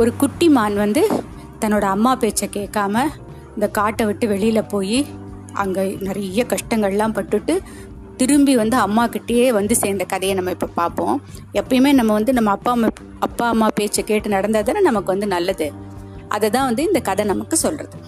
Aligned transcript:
ஒரு 0.00 0.10
குட்டி 0.20 0.46
மான் 0.56 0.76
வந்து 0.82 1.00
தன்னோட 1.62 1.84
அம்மா 1.94 2.12
பேச்சை 2.20 2.46
கேட்காம 2.54 3.02
இந்த 3.54 3.66
காட்டை 3.78 4.04
விட்டு 4.08 4.26
வெளியில் 4.32 4.68
போய் 4.72 4.98
அங்கே 5.62 5.82
நிறைய 6.06 6.44
கஷ்டங்கள்லாம் 6.52 7.14
பட்டுட்டு 7.16 7.54
திரும்பி 8.20 8.54
வந்து 8.60 8.76
அம்மா 8.84 9.04
கிட்டேயே 9.14 9.46
வந்து 9.58 9.74
சேர்ந்த 9.82 10.04
கதையை 10.12 10.34
நம்ம 10.38 10.54
இப்போ 10.56 10.68
பார்ப்போம். 10.78 11.16
எப்பயுமே 11.60 11.92
நம்ம 11.98 12.10
வந்து 12.18 12.32
நம்ம 12.38 12.50
அப்பா 12.56 12.72
அம்மா 12.76 12.88
அப்பா 13.26 13.46
அம்மா 13.54 13.68
பேச்சை 13.78 14.04
கேட்டு 14.10 14.34
நடந்தால் 14.36 14.66
தானே 14.68 14.82
நமக்கு 14.88 15.12
வந்து 15.14 15.28
நல்லது. 15.36 15.68
அதை 16.36 16.48
தான் 16.56 16.68
வந்து 16.70 16.82
இந்த 16.88 17.02
கதை 17.08 17.26
நமக்கு 17.32 17.58
சொல்கிறது 17.64 17.98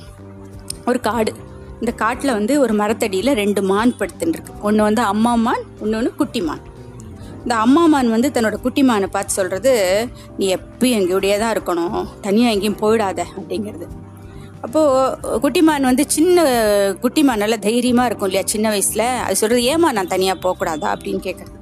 ஒரு 0.90 1.00
காடு. 1.08 1.32
இந்த 1.80 1.94
காட்டில் 2.02 2.36
வந்து 2.38 2.54
ஒரு 2.64 2.74
மரத்தடியில் 2.82 3.38
ரெண்டு 3.42 3.62
மான் 3.70 3.96
படுத்துட்டுருக்கு 4.00 4.60
ஒன்று 4.68 4.88
வந்து 4.88 5.04
அம்மா 5.12 5.34
மான் 5.46 5.64
இன்னொன்று 5.84 6.12
குட்டி 6.20 6.42
மான். 6.48 6.62
இந்த 7.42 7.54
அம்மா 7.64 7.82
மான் 7.92 8.14
வந்து 8.14 8.28
தன்னோட 8.34 8.56
குட்டிமானை 8.64 9.08
பார்த்து 9.14 9.36
சொல்கிறது 9.38 9.72
நீ 10.38 10.46
எப்பயும் 10.56 10.98
எங்கூடயே 10.98 11.36
தான் 11.42 11.54
இருக்கணும். 11.54 11.96
தனியாக 12.26 12.54
எங்கேயும் 12.54 12.80
போயிடாத 12.82 13.20
அப்படிங்கிறது. 13.38 13.86
அப்போது 14.64 15.38
குட்டிமான் 15.44 15.88
வந்து 15.90 16.04
சின்ன 16.16 16.44
குட்டிமான் 17.04 17.42
நல்லா 17.42 17.56
தைரியமாக 17.64 18.08
இருக்கும் 18.08 18.28
இல்லையா 18.30 18.44
சின்ன 18.52 18.66
வயசில்? 18.74 19.06
அது 19.24 19.38
சொல்கிறது 19.40 19.62
ஏமா 19.72 19.88
நான் 19.96 20.12
தனியாக 20.14 20.38
போகக்கூடாதா? 20.44 20.90
அப்படின்னு 20.96 21.22
கேட்குறது 21.26 21.58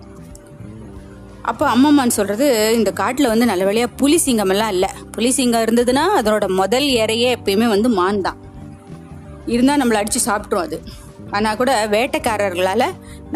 அப்போ 1.51 1.65
அம்மாமான் 1.75 2.17
சொல்கிறது 2.17 2.47
இந்த 2.78 2.91
காட்டில் 3.01 3.31
வந்து 3.33 3.47
நல்ல 3.51 3.62
வழியாக 3.69 3.91
புலி 4.01 4.19
சிங்கமெல்லாம் 4.25 4.73
இல்லை. 4.75 4.91
புலி 5.15 5.31
சிங்கம் 5.37 5.65
இருந்ததுன்னா 5.67 6.03
அதனோட 6.19 6.47
முதல் 6.61 6.89
இறையே 7.03 7.28
எப்பயுமே 7.37 7.69
வந்து 7.75 7.89
மான் 7.98 8.20
தான். 8.27 8.39
இருந்தால் 9.55 9.81
நம்மளை 9.83 10.01
அடித்து 10.01 10.20
சாப்பிட்ரும் 10.27 10.65
அது. 10.67 10.78
ஆனால் 11.37 11.59
கூட 11.61 11.73
வேட்டைக்காரர்களால் 11.95 12.86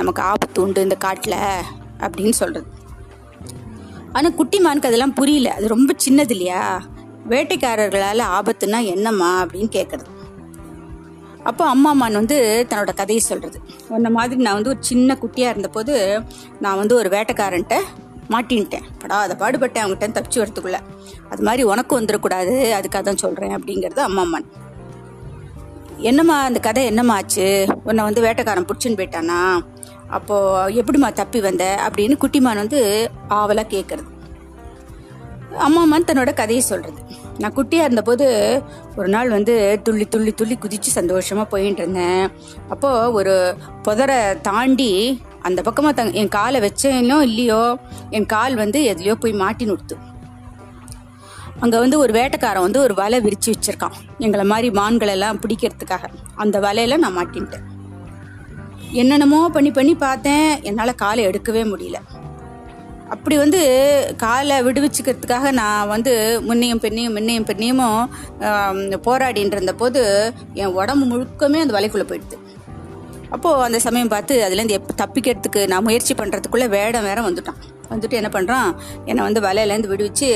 நமக்கு 0.00 0.22
ஆபத்து 0.30 0.62
உண்டு 0.64 0.84
இந்த 0.86 0.98
காட்டில். 1.06 1.40
அப்படின்னு 2.06 2.34
சொல்கிறது 2.40 2.68
ஆனால் 4.16 4.36
குட்டி 4.40 4.58
மானுக்கு 4.64 4.88
அதெல்லாம் 4.90 5.16
புரியல. 5.20 5.48
அது 5.58 5.74
ரொம்ப 5.74 5.92
சின்னது 6.04 6.34
இல்லையா? 6.36 6.62
வேட்டைக்காரர்களால் 7.32 8.22
ஆபத்துனா 8.36 8.78
என்னம்மா 8.94 9.30
அப்படின்னு 9.44 9.70
கேட்குறது 9.78 10.10
அப்போ 11.48 11.64
அம்மா 11.68 11.90
மான் 11.92 12.18
வந்து 12.20 12.36
தன்னோட 12.70 12.92
கதையை 12.94 13.22
சொல்கிறது 13.22 13.58
உன்ன 13.94 14.10
மாதிரி 14.16 14.40
நான் 14.46 14.56
வந்து 14.58 14.70
ஒரு 14.72 14.80
சின்ன 14.90 15.16
குட்டியாக 15.22 15.52
இருந்தபோது 15.54 15.94
நான் 16.60 16.78
வந்து 16.82 16.94
ஒரு 17.00 17.08
வேட்டைக்காரன்ட்ட 17.14 17.76
மாட்டின்ட்டேன். 18.32 18.86
படா 19.02 19.16
அதை 19.24 19.34
பாடுபட்டேன் 19.42 19.82
அவங்ககிட்ட 19.82 20.16
தப்பிச்சு 20.16 20.40
வரத்துக்குள்ள 20.42 20.78
அது 21.32 21.42
மாதிரி 21.48 21.62
உனக்கும் 21.72 21.98
வந்துடக்கூடாது 22.00 22.54
அதுக்காக 22.78 23.02
தான் 23.08 23.22
சொல்கிறேன் 23.24 23.54
அப்படிங்கிறது 23.58 24.02
அம்மா 24.08 24.24
மான் 24.32 24.48
என்னம்மா 26.10 26.36
அந்த 26.48 26.60
கதை 26.60 26.84
என்னம்மா 26.90 27.14
ஆச்சு? 27.14 27.48
உன்னை 27.88 28.04
வந்து 28.04 28.24
வேட்டைக்காரன் 28.26 28.68
பிடிச்சின்னு 28.68 28.98
போயிட்டானா? 29.00 29.40
அப்போது 30.16 30.74
எப்படிம்மா 30.80 31.10
தப்பி 31.20 31.40
வந்த 31.48 31.64
அப்படின்னு 31.86 32.16
குட்டிமான் 32.22 32.62
வந்து 32.62 32.80
ஆவலாக 33.38 33.72
கேட்குறது 33.74 34.10
அம்மாமான் 35.66 36.06
தன்னோட 36.08 36.30
கதையை 36.38 36.62
சொல்கிறது 36.68 37.00
நான் 37.42 37.54
குட்டியாக 37.56 37.86
இருந்தபோது 37.86 38.26
ஒரு 38.98 39.08
நாள் 39.14 39.28
வந்து 39.34 39.54
துள்ளி 39.86 40.04
துள்ளி 40.12 40.32
துள்ளி 40.40 40.56
குதித்து 40.64 40.90
சந்தோஷமாக 40.96 41.46
போயிட்டு 41.52 41.82
இருந்தேன். 41.82 42.24
அப்போது 42.72 43.12
ஒரு 43.18 43.34
புதரை 43.86 44.18
தாண்டி 44.48 44.90
அந்த 45.48 45.60
பக்கமாக 45.66 45.94
தங் 45.98 46.12
என் 46.20 46.32
காலை 46.36 46.58
வச்சேனோ 46.66 47.18
இல்லையோ 47.28 47.62
என் 48.16 48.28
கால் 48.34 48.54
வந்து 48.62 48.80
எதுலையோ 48.92 49.14
போய் 49.22 49.40
மாட்டி 49.42 49.66
நிறுத்து. 49.70 49.96
அங்கே 51.62 51.76
வந்து 51.84 51.96
ஒரு 52.04 52.12
வேட்டைக்காரன் 52.18 52.66
வந்து 52.66 52.80
ஒரு 52.86 52.94
வலை 53.02 53.20
விரித்து 53.26 53.52
வச்சுருக்கான். 53.52 53.96
எங்களை 54.26 54.46
மாதிரி 54.52 54.70
மான்களெல்லாம் 54.80 55.40
பிடிக்கிறதுக்காக. 55.44 56.04
அந்த 56.44 56.58
வலையெல்லாம் 56.66 57.04
நான் 57.06 57.18
மாட்டின்ட்டேன். 57.20 57.66
என்னென்னமோ 59.00 59.40
பண்ணி 59.54 59.70
பண்ணி 59.78 59.94
பார்த்தேன். 60.04 60.48
என்னால் 60.68 61.00
காலை 61.02 61.22
எடுக்கவே 61.28 61.62
முடியல. 61.72 62.00
அப்படி 63.14 63.34
வந்து 63.42 63.60
காலை 64.22 64.56
விடுவிச்சுக்கிறதுக்காக 64.66 65.50
நான் 65.58 65.90
வந்து 65.92 66.12
முன்னையும் 66.48 66.80
பெண்ணையும் 66.84 67.14
முன்னையும் 67.16 67.48
பெண்ணையும் 67.50 67.82
போராடின்னு 69.06 69.56
இருந்த 69.56 69.74
போது 69.82 70.02
என் 70.62 70.76
உடம்பு 70.80 71.04
முழுக்கமே 71.10 71.60
அந்த 71.64 71.74
வலைக்குள்ளே 71.76 72.06
போயிடுது. 72.10 72.38
அப்போது 73.34 73.64
அந்த 73.66 73.78
சமயம் 73.86 74.12
பார்த்து 74.14 74.34
அதுலேருந்து 74.46 74.76
எப் 74.78 74.98
தப்பிக்கிறதுக்கு 75.02 75.60
நான் 75.72 75.86
முயற்சி 75.88 76.14
பண்ணுறதுக்குள்ளே 76.18 76.68
வேடம் 76.76 77.06
வேற 77.08 77.20
வந்துட்டான். 77.28 77.60
வந்துட்டு 77.92 78.18
என்ன 78.20 78.28
பண்ணுறான் 78.34 78.68
என்னை 79.10 79.22
வந்து 79.26 79.40
வலையிலேருந்து 79.46 79.92
விடுவிச்சு 79.92 80.28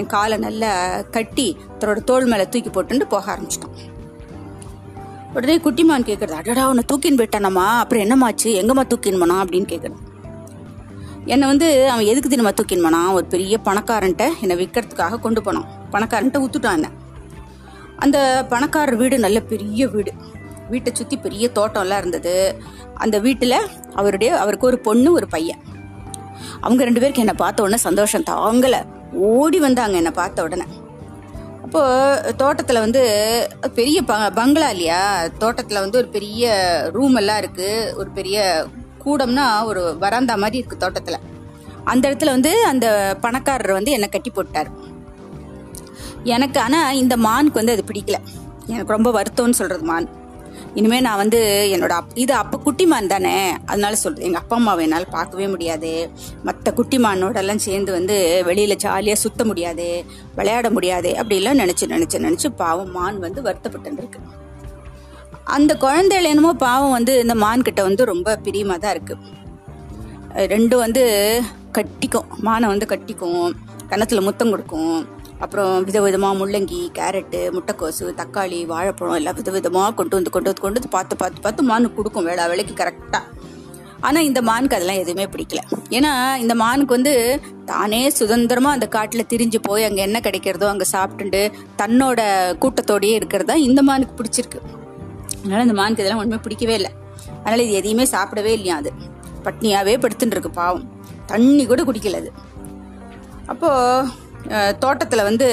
என் 0.00 0.12
காலை 0.14 0.36
நல்லா 0.46 0.72
கட்டி 1.16 1.48
தன்னோட 1.78 2.02
தோல் 2.10 2.30
மேலே 2.32 2.46
தூக்கி 2.52 2.72
போட்டுட்டு 2.76 3.08
போக 3.14 3.32
ஆரம்பிச்சிட்டான். 3.34 3.76
உடனே 5.34 5.54
குட்டிமான் 5.58 6.06
கேட்குறது 6.08 6.34
அடடா 6.40 6.68
உன்னை 6.68 6.84
தூக்கின்னு 6.92 7.20
போயிட்டானம்மா. 7.20 7.64
அப்புறம் 7.82 8.02
என்னமாச்சு 8.04 8.50
எங்கம்மா 8.60 8.84
தூக்கின்னு 8.90 9.18
போனான் 9.18 9.46
அப்படின்னு 9.46 9.70
கேட்குறது 9.72 10.00
என்னை 11.26 11.46
வந்து 11.48 11.90
அவன் 11.90 12.04
எதுக்கு 12.04 12.30
தினமா 12.32 12.50
தூக்கின்னு 12.50 12.82
போனான்? 12.82 13.08
ஒரு 13.08 13.24
பெரிய 13.24 13.58
பணக்காரன்ட்ட 13.64 14.24
என்னை 14.40 14.56
விற்கிறதுக்காக 14.62 15.20
கொண்டு 15.20 15.42
போனான். 15.42 15.68
பணக்காரன்ட்ட 15.92 16.42
ஊத்துட்டான் 16.44 16.72
என்ன. 16.72 16.90
அந்த 17.96 18.46
பணக்காரர் 18.48 18.96
வீடு 18.96 19.18
நல்ல 19.18 19.40
பெரிய 19.40 19.88
வீடு. 19.88 20.12
வீட்டை 20.70 20.92
சுற்றி 20.94 21.16
பெரிய 21.16 21.50
தோட்டம்லாம் 21.54 21.98
இருந்தது. 21.98 22.34
அந்த 22.94 23.18
வீட்டில் 23.18 23.58
அவருடைய 23.94 24.38
அவருக்கு 24.38 24.66
ஒரு 24.66 24.78
பொண்ணு 24.78 25.12
ஒரு 25.12 25.26
பையன். 25.28 25.60
அவங்க 26.60 26.84
ரெண்டு 26.84 27.00
பேருக்கு 27.00 27.24
என்னை 27.24 27.36
பார்த்த 27.36 27.62
உடனே 27.62 27.76
சந்தோஷம் 27.76 28.28
தாங்கலை. 28.30 28.80
ஓடி 29.12 29.58
வந்தாங்க 29.58 29.96
என்னை 29.96 30.12
பார்த்த 30.12 30.42
உடனே. 30.42 30.66
அப்போது 31.76 32.34
தோட்டத்தில் 32.36 32.82
வந்து 32.82 33.00
பெரிய 33.74 33.98
பங்களா 34.34 34.66
இல்லையா? 34.70 35.00
தோட்டத்தில் 35.38 35.80
வந்து 35.80 35.98
ஒரு 35.98 36.08
பெரிய 36.16 36.52
ரூம் 36.92 37.16
எல்லாம் 37.20 37.40
இருக்குது 37.42 37.94
ஒரு 37.94 38.10
பெரிய 38.18 38.66
கூடம்னா 39.04 39.46
ஒரு 39.70 39.82
வராந்தா 40.00 40.34
மாதிரி 40.42 40.58
இருக்குது 40.60 40.82
தோட்டத்தில். 40.84 41.24
அந்த 41.84 42.02
இடத்துல 42.10 42.34
வந்து 42.36 42.52
அந்த 42.64 42.86
பணக்காரர் 43.20 43.76
வந்து 43.78 43.94
என்னை 43.96 44.08
கட்டி 44.08 44.30
போட்டார். 44.30 44.70
எனக்கு 46.34 46.60
ஆனால் 46.60 46.98
இந்த 47.02 47.16
மானுக்கு 47.26 47.60
வந்து 47.62 47.76
அது 47.76 47.84
பிடிக்கல. 47.90 48.20
எனக்கு 48.74 48.96
ரொம்ப 48.96 49.12
வருத்தம்னு 49.18 49.60
சொல்கிறது 49.60 49.86
மான். 49.90 50.08
இனிமேல் 50.78 51.04
நான் 51.06 51.20
வந்து 51.22 51.40
என்னோட 51.74 51.92
அப் 52.00 52.14
இது 52.22 52.32
அப்போ 52.40 52.56
குட்டிமான் 52.64 53.10
தானே. 53.12 53.34
அதனால 53.70 53.94
சொல்கிறது 54.00 54.26
எங்கள் 54.28 54.42
அப்பா 54.42 54.56
அம்மாவை 54.60 54.82
என்னால் 54.86 55.06
பார்க்கவே 55.16 55.46
முடியாது. 55.52 55.92
மற்ற 56.46 56.72
குட்டி 56.78 56.98
மானோடெல்லாம் 57.04 57.62
சேர்ந்து 57.66 57.92
வந்து 57.98 58.16
வெளியில் 58.48 58.80
ஜாலியாக 58.84 59.22
சுத்த 59.24 59.44
முடியாது. 59.50 59.86
விளையாட 60.38 60.70
முடியாது. 60.70 61.12
அப்படிலாம் 61.22 61.60
நினச்சி 61.62 61.86
நினச்சி 61.94 62.24
நினச்சி 62.26 62.50
பாவம் 62.62 62.92
மான் 62.96 63.20
வந்து 63.26 63.42
வருத்தப்பட்டுருக்கு 63.48 64.20
அந்த 65.56 65.72
குழந்தைகள் 65.84 66.30
என்னமோ 66.32 66.52
பாவம் 66.66 66.94
வந்து 66.98 67.14
இந்த 67.22 67.34
மான் 67.44 67.66
கிட்ட 67.68 67.80
வந்து 67.88 68.04
ரொம்ப 68.12 68.36
பிரியமாக 68.44 68.78
தான் 68.84 68.94
இருக்குது 68.96 69.32
ரெண்டும் 70.52 70.82
வந்து 70.84 71.02
கட்டிக்கும். 71.76 72.28
மானை 72.46 72.66
வந்து 72.72 72.86
கட்டிக்கும். 72.92 73.50
கன்னத்தில் 73.90 74.26
முத்தம் 74.28 74.50
கொடுக்கும். 74.52 74.96
அப்புறம் 75.44 75.72
விதவிதமாக 75.88 76.38
முள்ளங்கி 76.40 76.80
கேரட்டு 76.98 77.40
முட்டைக்கோசு 77.54 78.06
தக்காளி 78.20 78.58
வாழைப்பழம் 78.72 79.18
எல்லாம் 79.20 79.38
விதவிதமாக 79.40 79.94
கொண்டு 80.00 80.14
வந்து 80.16 80.32
கொண்டு 80.34 80.48
வந்து 80.50 80.62
கொண்டு 80.64 80.78
வந்து 80.80 80.94
பார்த்து 80.96 81.14
பார்த்து 81.22 81.44
பார்த்து 81.46 81.70
மானுக்கு 81.70 81.98
கொடுக்கும் 81.98 82.28
வேளா 82.28 82.44
வேலைக்கு 82.52 82.74
கரெக்டாக 82.82 83.22
ஆனால் 84.06 84.26
இந்த 84.28 84.40
மானுக்கு 84.48 84.76
அதெல்லாம் 84.76 85.02
எதுவுமே 85.02 85.26
பிடிக்கல. 85.34 85.60
ஏன்னா 85.96 86.10
இந்த 86.42 86.54
மானுக்கு 86.62 86.92
வந்து 86.96 87.12
தானே 87.70 88.00
சுதந்திரமாக 88.18 88.76
அந்த 88.76 88.86
காட்டில் 88.96 89.28
திரிஞ்சு 89.30 89.58
போய் 89.68 89.86
அங்கே 89.88 90.02
என்ன 90.06 90.18
கிடைக்கிறதோ 90.26 90.66
அங்கே 90.72 90.86
சாப்பிட்டுண்டு 90.94 91.40
தன்னோட 91.80 92.20
கூட்டத்தோடையே 92.62 93.14
இருக்கிறது 93.20 93.48
தான் 93.52 93.64
இந்த 93.68 93.82
மானுக்கு 93.88 94.16
பிடிச்சிருக்கு. 94.18 94.60
அதனால் 95.38 95.64
இந்த 95.66 95.76
மானுக்கு 95.80 96.02
இதெல்லாம் 96.02 96.22
ஒன்றுமே 96.22 96.40
பிடிக்கவே 96.46 96.74
இல்லை. 96.80 96.92
அதனால் 97.42 97.64
இது 97.66 97.78
எதையுமே 97.80 98.06
சாப்பிடவே 98.14 98.52
இல்லையா 98.58 98.76
அது. 98.82 98.92
பட்னியாகவே 99.46 99.94
படுத்துட்டு 100.04 100.36
இருக்கு 100.36 100.52
பாவம். 100.60 100.86
தண்ணி 101.32 101.64
கூட 101.72 101.82
குடிக்கல 101.90 102.20
அது. 102.24 102.32
அப்போது 103.52 104.12
தோட்டத்தில் 104.84 105.26
வந்து 105.28 105.46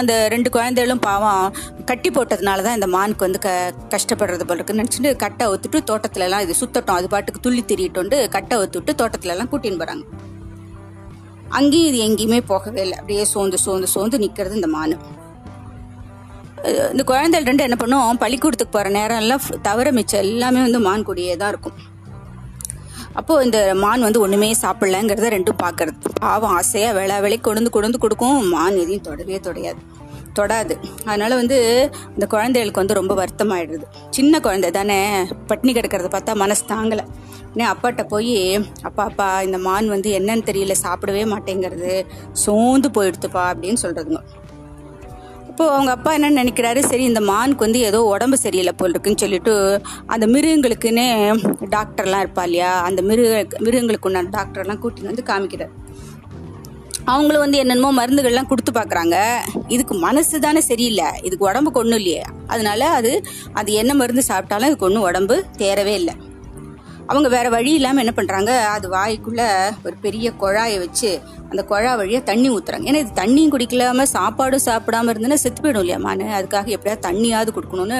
அந்த 0.00 0.12
ரெண்டு 0.34 0.48
குழந்தைகளும் 0.56 1.02
பாவம் 1.06 1.46
கட்டி 1.90 2.10
போட்டதுனால 2.16 2.62
தான் 2.66 2.76
இந்த 2.78 2.88
மானுக்கு 2.96 3.26
வந்து 3.26 3.40
க 3.46 3.50
கஷ்டப்படுறது 3.94 4.44
போல 4.48 4.58
இருக்குன்னு 4.58 4.82
நினச்சிட்டு 4.82 5.12
கட்டை 5.24 5.46
ஒத்துட்டு 5.52 5.80
தோட்டத்துலலாம் 5.90 6.44
இது 6.46 6.54
சுத்தட்டும். 6.60 6.98
அது 7.00 7.08
பாட்டுக்கு 7.14 7.44
துள்ளி 7.46 7.64
திரியிட்டோண்டு 7.72 8.18
கட்டை 8.36 8.58
ஒத்துட்டு 8.64 8.94
தோட்டத்துலலாம் 9.00 9.50
கூட்டின்னு 9.54 9.82
போகிறாங்க 9.82 10.04
அங்கேயும் 11.58 11.88
இது 11.90 11.98
எங்கேயுமே 12.08 12.40
போகவே 12.52 12.80
இல்லை. 12.86 12.98
அப்படியே 13.00 13.24
சோர்ந்து 13.32 13.58
சோர்ந்து 13.64 13.88
சோர்ந்து 13.94 14.22
நிற்கிறது 14.24 14.58
இந்த 14.60 14.70
மானு. 14.76 14.96
இந்த 16.92 17.02
குழந்தைகள் 17.10 17.48
ரெண்டு 17.50 17.64
என்ன 17.66 17.76
பண்ணும் 17.80 18.20
பள்ளிக்கூடத்துக்கு 18.24 18.74
போகிற 18.76 18.90
நேரம் 18.98 19.20
எல்லாம் 19.22 19.46
தவிர 19.68 19.90
மிச்சம் 19.98 20.22
எல்லாமே 20.26 20.60
வந்து 20.66 20.80
மான் 20.86 21.06
கூடியே 21.08 21.34
தான் 21.42 21.52
இருக்கும். 21.54 21.78
அப்போது 23.14 23.44
இந்த 23.44 23.74
மான் 23.74 24.00
வந்து 24.00 24.20
ஒன்றுமே 24.20 24.54
சாப்பிடலங்கிறத 24.62 25.28
ரெண்டும் 25.36 25.60
பார்க்கறது 25.62 25.92
பாவம் 26.20 26.50
ஆசையாக 26.50 26.98
வேளா 26.98 27.20
வேலை 27.20 27.38
கொண்டு 27.40 27.70
கொண்டு 27.70 27.98
கொடுக்கும். 27.98 28.48
மான் 28.48 28.76
எதையும் 28.76 29.00
தொடவே 29.00 29.36
தொடையாது. 29.36 29.82
தொடாது. 30.38 30.74
அதனால 31.04 31.34
வந்து 31.34 31.56
இந்த 32.08 32.26
குழந்தைகளுக்கு 32.26 32.80
வந்து 32.80 32.94
ரொம்ப 32.94 33.14
வருத்தமாயிடுது. 33.14 33.84
சின்ன 34.10 34.40
குழந்தை 34.40 34.70
தானே 34.70 35.22
பட்னி 35.22 35.72
கிடக்கிறத 35.72 36.08
பார்த்தா 36.14 36.34
மனசு 36.34 36.64
தாங்கலை. 36.66 37.04
உடனே 37.54 37.70
அப்பாட்ட 37.70 38.02
போய் 38.08 38.66
அப்பா 38.82 39.04
அப்பா 39.04 39.42
இந்த 39.42 39.58
மான் 39.58 39.88
வந்து 39.88 40.10
என்னன்னு 40.18 40.48
தெரியல 40.50 40.74
சாப்பிடவே 40.82 41.24
மாட்டேங்கிறது. 41.24 42.06
சோர்ந்து 42.32 42.88
போயிடுத்துப்பா 42.88 43.44
அப்படின்னு 43.52 43.76
சொல்கிறதுங்க 43.82 44.22
இப்போ 45.52 45.64
அவங்க 45.72 45.90
அப்பா 45.94 46.10
என்ன 46.16 46.28
நினைக்கிறாரு? 46.42 46.80
சரி 46.90 47.04
இந்த 47.04 47.20
மானுக்கு 47.20 47.64
வந்து 47.64 47.80
ஏதோ 47.88 47.98
உடம்பு 48.12 48.36
சரியில்லை 48.36 48.72
போல் 48.76 48.92
இருக்குன்னு 48.94 49.22
சொல்லிட்டு 49.22 49.54
அந்த 50.06 50.26
மிருகங்களுக்குன்னே 50.26 51.04
டாக்டர்லாம் 51.74 52.22
இருப்பா 52.24 52.42
இல்லையா? 52.42 52.70
அந்த 52.88 53.02
மிருக 53.02 53.32
மிருகங்களுக்கு 53.66 54.08
உண்டான 54.08 54.32
டாக்டர்லாம் 54.38 54.80
கூட்டின்னு 54.84 55.10
வந்து 55.12 55.26
காமிக்கிறார். 55.30 55.74
அவங்களும் 57.12 57.44
வந்து 57.44 57.58
என்னென்னமோ 57.58 57.90
மருந்துகள்லாம் 58.00 58.50
கொடுத்து 58.50 58.72
பார்க்குறாங்க. 58.72 59.16
இதுக்கு 59.68 59.94
மனசு 60.06 60.40
தானே 60.46 60.60
சரியில்லை. 60.60 61.08
இதுக்கு 61.22 61.48
உடம்புக்கு 61.50 61.82
ஒன்றும் 61.84 62.00
இல்லையே. 62.02 62.24
அதனால 62.46 62.88
அது 62.98 63.12
அது 63.52 63.72
என்ன 63.72 63.94
மருந்து 63.94 64.24
சாப்பிட்டாலும் 64.28 64.70
இதுக்கு 64.72 64.88
ஒன்றும் 64.90 65.08
உடம்பு 65.10 65.36
தேரவே 65.58 65.94
இல்லை. 66.02 66.14
அவங்க 67.12 67.28
வேற 67.30 67.46
வழி 67.50 67.70
இல்லாமல் 67.72 68.02
என்ன 68.02 68.12
பண்ணுறாங்க 68.16 68.50
அது 68.72 68.86
வாய்க்குள்ள 68.90 69.42
ஒரு 69.82 69.96
பெரிய 70.02 70.26
குழாயை 70.40 70.76
வச்சு 70.78 71.10
அந்த 71.50 71.62
குழா 71.68 71.92
வழியாக 71.96 72.24
தண்ணி 72.24 72.48
ஊற்றுறாங்க 72.50 72.88
ஏன்னா 72.90 73.00
இது 73.00 73.12
தண்ணியும் 73.18 73.52
குடிக்கலாம 73.52 74.06
சாப்பாடும் 74.12 74.64
சாப்பிடாம 74.66 75.12
இருந்ததுன்னா 75.12 75.40
செத்து 75.42 75.62
போயிடும் 75.62 75.82
இல்லையா 75.82 75.98
மானு? 76.02 76.26
அதுக்காக 76.36 76.74
எப்படியாவது 76.76 77.06
தண்ணியாவது 77.06 77.52
கொடுக்கணும்னு 77.52 77.98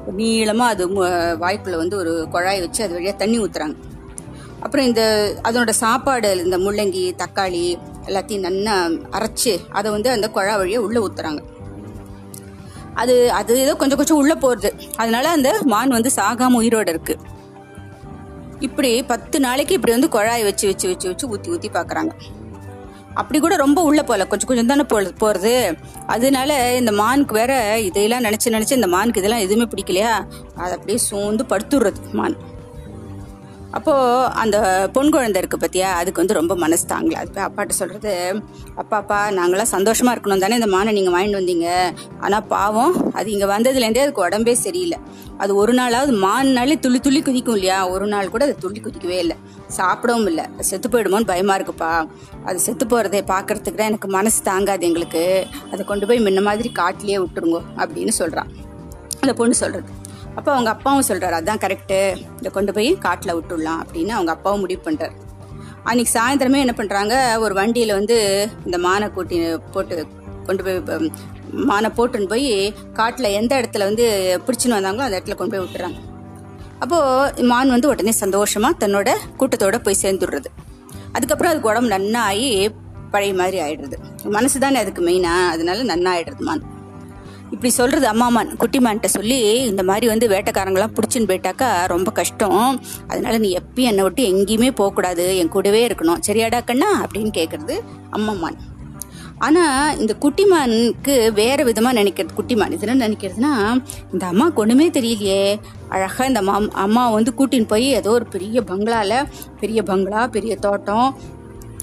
ஒரு 0.00 0.16
நீளமாக 0.18 0.74
அது 0.74 0.86
மு- 0.92 1.12
வாய்க்குள்ள 1.42 1.78
வந்து 1.78 1.96
ஒரு 1.98 2.12
குழாயை 2.32 2.60
வச்சு 2.60 2.82
அது 2.82 2.96
வழியாக 2.96 3.16
தண்ணி 3.18 3.38
ஊற்றுறாங்க 3.40 3.76
அப்புறம் 4.62 4.86
இந்த 4.86 5.02
அதனோட 5.44 5.72
சாப்பாடு 5.80 6.30
இந்த 6.42 6.58
முள்ளங்கி 6.60 7.04
தக்காளி 7.20 7.64
எல்லாத்தையும் 8.08 8.46
நல்லா 8.46 8.74
அரைச்சு 9.12 9.52
அதை 9.72 9.88
வந்து 9.92 10.10
அந்த 10.10 10.28
குழா 10.34 10.54
வழியாக 10.58 10.86
உள்ளே 10.86 11.02
ஊற்றுறாங்க 11.04 11.40
அது 12.96 13.14
அது 13.36 13.52
ஏதோ 13.62 13.74
கொஞ்சம் 13.80 13.98
கொஞ்சம் 13.98 14.20
உள்ளே 14.20 14.36
போகிறது 14.40 14.70
அதனால 14.96 15.26
அந்த 15.30 15.50
மான் 15.68 15.96
வந்து 15.96 16.10
சாகாமல் 16.16 16.60
உயிரோட 16.60 16.88
இருக்குது 16.90 17.38
இப்படி 18.60 19.02
பத்து 19.02 19.40
நாளைக்கு 19.40 19.74
இப்படி 19.74 19.92
வந்து 19.92 20.08
குழாய் 20.08 20.42
வச்சு 20.42 20.66
வச்சு 20.66 20.88
வச்சு 20.88 21.08
வச்சு 21.08 21.28
ஊற்றி 21.28 21.50
ஊற்றி 21.50 21.68
பார்க்குறாங்க 21.68 22.12
அப்படி 23.14 23.38
கூட 23.38 23.56
ரொம்ப 23.56 23.82
உள்ள 23.82 24.02
போகல 24.02 24.26
கொஞ்சம் 24.26 24.48
கொஞ்சம் 24.48 24.66
தானே 24.66 24.82
போ 24.82 24.98
போகிறது 25.18 25.76
அதனால 26.06 26.76
இந்த 26.76 26.92
மானுக்கு 26.92 27.34
வேற 27.34 27.78
இதையெல்லாம் 27.78 28.24
நினச்சி 28.24 28.48
நினச்சி 28.50 28.72
இந்த 28.72 28.86
மானுக்கு 28.86 29.20
இதெல்லாம் 29.20 29.40
எதுவுமே 29.40 29.64
பிடிக்கலையா? 29.64 30.12
அதை 30.56 30.72
அப்படியே 30.72 30.98
சோர்ந்து 30.98 31.44
படுத்துடுறது 31.44 32.12
மான். 32.12 32.36
அப்போ 33.78 33.92
அந்த 34.42 34.56
பொன் 34.92 35.10
குழந்தை 35.14 35.42
இருக்கு 35.42 35.58
பத்தியா? 35.64 35.88
அதுக்கு 35.98 36.20
வந்து 36.20 36.36
ரொம்ப 36.38 36.56
மனசு 36.56 36.84
தாங்கல. 36.86 37.12
அது 37.12 37.30
போய் 37.34 37.46
அப்பாட்ட 37.48 37.68
சொல்றது 37.68 38.12
அப்பா 38.74 38.96
அப்பா 38.96 39.30
நாங்களாம் 39.30 39.72
சந்தோஷமா 39.76 40.12
இருக்கணும் 40.14 40.42
தானே 40.44 40.58
இந்த 40.60 40.68
மானை 40.76 40.92
நீங்க 40.92 41.12
வாங்கிட்டு 41.16 41.40
வந்தீங்க. 41.40 41.68
ஆனா 42.20 42.40
பாவம் 42.40 43.12
அது 43.12 43.30
இங்க 43.32 43.46
வந்ததுலேருந்தே 43.46 44.04
அதுக்கு 44.06 44.24
உடம்பே 44.28 44.52
சரியில்லை. 44.52 44.98
அது 45.38 45.52
ஒரு 45.56 45.72
நாளாவது 45.72 46.14
மான்னாலே 46.24 46.76
துள்ளி 46.80 47.00
துள்ளி 47.00 47.22
குதிக்கும் 47.22 47.54
இல்லையா? 47.54 47.88
ஒரு 47.88 48.06
நாள் 48.06 48.32
கூட 48.34 48.44
அது 48.44 48.56
துள்ளி 48.58 48.80
குதிக்கவே 48.80 49.18
இல்லை. 49.24 49.36
சாப்பிடவும் 49.66 50.26
இல்லை. 50.26 50.44
செத்து 50.58 50.88
போயிடுமோன்னு 50.88 51.30
பயமா 51.32 51.56
இருக்குப்பா. 51.58 51.92
அது 52.44 52.58
செத்து 52.58 52.86
போறதை 52.86 53.22
பார்க்கறதுக்கு 53.34 53.80
தான் 53.82 53.90
எனக்கு 53.92 54.08
மனசு 54.08 54.42
தாங்காது 54.50 54.86
எங்களுக்கு. 54.86 55.24
அதை 55.72 55.84
கொண்டு 55.84 56.06
போய் 56.06 56.24
முன்ன 56.26 56.42
மாதிரி 56.42 56.68
காட்டிலேயே 56.68 57.18
விட்டுருங்க 57.18 57.60
அப்படின்னு 57.76 58.14
சொல்றான் 58.18 58.50
அந்த 59.20 59.32
பொண்ணு 59.32 59.54
சொல்றது. 59.54 59.88
அப்போ 60.36 60.50
அவங்க 60.54 60.70
அப்பாவும் 60.74 61.08
சொல்கிறார் 61.08 61.36
அதுதான் 61.38 61.62
கரெக்டு 61.64 61.98
இதை 62.40 62.50
கொண்டு 62.50 62.72
போய் 62.72 62.90
காட்டில் 63.06 63.34
விட்டுடலாம் 63.36 63.80
அப்படின்னு 63.84 64.12
அவங்க 64.18 64.32
அப்பாவும் 64.36 64.62
முடிவு 64.64 64.82
பண்ணுறார் 64.84 65.16
அன்னைக்கு 65.88 66.12
சாயந்தரமே 66.18 66.62
என்ன 66.64 66.74
பண்ணுறாங்க 66.76 67.14
ஒரு 67.38 67.54
வண்டியில் 67.54 67.98
வந்து 67.98 68.16
இந்த 68.66 68.78
மானை 68.86 69.08
கூட்டி 69.12 69.36
போட்டு 69.74 70.06
கொண்டு 70.46 70.62
போய் 70.66 71.10
மானை 71.70 71.88
போட்டுன்னு 71.96 72.30
போய் 72.32 72.50
காட்டில் 72.92 73.34
எந்த 73.38 73.52
இடத்துல 73.60 73.86
வந்து 73.88 74.04
பிடிச்சின்னு 74.46 74.78
வந்தாங்களோ 74.78 75.06
அந்த 75.06 75.16
இடத்துல 75.18 75.36
கொண்டு 75.38 75.54
போய் 75.54 75.64
விட்டுறாங்க. 75.64 75.98
அப்போது 76.82 77.46
மான் 77.52 77.74
வந்து 77.74 77.88
உடனே 77.88 78.12
சந்தோஷமாக 78.24 78.78
தன்னோட 78.82 79.10
கூட்டத்தோடு 79.36 79.80
போய் 79.86 80.02
சேர்ந்துடுறது. 80.02 80.50
அதுக்கப்புறம் 81.12 81.52
அதுக்கு 81.52 81.70
உடம்பு 81.70 81.90
நன்னா 81.94 82.20
ஆகி 82.30 82.50
பழைய 83.10 83.34
மாதிரி 83.40 83.58
ஆயிடுறது. 83.64 83.96
மனசு 84.36 84.58
தானே 84.64 84.78
அதுக்கு 84.84 85.02
மெயினாக 85.08 85.48
அதனால 85.54 85.84
நன்னா 85.90 86.12
ஆயிடுறது 86.14 86.46
மான். 86.48 86.62
இப்படி 87.60 87.74
சொல்றது 87.74 88.06
அம்மாமான் 88.06 88.50
குட்டிமான்கிட்ட 88.60 89.08
சொல்லி 89.14 89.38
இந்த 89.70 89.82
மாதிரி 89.88 90.06
வந்து 90.06 90.26
வேட்டைக்காரங்களாம் 90.28 90.94
பிடிச்சின்னு 90.96 91.28
போயிட்டாக்கா 91.30 91.66
ரொம்ப 91.86 92.10
கஷ்டம். 92.10 92.80
அதனால 93.08 93.38
நீ 93.38 93.48
எப்பயும் 93.56 93.88
என்னை 93.90 94.02
விட்டு 94.02 94.22
எங்கேயுமே 94.30 94.70
போகக்கூடாது 94.70 95.24
என் 95.36 95.50
கூடவே 95.54 95.80
இருக்கணும். 95.88 96.20
சரியாடா 96.26 96.58
கண்ணா? 96.64 96.88
அப்படின்னு 97.04 97.32
கேட்கறது 97.38 97.76
அம்மாமான் 98.10 98.56
ஆனா 99.38 99.64
இந்த 99.92 100.14
குட்டிமானுக்கு 100.20 101.14
வேற 101.32 101.64
விதமா 101.64 101.90
நினைக்கிறது 101.98 102.38
குட்டிமான் 102.38 102.72
இது 102.72 102.86
என்ன 102.86 103.08
நினைக்கிறதுனா 103.08 103.52
இந்த 104.12 104.24
அம்மாவுக்கு 104.26 104.62
ஒன்றுமே 104.62 104.88
தெரியலையே. 104.88 105.44
அழகா 105.88 106.24
இந்த 106.24 106.40
அம்மா 106.44 106.56
அம்மா 106.84 107.10
வந்து 107.10 107.34
கூட்டின்னு 107.38 107.70
போய் 107.74 107.88
ஏதோ 108.00 108.10
ஒரு 108.10 108.26
பெரிய 108.26 108.60
பங்களால 108.60 109.22
பெரிய 109.60 109.82
பங்களா 109.82 110.26
பெரிய 110.26 110.56
தோட்டம் 110.56 111.08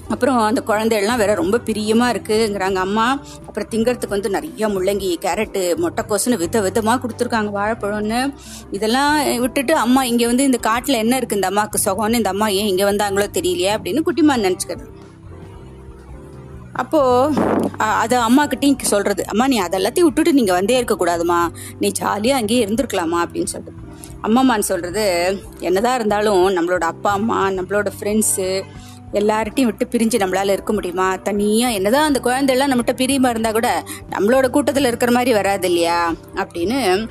அப்புறம் 0.10 0.38
அந்த 0.38 0.64
குழந்தைகள்லாம் 0.68 1.18
வேற 1.18 1.34
ரொம்ப 1.34 1.58
பிரியமா 1.58 2.08
இருக்குங்கிறாங்க. 2.14 2.76
அம்மா 2.76 3.20
அப்புறம் 3.48 3.70
திங்கறதுக்கு 3.72 4.08
வந்து 4.08 4.30
நிறைய 4.30 4.68
முள்ளங்கி 4.68 5.10
கேரட்டு 5.26 5.62
மொட்டைக்கோசுன்னு 5.84 6.38
வித 6.38 6.62
விதமா 6.62 6.94
கொடுத்துருக்காங்க 7.04 7.52
வாழைப்பழம்னு. 7.58 8.34
இதெல்லாம் 8.72 9.40
விட்டுட்டு 9.40 9.76
அம்மா 9.76 10.04
இங்க 10.04 10.26
வந்து 10.26 10.44
இந்த 10.44 10.60
காட்டுல 10.68 11.00
என்ன 11.04 11.16
இருக்கு? 11.18 11.36
இந்த 11.36 11.48
அம்மாவுக்கு 11.48 11.80
சுகம்னு 11.86 12.14
இந்த 12.14 12.30
அம்மா 12.30 12.48
ஏன் 12.48 12.68
இங்க 12.68 12.92
வந்தாங்களோ 12.92 13.28
தெரியலையே 13.40 13.74
அப்படின்னு 13.78 14.06
குட்டிமா 14.08 14.36
நினச்சிக்கிறது 14.38 14.88
அப்போ 16.74 17.00
அதை 17.78 17.96
அது 17.96 18.18
அம்மா 18.18 18.48
சொல்றது 18.82 19.28
அம்மா 19.28 19.48
நீ 19.48 19.62
அதெல்லாத்தையும் 19.62 20.08
விட்டுட்டு 20.08 20.34
நீங்க 20.34 20.54
வந்தே 20.54 20.76
இருக்க 20.76 20.96
கூடாதுமா 20.96 21.48
நீ 21.80 21.92
ஜாலியா 22.00 22.30
அங்கேயே 22.30 22.66
இருந்திருக்கலாமா? 22.66 23.20
அப்படின்னு 23.26 23.44
சொல்றது. 23.44 23.78
அம்மாமான்னு 24.24 24.68
சொல்றது 24.72 25.06
என்னதான் 25.60 25.96
இருந்தாலும் 25.96 26.50
நம்மளோட 26.50 26.86
அப்பா 26.92 27.12
அம்மா 27.12 27.50
நம்மளோட 27.50 27.88
ஃப்ரெண்ட்ஸு 28.00 28.64
எல்லார்ட்டையும் 29.14 29.70
விட்டு 29.70 29.86
பிரிஞ்சு 29.92 30.18
நம்மளால 30.24 30.52
இருக்க 30.52 30.74
முடியுமா? 30.74 31.16
தனியா 31.16 31.70
என்னதான் 31.70 32.06
அந்த 32.06 32.20
குழந்தை 32.20 32.54
எல்லாம் 32.56 32.72
நம்மகிட்ட 32.72 32.94
பிரியமா 33.02 33.30
இருந்தா 33.30 33.52
கூட 33.52 33.84
நம்மளோட 34.10 34.46
கூட்டத்துல 34.56 34.88
இருக்கிற 34.88 35.12
மாதிரி 35.12 35.34
வராது 35.34 35.68
இல்லையா? 35.68 36.14
அப்படின்னு 36.36 37.08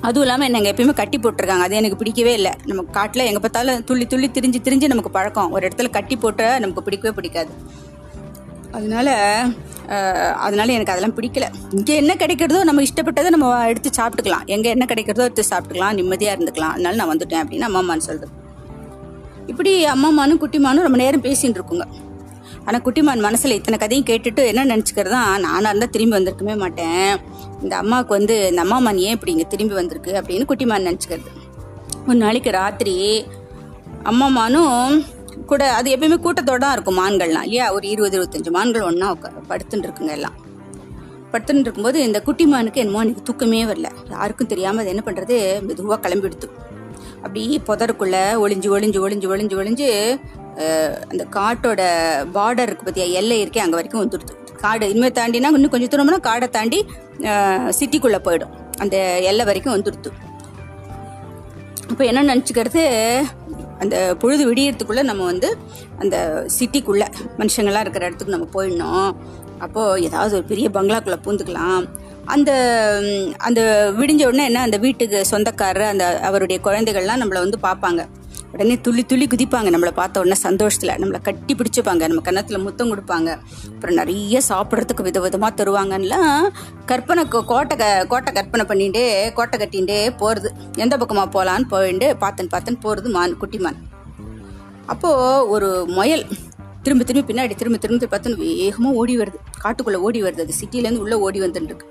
அதுவும் 0.00 0.24
இல்லாமல் 0.26 0.46
என்னை 0.46 0.72
எப்பயுமே 0.72 0.92
கட்டி 0.92 1.18
போட்டிருக்காங்க. 1.18 1.64
அது 1.66 1.76
எனக்கு 1.76 1.96
பிடிக்கவே 1.96 2.32
இல்லை. 2.32 2.52
நம்ம 2.66 2.82
காட்டில் 2.82 3.24
எங்கே 3.24 3.38
பார்த்தாலும் 3.38 3.84
துள்ளி 3.84 4.06
துள்ளி 4.06 4.28
திரிஞ்சு 4.28 4.60
திரிஞ்சு 4.66 4.86
நமக்கு 4.88 5.10
பழக்கம். 5.10 5.50
ஒரு 5.50 5.68
இடத்துல 5.68 5.90
கட்டி 5.90 6.16
போட்ட 6.16 6.58
நமக்கு 6.58 6.82
பிடிக்கவே 6.82 7.14
பிடிக்காது. 7.14 7.52
அதனால 8.72 9.16
அதனால 10.36 10.72
எனக்கு 10.72 10.92
அதெல்லாம் 10.92 11.16
பிடிக்கல. 11.16 11.46
இங்கே 11.70 11.94
என்ன 11.96 12.14
கிடைக்கிறதோ 12.14 12.64
நம்ம 12.64 12.82
இஷ்டப்பட்டதை 12.82 13.28
நம்ம 13.28 13.68
எடுத்து 13.68 13.90
சாப்பிட்டுக்கலாம். 14.02 14.46
எங்கே 14.46 14.70
என்ன 14.70 14.84
கிடைக்கிறதோ 14.88 15.26
எடுத்து 15.28 15.44
சாப்பிட்டுக்கலாம். 15.50 15.92
நிம்மதியாக 15.92 16.36
இருந்துக்கலாம். 16.36 16.74
அதனால 16.76 16.96
நான் 16.96 17.18
வந்துட்டேன் 17.18 17.42
அப்படின்னு 17.42 17.68
மாமான்னு 17.78 18.08
சொல்கிறேன் 18.10 18.41
இப்படி 19.50 19.72
அம்மாமானும் 19.94 20.40
குட்டிமானும் 20.42 20.86
ரொம்ப 20.86 20.98
நேரம் 21.02 21.24
பேசின்னு 21.26 21.58
இருக்குங்க. 21.58 21.86
ஆனால் 22.66 22.82
குட்டிமான் 22.86 23.24
மனசில் 23.26 23.56
இத்தனை 23.58 23.76
கதையும் 23.78 24.08
கேட்டுட்டு 24.10 24.42
என்ன 24.50 24.66
நினச்சிக்கிறதா? 24.72 25.20
நானாக 25.44 25.70
இருந்தால் 25.70 25.92
திரும்பி 25.94 26.16
வந்திருக்கவே 26.16 26.54
மாட்டேன். 26.62 27.12
இந்த 27.62 27.74
அம்மாவுக்கு 27.82 28.12
வந்து 28.18 28.34
இந்த 28.50 28.60
அம்மாமான் 28.66 29.00
ஏன் 29.06 29.14
இப்படி 29.16 29.32
இங்கே 29.34 29.46
திரும்பி 29.54 29.74
வந்திருக்கு 29.80 30.12
அப்படின்னு 30.20 30.46
குட்டிமான் 30.50 30.86
நினச்சிக்கிறது. 30.88 31.32
ஒரு 32.08 32.18
நாளைக்கு 32.24 32.50
ராத்திரி 32.60 32.94
அம்மாமானும் 34.10 35.02
கூட 35.50 35.62
அது 35.78 35.88
எப்பயுமே 35.94 36.18
கூட்டத்தோடு 36.24 36.62
தான் 36.64 36.74
இருக்கும் 36.76 36.98
மான்கள்லாம் 37.00 37.46
இல்லையா? 37.48 37.66
ஒரு 37.76 37.86
இருபது 37.94 38.16
இருபத்தஞ்சு 38.18 38.50
மான்கள் 38.56 38.86
ஒன்றா 38.88 39.08
படுத்துட்டு 39.50 39.86
இருக்குங்க 39.88 40.12
எல்லாம். 40.18 40.36
படுத்துட்டு 41.32 41.66
இருக்கும்போது 41.66 41.98
இந்த 42.08 42.18
குட்டிமானுக்கு 42.26 42.82
என்னமோ 42.82 43.02
எனக்கு 43.04 43.26
தூக்கமே 43.28 43.60
வரல. 43.70 43.90
யாருக்கும் 44.14 44.50
தெரியாமல் 44.52 44.82
அது 44.82 44.92
என்ன 44.94 45.04
பண்ணுறது 45.08 45.36
மெதுவாக 45.68 46.00
கிளம்பி 46.06 46.28
எடுத்து 46.30 46.48
அப்படி 47.24 47.42
புதருக்குள்ள 47.68 48.16
ஒளிஞ்சு 48.44 48.68
ஒளிஞ்சு 48.76 49.00
ஒளிஞ்சு 49.04 49.28
ஒளிஞ்சு 49.32 49.58
ஒளிஞ்சு 49.62 49.88
அந்த 51.10 51.22
காட்டோட 51.36 51.82
பார்டர் 52.36 52.70
இருக்கு 52.70 52.88
பத்தியா 52.88 53.06
எல்லை 53.20 53.36
இருக்கே 53.44 53.62
அங்க 53.64 53.76
வரைக்கும் 53.78 54.02
வந்துடுது 54.04 54.34
காடு 54.64 54.88
இனிமேல் 54.92 55.16
தாண்டினா 55.18 55.50
இன்னும் 55.58 55.72
கொஞ்சம் 55.74 55.92
தூரம்னா 55.92 56.18
காடை 56.26 56.48
தாண்டி 56.56 56.78
சிட்டிக்குள்ள 57.78 58.18
போயிடும். 58.26 58.52
அந்த 58.82 58.96
எல்லை 59.30 59.44
வரைக்கும் 59.48 59.74
வந்துடுது 59.76 60.10
அப்போ 61.92 62.02
என்ன 62.10 62.20
நினச்சிக்கிறது 62.30 62.82
அந்த 63.82 63.96
பொழுது 64.20 64.42
விடியறதுக்குள்ள 64.48 65.02
நம்ம 65.10 65.22
வந்து 65.30 65.48
அந்த 66.02 66.16
சிட்டிக்குள்ள 66.56 67.04
மனுஷங்கள்லாம் 67.40 67.84
இருக்கிற 67.86 68.06
இடத்துக்கு 68.08 68.36
நம்ம 68.36 68.48
போயிடணும். 68.54 69.10
அப்போது 69.64 70.02
ஏதாவது 70.08 70.36
ஒரு 70.38 70.46
பெரிய 70.52 70.68
பங்களாக்குள்ளே 70.76 71.18
பூந்துக்கலாம். 71.26 71.84
அந்த 72.24 72.52
அந்த 73.36 73.92
விடிஞ்ச 73.98 74.26
உடனே 74.26 74.44
என்ன 74.44 74.60
அந்த 74.60 74.76
வீட்டுக்கு 74.76 75.26
சொந்தக்காரர் 75.26 75.82
அந்த 75.82 76.20
அவருடைய 76.20 76.62
குழந்தைகள்லாம் 76.64 77.20
நம்மளை 77.20 77.48
வந்து 77.48 77.58
பார்ப்பாங்க. 77.62 78.08
உடனே 78.52 78.80
துள்ளி 78.80 79.04
துள்ளி 79.04 79.26
குதிப்பாங்க. 79.26 79.70
நம்மளை 79.70 79.90
பார்த்த 79.90 80.20
உடனே 80.20 80.34
சந்தோஷத்தில் 80.34 81.04
நம்மளை 81.04 81.20
கட்டி 81.22 81.54
பிடிச்சிப்பாங்க. 81.54 82.06
நம்ம 82.06 82.20
கன்னத்தில் 82.20 82.58
முத்தம் 82.58 82.90
கொடுப்பாங்க. 82.90 83.38
அப்புறம் 83.74 83.94
நிறைய 83.94 84.40
சாப்பிட்றதுக்கு 84.48 85.02
வித 85.02 85.20
விதமாக 85.20 85.64
தருவாங்கன்னெலாம் 85.64 86.48
கற்பனை 86.86 87.24
கோ- 87.24 87.44
கோட்டை 87.44 87.76
க 87.76 88.06
கோட்டை 88.08 88.32
கற்பனை 88.32 88.66
பண்ணிகிட்டே 88.66 89.32
கோட்டை 89.32 89.60
கட்டிகிட்டே 89.60 90.16
போகிறது 90.16 90.52
எந்த 90.76 90.96
பக்கமாக 90.96 91.44
போகலான்னு 91.44 91.68
போயிட்டு 91.68 92.16
பார்த்தன் 92.16 92.48
பார்த்தன் 92.48 92.78
போகிறது 92.78 93.08
மான் 93.08 93.36
குட்டி 93.36 93.58
மான். 93.58 93.76
அப்போது 94.86 95.48
ஒரு 95.48 95.84
முயல் 95.88 96.26
திரும்ப 96.84 97.04
திரும்பி 97.08 97.28
பின்னாடி 97.30 97.54
திரும்ப 97.60 97.78
திரும்ப 97.82 98.06
பார்த்து 98.12 98.36
வேகமாக 98.36 98.98
ஓடி 99.00 99.14
வருது. 99.18 99.38
காட்டுக்குள்ளே 99.64 100.00
ஓடி 100.06 100.22
வருது 100.22 100.44
அது. 100.46 100.54
சிட்டிலேருந்து 100.60 101.04
உள்ளே 101.04 101.16
ஓடி 101.26 101.40
வந்துட்டுருக்கு. 101.40 101.88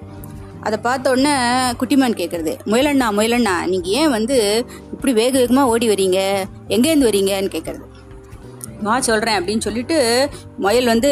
அதை 0.67 0.77
பார்த்த 0.87 1.13
உடனே 1.13 1.33
குட்டிமான் 1.79 2.17
கேட்குறது 2.21 2.51
முயலண்ணா 2.71 3.07
முயலண்ணா 3.19 3.53
நீங்கள் 3.71 3.93
ஏன் 3.99 4.11
வந்து 4.15 4.65
இப்படி 4.93 5.13
வேக 5.13 5.33
வேகமாக 5.37 5.71
ஓடி 5.73 5.87
வரீங்க? 5.89 6.19
எங்கேருந்து 6.75 7.09
வரீங்கன்னு 7.09 7.55
கேட்குறது 7.55 7.87
வா 8.85 8.93
சொல்கிறேன் 9.07 9.37
அப்படின்னு 9.39 9.65
சொல்லிட்டு 9.65 9.97
முயல் 10.57 10.91
வந்து 10.91 11.09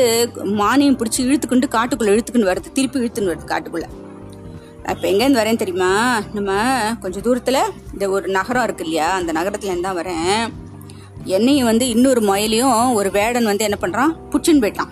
மானியம் 0.62 1.00
பிடிச்சி 1.00 1.20
இழுத்துக்கிண்டு 1.28 1.68
காட்டுக்குள்ளே 1.76 2.14
இழுத்துக்குன்னு 2.14 2.52
வருது. 2.52 2.76
திருப்பி 2.78 3.00
இழுத்துன்னு 3.00 3.32
வருது 3.34 3.52
காட்டுக்குள்ளே. 3.54 3.90
இப்போ 4.92 5.06
எங்கேருந்து 5.10 5.42
வரேன் 5.42 5.62
தெரியுமா? 5.64 5.92
நம்ம 6.34 6.52
கொஞ்சம் 7.02 7.22
தூரத்தில் 7.22 7.62
இந்த 7.94 8.10
ஒரு 8.10 8.28
நகரம் 8.38 8.64
இருக்கு 8.64 8.84
இல்லையா? 8.84 9.10
அந்த 9.14 9.32
நகரத்துலேருந்து 9.32 9.88
தான் 9.88 10.00
வரேன். 10.02 10.42
என்னையும் 11.24 11.66
வந்து 11.66 11.90
இன்னொரு 11.90 12.22
முயலையும் 12.22 12.94
ஒரு 12.94 13.12
வேடன் 13.12 13.46
வந்து 13.46 13.64
என்ன 13.64 13.78
பண்ணுறான் 13.82 14.14
புடிச்சுன்னு 14.32 14.64
போயிட்டான். 14.66 14.92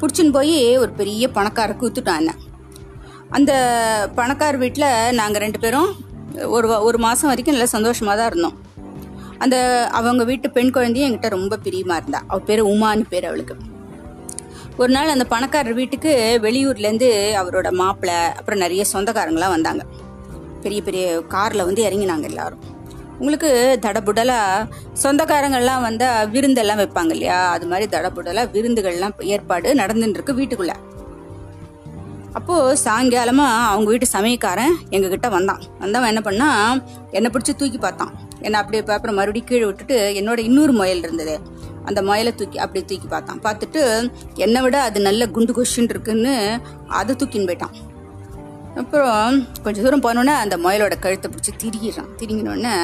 பிடிச்சின்னு 0.00 0.32
போய் 0.32 0.76
ஒரு 0.76 0.90
பெரிய 0.90 1.30
பணக்காரருக்கு 1.34 1.88
வித்துட்டான் 1.88 2.16
என்ன. 2.16 2.34
அந்த 3.28 3.52
பணக்கார 4.14 4.56
வீட்டில் 4.56 5.12
நாங்கள் 5.12 5.42
ரெண்டு 5.42 5.58
பேரும் 5.58 5.90
ஒரு 6.46 6.82
ஒரு 6.82 6.98
மாதம் 6.98 7.28
வரைக்கும் 7.28 7.54
நல்லா 7.54 7.66
சந்தோஷமாக 7.66 8.16
தான் 8.18 8.26
இருந்தோம். 8.26 8.56
அந்த 9.38 9.88
அவங்க 9.92 10.24
வீட்டு 10.24 10.50
பெண் 10.50 10.70
குழந்தையும் 10.70 11.08
என்கிட்ட 11.08 11.28
ரொம்ப 11.28 11.58
பிரியமா 11.64 11.94
இருந்தா. 12.00 12.22
அவள் 12.26 12.44
பேர் 12.44 12.62
உமான்னு 12.64 13.04
பேர் 13.08 13.24
அவளுக்கு. 13.24 13.54
ஒரு 14.76 14.92
நாள் 14.92 15.08
அந்த 15.08 15.24
பணக்காரர் 15.24 15.74
வீட்டுக்கு 15.74 16.38
வெளியூர்லேருந்து 16.42 17.08
அவரோட 17.40 17.70
மாப்பிள்ளை 17.70 18.16
அப்புறம் 18.38 18.58
நிறைய 18.58 18.84
சொந்தக்காரங்களாம் 18.92 19.48
வந்தாங்க. 19.48 19.84
பெரிய 20.62 20.82
பெரிய 20.82 21.20
காரில் 21.28 21.64
வந்து 21.64 21.84
இறங்கினாங்க 21.88 22.22
எல்லாரும். 22.22 22.62
உங்களுக்கு 23.20 23.50
தடபுடலா 23.84 24.38
சொந்தக்காரங்கள்லாம் 25.02 25.82
வந்தால் 25.86 26.28
விருந்தெல்லாம் 26.34 26.80
வைப்பாங்க 26.82 27.12
இல்லையா? 27.16 27.40
அது 27.56 27.66
மாதிரி 27.66 27.86
தடபுடலா 27.96 28.42
விருந்துகள்லாம் 28.54 29.14
ஏற்பாடு 29.34 29.68
நடந்துட்டு 29.80 30.18
இருக்கு 30.18 30.38
வீட்டுக்குள்ள. 30.38 30.74
அப்போ 32.38 32.54
சாயங்காலமா 32.84 33.46
அவங்க 33.72 33.88
வீட்டு 33.92 34.06
சமயக்காரன் 34.12 34.74
எங்ககிட்ட 34.90 35.28
வந்தான். 35.36 35.62
வந்தவன் 35.82 36.10
என்ன 36.12 36.22
பண்ணா 36.28 36.48
என்னை 37.16 37.30
பிடிச்சி 37.34 37.54
தூக்கி 37.62 37.78
பார்த்தான். 37.78 38.12
என்னை 38.40 38.58
அப்படியே 38.60 38.82
அப்புறம் 38.96 39.18
மறுபடியும் 39.20 39.48
கீழே 39.48 39.64
விட்டுட்டு 39.64 39.98
என்னோட 40.20 40.38
இன்னொரு 40.48 40.72
முயல் 40.72 41.04
இருந்தது. 41.06 41.34
அந்த 41.88 42.00
முயலை 42.08 42.32
தூக்கி 42.34 42.58
அப்படியே 42.64 42.84
தூக்கி 42.90 43.08
பார்த்தான். 43.08 43.42
பார்த்துட்டு 43.46 43.82
என்னை 44.46 44.62
விட 44.62 44.76
அது 44.88 45.00
நல்ல 45.08 45.28
குண்டு 45.36 45.54
கொஷின் 45.58 45.92
இருக்குன்னு 45.94 46.34
அதை 47.00 47.14
தூக்கின்னு 47.16 47.50
போயிட்டான். 47.50 47.76
அப்புறம் 48.78 49.46
கொஞ்சம் 49.62 49.84
தூரம் 49.84 50.04
போனோன்னே 50.04 50.34
அந்த 50.42 50.56
முயலோட 50.56 50.94
கழுத்தை 51.04 51.28
பிடிச்சி 51.30 51.52
திரிகிறான் 51.62 52.12
திரிங்கினோடனே 52.20 52.74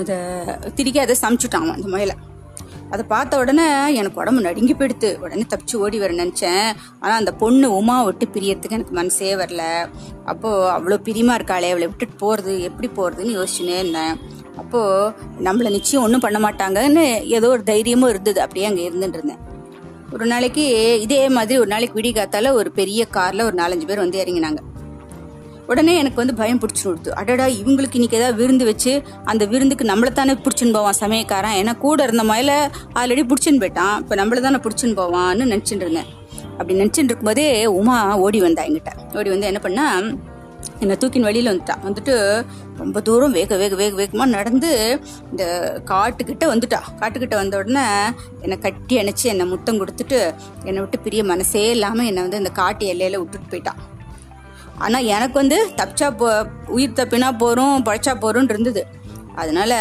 அதை 0.00 0.16
திரிக்க 0.78 0.98
அதை 1.06 1.16
சமைச்சுட்டான் 1.22 1.64
அவன் 1.64 1.78
அந்த 1.78 1.88
முயலை. 1.94 2.14
அதை 2.92 3.04
பார்த்த 3.08 3.38
உடனே 3.38 3.66
எனக்கு 3.94 4.20
உடம்பு 4.20 4.40
நடுங்கி 4.46 4.74
போயிடுத்து. 4.74 5.18
உடனே 5.24 5.44
தப்பிச்சு 5.52 5.74
ஓடி 5.76 5.98
வர 5.98 6.12
நினச்சேன். 6.12 6.68
ஆனால் 7.00 7.18
அந்த 7.18 7.32
பொண்ணு 7.32 7.76
உமா 7.76 8.02
விட்டு 8.02 8.26
பிரியறதுக்கு 8.26 8.78
எனக்கு 8.78 8.94
மனசே 9.00 9.34
வரல. 9.34 9.64
அப்போது 10.24 10.70
அவ்வளோ 10.76 10.98
பிரியமா 11.08 11.36
இருக்காளே 11.38 11.70
அவளை 11.74 11.86
விட்டுட்டு 11.86 12.16
போகிறது 12.16 12.54
எப்படி 12.62 12.90
போகிறதுன்னு 12.96 13.36
யோசிச்சுனே 13.38 13.76
இருந்தேன். 13.82 14.16
அப்போது 14.56 15.12
நம்மளை 15.48 15.70
நிச்சயம் 15.70 16.04
ஒன்றும் 16.06 16.20
பண்ண 16.20 16.40
மாட்டாங்கன்னு 16.46 17.26
ஏதோ 17.38 17.48
ஒரு 17.48 17.62
தைரியமும் 17.62 18.08
இருந்தது. 18.08 18.40
அப்படியே 18.40 18.66
அங்கே 18.66 18.88
இருந்துட்டு 18.88 19.20
இருந்தேன். 19.20 19.40
ஒரு 20.14 20.26
நாளைக்கு 20.26 20.62
இதே 21.00 21.18
மாதிரி 21.28 21.58
ஒரு 21.58 21.68
நாளைக்கு 21.68 21.94
விடி 21.94 22.10
காத்தால 22.12 22.52
ஒரு 22.52 22.70
பெரிய 22.78 23.04
காரில் 23.16 23.42
ஒரு 23.42 23.54
நாலஞ்சு 23.54 23.86
பேர் 23.86 23.98
வந்து 23.98 24.22
இறங்கினாங்க. 24.22 24.60
உடனே 25.66 25.92
எனக்கு 25.96 26.16
வந்து 26.16 26.34
பயம் 26.34 26.60
பிடிச்சி 26.60 26.82
கொடுத்து 26.84 27.10
அடடா 27.14 27.46
இவங்களுக்கு 27.46 27.98
இன்னைக்கு 27.98 28.18
ஏதாவது 28.18 28.34
விருந்து 28.40 28.64
வச்சு 28.64 28.92
அந்த 29.24 29.44
விருந்துக்கு 29.44 29.84
நம்மளை 29.84 30.12
தானே 30.12 30.34
பிடிச்சின்னு 30.44 30.72
போவான் 30.72 30.98
சமயக்காரன். 31.00 31.56
ஏன்னா 31.60 31.74
கூட 31.78 32.02
இருந்த 32.02 32.24
மயில 32.32 32.50
ஆல்ரெடி 33.00 33.24
பிடிச்சின்னு 33.32 33.62
போயிட்டான். 33.64 33.96
இப்போ 33.98 34.14
நம்மள 34.14 34.40
தானே 34.40 34.56
பிடிச்சின்னு 34.56 34.98
போவான்னு 35.00 35.46
நினச்சிட்டு 35.52 35.86
இருந்தேன். 35.86 36.10
அப்படி 36.58 36.80
நினச்சிட்டு 36.80 37.10
இருக்கும்போதே 37.10 37.66
உமா 37.66 38.16
ஓடி 38.16 38.40
வந்தா 38.40 38.62
என்கிட்ட. 38.62 38.92
ஓடி 39.18 39.30
வந்து 39.30 39.46
என்ன 39.46 39.58
பண்ணா 39.58 39.86
என்னை 40.84 40.94
தூக்கின் 41.00 41.26
வெளியில் 41.28 41.50
வந்துட்டான் 41.50 41.84
வந்துட்டு 41.86 42.14
ரொம்ப 42.80 43.00
தூரம் 43.08 43.34
வேக 43.38 43.56
வேக 43.62 43.74
வேக 43.80 43.92
வேகமாக 44.00 44.34
நடந்து 44.36 44.70
இந்த 45.30 45.44
காட்டுக்கிட்ட 45.90 46.44
வந்துட்டா. 46.52 46.80
காட்டுக்கிட்ட 47.00 47.34
வந்த 47.40 47.60
உடனே 47.62 47.84
என்னை 48.44 48.58
கட்டி 48.66 48.96
அணைச்சி 49.02 49.26
என்னை 49.32 49.46
முத்தம் 49.52 49.80
கொடுத்துட்டு 49.82 50.20
என்னை 50.68 50.78
விட்டு 50.82 51.04
பிரிய 51.06 51.24
மனசே 51.32 51.64
இல்லாமல் 51.76 52.08
என்னை 52.10 52.24
வந்து 52.26 52.42
இந்த 52.42 52.52
காட்டு 52.60 52.86
எல்லையில் 52.92 53.20
விட்டுட்டு 53.22 53.50
போயிட்டான் 53.52 53.80
ஆனால் 54.84 55.08
எனக்கு 55.14 55.36
வந்து 55.42 55.56
தப்பிச்சா 55.78 56.08
போ 56.20 56.28
உயிர் 56.76 56.98
தப்பினா 56.98 57.28
போகிறோம் 57.42 57.84
பழைச்சா 57.88 58.12
போகிறோன்னு 58.22 58.52
இருந்தது. 58.54 58.82
அதனால 59.40 59.72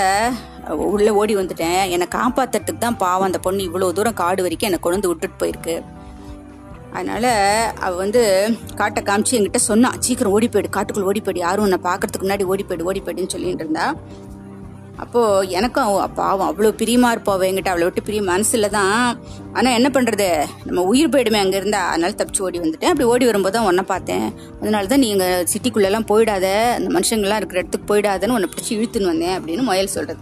உள்ளே 0.95 1.11
ஓடி 1.19 1.33
வந்துட்டேன். 1.37 1.79
என்னை 1.93 2.07
காப்பாற்றுறதுக்கு 2.17 2.83
தான் 2.83 2.99
பாவம். 3.05 3.27
அந்த 3.29 3.39
பொண்ணு 3.45 3.67
இவ்வளோ 3.67 3.87
தூரம் 3.97 4.19
காடு 4.21 4.43
வரைக்கும் 4.45 4.69
என்னை 4.69 4.79
கொண்டு 4.81 4.97
வந்து 4.97 5.11
விட்டுட்டு 5.11 5.39
போயிருக்கு. 5.41 5.75
அதனால 6.95 7.25
அவ 7.85 7.91
வந்து 8.03 8.21
காட்டை 8.79 9.01
காமிச்சு 9.09 9.35
என்கிட்ட 9.37 9.61
சொன்னா 9.69 9.89
சீக்கிரம் 10.05 10.33
ஓடி 10.37 10.47
போயிடு 10.53 10.75
காட்டுக்குள்ள 10.77 11.11
ஓடி 11.11 11.21
போயிடு 11.25 11.45
யாரும் 11.45 11.65
உன்னை 11.67 11.79
பார்க்கறதுக்கு 11.89 12.25
முன்னாடி 12.25 12.49
ஓடி 12.53 12.63
போயிடு 12.69 12.87
ஓடி 12.89 13.01
போயிடுன்னு 13.05 13.33
சொல்லிட்டு 13.35 13.65
இருந்தா. 13.65 13.85
அப்போ 15.03 15.21
எனக்கும் 15.57 15.91
பாவம் 16.17 16.47
அவ்வளோ 16.47 16.69
பிரியமா 16.79 17.09
இருப்பா 17.13 17.33
என்கிட்ட 17.47 17.71
அவளை 17.73 17.85
விட்டு 17.87 18.01
பிரிய 18.07 18.21
மனசுல 18.29 18.69
தான் 18.77 18.95
ஆனா 19.57 19.69
என்ன 19.77 19.89
பண்றது 19.97 20.27
நம்ம 20.67 20.83
உயிர் 20.91 21.11
போயிடுமே 21.13 21.39
அங்க 21.43 21.55
இருந்தா 21.61 21.81
அதனால 21.91 22.17
தப்பிச்சு 22.21 22.43
ஓடி 22.47 22.59
வந்துட்டேன். 22.63 22.91
அப்படி 22.93 23.07
ஓடி 23.11 23.29
வரும்போது 23.29 23.55
தான் 23.57 23.67
உன்னை 23.69 23.85
பார்த்தேன். 23.93 24.25
அதனால 24.61 24.89
தான் 24.93 25.03
நீங்க 25.05 25.25
சிட்டிக்குள்ள 25.51 25.89
எல்லாம் 25.91 26.09
போயிடாத 26.11 26.47
அந்த 26.77 26.89
மனுஷங்கள்லாம் 26.97 27.41
இருக்கிற 27.41 27.61
இடத்துக்கு 27.63 27.89
போயிடாதன்னு 27.93 28.37
உன்னை 28.37 28.49
பிடிச்சி 28.53 28.73
இழுத்துன்னு 28.77 29.11
வந்தேன் 29.13 29.35
அப்படின்னு 29.37 29.65
முயல் 29.69 29.95
சொல்றது. 29.97 30.21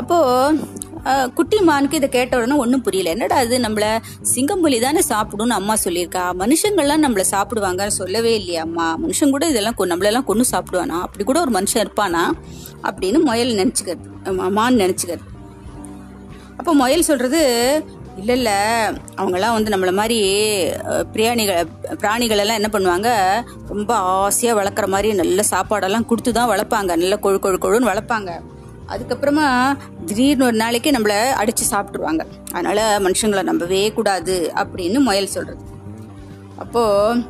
அப்போ 0.00 0.18
குட்டி 1.34 1.58
மானுக்கு 1.60 1.96
இதை 1.96 2.08
கேட்ட 2.08 2.36
உடனே 2.36 2.54
ஒன்றும் 2.62 2.82
புரியல. 2.82 3.10
என்னடா 3.10 3.36
அது 3.36 3.58
நம்மள 3.58 3.86
சிங்கம்புலி 4.34 4.80
தானே 4.80 5.00
சாப்பிடும்னு 5.08 5.58
அம்மா 5.60 5.74
சொல்லியிருக்கா. 5.84 6.24
மனுஷங்கள்லாம் 6.42 7.04
நம்மள 7.06 7.24
சாப்பிடுவாங்கன்னு 7.30 7.98
சொல்லவே 8.00 8.34
இல்லையா 8.34 8.62
அம்மா. 8.62 8.98
மனுஷன் 9.04 9.30
கூட 9.30 9.46
இதெல்லாம் 9.46 9.78
நம்மளெல்லாம் 9.78 10.28
கொண்டு 10.30 10.44
சாப்பிடுவானா? 10.52 10.98
அப்படி 11.06 11.24
கூட 11.24 11.40
ஒரு 11.40 11.52
மனுஷன் 11.58 11.84
இருப்பானா? 11.84 12.22
அப்படின்னு 12.88 13.20
முயல் 13.30 13.52
நினச்சிக்கிறது. 13.62 14.06
மான் 14.58 14.80
நினச்சிக்கிறது. 14.84 15.26
அப்போ 16.56 16.72
முயல் 16.72 17.08
சொல்கிறது 17.10 17.42
இல்லை 18.16 18.34
இல்லை 18.36 18.56
அவங்கெல்லாம் 19.16 19.56
வந்து 19.56 19.72
நம்மளை 19.74 19.92
மாதிரி 19.92 20.18
பிரியாணிகளை 21.12 21.62
பிரியாணிகள் 22.00 22.58
என்ன 22.60 22.70
பண்ணுவாங்க? 22.72 23.10
ரொம்ப 23.66 23.94
ஆசையாக 23.94 24.58
வளர்க்குற 24.60 24.86
மாதிரி 24.86 25.14
நல்ல 25.14 25.42
சாப்பாடெல்லாம் 25.50 26.06
கொடுத்து 26.06 26.32
தான் 26.32 26.50
வளர்ப்பாங்க. 26.54 26.90
நல்ல 27.02 27.18
கொழு 27.22 27.38
கொழு 27.44 27.58
கொழுன்னு 27.64 27.92
வளர்ப்பாங்க. 27.92 28.32
அதுக்கப்புறமா 28.92 29.46
திடீர்னு 30.06 30.44
ஒரு 30.44 30.56
நாளைக்கு 30.56 30.90
நம்மளை 30.90 31.18
அடித்து 31.30 31.64
சாப்பிட்ருவாங்க 31.70 32.22
அதனால 32.52 32.98
மனுஷங்களை 32.98 33.42
நம்பவே 33.42 33.92
கூடாது 33.92 34.52
அப்படின்னு 34.54 35.00
முயல் 35.00 35.34
சொல்றது. 35.36 35.62
அப்போது 36.58 37.22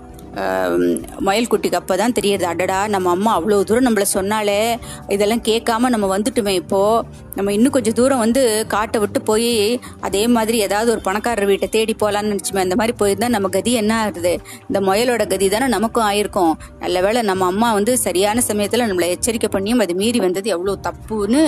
மயில்குட்டிக்கு 1.20 1.74
அப்போ 1.74 1.96
தான் 1.96 2.12
தெரியுது 2.12 2.42
அடடா 2.42 2.86
நம்ம 2.86 3.10
அம்மா 3.10 3.40
அவ்வளோ 3.40 3.64
தூரம் 3.64 3.86
நம்மளை 3.86 4.02
சொன்னாலே 4.02 4.60
இதெல்லாம் 5.08 5.42
கேட்காம 5.42 5.88
நம்ம 5.88 6.18
வந்துட்டுமே 6.18 6.48
இப்போது 6.48 7.20
நம்ம 7.34 7.52
இன்னும் 7.52 7.72
கொஞ்சம் 7.72 7.92
தூரம் 7.92 8.18
வந்து 8.18 8.66
காட்டை 8.66 9.00
விட்டு 9.00 9.22
போய் 9.22 9.80
அதே 10.00 10.26
மாதிரி 10.26 10.58
ஏதாவது 10.58 10.90
ஒரு 10.90 11.00
பணக்காரர் 11.00 11.46
வீட்டை 11.46 11.68
தேடி 11.68 11.94
போகலான்னு 12.00 12.32
நினச்சிமே 12.32 12.58
அந்த 12.58 12.74
மாதிரி 12.74 12.96
போயிருந்தா 12.98 13.28
நம்ம 13.28 13.48
கதி 13.48 13.72
என்ன 13.72 14.00
ஆகுது? 14.00 14.32
இந்த 14.68 14.80
முயலோட 14.80 15.26
கதி 15.26 15.48
தானே 15.48 15.66
நமக்கும் 15.66 16.04
ஆயிருக்கும். 16.04 16.52
நல்ல 16.78 17.00
வேளை 17.00 17.22
நம்ம 17.22 17.46
அம்மா 17.46 17.72
வந்து 17.72 17.98
சரியான 17.98 18.40
சமயத்தில் 18.40 18.88
நம்மளை 18.90 19.08
எச்சரிக்கை 19.08 19.50
பண்ணியும் 19.52 19.78
அது 19.78 19.94
மீறி 19.94 20.18
வந்தது 20.18 20.50
எவ்வளோ 20.50 20.78
தப்புன்னு 20.88 21.42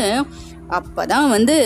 அப்பதான் 0.75 1.29
வந்து 1.29 1.57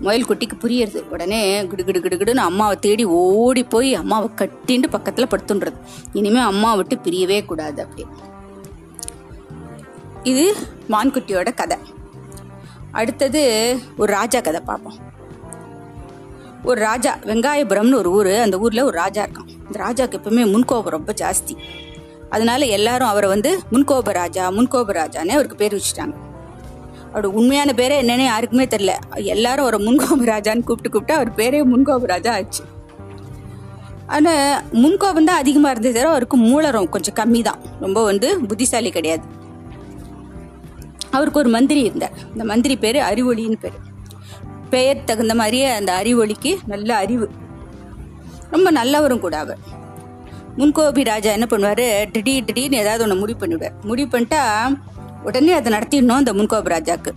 முயல் 0.00 0.26
குட்டிக்கு 0.28 0.56
புரியுறது. 0.60 1.02
உடனே 1.02 1.66
கிடு 1.66 1.84
கிடு 1.84 2.00
கிடு 2.00 2.16
கிடுன்னு 2.16 2.36
அம்மாவை 2.36 2.76
தேடி 2.76 3.04
ஓடி 3.04 3.64
போய் 3.64 3.94
அம்மாவை 3.94 4.28
கட்டின்ட்டு 4.36 4.92
பக்கத்துல 4.92 5.30
படுத்துன்றது. 5.30 5.78
இனிமே 6.12 6.40
அம்மா 6.40 6.74
விட்டு 6.74 6.96
பிரியவே 6.96 7.44
கூடாது 7.44 7.82
அப்படி. 7.82 8.06
இது 10.22 10.56
மான்குட்டியோட 10.90 11.54
கதை. 11.54 11.78
அடுத்தது 12.92 13.42
ஒரு 13.96 14.12
ராஜா 14.12 14.40
கதை 14.40 14.60
பார்ப்போம். 14.60 14.98
ஒரு 16.64 16.80
ராஜா 16.80 17.18
வெங்காயபுரம்னு 17.22 17.94
ஒரு 17.94 18.10
ஊர் 18.10 18.26
அந்த 18.26 18.58
ஊரில் 18.58 18.82
ஒரு 18.82 18.96
ராஜா 18.96 19.24
இருக்கான். 19.24 19.48
இந்த 19.66 19.78
ராஜாவுக்கு 19.84 20.10
எப்பவுமே 20.10 20.44
முன்கோபம் 20.54 20.88
ரொம்ப 20.88 21.12
ஜாஸ்தி. 21.12 21.56
அதனால 22.30 22.64
எல்லாரும் 22.64 23.08
அவரை 23.08 23.28
வந்து 23.28 23.60
முன்கோப 23.72 24.12
ராஜா 24.12 24.50
முன்கோப 24.50 24.92
ராஜான்னு 25.00 25.28
அவருக்கு 25.28 25.56
பேர் 25.56 25.74
வச்சுட்டாங்க. 25.74 26.14
அவரோட 27.12 27.28
உண்மையான 27.38 27.70
பேரே 27.76 27.96
என்னன்னு 28.02 28.24
யாருக்குமே 28.24 28.64
தெரில 28.64 28.92
எல்லாரும் 29.34 29.64
ஒரு 29.64 29.78
முன்கோபராஜான்னு 29.78 30.66
கூப்பிட்டு 30.68 30.90
கூப்பிட்டு 30.90 31.14
அவர் 31.14 31.30
பேரே 31.34 31.60
முன்கோபராஜா 31.72 32.30
ஆச்சு 32.38 32.62
ஆனால் 34.06 34.62
முன்கோபம் 34.72 35.28
தான் 35.28 35.40
அதிகமாக 35.42 35.72
இருந்தது 35.74 35.94
தவிர 35.94 36.10
அவருக்கு 36.14 36.36
மூலரம் 36.36 36.88
கொஞ்சம் 36.88 37.16
கம்மி 37.20 37.40
தான் 37.42 37.60
ரொம்ப 37.80 37.98
வந்து 38.04 38.28
புத்திசாலி 38.48 38.90
கிடையாது. 38.90 39.24
அவருக்கு 41.10 41.38
ஒரு 41.38 41.48
மந்திரி 41.48 41.80
இருந்தார். 41.80 42.16
அந்த 42.32 42.44
மந்திரி 42.44 42.76
பேர் 42.76 42.98
அறிவொளின்னு 43.10 43.58
பேர். 43.60 43.78
பெயர் 44.70 45.04
தகுந்த 45.04 45.34
மாதிரியே 45.34 45.68
அந்த 45.78 45.92
அறிவொளிக்கு 46.02 46.52
நல்ல 46.66 46.90
அறிவு. 46.96 47.26
ரொம்ப 48.50 48.70
நல்லவரும் 48.70 49.20
கூட 49.20 49.38
அவர். 49.38 49.60
முன்கோபி 50.58 51.02
ராஜா 51.04 51.30
என்ன 51.32 51.46
பண்ணுவார்? 51.50 51.86
திடீர் 52.14 52.44
திடீர்னு 52.44 52.76
ஏதாவது 52.76 53.04
ஒன்று 53.04 53.20
முடிவு 53.20 53.40
பண்ணிவிடுவார் 53.42 53.76
முடிவு 53.90 54.08
பண்ணிட்டா 54.14 54.42
உடனே 55.26 55.52
அதை 55.58 55.68
நடத்திடணும் 55.72 56.20
அந்த 56.20 56.32
முன்கோபி 56.38 56.72
ராஜாக்கு. 56.74 57.12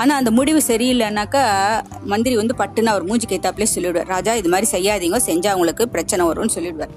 ஆனால் 0.00 0.18
அந்த 0.20 0.30
முடிவு 0.38 0.60
சரியில்லைனாக்கா 0.68 1.42
மந்திரி 2.12 2.34
வந்து 2.40 2.54
பட்டுன்னு 2.58 2.92
அவர் 2.92 3.06
மூஞ்சி 3.08 3.26
கேத்தாப்லேயே 3.30 3.70
சொல்லிவிடுவார் 3.74 4.10
ராஜா 4.14 4.32
இது 4.40 4.48
மாதிரி 4.54 4.66
செய்யாதீங்க 4.74 5.20
செஞ்சால் 5.28 5.54
அவங்களுக்கு 5.54 5.84
பிரச்சனை 5.94 6.24
வரும்னு 6.28 6.54
சொல்லிவிடுவார் 6.56 6.94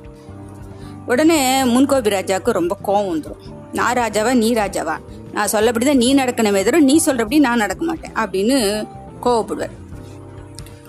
உடனே 1.11 1.39
முன்கோபி 1.73 2.09
ராஜாவுக்கு 2.17 2.57
ரொம்ப 2.59 2.73
கோவம் 2.87 3.09
வந்துடும் 3.11 3.43
நான் 3.79 3.97
ராஜாவா? 3.97 4.31
நீ 4.43 4.49
ராஜாவா? 4.53 4.95
நான் 5.35 5.51
சொல்லபடி 5.51 5.85
தான் 5.85 6.01
நீ 6.03 6.09
நடக்கணுமே 6.15 6.61
தவிர 6.63 6.79
நீ 6.89 6.95
சொல்கிறபடி 7.07 7.37
நான் 7.47 7.63
நடக்க 7.63 7.83
மாட்டேன். 7.85 8.13
அப்படின்னு 8.21 8.57
கோவப்படுவார். 9.25 9.75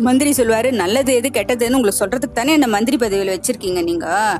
மந்திரி 0.07 0.31
சொல்லுவார் 0.33 0.69
நல்லது 0.83 1.13
எது 1.15 1.29
கெட்டதுன்னு 1.29 1.79
உங்களுக்கு 1.79 2.01
சொல்கிறதுக்கு 2.03 2.39
தானே 2.39 2.53
என்ன 2.53 2.67
மந்திரி 2.67 2.97
பதவியில் 2.97 3.35
வச்சுருக்கீங்க 3.35 3.83
நீங்கள் 3.83 4.39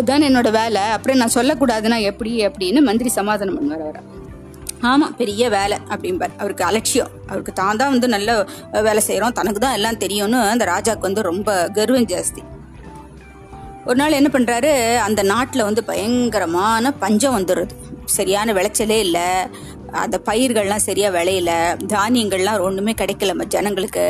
அதுதான் 0.00 0.26
என்னோட 0.28 0.50
வேலை. 0.50 0.82
அப்புறம் 0.82 1.16
நான் 1.16 1.36
சொல்லக்கூடாதுன்னா 1.38 2.00
எப்படி 2.10 2.46
அப்படின்னு 2.46 2.80
மந்திரி 2.80 3.10
சமாதானம் 3.10 3.56
பண்ணுவார் 3.58 3.82
அவரை. 3.86 4.02
ஆமாம் 4.90 5.16
பெரிய 5.16 5.48
வேலை 5.48 5.78
அப்படிம்பார். 5.94 6.34
அவருக்கு 6.38 6.64
அலட்சியம். 6.64 7.10
அவருக்கு 7.26 7.52
தான் 7.52 7.76
தான் 7.76 7.90
வந்து 7.90 8.08
நல்ல 8.08 8.46
வேலை 8.86 9.00
செய்கிறோம் 9.00 9.32
தனக்கு 9.32 9.60
தான் 9.60 9.72
எல்லாம் 9.72 9.96
தெரியும்னு 9.96 10.38
அந்த 10.52 10.64
ராஜாவுக்கு 10.64 11.08
வந்து 11.08 11.22
ரொம்ப 11.22 11.68
கர்வம் 11.72 12.08
ஜாஸ்தி. 12.12 12.42
ஒரு 13.84 13.96
நாள் 13.96 14.12
என்ன 14.12 14.30
பண்ணுறாரு 14.32 14.96
அந்த 14.96 15.22
நாட்டில் 15.22 15.62
வந்து 15.62 15.84
பயங்கரமான 15.84 16.92
பஞ்சம் 16.92 17.36
வந்துடுது 17.38 17.74
சரியான 18.04 18.52
விளைச்சலே 18.52 18.98
இல்லை. 19.06 19.28
அந்த 19.90 20.22
பயிர்கள்லாம் 20.28 20.86
சரியாக 20.88 21.16
விளையல. 21.18 21.52
தானியங்கள்லாம் 21.94 22.60
ஒன்றுமே 22.60 22.92
கிடைக்கல. 22.92 23.44
ஜனங்களுக்கு. 23.56 24.04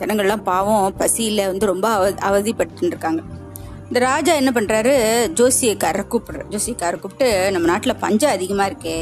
ஜனங்கள்லாம் 0.00 0.42
பாவம் 0.42 0.96
பசியில் 0.96 1.46
வந்து 1.46 1.66
ரொம்ப 1.66 1.88
அவ 1.88 2.12
அவதிப்பட்டு 2.28 2.86
இருக்காங்க 2.86 3.22
இந்த 3.94 4.06
ராஜா 4.06 4.32
என்ன 4.38 4.50
பண்ணுறாரு 4.54 4.92
ஜோசியக்காரரை 5.38 6.04
கூப்பிடுறாரு. 6.12 6.46
ஜோசியக்காரரை 6.52 6.98
கூப்பிட்டு 7.02 7.26
நம்ம 7.54 7.68
நாட்டில் 7.70 7.94
பஞ்சம் 8.04 8.32
அதிகமாக 8.36 8.70
இருக்கே 8.70 8.94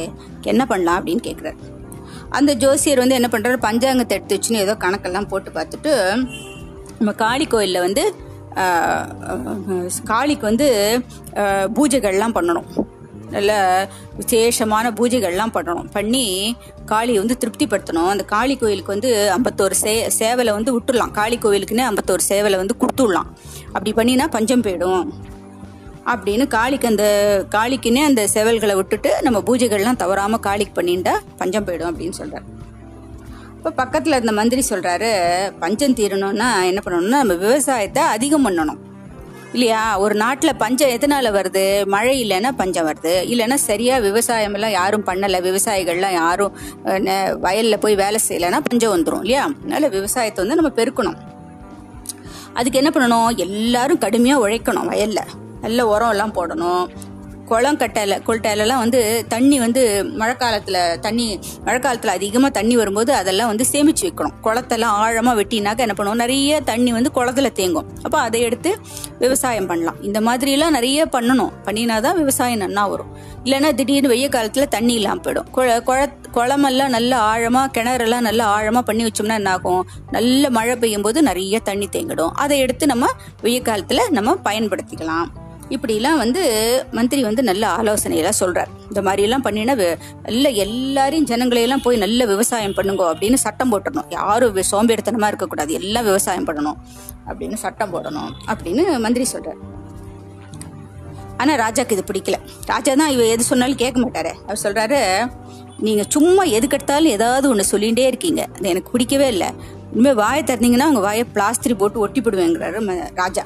என்ன 0.53 0.63
பண்ணலாம் 0.71 0.99
அப்படின்னு 0.99 1.23
கேட்குறாரு 1.29 1.57
அந்த 2.39 2.53
ஜோசியர் 2.65 3.01
வந்து 3.03 3.17
என்ன 3.19 3.29
பண்ணுறாரு 3.35 3.59
பஞ்சாங்கத்தை 3.65 4.17
எடுத்து 4.19 4.37
வச்சுன்னு 4.37 4.63
ஏதோ 4.65 4.75
கணக்கெல்லாம் 4.85 5.29
போட்டு 5.31 5.51
பார்த்துட்டு 5.57 5.93
நம்ம 6.99 7.15
காளி 7.23 7.47
கோயிலில் 7.55 7.85
வந்து 7.87 8.05
காளிக்கு 10.13 10.47
வந்து 10.51 10.69
பூஜைகள்லாம் 11.79 12.37
பண்ணணும். 12.39 12.69
நல்ல 13.37 13.53
விசேஷமான 14.21 14.93
பூஜைகள்லாம் 14.99 15.55
பண்ணணும். 15.57 15.89
பண்ணி 15.97 16.25
காளியை 16.93 17.19
வந்து 17.23 17.37
திருப்திப்படுத்தணும். 17.43 18.11
அந்த 18.15 18.25
காளி 18.35 18.57
கோயிலுக்கு 18.63 18.95
வந்து 18.95 19.11
ஐம்பத்தோரு 19.37 19.77
சே 19.83 19.95
சேவலை 20.21 20.55
வந்து 20.59 20.75
விட்டுடலாம். 20.77 21.13
காளி 21.21 21.39
கோயிலுக்குன்னு 21.45 21.89
ஐம்பத்தோரு 21.91 22.25
சேவலை 22.31 22.59
வந்து 22.63 22.77
கொடுத்துடலாம். 22.83 23.31
அப்படி 23.75 23.93
பண்ணினா 24.01 24.27
பஞ்சம் 24.39 24.65
போயிடும். 24.69 25.05
அப்படின்னு 26.13 26.45
காளிக்கு 26.55 26.87
அந்த 26.91 27.05
காளிக்குன்னே 27.57 28.01
அந்த 28.11 28.23
சேவல்களை 28.35 28.75
விட்டுட்டு 28.79 29.11
நம்ம 29.27 29.39
பூஜைகள்லாம் 29.49 30.01
தவறாமல் 30.01 30.43
காளிக்கு 30.47 30.75
பண்ணிட்டா 30.79 31.13
பஞ்சம் 31.41 31.67
போயிடும் 31.67 31.91
அப்படின்னு 31.91 32.19
சொல்கிறார் 32.21 32.47
இப்போ 33.57 33.71
பக்கத்தில் 33.81 34.17
இருந்த 34.17 34.33
மந்திரி 34.39 34.63
சொல்கிறாரு 34.71 35.11
பஞ்சம் 35.61 35.95
தீரணும்னா 35.99 36.49
என்ன 36.71 36.81
பண்ணணும்னா 36.85 37.21
நம்ம 37.23 37.37
விவசாயத்தை 37.45 38.05
அதிகம் 38.15 38.47
பண்ணணும். 38.47 38.81
இல்லையா? 39.53 39.99
ஒரு 39.99 40.15
நாட்டில் 40.15 40.57
பஞ்சம் 40.57 40.89
எதனால 40.89 41.25
வருது? 41.25 41.87
மழை 41.87 42.25
இல்லைன்னா 42.25 42.49
பஞ்சம் 42.57 42.87
வருது. 42.87 43.23
இல்லைன்னா 43.25 43.55
சரியாக 43.55 44.01
விவசாயம் 44.01 44.55
எல்லாம் 44.55 44.71
யாரும் 44.71 45.07
பண்ணலை. 45.07 45.41
விவசாயிகள்லாம் 45.41 46.13
யாரும் 46.13 46.57
நெ- 46.85 47.37
வயல்ல 47.43 47.77
போய் 47.77 47.95
வேலை 47.95 48.21
செய்யலைன்னா 48.29 48.61
பஞ்சம் 48.65 48.97
வந்துடும் 48.97 49.21
இல்லையா? 49.21 49.51
அதனால 49.61 49.89
விவசாயத்தை 49.89 50.47
வந்து 50.47 50.63
நம்ம 50.63 50.83
பெருக்கணும். 50.83 51.17
அதுக்கு 52.53 52.83
என்ன 52.83 52.91
பண்ணணும்? 52.91 53.37
எல்லாரும் 53.37 53.99
கடுமையாக 53.99 54.49
உழைக்கணும் 54.49 54.91
வயல்ல. 54.91 55.19
நல்ல 55.61 55.87
உரம் 55.87 56.11
எல்லாம் 56.11 56.35
போடணும். 56.35 56.87
குளம் 57.47 57.79
கட்டையில 57.79 58.15
கொள்டையிலலாம் 58.27 58.83
வந்து 58.85 59.25
தண்ணி 59.29 59.59
வந்து 59.59 60.05
மழை 60.05 60.37
காலத்தில் 60.37 61.01
தண்ணி 61.01 61.41
மழை 61.65 61.81
காலத்தில் 61.81 62.11
அதிகமாக 62.11 62.53
தண்ணி 62.53 62.77
வரும்போது 62.77 63.13
அதெல்லாம் 63.15 63.47
வந்து 63.47 63.65
சேமிச்சு 63.73 64.03
வைக்கணும். 64.03 64.33
குளத்தெல்லாம் 64.43 64.97
ஆழமாக 65.05 65.43
வெட்டினாக்க 65.43 65.79
என்ன 65.79 65.95
பண்ணுவோம்? 65.97 66.15
நிறைய 66.15 66.61
தண்ணி 66.61 66.93
வந்து 66.93 67.11
குளத்துல 67.15 67.51
தேங்கும். 67.55 67.89
அப்போ 68.03 68.19
அதை 68.19 68.41
எடுத்து 68.41 68.79
விவசாயம் 69.19 69.67
பண்ணலாம். 69.67 70.03
இந்த 70.03 70.21
மாதிரிலாம் 70.21 70.77
நிறைய 70.79 71.07
பண்ணணும். 71.13 71.53
பண்ணினாதான் 71.65 72.15
விவசாயம் 72.15 72.61
நன்னா 72.61 72.89
வரும். 72.89 73.11
இல்லைன்னா 73.45 73.75
திடீர்னு 73.75 74.09
வெய்ய 74.09 74.29
காலத்தில் 74.29 74.69
தண்ணி 74.69 74.95
இல்லாமல் 74.95 75.25
போயிடும். 75.25 75.51
குள 75.51 75.83
குள 75.83 76.09
குளமெல்லாம் 76.35 76.89
நல்லா 76.89 77.19
ஆழமாக 77.19 77.83
கிணறெல்லாம் 77.83 78.27
நல்லா 78.29 78.45
ஆழமாக 78.47 78.85
பண்ணி 78.85 79.05
வச்சோம்னா 79.05 79.35
என்ன 79.35 79.51
ஆகும்? 79.51 79.89
நல்ல 80.11 80.51
மழை 80.51 80.77
பெய்யும் 80.77 81.03
போது 81.03 81.23
நிறைய 81.23 81.61
தண்ணி 81.61 81.89
தேங்கிடும். 81.93 82.31
அதை 82.35 82.59
எடுத்து 82.59 82.87
நம்ம 82.87 83.07
வெய்ய 83.43 83.61
காலத்தில் 83.63 84.11
நம்ம 84.11 84.37
பயன்படுத்திக்கலாம். 84.45 85.42
இப்படிலாம் 85.75 86.21
வந்து 86.23 86.43
மந்திரி 86.99 87.23
வந்து 87.27 87.43
நல்ல 87.49 87.65
ஆலோசனையெல்லாம் 87.79 88.39
சொல்றார். 88.41 88.71
இந்த 88.89 89.01
மாதிரிலாம் 89.07 89.45
பண்ணினா 89.47 89.75
நல்ல 90.27 90.49
எல்லாரையும் 90.65 91.29
ஜனங்களையெல்லாம் 91.31 91.85
போய் 91.85 92.03
நல்ல 92.05 92.27
விவசாயம் 92.33 92.77
பண்ணுங்க 92.79 93.05
அப்படின்னு 93.13 93.39
சட்டம் 93.45 93.73
போட்டணும் 93.73 94.09
யாரும் 94.19 94.49
சோம்பேறித்தனமாக 94.49 94.71
சோம்பேறித்தனமா 94.73 95.29
இருக்கக்கூடாது. 95.33 95.73
எல்லாம் 95.81 96.07
விவசாயம் 96.11 96.49
பண்ணணும் 96.49 96.79
அப்படின்னு 97.29 97.59
சட்டம் 97.65 97.93
போடணும் 97.95 98.33
அப்படின்னு 98.53 98.85
மந்திரி 99.05 99.27
சொல்றார். 99.35 99.61
ஆனா 101.43 101.53
ராஜாக்கு 101.63 101.97
இது 101.97 102.05
பிடிக்கல. 102.11 102.37
ராஜா 102.73 102.93
தான் 103.03 103.13
இவ 103.15 103.23
எது 103.35 103.45
சொன்னாலும் 103.51 103.81
கேட்க 103.85 103.99
மாட்டாரு. 104.03 104.33
அவர் 104.47 104.63
சொல்றாரு 104.65 105.01
நீங்க 105.87 106.03
சும்மா 106.17 106.43
எதுக்கெடுத்தாலும் 106.57 107.15
ஏதாவது 107.17 107.47
ஒன்று 107.53 107.71
சொல்லிகிட்டே 107.73 108.05
இருக்கீங்க. 108.11 108.43
அது 108.57 108.69
எனக்கு 108.73 108.93
பிடிக்கவே 108.95 109.29
இல்லை. 109.35 109.49
இனிமேல் 109.95 110.21
வாயை 110.21 110.43
திறந்தீங்கன்னா 110.51 110.87
அவங்க 110.89 111.03
வாயை 111.09 111.25
பிளாஸ்திரி 111.35 111.75
போட்டு 111.81 112.05
ஒட்டி 112.05 112.21
போடுவேங்கிறாரு 112.21 112.79
ராஜா. 113.23 113.45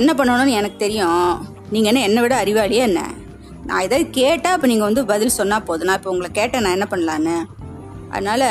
என்ன 0.00 0.10
பண்ணணும்னு 0.18 0.58
எனக்கு 0.60 0.78
தெரியும். 0.84 1.30
நீங்கள் 1.74 1.90
என்ன 1.90 2.02
என்னை 2.08 2.20
விட 2.24 2.34
அறிவாளியே 2.42 2.82
என்ன? 2.88 3.00
நான் 3.68 3.84
ஏதாவது 3.86 4.04
கேட்டால் 4.18 4.56
இப்போ 4.56 4.68
நீங்கள் 4.72 4.88
வந்து 4.88 5.02
பதில் 5.12 5.36
சொன்னால் 5.38 5.64
போதும். 5.68 5.88
நான் 5.90 5.98
இப்போ 6.00 6.10
உங்களை 6.14 6.30
கேட்டேன் 6.40 6.64
நான் 6.66 6.76
என்ன 6.78 6.88
பண்ணலான்னு? 6.92 7.36
அதனால் 8.16 8.48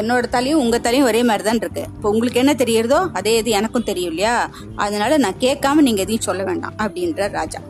என்னோட 0.00 0.24
தலையும் 0.34 0.60
உங்கள் 0.62 0.82
தலையும் 0.86 1.08
ஒரே 1.10 1.20
மாதிரி 1.28 1.44
தான் 1.48 1.60
இருக்கு. 1.62 1.84
இப்போ 1.96 2.08
உங்களுக்கு 2.12 2.40
என்ன 2.42 2.52
தெரியறதோ 2.62 2.98
அதே 3.18 3.32
இது 3.40 3.50
எனக்கும் 3.60 3.86
தெரியும் 3.90 4.12
இல்லையா? 4.12 4.34
அதனால 4.84 5.18
நான் 5.24 5.40
கேட்காம 5.44 5.84
நீங்கள் 5.88 6.04
எதையும் 6.06 6.26
சொல்ல 6.28 6.42
வேண்டாம் 6.48 6.76
அப்படின்ற 6.84 7.28
ராஜா. 7.38 7.60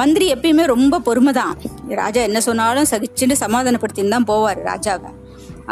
மந்திரி 0.00 0.26
எப்பயுமே 0.34 0.64
ரொம்ப 0.74 1.00
பொறுமை 1.08 1.32
தான் 1.40 1.54
ராஜா 2.02 2.20
என்ன 2.28 2.38
சொன்னாலும் 2.48 2.90
சகிச்சுட்டு 2.92 3.36
சமாதானப்படுத்தின்னு 3.44 4.14
தான் 4.16 4.30
போவார் 4.32 4.60
ராஜாவை. 4.70 5.10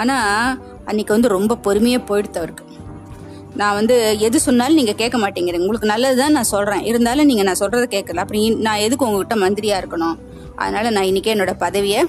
ஆனால் 0.01 0.59
அன்னைக்கு 0.91 1.17
வந்து 1.17 1.35
ரொம்ப 1.39 1.59
பொறுமையாக 1.67 2.07
போயிடுத்து 2.11 2.41
அவருக்கு. 2.43 2.65
நான் 3.61 3.77
வந்து 3.79 3.97
எது 4.27 4.37
சொன்னாலும் 4.47 4.79
நீங்கள் 4.81 4.99
கேட்க 5.01 5.17
மாட்டேங்கிறீங்க. 5.23 5.67
உங்களுக்கு 5.67 5.93
நல்லது 5.93 6.17
தான் 6.23 6.37
நான் 6.37 6.51
சொல்கிறேன் 6.53 6.85
இருந்தாலும் 6.91 7.29
நீங்கள் 7.31 7.49
நான் 7.49 7.61
சொல்கிறத 7.63 7.87
கேட்கல 7.97 8.23
அப்படி 8.25 8.43
நான் 8.67 8.83
எதுக்கு 8.87 9.07
உங்ககிட்ட 9.07 9.37
மந்திரியாக 9.45 9.81
இருக்கணும்? 9.83 10.17
அதனால் 10.63 10.95
நான் 10.97 11.09
இன்றைக்கே 11.11 11.33
என்னோட 11.35 11.55
பதவியை 11.65 12.03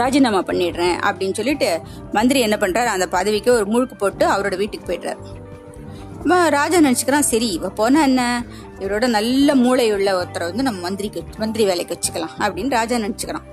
ராஜினாமா 0.00 0.40
பண்ணிடுறேன் 0.48 0.96
அப்படின்னு 1.08 1.38
சொல்லிட்டு 1.38 1.68
மந்திரி 2.16 2.40
என்ன 2.46 2.56
பண்ணுறாரு 2.64 2.90
அந்த 2.96 3.06
பதவிக்கு 3.16 3.50
ஒரு 3.58 3.66
முழுக்கு 3.72 3.96
போட்டு 4.02 4.26
அவரோட 4.34 4.56
வீட்டுக்கு 4.62 4.88
போய்ட்றாரு. 4.90 5.22
ராஜா 6.56 6.78
நினச்சிக்கிறான் 6.86 7.30
சரி 7.32 7.48
இவன் 7.58 7.76
போனால் 7.80 8.06
என்ன? 8.08 8.22
இவரோட 8.82 9.06
நல்ல 9.16 9.54
மூளையுள்ள 9.62 10.10
ஒருத்தரை 10.18 10.46
வந்து 10.50 10.66
நம்ம 10.66 10.80
மந்திரிக்கு 10.86 11.20
மந்திரி 11.42 11.64
வேலைக்கு 11.70 11.94
வச்சுக்கலாம் 11.96 12.34
அப்படின்னு 12.44 12.76
ராஜா 12.78 12.96
நினச்சிக்கிறான். 13.06 13.46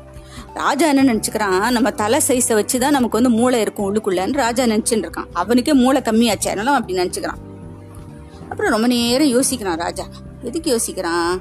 ராஜா 0.54 0.86
என்ன 0.92 1.04
நினச்சிக்கிறான்? 1.14 1.66
நம்ம 1.76 1.90
தலை 2.02 2.20
சைஸை 2.28 2.54
வச்சு 2.60 2.78
தான் 2.84 2.96
நமக்கு 2.98 3.18
வந்து 3.20 3.32
மூளை 3.40 3.58
இருக்கும் 3.62 3.88
உள்ளுக்குள்ளன்னு 3.88 4.42
ராஜா 4.44 4.64
நினச்சின்னு 4.64 5.06
இருக்கான் 5.06 5.30
அவனுக்கே 5.34 5.74
மூளை 5.74 6.02
கம்மியாச்சு 6.08 6.50
அதனால 6.54 6.78
அப்படி 6.80 7.00
நினச்சிக்கிறான். 7.02 7.42
அப்புறம் 8.50 8.72
ரொம்ப 8.76 8.88
நேரம் 8.88 9.34
யோசிக்கிறான் 9.38 9.80
ராஜா. 9.86 10.06
எதுக்கு 10.50 10.70
யோசிக்கிறான்? 10.76 11.34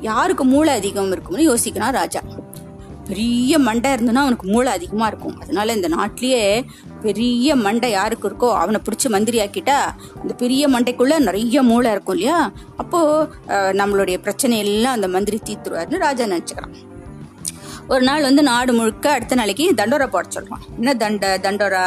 யாருக்கு 0.00 0.44
மூளை 0.44 0.72
அதிகம் 0.74 1.12
இருக்கும்னு 1.12 1.48
யோசிக்கிறான் 1.50 1.96
ராஜா. 2.00 2.20
பெரிய 3.08 3.58
மண்டை 3.66 3.88
இருந்ததுன்னா 3.94 4.22
அவனுக்கு 4.26 4.46
மூளை 4.54 4.70
அதிகமாக 4.72 5.10
இருக்கும். 5.10 5.36
அதனால 5.42 5.74
இந்த 5.78 5.88
நாட்டிலேயே 5.88 6.64
பெரிய 7.02 7.56
மண்டை 7.56 7.90
யாருக்கு 7.90 8.28
இருக்கோ 8.28 8.48
அவனை 8.62 8.80
பிடிச்சி 8.86 9.08
மந்திரி 9.14 9.38
ஆக்கிட்டா 9.44 9.78
அந்த 10.22 10.32
பெரிய 10.42 10.68
மண்டைக்குள்ளே 10.68 11.18
நிறைய 11.28 11.62
மூளை 11.62 11.90
இருக்கும் 11.90 12.16
இல்லையா? 12.16 12.38
அப்போது 12.76 13.74
நம்மளுடைய 13.80 14.18
பிரச்சனை 14.26 14.58
எல்லாம் 14.58 14.92
அந்த 14.92 15.08
மந்திரி 15.08 15.40
தீர்த்துருவாருன்னு 15.48 16.04
ராஜா 16.06 16.24
நினச்சிக்கிறான். 16.24 16.76
ஒரு 17.88 18.02
நாள் 18.06 18.22
வந்து 18.22 18.42
நாடு 18.42 18.72
முழுக்க 18.72 19.06
அடுத்த 19.16 19.34
நாளைக்கு 19.34 19.64
தண்டோரா 19.80 20.06
போட 20.06 20.26
சொல்றான் 20.36 20.64
என்ன 20.76 20.94
தண்ட 21.02 21.26
தண்டோரா? 21.42 21.84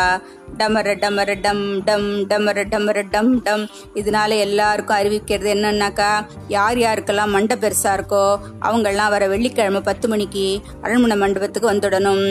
டமர 0.60 0.90
டமர 1.02 1.32
டம் 1.42 1.64
டம் 1.88 2.06
டமர 2.30 2.60
டமர 2.74 3.00
டம் 3.10 3.32
டம். 3.48 3.64
இதனால 3.96 4.32
எல்லாருக்கும் 4.46 4.98
அறிவிக்கிறது 4.98 5.50
என்னன்னாக்கா 5.56 6.12
யார் 6.48 6.78
யாருக்கெல்லாம் 6.78 7.34
மண்டை 7.36 7.58
பெருசா 7.58 7.92
இருக்கோ 7.98 8.24
அவங்கெல்லாம் 8.62 9.14
வர 9.16 9.28
வெள்ளிக்கிழமை 9.28 9.82
பத்து 9.82 10.08
மணிக்கு 10.08 10.46
அரண்மனை 10.82 11.18
மண்டபத்துக்கு 11.18 11.72
வந்துடணும். 11.72 12.26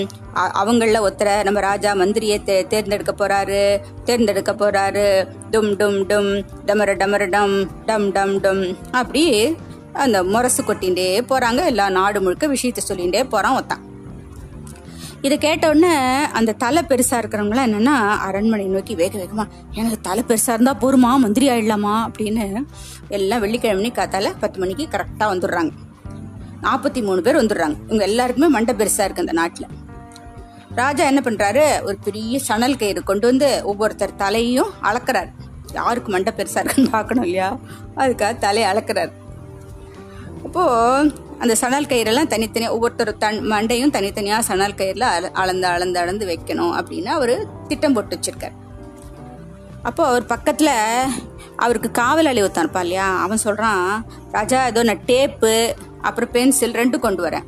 அவங்களில் 0.60 0.98
அவங்கள 0.98 1.06
ஒருத்தரை 1.06 1.36
நம்ம 1.44 1.60
ராஜா 1.60 1.92
மந்திரியை 1.94 2.38
தே 2.48 2.56
தேர்ந்தெடுக்க 2.72 3.14
போறாரு 3.20 3.62
தேர்ந்தெடுக்க 4.04 4.52
போறாரு. 4.52 5.06
டும் 5.54 5.72
டும் 5.80 6.00
டும். 6.10 6.32
டமர 6.66 6.90
டமர 7.02 7.30
டம் 7.36 7.56
டம் 7.86 8.10
டம் 8.18 8.36
டம். 8.40 8.64
அப்படி 8.90 9.24
அந்த 9.98 10.22
முரசு 10.24 10.62
கொட்டிகிட்டே 10.62 11.08
போகிறாங்க 11.28 11.64
எல்லா 11.64 11.90
நாடு 11.90 12.22
முழுக்க 12.22 12.46
விஷயத்த 12.46 12.78
சொல்லிகிட்டே 12.88 13.28
போகிறான் 13.28 13.64
ஒத்தான் 13.64 13.86
இதை 15.22 15.38
கேட்ட 15.38 15.70
அந்த 16.32 16.52
தலை 16.52 16.82
பெருசாக 16.82 17.20
இருக்கிறவங்களாம் 17.20 17.68
என்னென்னா 17.68 18.18
அரண்மனை 18.18 18.66
நோக்கி 18.66 18.94
வேக 18.94 19.18
வேகமாக 19.18 19.54
எனக்கு 19.72 20.00
தலை 20.00 20.24
பெருசாக 20.28 20.52
இருந்தால் 20.52 20.76
போருமா? 20.76 21.18
மந்திரி 21.18 21.48
ஆயிடலாமா? 21.48 22.08
அப்படின்னு 22.08 22.64
எல்லாம் 23.08 23.40
வெள்ளிக்கிழமை 23.40 23.92
காத்தால 23.94 24.34
பத்து 24.40 24.58
மணிக்கு 24.58 24.88
கரெக்டாக 24.90 25.22
வந்துடுறாங்க. 25.22 25.70
நாற்பத்தி 26.62 27.02
மூணு 27.02 27.22
பேர் 27.22 27.36
வந்துடுறாங்க. 27.36 27.76
இவங்க 27.84 28.04
எல்லாருக்குமே 28.04 28.48
மண்டை 28.48 28.74
பெருசாக 28.74 29.04
இருக்கு 29.04 29.14
அந்த 29.16 29.32
நாட்டில். 29.32 29.66
ராஜா 30.74 31.04
என்ன 31.04 31.20
பண்ணுறாரு 31.24 31.82
ஒரு 31.82 31.98
பெரிய 32.04 32.38
சணல் 32.38 32.76
கயிறு 32.76 33.02
கொண்டு 33.02 33.26
வந்து 33.26 33.60
ஒவ்வொருத்தர் 33.64 34.16
தலையையும் 34.16 34.70
அளக்குறாரு. 34.82 35.30
யாருக்கு 35.72 36.10
மண்டை 36.10 36.32
பெருசாக 36.36 36.58
இருக்குன்னு 36.58 36.90
பார்க்கணும் 36.90 37.22
இல்லையா? 37.22 37.58
அதுக்காக 37.96 38.38
தலையை 38.38 38.72
அளக்குறாரு. 38.72 39.12
அப்போது 40.48 41.10
அந்த 41.42 41.54
சணல் 41.60 41.88
கயிறெல்லாம் 41.88 42.30
தனித்தனியாக 42.32 42.74
ஒவ்வொருத்தர் 42.76 43.10
தன் 43.24 43.40
மண்டையும் 43.50 43.92
தனித்தனியாக 43.96 44.46
சணல் 44.46 44.76
கயிறில் 44.78 45.04
அளந்து 45.40 45.66
அளந்து 45.72 45.98
அளந்து 46.02 46.24
வைக்கணும் 46.30 46.72
அப்படின்னு 46.78 47.10
அவர் 47.16 47.32
திட்டம் 47.70 47.94
போட்டு 47.96 48.16
வச்சிருக்கார். 48.16 48.54
அப்போ 49.88 50.02
அவர் 50.10 50.24
பக்கத்தில் 50.32 50.72
அவருக்கு 51.64 51.90
காவலாளி 52.00 52.40
ஒருத்தன் 52.44 52.64
இருப்பான் 52.64 52.86
இல்லையா? 52.88 53.08
அவன் 53.24 53.44
சொல்கிறான் 53.44 53.84
ராஜா 54.36 54.58
ஏதோ 54.70 54.86
நான் 54.90 55.04
டேப்பு 55.12 55.52
அப்புறம் 56.08 56.32
பென்சில் 56.36 56.76
ரெண்டும் 56.80 57.04
கொண்டு 57.06 57.22
வரேன். 57.26 57.46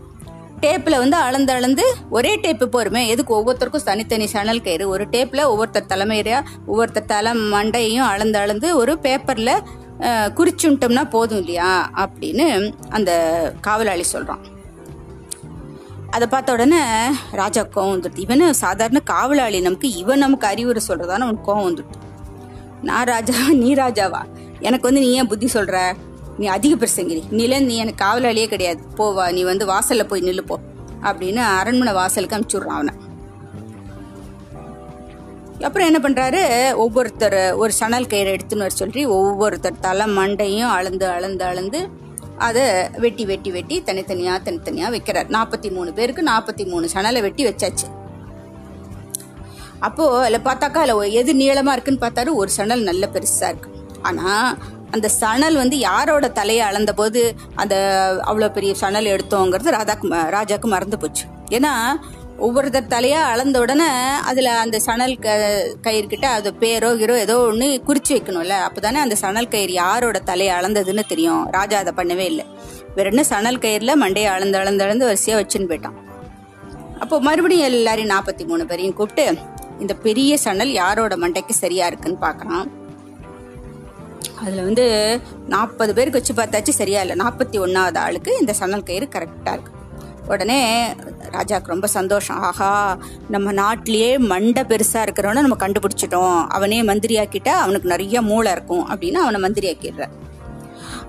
டேப்பில் 0.64 1.00
வந்து 1.02 1.18
அளந்து 1.26 1.52
அளந்து 1.58 1.84
ஒரே 2.16 2.34
டேப்பு 2.46 2.66
போருமே 2.76 3.02
எதுக்கு 3.14 3.32
ஒவ்வொருத்தருக்கும் 3.38 3.88
தனித்தனி 3.90 4.26
சணல் 4.36 4.64
கயிறு? 4.66 4.86
ஒரு 4.94 5.06
டேப்பில் 5.14 5.48
ஒவ்வொருத்தர் 5.52 5.90
தலைமையாக 5.92 6.48
ஒவ்வொருத்தர் 6.70 7.12
தலை 7.14 7.34
மண்டையும் 7.54 8.08
அளந்து 8.12 8.40
அளந்து 8.44 8.70
ஒரு 8.82 8.94
பேப்பரில் 9.06 9.54
குறிச்சுட்டோம்னா 10.00 11.10
போதும் 11.10 11.38
இல்லையா? 11.38 11.90
அப்படின்னு 11.94 12.74
அந்த 12.88 13.10
காவலாளி 13.60 14.02
சொல்கிறான் 14.02 14.58
அதை 16.10 16.28
பார்த்த 16.28 16.52
உடனே 16.52 16.78
ராஜா 17.32 17.62
கோவம் 17.62 17.92
வந்துடுது. 17.94 18.16
இவனு 18.16 18.50
சாதாரண 18.50 19.00
காவலாளி 19.00 19.60
நமக்கு 19.60 19.92
இவன் 19.92 20.18
நமக்கு 20.18 20.46
அறிவுரை 20.46 20.82
சொல்றதான 20.88 21.18
அவனுக்கு 21.18 21.44
கோவம் 21.46 21.72
வந்துடுது. 21.72 21.98
நான் 22.82 23.04
ராஜா 23.04 23.34
நீ 23.52 23.74
ராஜாவா? 23.74 24.22
எனக்கு 24.60 24.82
வந்து 24.82 25.00
நீ 25.00 25.12
ஏன் 25.12 25.26
புத்தி 25.26 25.46
சொல்ற? 25.46 25.94
நீ 26.38 26.46
அதிக 26.46 26.86
பிரசங்கிரி. 26.86 27.22
நில 27.30 27.58
நீ 27.58 27.76
எனக்கு 27.76 28.04
காவலாளியே 28.04 28.46
கிடையாது. 28.46 28.82
போவா 28.96 29.32
நீ 29.32 29.42
வந்து 29.42 29.66
வாசல்ல 29.66 30.04
போய் 30.04 30.22
நில்லுப்போ 30.22 30.54
அப்படின்னு 31.02 31.36
அரண்மனை 31.36 31.92
வாசலுக்கு 31.92 32.36
அனுப்பிச்சுடுறான் 32.36 32.76
அவனை. 32.78 32.94
அப்புறம் 35.60 35.94
என்ன 35.94 36.08
பண்றாரு? 36.08 36.74
ஒவ்வொருத்தர் 36.74 37.54
ஒரு 37.54 37.72
சணல் 37.72 38.06
கயிறு 38.06 38.36
எடுத்துன்னு 38.36 38.56
வர 38.56 38.68
சொல்லி 38.68 39.06
ஒவ்வொருத்தர் 39.06 39.80
தலை 39.80 40.06
மண்டையும் 40.06 40.68
அளந்து 40.68 41.08
அளந்து 41.08 41.44
அளந்து 41.44 41.88
அதை 42.38 42.62
வெட்டி 42.98 43.24
வெட்டி 43.24 43.50
வெட்டி 43.50 43.82
தனித்தனியா 43.82 44.38
தனித்தனியா 44.44 44.90
வைக்கிறார். 44.90 45.28
நாற்பத்தி 45.28 45.72
மூணு 45.72 45.92
பேருக்கு 45.92 46.22
நாற்பத்தி 46.22 46.68
மூணு 46.68 46.88
சணலை 46.92 47.20
வெட்டி 47.20 47.46
வச்சாச்சு. 47.46 47.98
அப்போ 49.78 50.24
அதில் 50.24 50.40
பார்த்தாக்கா 50.40 50.76
அதில் 50.76 51.10
எது 51.10 51.32
நீளமா 51.32 51.72
இருக்குன்னு 51.72 52.06
பார்த்தாரு 52.06 52.32
ஒரு 52.32 52.50
சணல் 52.50 52.82
நல்ல 52.82 53.08
பெருசா 53.12 53.42
இருக்கு. 53.42 53.70
ஆனா 54.02 54.56
அந்த 54.90 55.08
சணல் 55.08 55.54
வந்து 55.54 55.78
யாரோட 55.78 56.28
தலையை 56.28 56.64
அளந்த 56.64 56.92
போது 56.92 57.34
அந்த 57.54 57.76
அவ்வளோ 58.26 58.52
பெரிய 58.52 58.74
சணல் 58.74 59.04
எடுத்தோங்கிறது 59.04 59.70
ராதாக்கு 59.70 60.04
ம- 60.04 60.28
ராஜாக்கு 60.30 60.64
மறந்து 60.64 60.98
போச்சு. 60.98 61.24
ஏன்னா 61.48 61.72
ஒவ்வொருத்தர் 62.46 62.92
தலையா 62.92 63.20
அளந்த 63.32 63.56
உடனே 63.62 63.88
அதுல 64.28 64.50
அந்த 64.64 64.76
சணல் 64.84 65.14
க 65.24 65.28
கயிறு 65.86 66.06
கிட்ட 66.12 66.26
அது 66.36 66.50
பேரோ 66.62 66.90
ஹீரோ 67.00 67.16
ஏதோ 67.24 67.36
ஒன்று 67.48 67.66
குறிச்சு 67.88 68.12
வைக்கணும்ல. 68.16 68.54
அப்பதானே 68.68 68.98
அந்த 69.04 69.16
சணல் 69.22 69.50
கயிறு 69.54 69.72
யாரோட 69.72 70.18
தலையை 70.30 70.52
அளந்ததுன்னு 70.58 71.04
தெரியும். 71.12 71.42
ராஜா 71.56 71.78
அதை 71.82 71.92
பண்ணவே 71.98 72.26
இல்லை. 72.32 72.44
வேற 72.96 73.06
என்ன 73.12 73.22
சணல் 73.32 73.58
கயிறுல 73.64 73.94
மண்டையை 74.02 74.30
அளந்து 74.36 74.58
அளந்து 74.62 74.84
அளந்து 74.86 75.08
வரிசையா 75.08 75.36
வச்சுன்னு 75.40 75.70
போயிட்டான். 75.72 75.98
அப்போ 77.04 77.18
மறுபடியும் 77.28 77.68
எல்லாரையும் 77.70 78.12
நாற்பத்தி 78.14 78.46
மூணு 78.50 78.64
பேரையும் 78.70 78.96
கூப்பிட்டு 79.00 79.26
இந்த 79.84 79.94
பெரிய 80.06 80.32
சணல் 80.46 80.72
யாரோட 80.82 81.16
மண்டைக்கு 81.24 81.56
சரியா 81.64 81.84
இருக்குன்னு 81.90 82.24
பார்க்கலாம் 82.26 82.66
அதுல 84.42 84.62
வந்து 84.68 84.86
நாற்பது 85.54 85.92
பேருக்கு 85.98 86.20
வச்சு 86.20 86.34
பார்த்தாச்சு 86.40 86.74
சரியா 86.80 87.00
இல்லை. 87.04 87.16
நாற்பத்தி 87.24 87.58
ஒன்னாவது 87.66 88.00
ஆளுக்கு 88.06 88.32
இந்த 88.40 88.52
சணல் 88.60 88.88
கயிறு 88.90 89.08
கரெக்டா 89.16 89.52
இருக்கு. 89.56 89.72
உடனே 90.34 90.60
ராஜாக்கு 91.36 91.72
ரொம்ப 91.74 91.86
சந்தோஷம். 91.96 92.40
ஆஹா 92.48 92.70
நம்ம 93.34 93.52
நாட்டிலேயே 93.60 94.10
மண்டை 94.32 94.62
பெருசாக 94.70 95.04
இருக்கிறவன 95.06 95.44
நம்ம 95.46 95.58
கண்டுபிடிச்சிட்டோம். 95.64 96.38
அவனே 96.56 96.80
மந்திரியாக்கிட்டா 96.90 97.54
அவனுக்கு 97.64 97.92
நிறைய 97.94 98.22
மூளை 98.30 98.52
இருக்கும் 98.56 98.86
அப்படின்னு 98.92 99.20
அவனை 99.24 99.40
மந்திரியாக்கிடுற. 99.46 100.06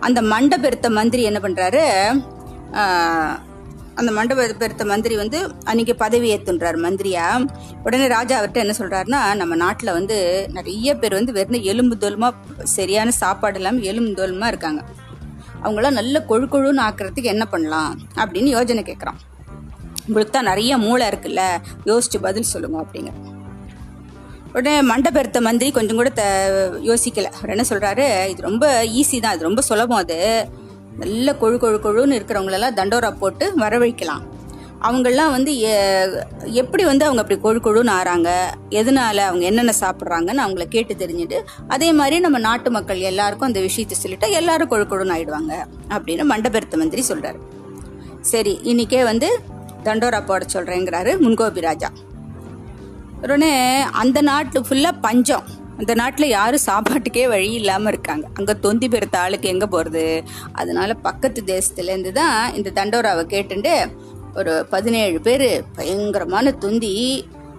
அந்த 0.08 0.20
மண்டை 0.34 0.58
பெருத்த 0.66 0.90
மந்திரி 1.00 1.24
என்ன 1.30 1.40
பண்ணுறாரு 1.46 1.86
அந்த 4.00 4.12
மண்டப 4.18 4.44
பெருத்த 4.62 4.84
மந்திரி 4.92 5.16
வந்து 5.22 5.40
அன்னைக்கு 5.70 5.94
பதவி 6.04 6.28
ஏத்துன்றார் 6.34 6.78
மந்திரியா. 6.86 7.26
உடனே 7.86 8.06
ராஜா 8.14 8.36
அவர்கிட்ட 8.38 8.64
என்ன 8.64 8.74
சொல்றாருன்னா 8.78 9.20
நம்ம 9.42 9.54
நாட்டில் 9.64 9.96
வந்து 9.98 10.18
நிறைய 10.58 10.96
பேர் 11.02 11.18
வந்து 11.18 11.36
வெறும் 11.38 11.68
எலும்பு 11.72 11.96
தோலுமா 12.04 12.30
சரியான 12.76 13.12
சாப்பாடு 13.22 13.60
இல்லாமல் 13.60 13.88
எலும்பு 13.92 14.12
தோலுமா 14.20 14.48
இருக்காங்க. 14.54 14.82
அவங்களாம் 15.64 16.00
நல்ல 16.00 16.26
கொழு 16.30 16.46
கொழுன்னு 16.46 16.86
ஆக்குறதுக்கு 16.88 17.34
என்ன 17.34 17.46
பண்ணலாம் 17.46 18.00
அப்படின்னு 18.16 18.50
யோஜனை 18.58 18.84
கேட்குறான் 18.84 19.20
உங்களுக்கு 20.08 20.34
தான் 20.34 20.44
நிறைய 20.44 20.78
மூளை 20.78 21.08
இருக்குல்ல 21.08 21.42
யோசிச்சு 21.86 22.18
பதில் 22.22 22.52
சொல்லுங்க 22.54 22.78
அப்படிங்க. 22.82 23.12
உடனே 24.54 24.82
மண்டபெருத்த 24.82 25.42
மந்திரி 25.42 25.72
கொஞ்சம் 25.72 25.96
கூட 25.96 26.10
த 26.10 26.24
யோசிக்கல. 26.84 27.30
அவர் 27.38 27.50
என்ன 27.50 27.64
சொல்றாரு? 27.70 28.28
இது 28.30 28.42
ரொம்ப 28.42 28.84
ஈஸி 28.84 29.20
தான் 29.20 29.36
இது 29.36 29.44
ரொம்ப 29.44 29.62
சுலபம் 29.62 29.98
அது. 29.98 30.50
நல்ல 30.98 31.34
கொழு 31.42 31.58
கொழு 31.58 31.78
கொழுன்னு 31.84 32.18
இருக்கிறவங்களெல்லாம் 32.20 32.78
தண்டோரா 32.80 33.18
போட்டு 33.18 33.54
வரவழைக்கலாம். 33.58 34.24
அவங்கெல்லாம் 34.88 35.34
வந்து 35.36 35.52
எப்படி 36.62 36.84
வந்து 36.90 37.06
அவங்க 37.08 37.22
அப்படி 37.24 37.38
கொழு 37.44 37.60
கொழுன்னு 37.66 37.94
ஆறாங்க? 37.98 38.30
எதனால 38.80 39.18
அவங்க 39.30 39.44
என்னென்ன 39.50 39.74
சாப்பிட்றாங்கன்னு 39.82 40.44
அவங்கள 40.46 40.66
கேட்டு 40.76 40.94
தெரிஞ்சுட்டு 41.02 41.40
அதே 41.76 41.90
மாதிரி 42.00 42.18
நம்ம 42.26 42.40
நாட்டு 42.48 42.72
மக்கள் 42.78 43.08
எல்லாருக்கும் 43.12 43.50
அந்த 43.50 43.62
விஷயத்தை 43.68 43.98
சொல்லிட்டா 44.04 44.30
எல்லாரும் 44.40 44.72
கொழு 44.74 44.86
கொழுன்னு 44.94 45.16
ஆயிடுவாங்க 45.18 45.54
அப்படின்னு 45.96 46.26
மண்டபெருத்த 46.34 46.82
மந்திரி 46.84 47.04
சொல்றாரு. 47.12 47.40
சரி 48.32 48.56
இன்னைக்கே 48.72 49.04
வந்து 49.12 49.30
தண்டோரா 49.88 50.22
போட 50.26 50.46
சொல்றேங்கிறாரு 50.56 51.14
முன்கோபி 51.26 51.62
ராஜா. 51.70 51.90
உடனே 53.26 53.54
அந்த 54.02 54.20
நாட்டு 54.30 54.60
ஃபுல்லாக 54.68 55.02
பஞ்சம். 55.08 55.48
அந்த 55.80 55.94
நாட்டில் 56.00 56.34
யாரும் 56.38 56.64
சாப்பாட்டுக்கே 56.68 57.24
வழி 57.32 57.48
இல்லாமல் 57.60 57.92
இருக்காங்க. 57.94 58.26
அங்கே 58.38 58.54
தொந்தி 58.66 58.88
பெருத்த 58.94 59.16
ஆளுக்கு 59.24 59.48
எங்கே 59.54 59.68
போகிறது 59.76 60.04
அதனால 60.62 60.94
பக்கத்து 61.08 61.42
தேசத்துலேருந்து 61.52 62.12
தான் 62.20 62.40
இந்த 62.58 62.74
தண்டோராவை 62.80 63.24
கேட்டுட்டு 63.34 63.74
ஒரு 64.40 64.54
பதினேழு 64.74 65.18
பேர் 65.28 65.48
பயங்கரமான 65.78 66.52
தொந்தி. 66.64 66.92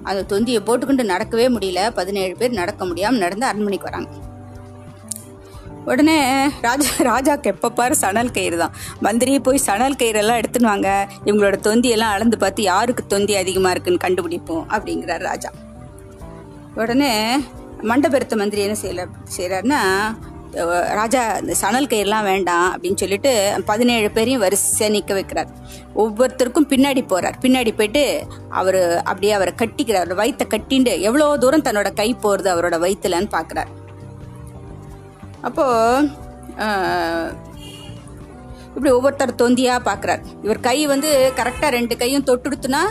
அந்த 0.08 0.20
தொந்தியை 0.32 0.61
போட்டுக்கிட்டு 0.68 1.04
நடக்கவே 1.14 1.46
முடியல. 1.56 1.80
பதினேழு 1.98 2.35
பேர் 2.40 2.61
நடக்க 2.61 2.85
முடியாமல் 2.90 3.24
நடந்து 3.24 3.46
அரண்மனைக்கு 3.50 3.88
வராங்க. 3.88 4.11
உடனே 5.90 6.16
ராஜா 6.66 6.90
ராஜாக்கு 7.11 7.48
எப்போ 7.52 7.68
பாரு 7.78 7.94
சணல் 8.02 8.35
கயிறு 8.37 8.58
தான். 8.62 8.74
மந்திரி 9.06 9.32
போய் 9.46 9.64
சணல் 9.68 9.98
கயிறெல்லாம் 10.00 10.40
எடுத்துன்னு 10.40 10.70
வாங்க. 10.72 10.90
இவங்களோட 11.28 11.56
தொந்தியெல்லாம் 11.68 12.14
அளந்து 12.16 12.37
பார்த்து 12.42 12.62
யாருக்கு 12.72 13.04
தொந்தி 13.14 13.37
அதிகமாக 13.42 13.74
இருக்குன்னு 13.74 14.04
கண்டுபிடிப்போம் 14.06 14.66
அப்படிங்கிறார் 14.74 15.24
ராஜா. 15.30 15.50
உடனே 16.82 17.12
மண்டபெருத்த 17.90 18.37
மந்திரி 18.42 18.62
என்ன 18.66 18.76
செய்யல 18.82 19.04
செய்கிறாருன்னா 19.37 19.80
ராஜா 21.00 21.20
இந்த 21.42 21.54
சணல் 21.61 21.90
கயிறுலாம் 21.92 22.28
வேண்டாம் 22.30 22.66
அப்படின்னு 22.72 23.02
சொல்லிட்டு 23.02 23.30
பதினேழு 23.70 24.08
பேரையும் 24.16 24.42
வரிசையாக 24.44 24.94
நிற்க 24.94 25.12
வைக்கிறார். 25.18 25.50
ஒவ்வொருத்தருக்கும் 25.96 26.68
பின்னாடி 26.68 27.02
போறார். 27.02 27.35
பின்னாடி 27.40 27.76
போயிட்டு 27.76 28.26
அவர் 28.48 29.02
அப்படியே 29.02 29.33
அவரை 29.33 29.55
கட்டிக்கிறார் 29.57 30.11
அவர் 30.11 30.16
வயித்தை 30.16 30.46
கட்டிண்டு 30.48 31.00
எவ்வளோ 31.00 31.37
தூரம் 31.37 31.62
தன்னோட 31.62 31.94
கை 31.94 32.14
போகிறது 32.14 32.50
அவரோட 32.55 32.81
வயிற்றுலன்னு 32.81 33.31
பார்க்குறார். 33.31 33.70
அப்போ 35.40 35.64
இப்படி 38.74 38.90
ஒவ்வொருத்தர் 38.90 39.35
தொந்தியா 39.35 39.76
பார்க்குறார். 39.85 40.22
இவர் 40.42 40.61
கை 40.61 40.87
வந்து 40.87 41.33
கரெக்டாக 41.37 41.68
ரெண்டு 41.68 41.96
கையும் 41.96 42.24
தொட்டுடுத்துனா 42.24 42.83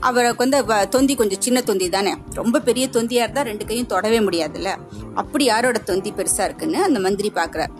அவருக்கு 0.00 0.36
வந்து 0.36 0.64
வ- 0.64 0.88
தொந்தி 0.88 1.14
கொஞ்சம் 1.14 1.40
சின்ன 1.40 1.60
தொந்தி 1.60 1.88
தானே. 1.88 2.14
ரொம்ப 2.34 2.60
பெரிய 2.60 2.86
தொந்தியா 2.86 3.12
இருந்தா 3.12 3.40
ரெண்டு 3.40 3.66
கையும் 3.66 3.86
தொடவே 3.86 4.18
முடியாதுல்ல. 4.18 4.76
அப்படி 5.14 5.44
யாரோட 5.44 5.78
தொந்தி 5.78 6.12
பெருசா 6.12 6.44
இருக்குன்னு 6.44 6.82
அந்த 6.82 7.00
மந்திரி 7.00 7.32
பார்க்குறார். 7.34 7.74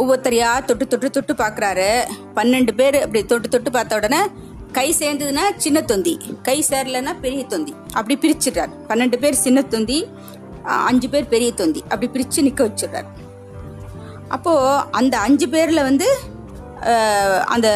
ஒவ்வொருத்தரையா 0.00 0.50
தொட்டு 0.68 0.86
தொட்டு 0.86 1.10
தொட்டு 1.16 1.34
பார்க்குறாரு. 1.34 1.90
பன்னெண்டு 2.36 2.72
பேர் 2.80 2.96
அப்படி 3.04 3.20
தொட்டு 3.32 3.48
தொட்டு 3.54 3.70
பார்த்த 3.76 4.00
உடனே 4.00 4.20
கை 4.76 4.88
சேர்ந்ததுன்னா 4.98 5.44
சின்ன 5.64 5.78
தொந்தி. 5.90 6.14
கை 6.48 6.56
சேரலைன்னா 6.70 7.12
பெரிய 7.24 7.42
தொந்தி. 7.52 7.72
அப்படி 7.98 8.14
பிரிச்சிடுறாரு. 8.22 8.72
பன்னெண்டு 8.88 9.16
பேர் 9.22 9.42
சின்ன 9.46 9.62
தொந்தி 9.74 9.98
அஞ்சு 10.88 11.08
பேர் 11.12 11.32
பெரிய 11.34 11.50
தொந்தி. 11.60 11.80
அப்படி 11.92 12.08
பிரிச்சு 12.14 12.40
நிக்க 12.48 12.60
வச்சிடுறாரு. 12.68 13.08
அப்போ 14.28 14.52
அந்த 15.00 15.14
அஞ்சு 15.26 15.46
பேர்ல 15.54 15.82
வந்து 15.90 16.08
அந்த 17.54 17.68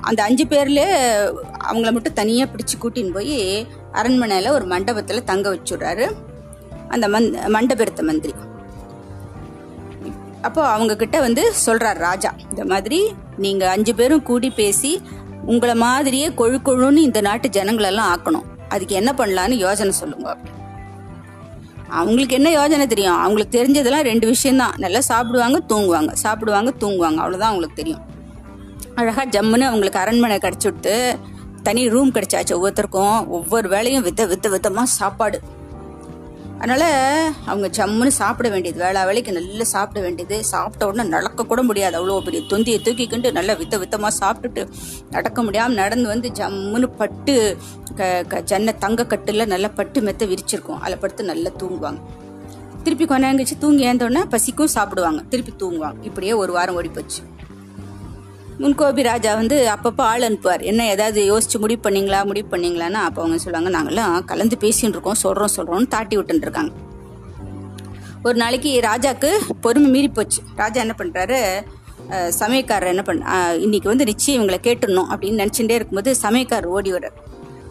அந்த 0.00 0.20
அஞ்சு 0.28 0.44
பேர்ல 0.52 0.82
அவங்கள 1.70 1.90
மட்டும் 1.96 2.18
தனியா 2.20 2.44
பிடிச்சு 2.44 2.76
கூட்டின்னு 2.82 3.12
போய் 3.16 3.36
அரண்மனையில 3.92 4.54
ஒரு 4.56 4.66
மண்டபத்துல 4.72 5.22
தங்க 5.30 5.54
வச்சுடுறாரு. 5.54 6.06
அந்த 6.88 7.06
மந் 7.08 7.28
மண்டபெருத்த 7.48 8.02
மந்திரி. 8.02 8.34
அப்போ 10.44 10.62
அவங்க 10.68 10.96
கிட்ட 10.96 11.16
வந்து 11.20 11.42
சொல்றார் 11.66 11.98
ராஜா 12.08 12.30
இந்த 12.50 12.64
மாதிரி 12.64 12.98
நீங்க 13.36 13.64
அஞ்சு 13.70 13.94
பேரும் 13.94 14.22
கூடி 14.22 14.50
பேசி 14.50 15.02
உங்களை 15.52 15.74
மாதிரியே 15.74 16.28
கொழு 16.28 16.58
கொழுன்னு 16.66 17.06
இந்த 17.08 17.20
நாட்டு 17.20 17.48
ஜனங்களெல்லாம் 17.48 18.10
ஆக்கணும். 18.14 18.46
அதுக்கு 18.68 18.94
என்ன 18.94 19.10
பண்ணலான்னு 19.18 19.56
யோசனை 19.64 19.92
சொல்லுங்க. 19.92 20.36
அவங்களுக்கு 21.88 22.34
என்ன 22.34 22.48
யோஜனை 22.50 22.86
தெரியும்? 22.86 23.18
அவங்களுக்கு 23.18 23.56
தெரிஞ்சதெல்லாம் 23.58 24.08
ரெண்டு 24.10 24.26
விஷயம்தான். 24.26 24.74
நல்லா 24.76 25.00
சாப்பிடுவாங்க 25.00 25.58
தூங்குவாங்க. 25.68 26.12
சாப்பிடுவாங்க 26.12 26.72
தூங்குவாங்க. 26.80 27.20
அவ்வளோதான் 27.24 27.50
அவங்களுக்கு 27.50 27.80
தெரியும். 27.82 28.02
அழகாக 28.94 29.26
ஜம்முன்னு 29.34 29.68
அவங்களுக்கு 29.70 29.98
அரண்மனை 29.98 30.36
கிடச்சி 30.36 30.68
விட்டு 30.70 31.18
தனி 31.62 31.88
ரூம் 31.88 32.12
கிடைச்சாச்சு 32.12 32.54
ஒவ்வொருத்தருக்கும். 32.56 33.28
ஒவ்வொரு 33.28 33.68
வேலையும் 33.68 34.06
வித்த 34.06 34.22
வித்த 34.32 34.48
வித்தமாக 34.48 34.94
சாப்பாடு. 35.00 35.38
அதனால் 36.64 36.90
அவங்க 37.50 37.66
ஜம்முன்னு 37.78 38.12
சாப்பிட 38.18 38.48
வேண்டியது 38.52 38.78
வேளா 38.82 39.00
வேலைக்கு 39.08 39.32
நல்லா 39.38 39.64
சாப்பிட 39.72 39.98
வேண்டியது. 40.04 40.36
சாப்பிட்ட 40.52 40.86
உடனே 40.90 41.04
நடக்க 41.14 41.44
கூட 41.50 41.62
முடியாது. 41.70 41.94
அவ்வளோ 41.98 42.14
பெரிய 42.28 42.40
தொந்தியை 42.52 42.78
தூக்கிக்கிண்டு 42.86 43.30
நல்லா 43.38 43.54
வித்த 43.60 43.78
வித்தமாக 43.82 44.12
சாப்பிட்டுட்டு 44.20 44.62
நடக்க 45.16 45.42
முடியாமல் 45.46 45.80
நடந்து 45.82 46.06
வந்து 46.12 46.30
ஜம்முன்னு 46.38 46.88
பட்டு 47.00 47.34
க 47.98 48.08
க 48.32 48.40
ஜன்ன 48.52 48.74
தங்க 48.84 49.06
கட்டில் 49.12 49.50
நல்லா 49.54 49.70
பட்டு 49.80 50.00
மெத்த 50.08 50.26
விரிச்சிருக்கும். 50.32 50.80
அதில் 50.84 51.02
படுத்து 51.04 51.30
நல்லா 51.32 51.52
தூங்குவாங்க. 51.62 52.00
திருப்பி 52.86 53.04
கொஞ்ச 53.12 53.56
தூங்கி 53.64 53.84
ஏந்தோடனே 53.90 54.24
பசிக்கும் 54.36 54.74
சாப்பிடுவாங்க. 54.78 55.22
திருப்பி 55.34 55.54
தூங்குவாங்க. 55.64 56.00
இப்படியே 56.10 56.32
ஒரு 56.42 56.52
வாரம் 56.58 56.78
ஓடி 56.80 56.92
போச்சு 56.96 57.22
முன்கோபி 58.60 59.02
ராஜா 59.02 59.34
வந்து 59.34 59.68
அப்பப்போ 59.70 60.02
ஆள் 60.02 60.22
அனுப்புவார். 60.22 60.62
என்ன 60.62 60.86
ஏதாவது 60.86 61.20
யோசிச்சு 61.32 61.58
முடிவு 61.58 61.80
பண்ணீங்களா 61.88 62.24
முடிவு 62.26 62.48
பண்ணீங்களான்னு 62.50 62.94
அப்போ 62.94 63.22
அவங்க 63.22 63.38
சொல்லுவாங்க 63.38 63.70
நாங்கெல்லாம் 63.78 64.24
கலந்து 64.24 64.56
பேசின்னு 64.60 64.90
இருக்கோம் 64.90 65.14
சொல்கிறோம் 65.14 65.54
சொல்கிறோம்னு 65.56 65.88
தாட்டி 65.88 66.16
விட்டுருக்காங்க 66.16 66.72
ஒரு 68.24 68.36
நாளைக்கு 68.36 68.80
ராஜாக்கு 68.80 69.30
பொறுமை 69.60 69.90
மீறி 69.90 70.08
போச்சு. 70.08 70.40
ராஜா 70.56 70.80
என்ன 70.80 70.94
பண்ணுறாரு 70.98 71.64
சமயக்காரர் 72.28 72.86
என்ன 72.86 73.02
பண்ண 73.02 73.34
இன்னைக்கு 73.54 73.88
வந்து 73.88 74.04
நிச்சயம் 74.04 74.38
இவங்களை 74.38 74.58
கேட்டுடணும் 74.62 75.10
அப்படின்னு 75.12 75.42
நினச்சிட்டே 75.44 75.70
இருக்கும்போது 75.70 76.14
சமயக்காரர் 76.22 76.66
ஓடி 76.66 76.92
வர்றார் 76.92 77.18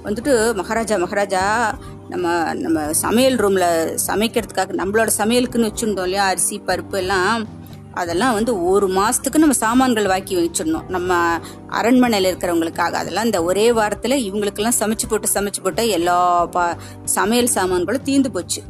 வந்துட்டு 0.04 0.56
மகாராஜா 0.56 0.98
மகாராஜா 0.98 1.74
நம்ம 2.10 2.54
நம்ம 2.54 2.92
சமையல் 2.92 3.36
ரூமில் 3.36 3.96
சமைக்கிறதுக்காக 4.08 4.74
நம்மளோட 4.76 5.10
சமையலுக்குன்னு 5.18 5.70
வச்சுருந்தோம் 5.72 6.04
இல்லையா 6.04 6.26
அரிசி 6.26 6.62
பருப்பு 6.68 6.98
எல்லாம் 6.98 7.48
அதெல்லாம் 7.94 8.34
வந்து 8.34 8.52
ஒரு 8.70 8.88
மாதத்துக்கு 8.88 9.40
நம்ம 9.40 9.56
சாமான்கள் 9.56 10.06
வாக்கி 10.06 10.34
வச்சிடணும். 10.36 10.86
நம்ம 10.88 11.40
அரண்மனையில் 11.68 12.30
இருக்கிறவங்களுக்காக. 12.36 12.94
அதெல்லாம் 13.02 13.26
இந்த 13.26 13.44
ஒரே 13.44 13.72
வாரத்தில் 13.72 14.16
இவங்களுக்கெல்லாம் 14.28 14.78
சமைச்சு 14.80 15.08
போட்டு 15.10 15.28
சமைச்சு 15.34 15.62
போட்டு 15.64 15.90
எல்லா 15.90 16.46
பா 16.46 16.64
சமையல் 17.04 17.56
சாமான்களும் 17.58 18.06
தீந்து 18.06 18.28
போச்சு. 18.28 18.64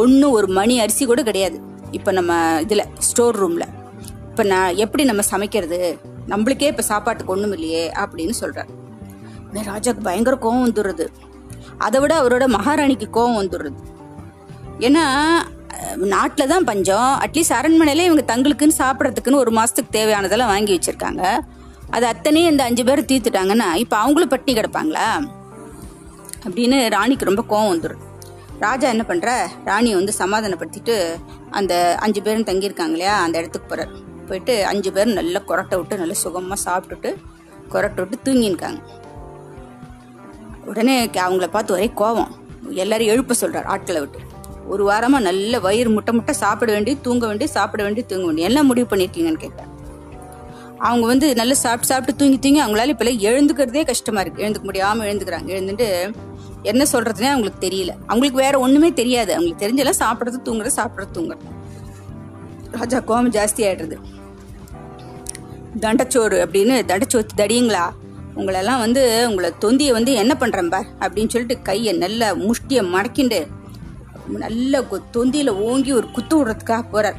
ஒன்று 0.00 0.30
ஒரு 0.30 0.48
மணி 0.48 0.80
அரிசி 0.80 1.06
கூட 1.06 1.22
கிடையாது. 1.22 1.60
இப்போ 1.90 2.12
நம்ம 2.12 2.60
இதில் 2.60 2.84
ஸ்டோர் 2.98 3.36
ரூமில். 3.36 3.68
இப்போ 4.30 4.42
நான் 4.42 4.76
எப்படி 4.84 5.04
நம்ம 5.04 5.22
சமைக்கிறது? 5.22 5.98
நம்மளுக்கே 6.28 6.70
இப்போ 6.72 6.82
சாப்பாட்டுக்கு 6.82 7.32
ஒன்றும் 7.32 7.52
இல்லையே 7.52 7.90
அப்படின்னு 8.02 8.34
சொல்கிறார் 8.42 8.70
ராஜாக்கு 9.54 10.02
பயங்கர 10.02 10.36
கோவம் 10.42 10.64
வந்துடுறது. 10.66 11.04
அதை 11.78 12.00
விட 12.00 12.12
அவரோட 12.22 12.44
மகாராணிக்கு 12.54 13.06
கோவம் 13.12 13.38
வந்துடுறது. 13.40 13.80
ஏன்னா 14.78 15.04
நாட்டில் 16.14 16.50
தான் 16.52 16.66
பஞ்சம். 16.70 17.10
அட்லீஸ்ட் 17.24 17.56
அரண்மனையில் 17.58 18.06
இவங்க 18.08 18.24
தங்களுக்குன்னு 18.32 18.80
சாப்பிட்றதுக்குன்னு 18.82 19.42
ஒரு 19.42 19.52
மாதத்துக்கு 19.58 19.96
தேவையானதெல்லாம் 19.98 20.52
வாங்கி 20.54 20.72
வச்சுருக்காங்க. 20.76 21.22
அது 21.96 22.04
அத்தனையும் 22.12 22.50
இந்த 22.52 22.62
அஞ்சு 22.68 22.84
பேர் 22.88 23.08
தீர்த்துட்டாங்கன்னா 23.10 23.68
இப்போ 23.82 23.96
அவங்களும் 24.02 24.32
பட்டினி 24.32 24.54
கிடப்பாங்களா? 24.58 25.06
அப்படின்னு 26.46 26.78
ராணிக்கு 26.96 27.30
ரொம்ப 27.30 27.44
கோவம் 27.52 27.72
வந்துடும் 27.72 28.02
ராஜா 28.64 28.86
என்ன 28.94 29.04
பண்ணுற 29.08 29.30
ராணியை 29.68 29.94
வந்து 29.98 30.12
சமாதானப்படுத்திட்டு 30.22 30.96
அந்த 31.58 31.72
அஞ்சு 32.04 32.20
பேரும் 32.26 32.48
தங்கியிருக்காங்க 32.50 32.96
இல்லையா? 32.96 33.14
அந்த 33.24 33.36
இடத்துக்கு 33.40 33.70
போகிறார் 33.70 33.94
போயிட்டு 34.28 34.54
அஞ்சு 34.72 34.90
பேரும் 34.96 35.18
நல்லா 35.20 35.40
கொரட்டை 35.48 35.78
விட்டு 35.80 36.00
நல்லா 36.02 36.16
சுகமாக 36.24 36.58
சாப்பிட்டுட்டு 36.66 37.10
கொரட்டை 37.72 38.00
விட்டு 38.02 38.24
தூங்கியிருக்காங்க. 38.26 38.80
உடனே 40.70 40.96
அவங்கள 41.24 41.48
பார்த்து 41.56 41.76
ஒரே 41.78 41.88
கோவம். 42.02 42.32
எல்லாரும் 42.84 43.12
எழுப்ப 43.14 43.34
சொல்கிறார் 43.42 43.70
ஆட்களை 43.74 44.00
விட்டு. 44.04 44.20
ஒரு 44.68 44.90
வாரமா 44.90 45.18
நல்ல 45.18 45.60
வயிறு 45.60 45.90
முட்டை 45.90 46.14
முட்டை 46.14 46.34
சாப்பிட 46.34 46.72
வேண்டி 46.72 46.98
தூங்க 47.00 47.26
வேண்டி 47.26 47.46
சாப்பிட 47.46 47.82
வேண்டி 47.82 48.02
தூங்க 48.02 48.24
வேண்டி. 48.24 48.42
எல்லாம் 48.42 48.66
முடிவு 48.66 48.96
பண்ணிருக்கீங்கன்னு 48.96 49.42
கேட்டேன். 49.44 49.72
அவங்க 50.78 51.06
வந்து 51.06 51.34
நல்லா 51.34 51.54
சாப்பிட்டு 51.54 51.86
சாப்பிட்டு 51.86 52.20
தூங்கி 52.20 52.38
தூங்கி 52.38 52.60
அவங்களால 52.62 52.92
இப்பெல்லாம் 52.92 53.30
எழுந்துக்கிறதே 53.30 53.86
கஷ்டமா 53.86 54.20
இருக்கு. 54.20 54.42
எழுந்துக்க 54.44 54.68
முடியாம 54.70 55.04
எழுந்துக்கிறாங்க. 55.10 55.50
எழுந்துட்டு 55.58 56.14
என்ன 56.62 56.84
சொல்றதுனே 56.92 57.28
அவங்களுக்கு 57.28 57.68
தெரியல. 57.68 57.90
அவங்களுக்கு 58.06 58.42
வேற 58.42 58.58
ஒண்ணுமே 58.58 58.92
தெரியாது. 58.92 59.34
அவங்களுக்கு 59.34 59.66
தெரிஞ்செல்லாம் 59.66 60.02
சாப்பிட்றது 60.04 60.48
தூங்குறது 60.48 60.70
சாப்பிட்றது 60.76 61.14
தூங்குறது. 61.14 61.52
ராஜா 62.70 62.98
கோபம் 62.98 63.30
ஜாஸ்தி 63.30 63.56
ஆயிடுறது. 63.56 63.96
தண்டச்சோறு 65.80 66.36
அப்படின்னு 66.44 66.74
தண்டச்சோத்து 66.90 67.34
தடியுங்களா 67.36 67.90
உங்களெல்லாம் 68.36 68.78
வந்து 68.78 69.26
உங்களை 69.28 69.50
தொந்தியை 69.58 69.92
வந்து 69.92 70.12
என்ன 70.12 70.36
பண்றேன் 70.36 70.68
பார் 70.68 70.86
அப்படின்னு 70.98 71.28
சொல்லிட்டு 71.28 71.62
கையை 71.62 71.92
நல்ல 71.92 72.34
முஷ்டியை 72.34 72.82
மடக்கிண்டு 72.94 73.46
நல்ல 74.28 74.80
கொ- 74.80 75.02
தொந்தியில 75.12 75.48
ஓங்கி 75.48 75.92
ஒரு 75.92 76.10
குத்து 76.10 76.44
விடுறதுக்காக 76.44 76.82
போறார். 76.92 77.14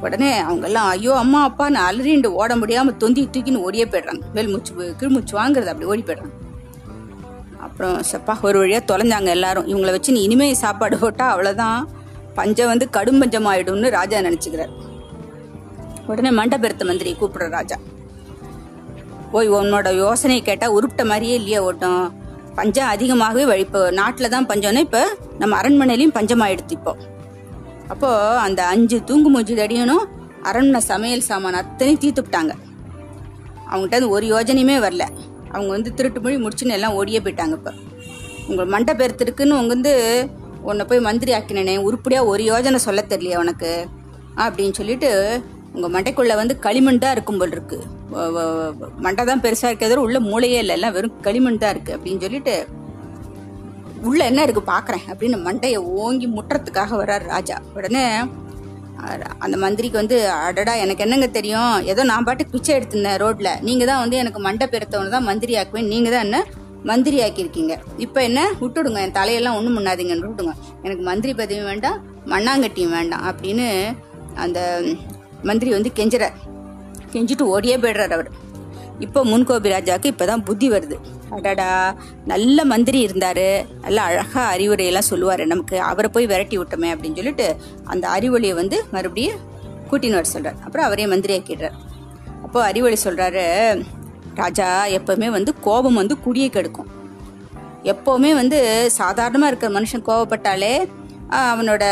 உடனே 0.00 0.38
அவங்க 0.38 0.66
எல்லாம் 0.66 0.88
ஐயோ 0.88 1.16
அம்மா 1.16 1.42
அப்பா 1.42 1.70
நான் 1.70 1.94
அலறிண்டு 1.94 2.26
ஓட 2.26 2.56
முடியாம 2.56 2.96
தொந்தி 2.96 3.28
தூக்கின்னு 3.32 3.56
ஓடியே 3.56 3.84
போயிடுறாங்க. 3.84 4.20
மேல் 4.34 4.48
மூச்சு 4.48 4.96
கீழ்மூச்சு 5.00 5.32
வாங்குறது 5.32 5.64
அப்படி 5.64 5.84
ஓடி 5.84 6.02
போயிடுறாங்க. 6.02 6.30
அப்புறம் 7.58 8.00
செப்பா 8.12 8.40
ஒரு 8.40 8.66
வழியா 8.66 8.80
தொலைஞ்சாங்க 8.92 9.26
எல்லாரும். 9.26 9.66
இவங்களை 9.66 9.90
வச்சு 9.90 10.12
நீ 10.12 10.22
இனிமே 10.22 10.54
சாப்பாடு 10.54 10.98
போட்டா 10.98 11.30
அவ்வளவுதான். 11.30 11.88
பஞ்சம் 12.34 12.66
வந்து 12.66 12.90
கடும் 12.90 13.18
பஞ்சம் 13.18 13.46
ஆயிடும்னு 13.46 13.90
ராஜா 13.90 14.18
நினைச்சுக்கிறார். 14.18 14.70
உடனே 16.06 16.30
மண்டபெருத்த 16.30 16.84
மந்திரி 16.84 17.16
கூப்பிடுற 17.20 17.48
ராஜா. 17.50 17.76
ஓய் 19.32 19.50
உன்னோட 19.50 19.96
யோசனையை 19.96 20.44
கேட்டால் 20.44 20.72
உருப்பிட்ட 20.72 21.04
மாதிரியே 21.04 21.34
இல்லையா 21.34 21.62
ஓட்டம். 21.62 22.14
பஞ்சம் 22.58 22.88
அதிகமாகவே 22.88 23.44
வழி 23.44 23.62
இப்போ 23.66 23.80
நாட்டில் 23.90 24.30
தான் 24.30 24.48
பஞ்சம்னா 24.50 24.80
இப்போ 24.86 25.02
நம்ம 25.38 25.52
அரண்மனையிலையும் 25.60 26.14
பஞ்சமாயிடுத்து 26.18 26.74
இப்போ. 26.74 26.92
அப்போது 27.88 28.38
அந்த 28.46 28.60
அஞ்சு 28.66 28.96
தூங்கு 29.04 29.28
மூஞ்சி 29.30 29.54
தடியனும் 29.54 30.04
அரண்மனை 30.42 30.80
சமையல் 30.90 31.28
சாமான் 31.28 31.54
அத்தனையும் 31.54 32.00
தீர்த்துப்பிட்டாங்க 32.02 32.52
அவங்ககிட்ட 33.70 33.96
அந்த 33.96 34.08
ஒரு 34.08 34.26
யோஜனையுமே 34.26 34.76
வரல. 34.84 35.04
அவங்க 35.52 35.70
வந்து 35.70 35.94
திருட்டு 35.94 36.20
மொழி 36.20 36.36
முடிச்சுன்னு 36.36 36.76
எல்லாம் 36.78 36.94
ஓடியே 36.94 37.20
போயிட்டாங்க 37.20 37.54
இப்போ. 37.60 37.72
உங்கள் 38.48 38.66
மண்டை 38.66 38.94
பெருத்திருக்குன்னு 38.94 39.58
உங்க 39.60 39.72
வந்து 39.74 39.94
உன்னை 40.62 40.84
போய் 40.84 41.00
மந்திரி 41.00 41.32
ஆக்கினேனே 41.32 41.76
உருப்படியாக 41.78 42.26
ஒரு 42.26 42.42
யோஜனை 42.44 42.78
சொல்ல 42.86 43.00
தெரியலையே 43.08 43.36
உனக்கு? 43.36 43.72
அப்படின்னு 44.36 44.74
சொல்லிட்டு 44.74 45.10
உங்கள் 45.78 45.92
மண்டைக்குள்ளே 45.94 46.36
வந்து 46.40 46.54
களிமண் 46.64 47.00
தான் 47.02 47.12
இருக்கும் 47.16 47.38
போல் 47.40 47.52
இருக்கு. 47.56 47.76
மண்டை 49.04 49.22
தான் 49.28 49.42
பெருசாக 49.44 49.70
இருக்கிறது 49.70 50.04
உள்ள 50.06 50.18
மூளையே 50.28 50.58
இல்லை. 50.62 50.74
எல்லாம் 50.78 50.94
வெறும் 50.96 51.18
களிமண் 51.26 51.60
தான் 51.62 51.72
இருக்கு 51.74 51.92
அப்படின்னு 51.96 52.22
சொல்லிட்டு 52.26 52.54
உள்ள 54.08 54.20
என்ன 54.30 54.40
இருக்கு 54.46 54.62
பாக்குறேன் 54.72 55.04
அப்படின்னு 55.12 55.38
மண்டையை 55.46 55.78
ஓங்கி 56.02 56.26
முட்டுறதுக்காக 56.34 56.96
வர்றார் 57.00 57.24
ராஜா. 57.34 57.56
உடனே 57.76 58.02
அந்த 59.44 59.56
மந்திரிக்கு 59.64 60.00
வந்து 60.02 60.16
அடடா 60.46 60.72
எனக்கு 60.84 61.04
என்னங்க 61.06 61.28
தெரியும்? 61.36 61.74
ஏதோ 61.92 62.02
நான் 62.10 62.26
பாட்டுக்கு 62.28 62.54
பிச்சை 62.54 62.72
எடுத்திருந்தேன் 62.78 63.20
ரோட்ல. 63.22 63.50
நீங்க 63.68 63.84
தான் 63.90 64.02
வந்து 64.04 64.16
எனக்கு 64.22 64.40
மண்டை 64.46 64.66
பெருத்தவனு 64.72 65.14
தான் 65.16 65.28
மந்திரி 65.30 65.54
ஆக்குவேன் 65.60 65.90
நீங்க 65.94 66.10
தான் 66.14 66.26
என்ன 66.26 66.40
மந்திரி 66.90 67.18
ஆக்கியிருக்கீங்க 67.26 67.74
இப்போ 68.06 68.18
என்ன? 68.28 68.40
விட்டுடுங்க. 68.62 68.98
என் 69.06 69.16
தலையெல்லாம் 69.20 69.58
ஒன்றும் 69.58 69.76
பண்ணாதீங்கன்னு 69.78 70.26
விட்டுடுங்க. 70.26 70.56
எனக்கு 70.86 71.04
மந்திரி 71.10 71.34
பதவி 71.42 71.62
வேண்டாம் 71.70 72.00
மண்ணாங்கட்டியும் 72.34 72.96
வேண்டாம் 72.98 73.24
அப்படின்னு 73.30 73.68
அந்த 74.44 74.58
மந்திரி 75.42 75.70
வந்து 75.70 75.92
கெஞ்சுறார். 75.94 76.36
கெஞ்சிட்டு 77.12 77.40
ஓடியே 77.40 77.76
போயிடுறார் 77.76 78.10
அவர். 78.10 78.30
இப்போ 78.98 79.24
முன்கோபி 79.24 79.68
ராஜாவுக்கு 79.72 80.12
இப்பதான் 80.12 80.44
புத்தி 80.44 80.70
வருது. 80.70 80.96
அடடா 81.30 81.96
நல்ல 82.26 82.64
மந்திரி 82.64 83.06
இருந்தாரு. 83.06 83.66
நல்ல 83.80 84.02
அழகா 84.02 84.54
அறிவுரையெல்லாம் 84.54 85.08
சொல்லுவாரு 85.10 85.46
நமக்கு. 85.46 85.80
அவரை 85.80 86.10
போய் 86.10 86.26
விரட்டி 86.26 86.58
விட்டோமே 86.58 86.88
அப்படின்னு 86.94 87.14
சொல்லிட்டு 87.14 87.56
அந்த 87.84 88.08
அறிவொளியை 88.08 88.54
வந்து 88.54 88.84
மறுபடியும் 88.90 89.38
கூட்டின்னு 89.90 90.18
வர 90.18 90.22
சொல்கிறார் 90.22 90.64
அப்புறம் 90.64 90.86
அவரே 90.86 91.06
மந்திரியாக்கிடுறார் 91.06 91.76
அப்போது 92.44 92.46
அப்போ 92.46 92.64
அறிவொளி 92.64 92.96
சொல்றாரு 93.04 93.84
ராஜா 94.34 94.86
எப்பவுமே 94.86 95.28
வந்து 95.30 95.60
கோபம் 95.60 95.94
வந்து 95.94 96.20
குடியை 96.20 96.50
கெடுக்கும். 96.50 96.88
எப்போவுமே 97.82 98.34
வந்து 98.34 98.90
சாதாரணமாக 98.90 99.56
இருக்கிற 99.56 99.80
மனுஷன் 99.80 100.06
கோவப்பட்டாலே 100.08 100.88
அவனோட 101.28 101.84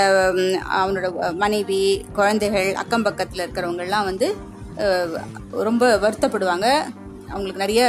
அவனோட 0.81 1.07
மனைவி 1.35 1.81
குழந்தைகள் 2.13 2.71
அக்கம் 2.75 3.03
பக்கத்தில் 3.03 3.43
இருக்கிறவங்கெல்லாம் 3.47 4.05
வந்து 4.05 4.29
ரொம்ப 5.51 5.85
வருத்தப்படுவாங்க. 5.97 6.69
அவங்களுக்கு 7.29 7.63
நிறைய 7.63 7.85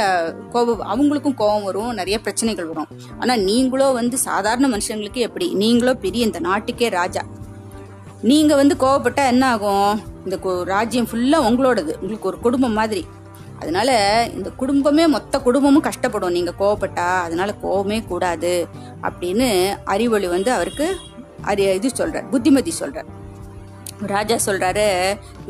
கோபம் 0.52 0.84
அவங்களுக்கும் 0.92 1.38
கோபம் 1.40 1.62
வரும் 1.62 1.92
நிறைய 1.94 2.16
பிரச்சனைகள் 2.20 2.66
வரும். 2.66 2.88
ஆனால் 3.18 3.40
நீங்களோ 3.40 3.88
வந்து 3.90 4.16
சாதாரண 4.18 4.68
மனுஷங்களுக்கு 4.68 5.20
எப்படி? 5.28 5.48
நீங்களோ 5.54 5.94
பெரிய 5.94 6.24
இந்த 6.24 6.38
நாட்டுக்கே 6.38 6.88
ராஜா. 6.88 7.22
நீங்கள் 8.22 8.56
வந்து 8.56 8.74
கோவப்பட்டா 8.80 9.24
என்ன 9.26 9.44
ஆகும்? 9.48 10.00
இந்த 10.24 10.38
ராஜ்யம் 10.64 11.08
ஃபுல்லாக 11.12 11.46
உங்களோடது. 11.48 11.92
உங்களுக்கு 12.00 12.30
ஒரு 12.32 12.40
குடும்பம் 12.40 12.72
மாதிரி. 12.72 13.04
அதனால 13.60 13.90
இந்த 14.34 14.50
குடும்பமே 14.50 15.06
மொத்த 15.06 15.38
குடும்பமும் 15.40 15.84
கஷ்டப்படும். 15.84 16.36
நீங்கள் 16.38 16.58
கோவப்பட்டா 16.58 17.08
அதனால 17.26 17.54
கோவமே 17.62 18.06
கூடாது. 18.06 18.52
அப்படின்னு 19.02 19.76
அறிவொளி 19.84 20.26
வந்து 20.26 20.52
அவருக்கு 20.52 20.88
அரிய 21.50 21.78
இது 21.78 21.88
சொல்கிறார் 22.00 22.28
புத்திமதி 22.34 22.74
சொல்கிறார் 22.82 23.08
ராஜா 24.14 24.36
சொல்கிறாரு 24.46 24.84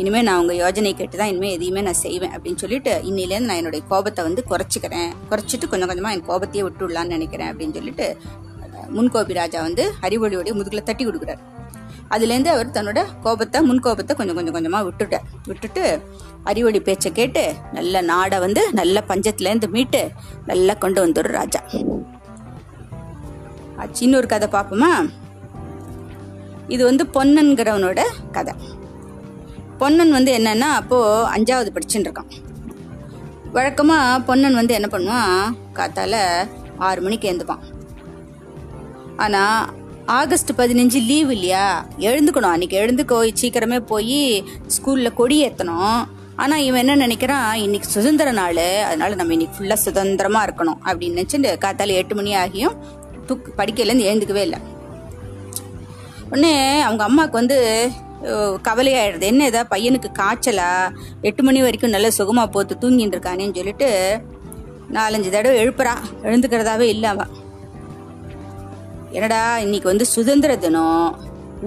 இனிமேல் 0.01 0.27
நான் 0.27 0.41
உங்கள் 0.43 0.59
யோஜனை 0.61 0.91
கேட்டு 0.99 1.17
தான் 1.21 1.31
இனிமேல் 1.33 1.55
எதையுமே 1.57 1.81
நான் 1.89 1.99
செய்வேன் 2.05 2.35
அப்படின்னு 2.37 2.61
சொல்லிட்டு 2.63 2.93
இன்னிலேருந்து 3.09 3.51
நான் 3.51 3.61
என்னுடைய 3.61 3.83
கோபத்தை 3.91 4.23
வந்து 4.29 4.43
குறைச்சிக்கிறேன். 4.51 5.11
குறைச்சிட்டு 5.31 5.67
கொஞ்சம் 5.73 5.91
கொஞ்சமாக 5.91 6.17
என் 6.17 6.25
கோபத்தையே 6.31 6.63
விட்டுடலான்னு 6.67 7.15
நினைக்கிறேன் 7.17 7.51
அப்படின்னு 7.51 7.77
சொல்லிட்டு 7.79 8.07
முன்கோபி 8.97 9.35
ராஜா 9.41 9.61
வந்து 9.67 9.85
அறிவொளியோடைய 10.07 10.53
முதுகில் 10.59 10.87
தட்டி 10.89 11.05
கொடுக்குறாரு. 11.09 11.43
அதுலேருந்து 12.15 12.51
அவர் 12.55 12.75
தன்னோட 12.77 13.01
கோபத்தை 13.25 13.59
முன் 13.69 13.85
கோபத்தை 13.87 14.13
கொஞ்சம் 14.19 14.37
கொஞ்சம் 14.39 14.57
கொஞ்சமாக 14.57 14.85
விட்டுட்டார். 14.89 15.27
விட்டுட்டு 15.49 15.85
அறிவொளி 16.51 16.81
பேச்சை 16.89 17.11
கேட்டு 17.19 17.43
நல்ல 17.79 18.01
நாடை 18.13 18.39
வந்து 18.47 18.63
நல்ல 18.81 19.03
பஞ்சத்துலேருந்து 19.11 19.69
மீட்டு 19.77 20.03
நல்லா 20.51 20.77
கொண்டு 20.85 21.01
வந்துடும் 21.05 21.39
ராஜா. 21.41 21.63
ஆச்சு, 23.81 24.01
இன்னொரு 24.07 24.29
கதை 24.35 24.49
பார்ப்போமா? 24.57 24.93
இது 26.69 26.83
வந்து 26.85 27.05
பொன்னன்கிறவனோட 27.15 28.01
கதை. 28.33 28.55
பொன்னன் 29.79 30.11
வந்து 30.11 30.31
என்னன்னா 30.39 30.71
அப்போ 30.81 30.99
அஞ்சாவது 31.37 31.69
படிச்சுட்டு 31.75 32.09
இருக்கான் 32.09 32.31
வழக்கமா 33.55 33.99
பொன்னன் 34.29 34.59
வந்து 34.61 34.77
என்ன 34.79 34.89
பண்ணுவான்? 34.93 35.43
காத்தால 35.79 36.15
ஆறு 36.89 37.01
மணிக்கு 37.03 37.27
எழுந்துப்பான். 37.31 37.63
ஆனா 39.17 39.43
ஆகஸ்ட் 40.07 40.51
பதினஞ்சு 40.59 40.99
லீவ் 41.07 41.31
இல்லையா? 41.31 41.87
எழுந்துக்கணும். 41.99 42.55
அன்னைக்கு 42.55 42.77
எழுந்து 42.77 43.05
போய் 43.05 43.33
சீக்கிரமே 43.41 43.79
போய் 43.93 44.21
ஸ்கூல்ல 44.77 45.09
கொடி 45.15 45.37
ஏத்தணும். 45.47 45.99
ஆனால் 46.37 46.65
இவன் 46.69 46.83
என்ன 46.87 47.07
நினைக்கிறான்? 47.07 47.53
இன்னைக்கு 47.67 47.89
சுதந்திர 47.89 48.31
நாள். 48.33 48.61
அதனால 48.89 49.15
நம்ம 49.15 49.33
இன்னைக்கு 49.33 49.57
ஃபுல்லாக 49.57 49.85
சுதந்திரமாக 49.87 50.49
இருக்கணும் 50.49 50.81
அப்படின்னு 50.85 51.19
நினச்சிட்டு 51.21 51.53
காத்தால 51.65 51.97
எட்டு 52.01 52.15
மணி 52.15 52.33
ஆகியும் 52.43 52.77
தூக்கு 53.27 53.53
படிக்கையிலேருந்து 53.57 54.09
எழுந்துக்கவே 54.11 54.45
இல்லை. 54.49 54.61
உடனே 56.31 56.55
அவங்க 56.87 57.03
அம்மாவுக்கு 57.09 57.41
வந்து 57.41 57.59
கவலையாயிடுது. 58.69 59.27
என்ன 59.31 59.43
இதா? 59.51 59.61
பையனுக்கு 59.75 60.09
காய்ச்சலா? 60.21 60.71
எட்டு 61.29 61.43
மணி 61.49 61.61
வரைக்கும் 61.65 61.95
நல்ல 61.97 62.09
சுகமாக 62.19 62.53
போத்து 62.55 62.75
தூங்கிட்டு 62.83 63.17
இருக்கானேன்னு 63.17 63.59
சொல்லிட்டு 63.59 63.89
நாலஞ்சு 64.97 65.31
தடவை 65.35 65.57
எழுப்புறா. 65.63 65.95
எழுந்துக்கிறதாவே 66.27 66.87
இல்லை 66.95 67.09
அவன் 67.15 67.33
என்னடா 69.17 69.43
இன்னைக்கு 69.65 69.89
வந்து 69.93 70.07
சுதந்திர 70.15 70.53
தினம். 70.65 71.07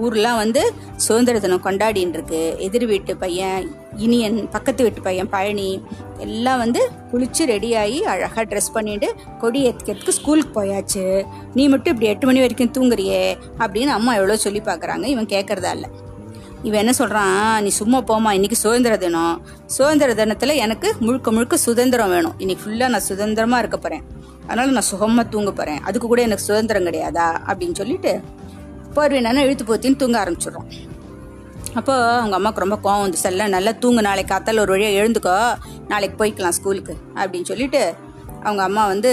ஊர்லாம் 0.02 0.40
வந்து 0.42 0.62
சுதந்திர 1.06 1.38
தினம் 1.44 1.64
கொண்டாடின்னு 1.64 2.16
இருக்கு 2.16 2.42
எதிர் 2.66 2.86
வீட்டு 2.92 3.12
பையன் 3.22 3.64
இனியன் 3.98 4.48
பக்கத்து 4.50 4.82
வீட்டு 4.82 5.00
பையன் 5.02 5.28
பழனி 5.28 5.82
எல்லாம் 6.20 6.58
வந்து 6.58 6.90
குளிச்சு 7.12 7.42
ரெடியாகி 7.46 7.98
அழகாக 8.04 8.44
ட்ரெஸ் 8.44 8.72
பண்ணிட்டு 8.72 9.14
கொடி 9.40 9.60
ஏற்றுக்கிறதுக்கு 9.66 10.10
ஸ்கூலுக்கு 10.10 10.60
போயாச்சு. 10.60 11.24
நீ 11.54 11.68
மட்டும் 11.68 11.92
இப்படி 11.94 12.10
எட்டு 12.10 12.26
மணி 12.26 12.40
வரைக்கும் 12.40 12.72
தூங்குறியே 12.78 13.36
அப்படின்னு 13.58 13.92
அம்மா 13.98 14.14
எவ்வளோ 14.14 14.36
சொல்லி 14.36 14.60
பார்க்குறாங்க. 14.60 15.04
இவன் 15.04 15.26
கேட்குறதா 15.26 15.72
இல்லை. 15.74 15.90
இவன் 16.62 16.80
என்ன 16.80 16.92
சொல்கிறான் 16.92 17.62
நீ 17.62 17.68
சும்மா 17.68 17.98
போமா 18.10 18.30
இன்னைக்கு 18.32 18.56
சுதந்திர 18.56 18.96
தினம். 18.96 19.42
சுதந்திர 19.66 20.14
தினத்தில் 20.14 20.54
எனக்கு 20.56 20.94
முழுக்க 21.00 21.30
முழுக்க 21.30 21.56
சுதந்திரம் 21.56 22.10
வேணும். 22.10 22.34
இன்னைக்கு 22.38 22.64
ஃபுல்லாக 22.64 22.88
நான் 22.88 23.00
சுதந்திரமாக 23.00 23.58
இருக்க 23.58 23.76
போகிறேன் 23.76 24.04
அதனால் 24.46 24.70
நான் 24.70 24.90
சுகமாக 24.92 25.28
தூங்க 25.28 25.50
போகிறேன் 25.50 25.80
அதுக்கு 25.80 26.06
கூட 26.06 26.22
எனக்கு 26.22 26.42
சுதந்திரம் 26.42 26.86
கிடையாதா? 26.86 27.26
அப்படின்னு 27.48 27.72
சொல்லிட்டு 27.72 28.20
போர்வீனான 28.94 29.42
இழுத்து 29.44 29.64
போத்தின்னு 29.64 29.96
தூங்க 29.96 30.24
ஆரம்பிச்சிடுறோம் 30.24 30.68
அப்போ 31.78 31.94
அவங்க 32.20 32.36
அம்மாவுக்கு 32.38 32.64
ரொம்ப 32.64 32.76
கோவம் 32.84 33.04
வந்து 33.04 33.18
செல்ல 33.24 33.46
நல்லா 33.54 33.72
தூங்கு. 33.82 34.06
நாளைக்கு 34.06 34.30
காத்தால் 34.32 34.62
ஒரு 34.62 34.72
வழியாக 34.74 34.98
எழுந்துக்கோ. 35.02 35.36
நாளைக்கு 35.92 36.16
போய்க்கலாம் 36.22 36.56
ஸ்கூலுக்கு. 36.58 36.94
அப்படின்னு 37.20 37.50
சொல்லிட்டு 37.50 37.80
அவங்க 38.46 38.62
அம்மா 38.68 38.82
வந்து 38.92 39.12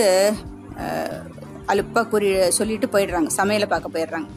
அலுப்பாக 1.71 2.05
குறி 2.11 2.29
சொல்லிட்டு 2.57 2.87
போயிடுறாங்க. 2.93 3.29
சமையலை 3.39 3.67
பார்க்க 3.73 3.95
போயிடுறாங்க. 3.95 4.29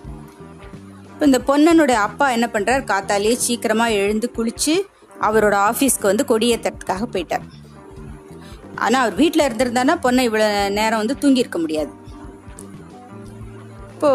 இப்போ 1.12 1.24
இந்த 1.30 1.40
பொண்ணனுடைய 1.48 1.98
அப்பா 2.06 2.26
என்ன 2.36 2.46
பண்ணுறார் 2.54 2.84
காத்தாலேயே 2.92 3.36
சீக்கிரமாக 3.46 3.98
எழுந்து 4.02 4.28
குளித்து 4.36 4.74
அவரோட 5.28 5.56
ஆஃபீஸ்க்கு 5.70 6.10
வந்து 6.10 6.24
கொடியேற்றத்துக்காக 6.30 7.06
போயிட்டார். 7.14 7.44
ஆனால் 8.84 9.02
அவர் 9.02 9.18
வீட்டில் 9.22 9.46
இருந்திருந்தானா 9.48 9.96
பொண்ணை 10.04 10.22
இவ்வளோ 10.28 10.46
நேரம் 10.78 11.02
வந்து 11.02 11.16
தூங்கியிருக்க 11.22 11.58
முடியாது. 11.64 11.92
இப்போ 13.94 14.10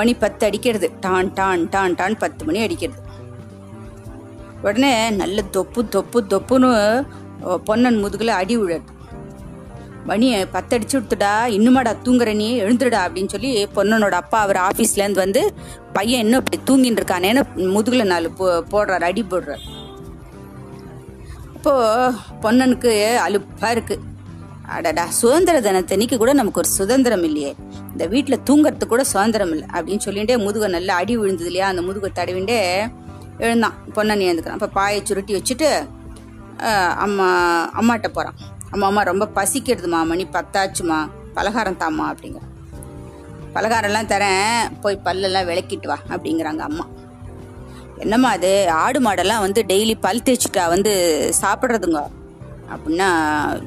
மணி 0.00 0.12
பத்து 0.24 0.42
அடிக்கிறது. 0.48 0.90
டான் 1.06 1.32
டான் 1.38 1.64
டான் 1.74 1.96
டான் 2.00 2.20
பத்து 2.24 2.44
மணி 2.48 2.60
அடிக்கிறது. 2.66 3.00
உடனே 4.64 4.92
நல்ல 5.20 5.38
தொப்பு 5.56 5.80
தொப்பு 5.94 6.18
தொப்புன்னு 6.32 6.70
பொன்னன் 7.64 7.98
முதுகில் 8.02 8.38
அடி 8.40 8.54
விழுது 8.56 8.92
மணி 10.08 10.26
பத்தடிச்சு 10.54 10.94
விடுத்துடா 10.96 11.32
இன்னுமாடா 11.56 11.92
தூங்குற 12.06 12.30
நீ? 12.40 12.48
எழுந்துடா 12.62 12.98
அப்படின்னு 13.04 13.32
சொல்லி 13.34 13.50
பொன்னனோட 13.76 14.14
அப்பா 14.22 14.38
அவர் 14.40 14.58
ஆஃபீஸ்லேருந்து 14.68 15.22
வந்து 15.24 15.42
பையன் 15.92 16.24
இன்னும் 16.24 16.42
இப்படி 16.42 16.58
தூங்கின்னு 16.68 17.00
இருக்கானேன்னு 17.00 17.42
முதுகில் 17.76 18.10
நாலு 18.12 18.30
போ 18.38 18.46
போடுறாரு 18.72 19.06
அடி 19.10 19.22
போடுறாரு. 19.30 19.62
அப்போ 21.54 21.72
பொன்னனுக்கு 22.42 22.92
அலுப்பா 23.26 23.70
இருக்கு. 23.70 23.96
அடடா 24.76 25.04
சுதந்திர 25.20 25.56
தினத்தன்னைக்கு 25.60 26.16
கூட 26.16 26.32
நமக்கு 26.32 26.60
ஒரு 26.62 26.70
சுதந்திரம் 26.78 27.24
இல்லையே. 27.28 27.52
இந்த 27.92 28.04
வீட்டில் 28.12 28.44
தூங்குறதுக்கு 28.50 28.92
கூட 28.92 29.04
சுதந்திரம் 29.12 29.52
இல்லை 29.54 29.66
அப்படின்னு 29.76 30.04
சொல்லிகிட்டே 30.06 30.36
முதுகை 30.44 30.68
நல்லா 30.76 30.94
அடி 31.02 31.16
விழுந்தது 31.22 31.50
இல்லையா? 31.52 31.68
அந்த 31.72 31.82
முதுகை 31.88 32.10
தடவிண்டே 32.20 32.60
எழுந்தான். 33.44 33.76
பொன்னன் 33.94 34.24
எழுந்துக்கிறான். 34.26 34.58
அப்போ 34.58 34.68
பாயை 34.78 35.00
சுருட்டி 35.02 35.34
வச்சுட்டு 35.36 35.68
அம்மா 37.04 37.28
அம்மாட்ட 37.80 38.08
போகிறான் 38.16 38.36
அம்மா 38.72 38.86
அம்மா 38.90 39.02
ரொம்ப 39.10 39.24
பசிக்கிறதுமா 39.38 40.00
மணி 40.10 40.24
பத்தாச்சுமா 40.36 40.98
பலகாரம் 41.36 41.80
தாம்மா 41.82 42.04
அப்படிங்கிறான். 42.12 42.50
பலகாரம்லாம் 43.54 44.10
தரேன் 44.12 44.76
போய் 44.82 45.04
பல்லெல்லாம் 45.06 45.48
விளக்கிட்டு 45.50 45.88
வா 45.90 45.98
அப்படிங்கிறாங்க 46.14 46.62
அம்மா. 46.68 46.84
என்னம்மா 48.04 48.30
அது? 48.36 48.52
ஆடு 48.82 48.98
மாடெல்லாம் 49.00 49.44
வந்து 49.46 49.60
டெய்லி 49.72 49.94
பல் 50.06 50.24
தேய்ச்சிட்டா 50.28 50.64
வந்து 50.74 50.92
சாப்பிட்றதுங்க. 51.42 52.00
அப்படின்னா 52.74 53.08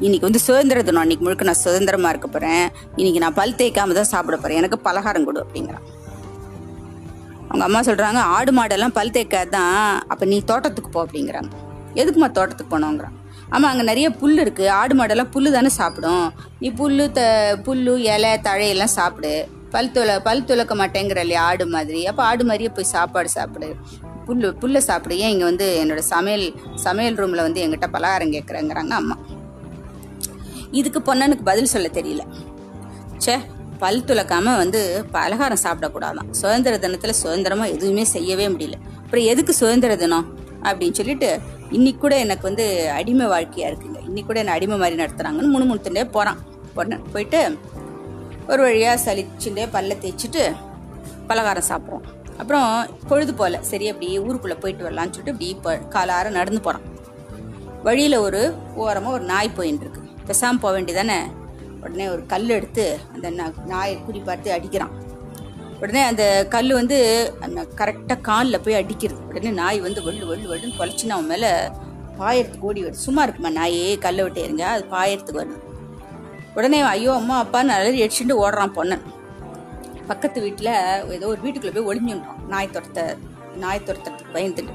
இன்னைக்கு 0.06 0.28
வந்து 0.28 0.42
சுதந்திர 0.46 0.82
தினம் 0.88 1.02
அன்னைக்கு 1.02 1.26
முழுக்க 1.26 1.50
நான் 1.50 1.64
சுதந்திரமா 1.66 2.10
இருக்க 2.14 2.28
போறேன். 2.28 2.66
இன்னைக்கு 3.00 3.22
நான் 3.24 3.38
பல் 3.40 3.58
தேய்க்காம 3.60 3.96
தான் 4.00 4.12
சாப்பிட 4.14 4.38
போறேன். 4.38 4.60
எனக்கு 4.62 4.80
பலகாரம் 4.88 5.28
கொடு 5.28 5.46
அப்படிங்கிறான். 5.46 5.86
அவங்க 7.50 7.64
அம்மா 7.68 7.80
சொல்கிறாங்க 7.80 8.20
ஆடு 8.36 8.52
மாடெல்லாம் 8.52 8.96
பல் 8.98 9.14
தேய்க்காதான் 9.18 9.78
அப்போ 10.12 10.26
நீ 10.26 10.38
தோட்டத்துக்கு 10.52 10.90
போ 10.90 11.02
அப்படிங்கிறாங்க. 11.06 11.52
எதுக்குமா 12.02 12.28
தோட்டத்துக்கு 12.38 12.72
போனோங்கிறான். 12.74 13.16
ஆமாம் 13.50 13.70
அங்கே 13.72 13.84
நிறைய 13.84 14.08
புல் 14.22 14.40
இருக்குது 14.44 14.74
ஆடு 14.80 14.94
மாடெல்லாம் 14.96 15.32
புல்லு 15.36 15.52
தானே 15.52 15.70
சாப்பிடும். 15.80 16.26
நீ 16.60 16.70
புல் 16.80 17.12
த 17.18 17.22
புல் 17.64 17.86
இலை 18.14 18.34
தழையெல்லாம் 18.48 18.96
சாப்பிடு. 18.98 19.32
பல் 19.74 19.92
துல 19.96 20.12
பல் 20.28 20.46
துளக்க 20.50 20.74
மாட்டேங்கிற 20.76 21.22
இல்லையா 21.26 21.44
ஆடு 21.44 21.66
மாதிரி. 21.76 22.02
அப்போ 22.06 22.22
ஆடு 22.24 22.44
மாதிரியே 22.44 22.70
போய் 22.70 22.94
சாப்பாடு 22.96 23.30
சாப்பிடு. 23.30 23.70
புல் 24.28 24.46
புல்லை 24.62 24.82
சாப்பிடு. 24.82 25.18
ஏன் 25.24 25.34
இங்கே 25.34 25.48
வந்து 25.52 25.66
என்னோட 25.84 26.02
சமையல் 26.14 26.46
சமையல் 26.86 27.20
ரூமில் 27.22 27.46
வந்து 27.48 27.64
எங்கிட்ட 27.66 27.88
பலகாரம் 27.96 28.34
கேட்குறேங்கிறாங்க 28.36 28.96
அம்மா. 29.02 29.18
இதுக்கு 30.80 31.00
பொண்ணனுக்கு 31.00 31.46
பதில் 31.52 31.74
சொல்ல 31.74 31.90
தெரியல. 32.00 32.24
ச்சே 33.24 33.36
பல் 33.80 34.04
துளக்காமல் 34.08 34.58
வந்து 34.58 35.06
பலகாரம் 35.12 35.64
சாப்பிடக்கூடாதான். 35.64 36.30
சுதந்திர 36.32 36.78
தினத்தில் 36.78 37.20
சுதந்திரமாக 37.22 37.70
எதுவுமே 37.70 38.04
செய்யவே 38.04 38.48
முடியல. 38.48 38.78
அப்புறம் 39.04 39.26
எதுக்கு 39.26 39.54
சுதந்திர 39.54 39.96
தினம்? 39.96 40.28
அப்படின்னு 40.64 40.92
சொல்லிட்டு 40.92 41.40
இன்னைக்கு 41.70 42.02
கூட 42.02 42.18
எனக்கு 42.18 42.42
வந்து 42.42 42.92
அடிமை 42.92 43.26
வாழ்க்கையாக 43.26 43.70
இருக்குங்க. 43.72 44.00
இன்னைக்கு 44.04 44.30
கூட 44.30 44.40
என்ன 44.40 44.52
அடிமை 44.52 44.78
மாதிரி 44.78 45.02
நடத்துகிறாங்கன்னு 45.02 45.54
முணுமுணுத்துட்டே 45.56 46.04
போகிறான் 46.10 46.40
பொண்ணு 46.74 46.98
போயிட்டு 47.14 47.42
ஒரு 48.48 48.62
வழியாக 48.62 49.02
சளிச்சுட்டே 49.06 49.66
பல்ல 49.76 49.96
தேய்ச்சிட்டு 50.04 50.44
பலகாரம் 51.28 51.70
சாப்பிட்றோம் 51.70 52.06
அப்புறம் 52.38 52.90
பொழுது 53.08 53.34
போல. 53.34 53.62
சரி 53.62 53.90
அப்படி 53.90 54.20
ஊருக்குள்ளே 54.20 54.56
போயிட்டு 54.56 54.86
வரலாம்னு 54.88 55.16
சொல்லிட்டு 55.16 55.34
இப்படி 55.36 55.50
இப்போ 55.56 55.72
காலார 55.96 56.30
நடந்து 56.30 56.62
போகிறான் 56.62 56.86
வழியில் 57.84 58.18
ஒரு 58.18 58.42
ஓரமாக 58.76 59.16
ஒரு 59.18 59.24
நாய் 59.24 59.56
போயின்னு 59.58 59.84
இருக்கு. 59.86 60.02
பெசாமல் 60.28 60.62
போக 60.62 60.72
வேண்டியதானே? 60.78 61.20
உடனே 61.84 62.06
ஒரு 62.14 62.24
கல் 62.34 62.50
எடுத்து 62.58 62.86
அந்த 63.14 63.30
நாயை 63.74 63.96
குறி 64.06 64.20
பார்த்து 64.30 64.56
அடிக்கிறான். 64.58 64.94
உடனே 65.82 66.02
அந்த 66.12 66.24
கல் 66.54 66.72
வந்து 66.80 66.98
அந்த 67.46 67.60
கரெக்டாக 67.80 68.26
காலில் 68.30 68.64
போய் 68.66 68.80
அடிக்கிறது. 68.80 69.20
உடனே 69.30 69.52
நாய் 69.62 69.80
வந்து 69.80 70.04
வள்ளு 70.08 70.26
வள்ளு 70.32 70.48
வல்லுன்னு 70.52 70.80
குலைச்சின்னு 70.80 71.16
அவன் 71.18 71.32
மேலே 71.34 71.52
பாயறதுக்கு 72.20 72.68
ஓடி 72.70 72.84
வருது. 72.84 73.06
சும்மா 73.08 73.24
இருக்குமா 73.24 73.52
நாயே 73.60 73.86
கல்லை 74.06 74.24
விட்டு 74.24 74.46
எறிங்க 74.46 74.66
அது 74.76 74.86
பாயறதுக்கு 74.96 75.42
வருது 75.42 75.60
உடனே 76.58 76.80
ஐயோ 76.94 77.12
அம்மா 77.14 77.38
அப்பா 77.38 77.60
அலறி 77.78 78.00
அடிச்சுட்டு 78.04 78.36
ஓடுறான் 78.44 78.76
பொண்ணன். 78.78 79.04
பக்கத்து 80.08 80.40
வீட்டில் 80.42 80.74
ஏதோ 81.16 81.28
ஒரு 81.28 81.42
வீட்டுக்குள்ளே 81.42 81.74
போய் 81.76 81.90
ஒளிஞ்சுன்றான் 81.90 82.44
நாய் 82.48 82.74
துரத்த 82.74 83.00
நாய் 83.64 83.86
துரத்துறதுக்கு 83.86 84.36
பயந்துட்டு. 84.36 84.74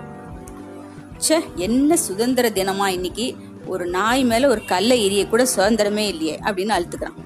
ச்சே 1.25 1.37
என்ன 1.67 1.97
சுதந்திர 1.97 2.47
தினமா 2.49 2.87
இன்னைக்கு? 2.87 3.27
ஒரு 3.67 3.87
நாய் 3.87 4.25
மேல 4.25 4.49
ஒரு 4.49 4.65
கல்லை 4.65 5.05
எரிய 5.05 5.29
கூட 5.29 5.47
சுதந்திரமே 5.57 6.05
இல்லையே 6.13 6.39
அப்படின்னு 6.45 6.75
அழுத்துக்கிறான். 6.77 7.19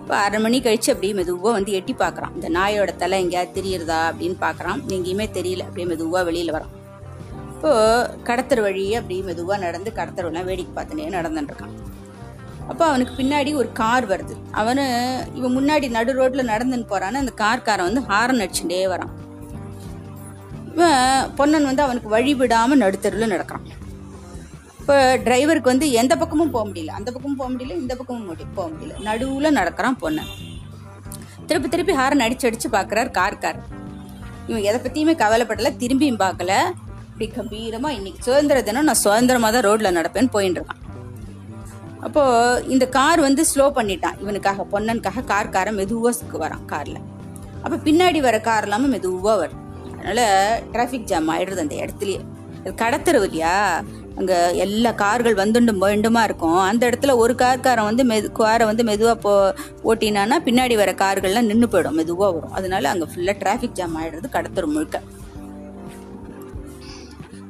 இப்போ 0.00 0.16
அரை 0.16 0.40
மணி 0.40 0.60
கழிச்சு 0.60 0.90
அப்படியே 0.90 1.12
மெதுவாக 1.12 1.54
வந்து 1.54 1.72
எட்டி 1.72 1.94
பார்க்குறான் 1.98 2.34
இந்த 2.34 2.48
நாயோட 2.48 2.96
தலை 2.96 3.20
எங்கேயாவது 3.22 3.60
தெரியுறதா 3.60 3.98
அப்படின்னு 4.10 4.36
பார்க்குறான் 4.40 4.80
எங்கேயுமே 4.88 5.26
தெரியல. 5.38 5.60
அப்படியே 5.60 5.86
மெதுவாக 5.86 6.24
வெளியில் 6.24 6.52
வரான். 6.52 6.74
இப்போது 7.54 8.10
கடத்தர் 8.24 8.60
வழியே 8.60 8.94
அப்படியே 8.94 9.20
மெதுவாக 9.20 9.64
நடந்து 9.64 9.92
கடத்தரெல்லாம் 9.96 10.44
வேடிக்கை 10.44 10.72
பார்த்துனே 10.74 11.08
நடந்துட்டுருக்கான் 11.18 11.76
அப்போ 12.68 12.86
அவனுக்கு 12.86 13.22
பின்னாடி 13.22 13.54
ஒரு 13.54 13.72
கார் 13.72 14.08
வருது. 14.08 14.34
அவனு 14.52 14.84
இவன் 15.34 15.56
முன்னாடி 15.58 15.90
நடு 15.90 16.12
ரோட்டில் 16.12 16.48
நடந்துன்னு 16.48 16.90
போறான்னு 16.90 17.22
அந்த 17.22 17.32
கார்காரன் 17.36 17.88
வந்து 17.88 18.00
ஹாரன் 18.00 18.42
அடிச்சுட்டே 18.44 18.80
வரான். 18.94 19.12
இவன் 20.74 21.34
பொன்னன் 21.34 21.64
வந்து 21.64 21.82
அவனுக்கு 21.82 22.08
வழி 22.08 22.34
நடுத்தருவில் 22.34 23.34
நடக்கிறான். 23.34 23.86
இப்போ 24.88 25.18
டிரைவருக்கு 25.18 25.62
வந்து 25.62 25.90
எந்த 25.90 26.16
பக்கமும் 26.16 26.50
போக 26.50 26.68
முடியல. 26.68 26.86
அந்த 26.86 27.12
பக்கமும் 27.12 27.36
போக 27.36 27.52
முடியல 27.52 27.70
இந்த 27.70 27.96
பக்கமும் 27.96 28.34
முடி- 28.34 28.54
போக 28.54 28.70
முடியல. 28.70 29.00
நடுவில் 29.00 29.52
நடக்கிறான் 29.52 29.98
பொன்னன் 29.98 30.26
திருப்பி 31.46 31.68
திருப்பி 31.68 31.92
ஹாரன் 31.92 32.18
அடிச்சு 32.18 32.52
அடிச்சு 32.52 33.10
கார் 33.10 33.38
கார். 33.38 33.56
இவன் 34.46 34.62
எதை 34.62 34.80
பற்றியுமே 34.80 35.12
கவலைப்படலை 35.12 35.70
திரும்பியும் 35.76 36.18
பார்க்கல. 36.18 36.70
இப்படி 37.12 37.30
கம்பீரமாக 37.34 37.94
இன்னைக்கு 37.94 38.22
சுதந்திர 38.22 38.62
தினம் 38.62 38.84
நான் 38.84 38.94
சுதந்திரமாக 38.94 39.52
தான் 39.52 39.62
ரோட்டில் 39.62 39.96
நடப்பேன்னு 39.96 40.30
போயிட்டு 40.30 40.64
இருக்கான் 42.00 42.68
இந்த 42.68 42.88
கார் 42.88 43.20
வந்து 43.20 43.44
ஸ்லோ 43.54 43.58
பண்ணிட்டான். 43.58 44.20
இவனுக்காக 44.20 44.66
பொன்னனுக்காக 44.72 45.24
கார் 45.24 45.48
காரை 45.48 45.72
மெதுவாக 45.72 46.16
வரான் 46.32 46.64
காரில் 46.64 46.98
அப்போ 47.62 47.76
பின்னாடி 47.76 48.20
வர 48.20 48.40
கார் 48.40 48.62
இல்லாமல் 48.62 48.90
மெதுவாக 48.90 49.36
வரும். 49.36 49.90
அதனால் 50.00 50.62
டிராஃபிக் 50.72 51.04
ஜாம் 51.04 51.30
ஆகிடுறது 51.30 51.58
அந்த 51.58 51.74
இடத்துலையே. 51.74 52.20
இது 52.60 52.74
கடத்தரவு 52.76 53.22
இல்லையா? 53.22 53.82
அங்கே 54.18 54.36
எல்லா 54.64 54.90
கார்கள் 55.02 55.36
வந்துண்டும் 55.40 55.82
வேண்டுமா 55.86 56.22
இருக்கும். 56.28 56.58
அந்த 56.70 56.82
இடத்துல 56.90 57.14
ஒரு 57.22 57.34
கார்காரன் 57.42 57.88
வந்து 57.90 58.04
மெது 58.10 58.28
காரை 58.38 58.64
வந்து 58.70 58.86
மெதுவாக 58.90 59.16
போ 59.24 59.32
ஓட்டினானா 59.90 60.36
பின்னாடி 60.46 60.74
வர 60.80 60.92
கார்கள்லாம் 61.02 61.48
நின்று 61.50 61.68
போயிடும் 61.72 61.98
மெதுவாக 62.00 62.30
வரும். 62.36 62.54
அதனால 62.58 62.90
அங்கே 62.92 63.08
ஃபுல்லாக 63.12 63.36
டிராஃபிக் 63.42 63.76
ஜாம் 63.80 63.96
ஆகிடுறது 64.00 64.28
கடத்தரு 64.36 64.68
முழுக்க. 64.74 64.98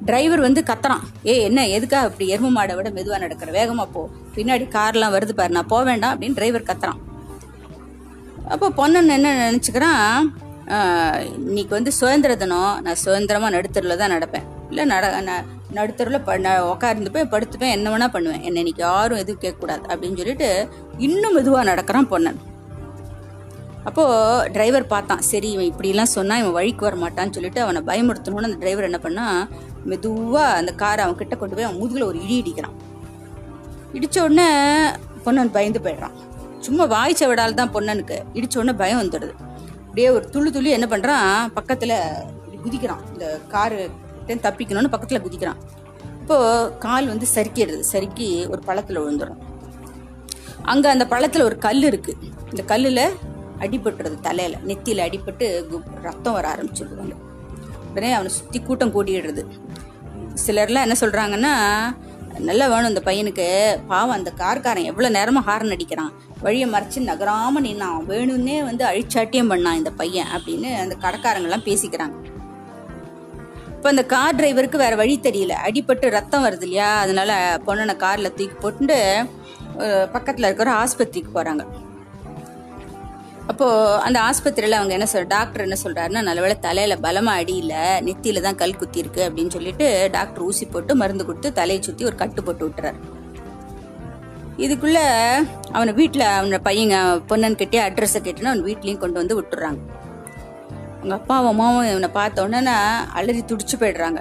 டிரைவர் 0.09 0.45
வந்து 0.47 0.61
கத்துறான். 0.69 1.03
ஏ 1.31 1.33
என்ன 1.49 1.65
எதுக்கா 1.77 1.99
இப்படி 2.11 2.27
எரும 2.35 2.51
மாடை 2.57 2.75
விட 2.77 2.91
மெதுவாக 2.99 3.21
நடக்கிற? 3.25 3.51
வேகமாக 3.59 3.89
போ. 3.95 4.03
பின்னாடி 4.37 4.67
கார்லாம் 4.77 5.15
வருது 5.17 5.35
பாரு 5.41 5.57
நான் 5.57 5.73
போக 5.73 5.83
வேண்டாம் 5.91 6.13
அப்படின்னு 6.15 6.39
டிரைவர் 6.39 6.69
கத்துறான். 6.71 7.01
அப்போ 8.55 8.67
பொண்ணன் 8.79 9.15
என்ன 9.17 9.33
நினச்சிக்கிறான் 9.45 10.07
இன்னைக்கு 11.49 11.73
வந்து 11.79 11.93
சுதந்திர 11.99 12.33
தினம். 12.43 12.73
நான் 12.87 13.03
சுதந்திரமாக 13.05 13.55
நடுத்தரில் 13.57 14.01
தான் 14.03 14.15
நடப்பேன். 14.17 14.47
இல்லை 14.73 14.85
நட 14.93 15.07
நான் 15.71 15.79
நடுத்தரில் 15.79 16.25
ப 16.27 16.37
நான் 16.45 17.33
படுத்துப்பேன் 17.33 17.75
என்ன 17.77 17.89
வேணா 17.93 18.07
பண்ணுவேன். 18.13 18.45
என்னை 18.49 18.59
இன்னைக்கு 18.63 18.83
யாரும் 18.85 19.21
எதுவும் 19.23 19.43
கேட்கக்கூடாது 19.43 19.85
அப்படின்னு 19.93 20.21
சொல்லிட்டு 20.21 20.49
இன்னும் 21.07 21.35
மெதுவாக 21.39 21.65
நடக்கிறான் 21.71 22.09
பொண்ணன் 22.13 22.39
அப்போது 23.89 24.49
டிரைவர் 24.55 24.87
பார்த்தான். 24.93 25.23
சரி 25.31 25.49
இவன் 25.57 25.69
இப்படிலாம் 25.73 26.15
சொன்னால் 26.15 26.41
இவன் 26.43 26.57
வழிக்கு 26.57 26.87
வர 26.87 26.97
மாட்டான்னு 27.03 27.35
சொல்லிட்டு 27.37 27.61
அவனை 27.65 27.81
பயமுறுத்தணும்னு 27.91 28.49
அந்த 28.49 28.59
டிரைவர் 28.63 28.89
என்ன 28.89 28.99
பண்ணால் 29.05 29.43
மெதுவாக 29.91 30.57
அந்த 30.61 30.73
காரை 30.83 31.03
அவன் 31.05 31.21
கிட்ட 31.21 31.35
கொண்டு 31.43 31.57
போய் 31.57 31.69
அவன் 31.69 31.81
முதுகில் 31.83 32.09
ஒரு 32.09 32.19
இடி 32.25 32.37
இடிக்கிறான். 32.43 32.77
இடித்த 33.99 34.17
உடனே 34.27 34.49
பொண்ணன் 35.27 35.55
பயந்து 35.55 35.81
போயிடுறான். 35.85 36.17
சும்மா 36.67 36.85
வாய்ச்ச 36.97 37.29
விடால் 37.31 37.59
தான் 37.61 37.75
பொண்ணனுக்கு 37.77 38.19
இடித்த 38.39 38.61
உடனே 38.61 38.75
பயம் 38.83 39.01
வந்துடுது. 39.03 39.35
அப்படியே 39.87 40.09
ஒரு 40.17 40.25
துளி 40.35 40.51
துள்ளி 40.57 40.71
என்ன 40.79 40.87
பண்ணுறான் 40.95 41.31
பக்கத்தில் 41.59 41.97
குதிக்கிறான். 42.65 43.05
இந்த 43.15 43.27
காரு 43.55 43.81
தப்பிக்கணும்னு 44.35 44.89
பக்கத்தில் 44.89 45.21
குதிக்கிறான். 45.21 45.57
இப்போது 46.21 46.79
கால் 46.79 47.07
வந்து 47.07 47.27
சறுக்கிடுது. 47.35 47.81
சறுக்கி 47.81 48.47
ஒரு 48.47 48.61
பழத்தில் 48.61 49.01
விழுந்துடும் 49.01 49.37
அங்கே 50.63 50.89
அந்த 50.89 51.07
பழத்தில் 51.07 51.43
ஒரு 51.43 51.59
கல் 51.59 51.83
இருக்குது 51.83 52.33
இந்த 52.51 52.63
கல்லில் 52.67 53.09
அடிபட்டுறது 53.59 54.21
தலையில். 54.21 54.59
நெத்தியில் 54.67 55.09
அடிபட்டு 55.09 55.65
கு- 55.71 56.03
ரத்தம் 56.03 56.33
வர 56.33 56.53
ஆரம்பிச்சிருக்காங்க 56.53 57.13
உடனே 57.91 58.13
அவனை 58.13 58.33
சுற்றி 58.33 58.61
கூட்டம் 58.61 58.95
கூடிடுறது 58.95 59.45
சிலர்லாம் 60.47 60.95
என்ன 60.95 60.95
சொல்கிறாங்கன்னா 61.01 61.97
நல்லா 62.39 62.67
வேணும் 62.67 62.89
இந்த 62.89 63.01
பையனுக்கு. 63.05 63.79
பாவம் 63.87 64.15
அந்த 64.15 64.33
கார்காரன் 64.39 64.83
எவ்வளோ 64.83 65.09
நேரமாக 65.09 65.51
ஹாரன் 65.51 65.69
அடிக்கிறான். 65.69 66.13
வழியை 66.41 66.71
மறைச்சு 66.71 66.99
நகராமல் 66.99 67.65
நின்னான். 67.65 68.05
வேணும்னே 68.09 68.65
வந்து 68.65 68.87
அழிச்சாட்டியம் 68.87 69.51
பண்ணான் 69.51 69.73
இந்த 69.73 69.91
பையன் 69.91 70.27
அப்படின்னு 70.27 70.77
அந்த 70.77 70.97
கடைக்காரங்கெல்லாம் 71.01 71.65
பேசிக்கிறாங்க. 71.65 72.13
இப்போ 73.79 73.89
அந்த 73.93 74.03
கார் 74.13 74.37
டிரைவருக்கு 74.39 74.79
வேற 74.83 74.95
வழி 75.01 75.13
தெரியல. 75.27 75.53
அடிபட்டு 75.67 76.07
ரத்தம் 76.15 76.45
வருது 76.45 76.65
இல்லையா? 76.67 76.89
அதனால 77.03 77.33
பொண்ணனை 77.67 77.95
காரில் 78.03 78.35
தூக்கி 78.39 78.57
போட்டு 78.63 78.97
பக்கத்தில் 80.15 80.47
இருக்கிற 80.47 80.71
ஆஸ்பத்திரிக்கு 80.85 81.31
போகிறாங்க 81.37 81.65
அப்போது 83.51 84.01
அந்த 84.07 84.19
ஆஸ்பத்திரியில் 84.29 84.79
அவங்க 84.79 84.93
என்ன 84.97 85.07
சொல் 85.13 85.29
டாக்டர் 85.35 85.65
என்ன 85.67 85.77
சொல்கிறாருன்னா 85.83 86.23
நல்லவேளை 86.29 86.57
தலையில் 86.67 87.03
பலமாக 87.05 87.43
அடியில் 87.43 87.77
நெத்தியில் 88.07 88.45
தான் 88.47 88.59
கல் 88.63 88.77
குத்தி 88.81 89.03
இருக்கு 89.03 89.23
அப்படின்னு 89.29 89.55
சொல்லிட்டு 89.57 89.87
டாக்டர் 90.17 90.45
ஊசி 90.49 90.67
போட்டு 90.75 90.95
மருந்து 91.03 91.27
கொடுத்து 91.29 91.51
தலையை 91.61 91.83
சுற்றி 91.87 92.09
ஒரு 92.11 92.19
கட்டு 92.23 92.43
போட்டு 92.49 92.67
விட்டுறாரு. 92.69 92.99
இதுக்குள்ள 94.65 94.99
அவனை 95.77 95.95
வீட்டில் 96.01 96.27
அவனை 96.39 96.61
பையங்க 96.69 96.97
பொண்ணன் 97.31 97.59
கிட்டே 97.63 97.81
அட்ரஸை 97.87 98.23
கேட்டுன்னு 98.27 98.53
அவன் 98.53 98.67
வீட்லேயும் 98.71 99.03
கொண்டு 99.05 99.21
வந்து 99.23 99.39
விட்டுறாங்க. 99.41 99.81
அவங்க 100.99 101.15
அப்பாவும் 101.15 101.49
அம்மாவும் 101.49 101.89
இவனை 101.91 102.09
பார்த்த 102.09 102.43
உடனே 102.43 102.71
அலறி 103.13 103.41
துடிச்சு 103.41 103.77
போயிடுறாங்க. 103.79 104.21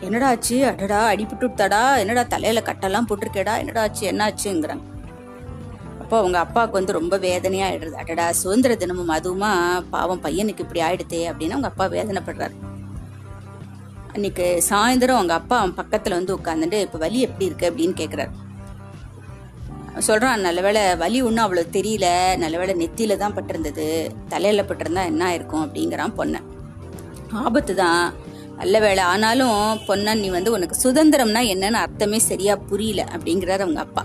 என்னடா 0.00 0.28
ஆச்சு? 0.28 0.66
அடடா 0.66 1.12
அடிபட்டு 1.12 1.40
விட்டாடா? 1.40 1.96
என்னடா 1.96 2.22
தலையில 2.22 2.62
கட்டெல்லாம் 2.66 3.08
போட்டிருக்கேடா? 3.08 3.58
என்னடா 3.58 3.80
ஆச்சு? 3.80 4.12
என்னாச்சுங்கிறாங்க 4.12 4.90
அப்போ 6.00 6.18
அவங்க 6.18 6.38
அப்பாவுக்கு 6.38 6.78
வந்து 6.78 6.92
ரொம்ப 6.92 7.16
வேதனையா 7.16 7.66
ஆயிடுறது 7.68 7.92
அடடா 7.92 8.32
சுதந்திர 8.32 8.74
தினமும் 8.74 9.08
அதுவுமா 9.08 9.50
பாவம் 9.90 10.22
பையனுக்கு 10.22 10.64
இப்படி 10.64 10.80
ஆயிடுதே 10.80 11.20
அப்படின்னு 11.30 11.56
அவங்க 11.56 11.66
அப்பா 11.66 11.84
வேதனைப்படுறாரு. 11.84 12.54
அன்னைக்கு 14.12 14.62
சாயந்தரம் 14.70 15.18
அவங்க 15.20 15.34
அப்பா 15.34 15.58
அவன் 15.58 15.76
பக்கத்துல 15.76 16.10
வந்து 16.10 16.36
உட்காந்துட்டு 16.36 16.80
இப்போ 16.80 16.98
வலி 16.98 17.20
எப்படி 17.20 17.44
இருக்கு? 17.44 17.70
அப்படின்னு 17.70 17.94
கேட்குறாரு 18.00 18.32
சொல்கிறான் 20.00 20.44
நல்லவேளை 20.46 20.82
வலி 20.96 21.22
ஒன்றும் 21.22 21.44
அவ்வளோ 21.44 21.64
தெரியல. 21.76 22.36
நல்லவேளை 22.42 22.74
நெத்தியில 22.82 23.16
தான் 23.16 23.34
பட்டிருந்தது. 23.36 23.86
தலையில் 24.28 24.68
பட்டிருந்தா 24.68 25.04
என்ன 25.12 25.24
ஆயிருக்கும் 25.30 25.64
அப்படிங்கிறான் 25.66 26.14
பொண்ணன் 26.18 26.48
ஆபத்து 27.30 27.74
தான். 27.74 28.04
நல்ல 28.56 28.78
வேளை 28.78 29.04
ஆனாலும் 29.04 29.78
பொன்னன் 29.86 30.20
நீ 30.20 30.28
வந்து 30.30 30.50
உனக்கு 30.56 30.76
சுதந்திரம்னா 30.84 31.42
என்னன்னு 31.52 31.78
அர்த்தமே 31.84 32.18
சரியா 32.18 32.56
புரியல 32.70 33.06
அப்படிங்கிறார் 33.14 33.64
அவங்க 33.64 33.80
அப்பா. 33.80 34.04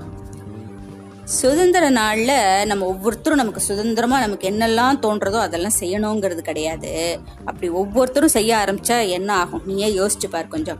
சுதந்திர 1.39 1.89
நாளில் 1.89 2.65
நம்ம 2.65 2.85
ஒவ்வொருத்தரும் 2.85 3.41
நமக்கு 3.41 3.61
சுதந்திரமாக 3.61 4.25
நமக்கு 4.25 4.49
என்னெல்லாம் 4.51 4.99
தோன்றதோ 5.05 5.39
அதெல்லாம் 5.45 5.79
செய்யணுங்கிறது 5.79 6.41
கிடையாது. 6.41 7.21
அப்படி 7.45 7.69
ஒவ்வொருத்தரும் 7.69 8.35
செய்ய 8.37 8.57
ஆரம்பித்தா 8.57 9.09
என்ன 9.17 9.35
ஆகும்? 9.35 9.65
நீயே 9.65 9.89
யோசிச்சு 9.99 10.29
பார் 10.35 10.47
கொஞ்சம். 10.47 10.79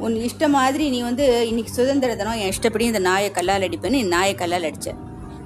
உன் 0.00 0.16
இஷ்ட 0.26 0.44
மாதிரி 0.48 0.84
நீ 0.90 0.98
வந்து 1.02 1.24
இன்னைக்கு 1.44 1.72
சுதந்திர 1.74 2.14
தினம் 2.16 2.34
என் 2.34 2.52
இஷ்டப்படி 2.54 2.84
இந்த 2.84 2.98
நாயை 2.98 3.30
கல்லால் 3.30 3.66
அடிப்பேன்னு 3.66 3.98
நீ 3.98 4.08
நாயை 4.08 4.34
கல்லால் 4.34 4.66
அடித்தேன் 4.68 5.00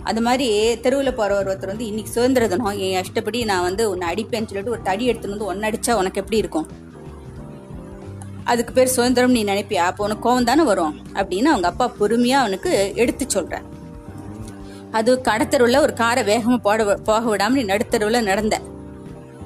அது 0.04 0.20
மாதிரி 0.20 0.46
தெருவில் 0.80 1.14
போகிற 1.14 1.36
ஒருத்தர் 1.38 1.72
வந்து 1.72 1.86
இன்னைக்கு 1.86 2.12
சுதந்திர 2.12 2.48
தினம் 2.48 2.78
என் 2.86 2.98
இஷ்டப்படி 3.02 3.38
நான் 3.44 3.62
வந்து 3.62 3.90
உன்னை 3.90 4.08
அடிப்பேன்னு 4.12 4.48
சொல்லிட்டு 4.48 4.70
ஒரு 4.70 4.82
தடி 4.82 5.04
எடுத்துன்னு 5.10 5.36
வந்து 5.36 5.44
ஒன்று 5.44 5.68
அடித்தா 5.68 5.94
உனக்கு 5.94 6.20
எப்படி 6.22 6.36
இருக்கும்? 6.36 6.66
அதுக்கு 8.44 8.72
பேர் 8.72 8.94
சுதந்திரம் 8.96 9.30
நீ 9.30 9.42
நினைப்பியா? 9.44 9.84
அப்போ 9.84 10.04
உனக்கு 10.04 10.24
கோவம் 10.28 10.44
தானே 10.44 10.62
வரும்? 10.62 10.94
அப்படின்னு 11.14 11.44
அவங்க 11.44 11.68
அப்பா 11.68 11.86
பொறுமையாக 11.98 12.42
அவனுக்கு 12.42 12.70
எடுத்து 12.94 13.26
சொல்கிறேன் 13.28 13.66
அது 14.92 15.20
கடத்தெருவில் 15.20 15.82
ஒரு 15.82 15.94
காரை 15.94 16.22
வேகமாக 16.22 16.60
போட 16.62 16.82
போக 17.04 17.24
விடாமல் 17.30 17.58
நீ 17.60 17.72
நடுத்தருவில் 17.72 18.28
நடந்தேன் 18.28 18.66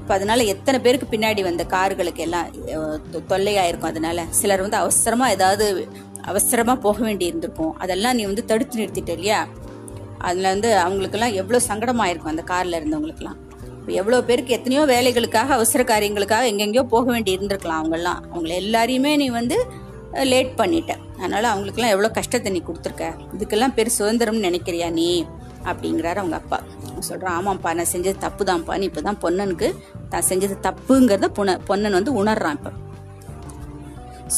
இப்போ 0.09 0.19
அதனால 0.19 0.43
எத்தனை 0.43 0.81
பேருக்கு 0.81 1.07
பின்னாடி 1.11 1.43
வந்த 1.43 1.65
கார்களுக்கு 1.65 2.19
எல்லாம் 2.19 2.47
அஹ், 2.67 3.01
தொ- 3.13 3.69
இருக்கும் 3.69 3.89
அதனால. 3.89 4.25
சிலர் 4.31 4.61
வந்து 4.61 4.77
அவசரமா 4.77 5.29
ஏதாவது 5.29 5.89
அவசரமா 6.23 6.75
போக 6.75 7.03
வேண்டி 7.03 7.27
இருந்திருக்கும் 7.27 7.79
அதெல்லாம் 7.79 8.17
நீ 8.17 8.25
வந்து 8.25 8.45
தடுத்து 8.45 8.79
நிறுத்திட்ட 8.79 9.09
இல்லையா? 9.09 9.49
அதில் 10.19 10.43
வந்து 10.43 10.79
அவங்களுக்கெல்லாம் 10.79 11.33
எவ்வளோ 11.33 11.61
சங்கடமாயிருக்கும் 11.69 12.25
அந்த 12.25 12.43
காரில் 12.43 12.73
இருந்தவங்களுக்குலாம் 12.73 13.39
இப்போ 13.81 13.93
எவ்வளோ 13.93 14.23
பேருக்கு 14.23 14.53
எத்தனையோ 14.53 14.85
வேலைகளுக்காக 14.85 15.49
அவசர 15.49 15.83
காரியங்களுக்காக 15.83 16.47
எங்கெங்கேயோ 16.47 16.83
போக 16.83 17.13
வேண்டி 17.13 17.37
இருந்திருக்கலாம் 17.37 17.83
அவங்கெல்லாம். 17.83 18.23
அவங்கள 18.35 18.55
எல்லாரையுமே 18.61 19.17
நீ 19.17 19.29
வந்து 19.29 19.67
லேட் 20.13 20.61
பண்ணிட்ட. 20.61 20.93
அதனால 21.19 21.49
அவங்களுக்கெல்லாம் 21.49 21.93
எவ்வளோ 21.93 22.09
கஷ்டத்தை 22.09 22.53
நீ 22.53 22.63
கொடுத்துருக்க? 22.67 23.15
இதுக்கெல்லாம் 23.39 23.75
பேர் 23.75 23.91
சுதந்திரம்னு 23.99 24.47
நினைக்கிறியா 24.49 24.91
நீ? 24.91 25.25
அப்படிங்கிறாரு 25.65 26.17
அவங்க 26.17 26.37
அப்பா. 26.37 26.61
சொல்கிறான் 26.99 27.37
ஆமாம்ப்பா 27.39 27.75
நான் 27.75 27.93
செஞ்சது 27.93 28.19
தப்பு 28.19 28.45
தான்ப்பா 28.45 28.79
நீ 28.79 28.85
இப்போ 28.85 29.01
தான் 29.01 29.19
பொன்னனுக்கு 29.23 29.75
தான் 30.09 30.27
செஞ்சது 30.29 30.57
தப்புங்கிறத 30.63 31.29
பொண்ண 31.39 31.59
பொன்னன் 31.65 31.93
வந்து 31.93 32.25
உணர்றான் 32.25 32.59
இப்போ. 32.59 32.71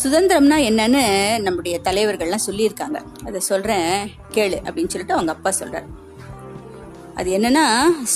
சுதந்திரம்னா 0.02 0.56
என்னன்னு 0.68 1.40
நம்முடைய 1.40 1.80
தலைவர்கள்லாம் 1.84 2.46
சொல்லியிருக்காங்க. 2.46 2.98
அதை 3.24 3.40
சொல்கிறேன் 3.40 4.08
கேளு 4.34 4.58
அப்படின்னு 4.64 4.92
சொல்லிட்டு 4.94 5.14
அவங்க 5.14 5.32
அப்பா 5.32 5.50
சொல்கிறார் 5.50 6.08
அது 7.14 7.38
என்னன்னா 7.38 7.64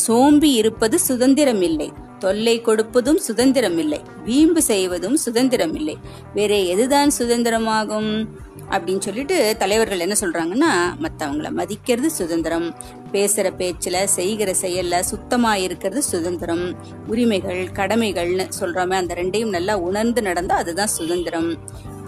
சோம்பி 0.06 0.50
இருப்பது 0.54 0.98
சுதந்திரம் 0.98 1.62
இல்லை. 1.62 1.92
தொல்லை 2.18 2.60
கொடுப்பதும் 2.60 3.16
சுதந்திரம் 3.16 3.78
இல்லை. 3.78 4.00
வீம்பு 4.24 4.62
செய்வதும் 4.62 5.16
சுதந்திரம் 5.16 5.74
இல்லை. 5.74 5.98
வேற 6.34 6.54
எதுதான் 6.54 7.10
சுதந்திரமாகும்? 7.18 8.28
அப்படின்னு 8.72 9.04
சொல்லிட்டு 9.06 9.36
தலைவர்கள் 9.62 10.02
என்ன 10.04 10.16
சொல்றாங்கன்னா 10.20 10.70
மற்றவங்கள 11.04 11.50
மதிக்கிறது 11.58 12.10
சுதந்திரம். 12.10 12.66
பேசுற 13.12 13.48
பேச்சில் 13.60 13.98
செய்கிற 14.16 14.50
செயல்ல 14.62 15.00
சுத்தமா 15.10 15.52
இருக்கிறது 15.64 16.02
சுதந்திரம். 16.02 16.64
உரிமைகள் 17.12 17.62
கடமைகள்னு 17.78 18.46
சொல்றோமே 18.60 18.96
அந்த 19.02 19.14
ரெண்டையும் 19.20 19.54
நல்லா 19.56 19.76
உணர்ந்து 19.88 20.22
நடந்தா 20.28 20.56
அதுதான் 20.64 20.94
சுதந்திரம். 20.98 21.50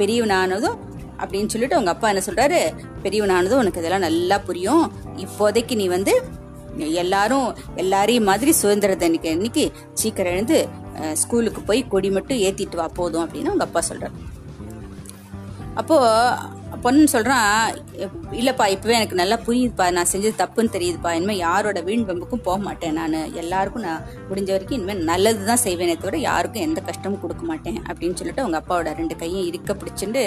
பெரியவனானதும் 0.00 0.78
அப்படின்னு 1.22 1.52
சொல்லிட்டு 1.52 1.76
அவங்க 1.76 1.92
அப்பா 1.94 2.08
என்ன 2.12 2.22
சொல்றாரு? 2.26 2.60
பெரியவனானதும் 3.04 3.62
உனக்கு 3.62 3.82
இதெல்லாம் 3.82 4.06
நல்லா 4.08 4.38
புரியும். 4.48 4.84
இப்போதைக்கு 5.24 5.76
நீ 5.82 5.86
வந்து 5.96 6.14
எல்லாரும் 7.02 7.48
எல்லாரையும் 7.82 8.28
மாதிரி 8.30 8.52
சுதந்திர 8.62 8.94
தினக்கு 9.02 9.28
அன்னைக்கு 9.34 9.62
சீக்கிரம் 10.00 10.32
எழுந்து 10.32 10.58
ஸ்கூலுக்கு 11.20 11.60
போய் 11.68 11.80
கொடி 11.92 12.10
மட்டும் 12.16 12.42
ஏத்திட்டு 12.46 12.76
வா 12.80 12.88
போதும் 12.98 13.24
அப்படின்னு 13.24 13.50
அவங்க 13.52 13.66
அப்பா 13.68 13.82
சொல்றாரு. 13.88 14.16
அப்போது 15.80 16.54
பொண்ணு 16.84 17.02
சொல்கிறான் 17.12 17.50
இல்லைப்பா 18.38 18.64
இப்போவே 18.74 18.94
எனக்கு 18.98 19.18
நல்லா 19.20 19.36
புரியுதுப்பா. 19.46 19.86
நான் 19.96 20.10
செஞ்சது 20.12 20.34
தப்புன்னு 20.40 20.74
தெரியுதுப்பா. 20.76 21.10
இனிமேல் 21.18 21.40
யாரோட 21.46 21.80
வீண் 21.88 22.06
வம்புக்கும் 22.08 22.42
போக 22.46 22.56
மாட்டேன் 22.66 22.96
நான். 22.98 23.16
எல்லாருக்கும் 23.42 23.84
நான் 23.88 24.04
முடிஞ்ச 24.28 24.50
வரைக்கும் 24.54 24.78
இனிமேல் 24.78 25.04
நல்லது 25.10 25.42
தான் 25.50 25.62
செய்வேனே 25.64 25.94
தவிர 26.02 26.18
யாருக்கும் 26.28 26.66
எந்த 26.68 26.82
கஷ்டமும் 26.88 27.22
கொடுக்க 27.24 27.44
மாட்டேன். 27.50 27.78
அப்படின்னு 27.88 28.18
சொல்லிட்டு 28.20 28.44
அவங்க 28.44 28.60
அப்பாவோட 28.62 28.92
ரெண்டு 29.00 29.16
கையும் 29.22 29.46
இருக்க 29.50 29.76
பிடிச்சிட்டு 29.82 30.24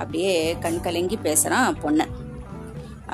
அப்படியே 0.00 0.32
கண் 0.64 0.82
கலங்கி 0.88 1.18
பேசுகிறான் 1.28 1.78
பொண்ணை. 1.84 2.06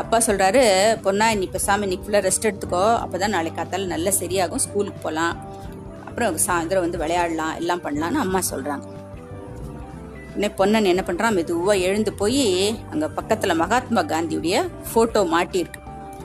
அப்பா 0.02 0.18
சொல்கிறாரு 0.28 0.64
பொண்ணா 1.06 1.26
நீ 1.40 1.48
பேசாமல் 1.56 1.86
இன்னைக்கு 1.86 2.06
ஃபுல்லாக 2.06 2.26
ரெஸ்ட் 2.28 2.50
எடுத்துக்கோ. 2.50 2.84
அப்போ 3.04 3.16
தான் 3.24 3.34
நாளைக்கு 3.36 3.58
காத்தால 3.60 3.92
நல்லா 3.94 4.12
சரியாகும். 4.22 4.64
ஸ்கூலுக்கு 4.66 5.00
போகலாம் 5.06 5.34
அப்புறம் 6.08 6.42
சாயந்தரம் 6.46 6.86
வந்து 6.86 7.02
விளையாடலாம். 7.04 7.54
எல்லாம் 7.62 7.84
பண்ணலாம்னு 7.86 8.24
அம்மா 8.26 8.42
சொல்கிறாங்க 8.52 8.86
உடனே 10.34 10.48
பொன்னன் 10.58 10.90
என்ன 10.92 11.02
பண்ணுறான் 11.06 11.34
மெதுவாக 11.34 11.84
எழுந்து 11.86 12.12
போய் 12.12 12.44
அங்கே 12.90 13.06
பக்கத்தில் 13.18 13.60
மகாத்மா 13.62 14.02
காந்தியுடைய 14.02 14.56
ஃபோட்டோ 14.88 15.20
மாட்டியிருக்கு. 15.34 15.80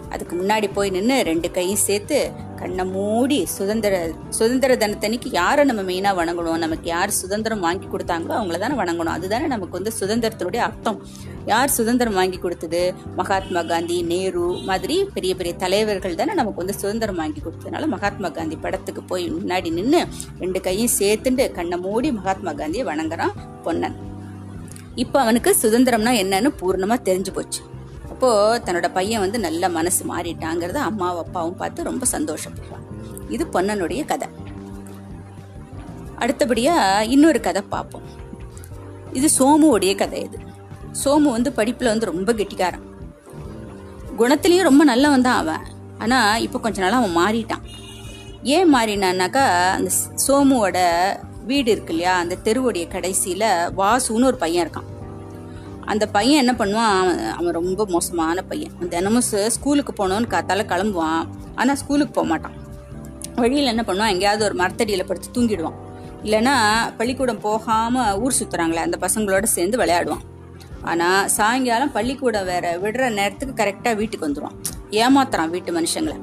அதுக்கு 0.09 0.35
முன்னாடி 0.35 0.67
போய் 0.73 0.89
நின்று 0.89 1.17
ரெண்டு 1.23 1.51
கையும் 1.51 1.83
சேர்த்து 1.87 2.31
கண்ணை 2.59 2.83
மூடி 2.93 3.37
சுதந்திர 3.55 3.93
சுதந்திர 4.37 4.75
தினத்தன்னைக்கு 4.81 5.29
யாரை 5.39 5.63
நம்ம 5.69 5.81
மெயினாக 5.89 6.17
வணங்கணும்? 6.19 6.57
நமக்கு 6.63 6.87
யார் 6.93 7.11
சுதந்திரம் 7.19 7.63
வாங்கி 7.65 7.87
கொடுத்தாங்களோ 7.93 8.33
அவங்கள 8.39 8.57
தானே 8.63 8.75
வணங்கணும். 8.81 9.13
அதுதானே 9.17 9.47
நமக்கு 9.53 9.77
வந்து 9.79 9.91
சுதந்திரத்தினுடைய 9.99 10.61
அர்த்தம். 10.67 10.97
யார் 11.51 11.75
சுதந்திரம் 11.77 12.17
வாங்கி 12.19 12.39
கொடுத்தது? 12.45 12.81
மகாத்மா 13.19 13.63
காந்தி 13.71 13.97
நேரு 14.11 14.45
மாதிரி 14.69 14.97
பெரிய 15.15 15.33
பெரிய 15.39 15.53
தலைவர்கள் 15.63 16.19
தானே 16.21 16.35
நமக்கு 16.41 16.61
வந்து 16.63 16.77
சுதந்திரம் 16.81 17.21
வாங்கி 17.21 17.41
கொடுத்ததுனால 17.45 17.87
மகாத்மா 17.95 18.31
காந்தி 18.37 18.57
படத்துக்கு 18.65 19.03
போய் 19.11 19.25
முன்னாடி 19.37 19.71
நின்று 19.79 20.03
ரெண்டு 20.43 20.61
கையும் 20.67 20.93
சேர்த்துண்டு 20.99 21.45
கண்ணை 21.57 21.79
மூடி 21.87 22.11
மகாத்மா 22.19 22.53
காந்தியை 22.61 22.85
வணங்குறான் 22.91 23.35
பொன்னன். 23.67 23.97
இப்போ 25.03 25.17
அவனுக்கு 25.25 25.51
சுதந்திரம்னா 25.63 26.13
என்னன்னு 26.23 26.51
பூர்ணமாக 26.61 27.05
தெரிஞ்சு 27.09 27.33
போச்சு. 27.35 27.61
அப்போ 28.19 28.61
தன்னோட 28.65 28.87
பையன் 28.95 29.21
வந்து 29.23 29.37
நல்ல 29.45 29.65
மனசு 29.75 30.01
மாறிட்டாங்கிறத 30.09 30.79
அம்மாவும் 30.87 31.21
அப்பாவும் 31.21 31.55
பார்த்து 31.59 31.85
ரொம்ப 31.87 32.05
சந்தோஷப்படுறான் 32.13 32.83
இது 33.35 33.43
பொன்னனுடைய 33.53 34.01
கதை. 34.09 34.27
அடுத்தபடியா 36.23 36.73
இன்னொரு 37.13 37.39
கதை 37.45 37.61
பார்ப்போம். 37.75 38.07
இது 39.19 39.29
சோமுவோடைய 39.37 39.93
கதை 40.01 40.19
இது. 40.27 40.39
சோமு 41.03 41.29
வந்து 41.37 41.53
படிப்புல 41.59 41.93
வந்து 41.93 42.11
ரொம்ப 42.11 42.33
கெட்டிக்காரன். 42.33 42.85
குணத்துலேயும் 44.21 44.69
ரொம்ப 44.69 44.83
நல்லவன் 44.91 45.27
தான் 45.29 45.39
அவன். 45.43 45.65
ஆனா 46.03 46.19
இப்போ 46.47 46.59
கொஞ்ச 46.67 46.77
நாளாக 46.81 47.01
அவன் 47.01 47.17
மாறிட்டான். 47.21 47.65
ஏன் 48.57 48.69
மாறினான்னாக்கா 48.75 49.47
அந்த 49.77 49.91
சோமுவோட 50.27 50.77
வீடு 51.51 51.71
இருக்கு 51.75 51.95
இல்லையா 51.95 52.15
அந்த 52.23 52.41
தெருவுடைய 52.49 52.85
கடைசியில 52.95 53.45
வாசுன்னு 53.81 54.31
ஒரு 54.33 54.39
பையன் 54.45 54.65
இருக்கான். 54.65 54.89
அந்த 55.91 56.05
பையன் 56.15 56.41
என்ன 56.43 56.53
பண்ணுவான்? 56.61 56.95
அவன் 57.01 57.19
அவன் 57.37 57.55
ரொம்ப 57.59 57.85
மோசமான 57.93 58.41
பையன். 58.49 58.73
தினமும் 58.93 59.27
ஸ்கூலுக்கு 59.55 59.93
போனோன்னு 59.99 60.27
காத்தால 60.33 60.63
கிளம்புவான். 60.71 61.21
ஆனால் 61.59 61.79
ஸ்கூலுக்கு 61.81 62.13
போக 62.17 62.27
மாட்டான். 62.31 62.57
வழியில் 63.43 63.71
என்ன 63.73 63.83
பண்ணுவான்? 63.87 64.11
எங்கேயாவது 64.13 64.43
ஒரு 64.47 64.55
மரத்தடியில் 64.61 65.07
படுத்து 65.09 65.29
தூங்கிடுவான். 65.37 65.77
இல்லைன்னா 66.25 66.55
பள்ளிக்கூடம் 66.99 67.41
போகாமல் 67.47 68.17
ஊர் 68.23 68.37
சுற்றுறாங்களே 68.39 68.81
அந்த 68.87 68.97
பசங்களோட 69.05 69.45
சேர்ந்து 69.55 69.79
விளையாடுவான். 69.81 70.25
ஆனால் 70.89 71.29
சாயங்காலம் 71.37 71.93
பள்ளிக்கூடம் 71.95 72.49
வேற 72.51 72.65
விடுற 72.83 73.07
நேரத்துக்கு 73.19 73.55
கரெக்டாக 73.61 73.95
வீட்டுக்கு 74.01 74.27
வந்துடுவான் 74.27 74.57
ஏமாத்துறான் 75.03 75.53
வீட்டு 75.55 75.71
மனுஷங்களை. 75.79 76.17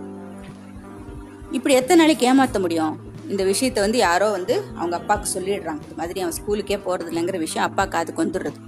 இப்படி 1.56 1.74
எத்தனை 1.80 1.98
நாளைக்கு 2.02 2.26
ஏமாற்ற 2.30 2.60
முடியும்? 2.66 2.94
இந்த 3.32 3.42
விஷயத்த 3.50 3.78
வந்து 3.84 3.98
யாரோ 4.06 4.26
வந்து 4.36 4.54
அவங்க 4.78 4.94
அப்பாவுக்கு 5.00 5.28
சொல்லிடுறாங்க. 5.36 5.82
இது 5.86 5.98
மாதிரி 6.00 6.20
அவன் 6.24 6.38
ஸ்கூலுக்கே 6.38 6.78
போகிறது 6.86 7.10
இல்லைங்கிற 7.12 7.38
விஷயம் 7.46 7.66
அப்பா 7.68 7.84
காதுக்கு 7.94 8.24
வந்துடுறது. 8.24 8.58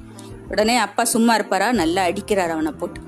உடனே 0.52 0.76
அப்பா 0.86 1.02
சும்மா 1.14 1.32
இருப்பாரா? 1.38 1.68
நல்லா 1.82 2.02
அடிக்கிறார் 2.10 2.54
அவனை 2.56 2.72
போட்டு. 2.80 3.00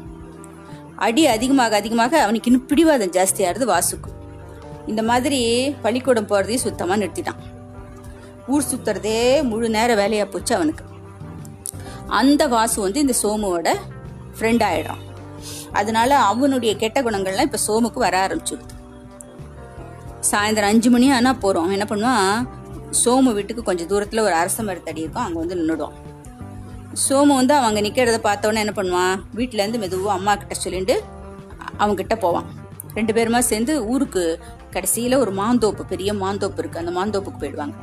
அடி 1.07 1.23
அதிகமாக 1.35 1.77
அதிகமாக 1.81 2.15
அவனுக்கு 2.25 2.49
இன்னும் 2.51 2.67
பிடிவாதம் 2.71 3.15
ஜாஸ்தியாகிறது 3.17 3.67
வாசுக்கு. 3.75 4.11
இந்த 4.91 5.03
மாதிரி 5.11 5.41
பள்ளிக்கூடம் 5.85 6.29
போகிறதையும் 6.31 6.65
சுத்தமாக 6.67 6.99
நிறுத்திட்டான். 7.03 7.41
ஊர் 8.55 8.69
சுத்துறதே 8.71 9.19
முழு 9.51 9.69
நேர 9.77 9.91
வேலையாக 10.01 10.29
போச்சு 10.33 10.53
அவனுக்கு. 10.59 10.85
அந்த 12.21 12.43
வாசு 12.57 12.77
வந்து 12.87 13.05
இந்த 13.05 13.15
சோமுவோட 13.23 13.69
ஃப்ரெண்ட் 14.37 14.65
ஆயிடுறான். 14.69 15.03
அதனால 15.81 16.11
அவனுடைய 16.31 16.73
கெட்ட 16.83 16.99
குணங்கள்லாம் 17.07 17.49
இப்போ 17.49 17.61
சோமுக்கு 17.67 17.99
வர 18.07 18.17
ஆரம்பிச்சிடுது. 18.27 18.77
சாயந்தரம் 20.31 20.73
அஞ்சு 20.73 20.89
மணி 20.95 21.07
ஆனால் 21.19 21.39
போகிறோம் 21.45 21.75
என்ன 21.77 21.87
பண்ணுவான்? 21.93 22.33
சோமு 23.03 23.33
வீட்டுக்கு 23.37 23.63
கொஞ்சம் 23.69 23.91
தூரத்தில் 23.93 24.27
ஒரு 24.29 24.35
அரச 24.43 24.63
மரத்தடி 24.69 25.05
இருக்கும். 25.05 25.27
அங்கே 25.27 25.41
வந்து 25.43 25.59
நின்றுடுவான் 25.61 25.99
சோமு 26.95 27.33
வந்து 27.35 27.55
அவங்க 27.55 27.81
நிற்கிறத 27.81 28.19
பார்த்தோன்னே 28.27 28.63
என்ன 28.65 28.73
பண்ணுவான் 28.77 29.17
வீட்டிலேருந்து 29.39 29.79
மெதுவாக 29.79 30.17
அம்மா 30.19 30.35
கிட்ட 30.35 30.55
சொல்லிட்டு 30.55 31.03
அவங்க 31.77 31.97
கிட்ட 32.01 32.17
போவான் 32.17 32.49
ரெண்டு 32.95 33.13
பேருமா 33.13 33.39
சேர்ந்து 33.39 33.73
ஊருக்கு 33.87 34.41
கடைசியில் 34.71 35.17
ஒரு 35.17 35.33
மாந்தோப்பு 35.33 35.83
பெரிய 35.93 36.15
மாந்தோப்பு 36.15 36.61
இருக்குது 36.63 36.83
அந்த 36.85 36.93
மாந்தோப்புக்கு 36.99 37.43
போயிடுவாங்க. 37.43 37.75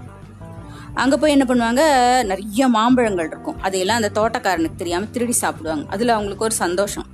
அங்கே 0.94 1.18
போய் 1.18 1.32
என்ன 1.32 1.46
பண்ணுவாங்க? 1.48 1.84
நிறைய 2.24 2.68
மாம்பழங்கள் 2.68 3.28
இருக்கும். 3.28 3.58
அதையெல்லாம் 3.62 4.00
அந்த 4.02 4.12
தோட்டக்காரனுக்கு 4.20 4.82
தெரியாமல் 4.82 5.10
திருடி 5.10 5.32
சாப்பிடுவாங்க. 5.32 5.86
அதில் 5.90 6.10
அவங்களுக்கு 6.10 6.44
ஒரு 6.44 6.54
சந்தோஷம். 6.54 7.08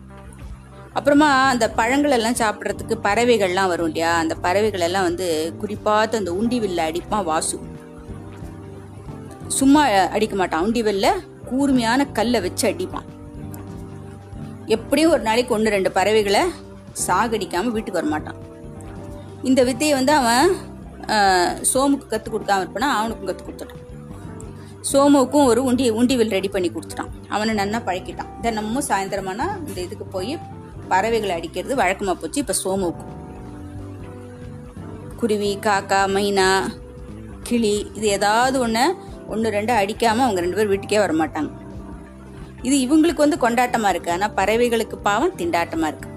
அப்புறமா 0.93 1.29
அந்த 1.53 1.69
பழங்கள் 1.69 2.11
எல்லாம் 2.11 2.39
சாப்பிட்றதுக்கு 2.41 2.97
பறவைகள்லாம் 3.07 3.67
வரும் 3.67 3.85
இல்லையா? 3.85 4.17
அந்த 4.17 4.35
பறவைகள் 4.35 4.79
எல்லாம் 4.79 5.03
வந்து 5.03 5.53
குறிப்பாத்து 5.61 6.15
அந்த 6.15 6.31
உண்டி 6.31 6.59
வில்ல 6.59 6.87
அடிப்பான் 6.89 7.23
வாசு. 7.23 7.59
சும்மா 9.59 9.83
அடிக்க 9.85 10.35
மாட்டான். 10.35 10.63
உண்டி 10.63 10.83
வில்ல 10.83 11.07
கூர்மையான 11.49 12.05
கல்லை 12.17 12.39
வச்சு 12.45 12.65
அடிப்பான். 12.71 13.07
எப்படியும் 14.75 15.13
ஒரு 15.15 15.23
நாளைக்கு 15.27 15.55
ஒன்று 15.55 15.75
ரெண்டு 15.75 15.89
பறவைகளை 15.97 16.43
சாகடிக்காமல் 17.05 17.75
வீட்டுக்கு 17.75 17.99
வர 17.99 18.09
மாட்டான். 18.13 18.39
இந்த 19.49 19.61
வித்தையை 19.69 19.93
வந்து 19.99 20.13
அவன் 20.19 20.51
சோமுக்கு 21.71 22.05
கற்றுக் 22.11 22.33
கொடுக்காம 22.33 22.63
இருப்பானா 22.65 22.89
அவனுக்கும் 22.97 23.29
கற்றுக் 23.29 23.47
கொடுத்துட்டான். 23.47 23.81
சோமுவுக்கும் 24.91 25.47
ஒரு 25.51 25.61
உண்டி 25.69 25.85
உண்டிவில் 25.99 26.33
ரெடி 26.35 26.49
பண்ணி 26.53 26.69
கொடுத்துட்டான். 26.71 27.11
அவனை 27.35 27.51
நன்னா 27.61 27.79
பழக்கிட்டான். 27.87 28.31
தினமும் 28.43 28.87
சாயந்தரமானா 28.89 29.47
இந்த 29.67 29.79
இதுக்கு 29.87 30.05
போய் 30.15 30.33
பறவைகளை 30.91 31.33
அடிக்கிறது 31.39 31.73
வழக்கமாக 31.81 32.15
போச்சு 32.21 32.41
இப்போ 32.43 32.55
சோமுவுக்கும் 32.63 33.11
குருவி 35.19 35.51
காக்கா 35.65 35.99
மைனா 36.15 36.47
கிளி 37.47 37.75
இது 37.97 38.07
ஏதாவது 38.17 38.57
ஒன்று 38.65 38.83
ஒன்று 39.33 39.55
ரெண்டு 39.57 39.73
அடிக்காமல் 39.81 40.25
அவங்க 40.27 40.41
ரெண்டு 40.45 40.59
பேர் 40.59 40.71
வீட்டுக்கே 40.73 41.01
வர 41.05 41.13
மாட்டாங்க 41.21 41.51
இது 42.67 42.75
இவங்களுக்கு 42.85 43.25
வந்து 43.25 43.43
கொண்டாட்டமாக 43.45 43.93
இருக்குது 43.93 44.15
ஆனால் 44.17 44.35
பறவைகளுக்கு 44.39 44.97
பாவம் 45.07 45.37
திண்டாட்டமாக 45.39 45.91
இருக்குது 45.91 46.11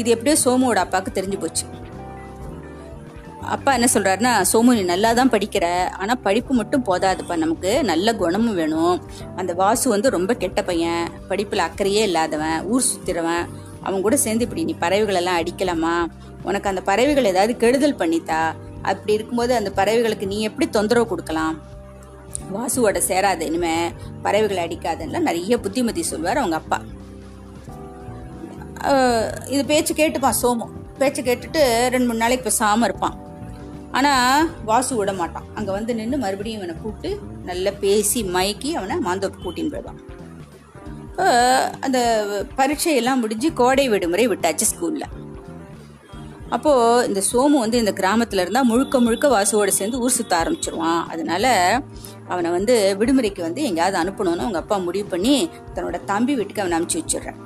இது 0.00 0.08
எப்படியோ 0.14 0.36
சோமுவோட 0.44 0.78
அப்பாவுக்கு 0.84 1.16
தெரிஞ்சு 1.16 1.38
போச்சு. 1.42 1.64
அப்பா 3.54 3.70
என்ன 3.76 3.86
சொல்கிறாருன்னா 3.92 4.32
சோமு 4.50 4.74
நீ 4.78 4.82
நல்லா 4.90 5.10
தான் 5.18 5.30
படிக்கிற. 5.34 5.66
ஆனால் 6.00 6.20
படிப்பு 6.26 6.52
மட்டும் 6.58 6.84
போதாதுப்பா. 6.88 7.34
நமக்கு 7.42 7.70
நல்ல 7.90 8.14
குணமும் 8.22 8.58
வேணும். 8.60 8.96
அந்த 9.40 9.52
வாசு 9.60 9.86
வந்து 9.94 10.08
ரொம்ப 10.16 10.34
கெட்ட 10.42 10.62
பையன். 10.68 11.04
படிப்பில் 11.30 11.66
அக்கறையே 11.68 12.02
இல்லாதவன். 12.08 12.58
ஊர் 12.72 12.86
சுற்றுறவன் 12.90 13.44
அவன் 13.86 14.04
கூட 14.06 14.16
சேர்ந்து 14.24 14.46
இப்படி 14.46 14.64
நீ 14.70 14.74
பறவைகள் 14.84 15.18
எல்லாம் 15.20 15.38
அடிக்கலாமா? 15.40 15.94
உனக்கு 16.48 16.70
அந்த 16.72 16.82
பறவைகள் 16.90 17.30
ஏதாவது 17.32 17.54
கெடுதல் 17.62 18.00
பண்ணித்தா? 18.02 18.42
அப்படி 18.90 19.16
இருக்கும்போது 19.18 19.52
அந்த 19.60 19.72
பறவைகளுக்கு 19.80 20.28
நீ 20.34 20.38
எப்படி 20.50 20.68
தொந்தரவு 20.76 21.10
கொடுக்கலாம்? 21.12 21.56
வாசுவோட 22.54 22.98
சேராத 23.08 23.44
இனிமே 23.50 23.74
பறவைகளை 24.24 24.62
அடிக்காதெல்லாம் 24.66 25.28
நிறைய 25.28 25.54
புத்திமதி 25.64 26.02
சொல்வார் 26.12 26.42
அவங்க 26.42 26.56
அப்பா. 26.62 26.78
இது 29.54 29.62
பேச்சு 29.70 29.92
கேட்டுப்பான் 30.00 30.38
சோமு. 30.42 30.66
பேச்சு 31.00 31.22
கேட்டுட்டு 31.28 31.62
ரெண்டு 31.94 32.08
மூணு 32.08 32.22
நாளைக்கு 32.22 32.46
பேசாமல் 32.48 32.88
இருப்பான். 32.88 33.16
ஆனால் 33.98 34.48
வாசு 34.70 34.92
விட 34.96 35.12
மாட்டான். 35.20 35.48
அங்கே 35.58 35.70
வந்து 35.76 35.92
நின்று 35.98 36.16
மறுபடியும் 36.24 36.60
இவனை 36.60 36.74
கூப்பிட்டு 36.82 37.10
நல்லா 37.50 37.70
பேசி 37.84 38.20
மயக்கி 38.36 38.70
அவனை 38.78 38.96
மாந்தோப்பு 39.08 39.44
கூட்டின்னு 39.44 39.74
போயிடுவான். 39.74 40.02
அந்த 41.86 41.98
பரீட்சையெல்லாம் 42.58 43.22
முடிஞ்சு 43.22 43.48
கோடை 43.60 43.86
விடுமுறை 43.92 44.26
விட்டாச்சு 44.32 44.66
ஸ்கூலில் 44.72 45.14
அப்போ 46.54 46.72
இந்த 47.06 47.20
சோமு 47.30 47.58
வந்து 47.64 47.78
இந்த 47.78 47.92
கிராமத்துல 48.00 48.42
இருந்தா 48.44 48.60
முழுக்க 48.62 49.00
முழுக்க 49.00 49.26
வாசுவோட 49.34 49.70
சேர்ந்து 49.78 50.00
ஊர் 50.04 50.16
சுத்த 50.18 50.32
ஆரம்பிச்சிருவான். 50.36 51.02
அதனால 51.12 51.46
அவனை 52.28 52.50
வந்து 52.50 52.74
விடுமுறைக்கு 53.00 53.40
வந்து 53.40 53.60
எங்கேயாவது 53.62 53.98
அனுப்பணும்னு 54.02 54.44
அவங்க 54.44 54.60
அப்பா 54.62 54.76
முடிவு 54.86 55.06
பண்ணி 55.08 55.34
தன்னோட 55.74 55.98
தம்பி 56.04 56.34
வீட்டுக்கு 56.38 56.62
அவனை 56.62 56.78
அனுப்பிச்சு 56.78 57.00
வச்சிடுறான். 57.02 57.38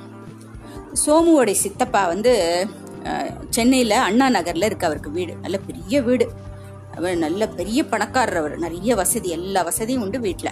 சோமுவோடைய 1.05 1.57
சித்தப்பா 1.65 2.03
வந்து 2.07 2.33
சென்னையில் 3.05 3.51
சென்னையில 3.57 3.95
அண்ணா 4.09 4.27
நகர்ல 4.37 4.69
இருக்கு 4.71 4.89
அவருக்கு 4.89 5.11
வீடு. 5.11 5.33
நல்ல 5.45 5.57
பெரிய 5.69 6.03
வீடு. 6.09 6.27
அவர் 6.97 7.17
நல்ல 7.25 7.43
பெரிய 7.59 7.81
பணக்காரர் 7.93 8.41
அவர். 8.41 8.55
நிறைய 8.65 8.95
வசதி 9.01 9.29
எல்லா 9.39 9.63
வசதியும் 9.63 10.05
உண்டு 10.07 10.19
வீட்டுல 10.27 10.51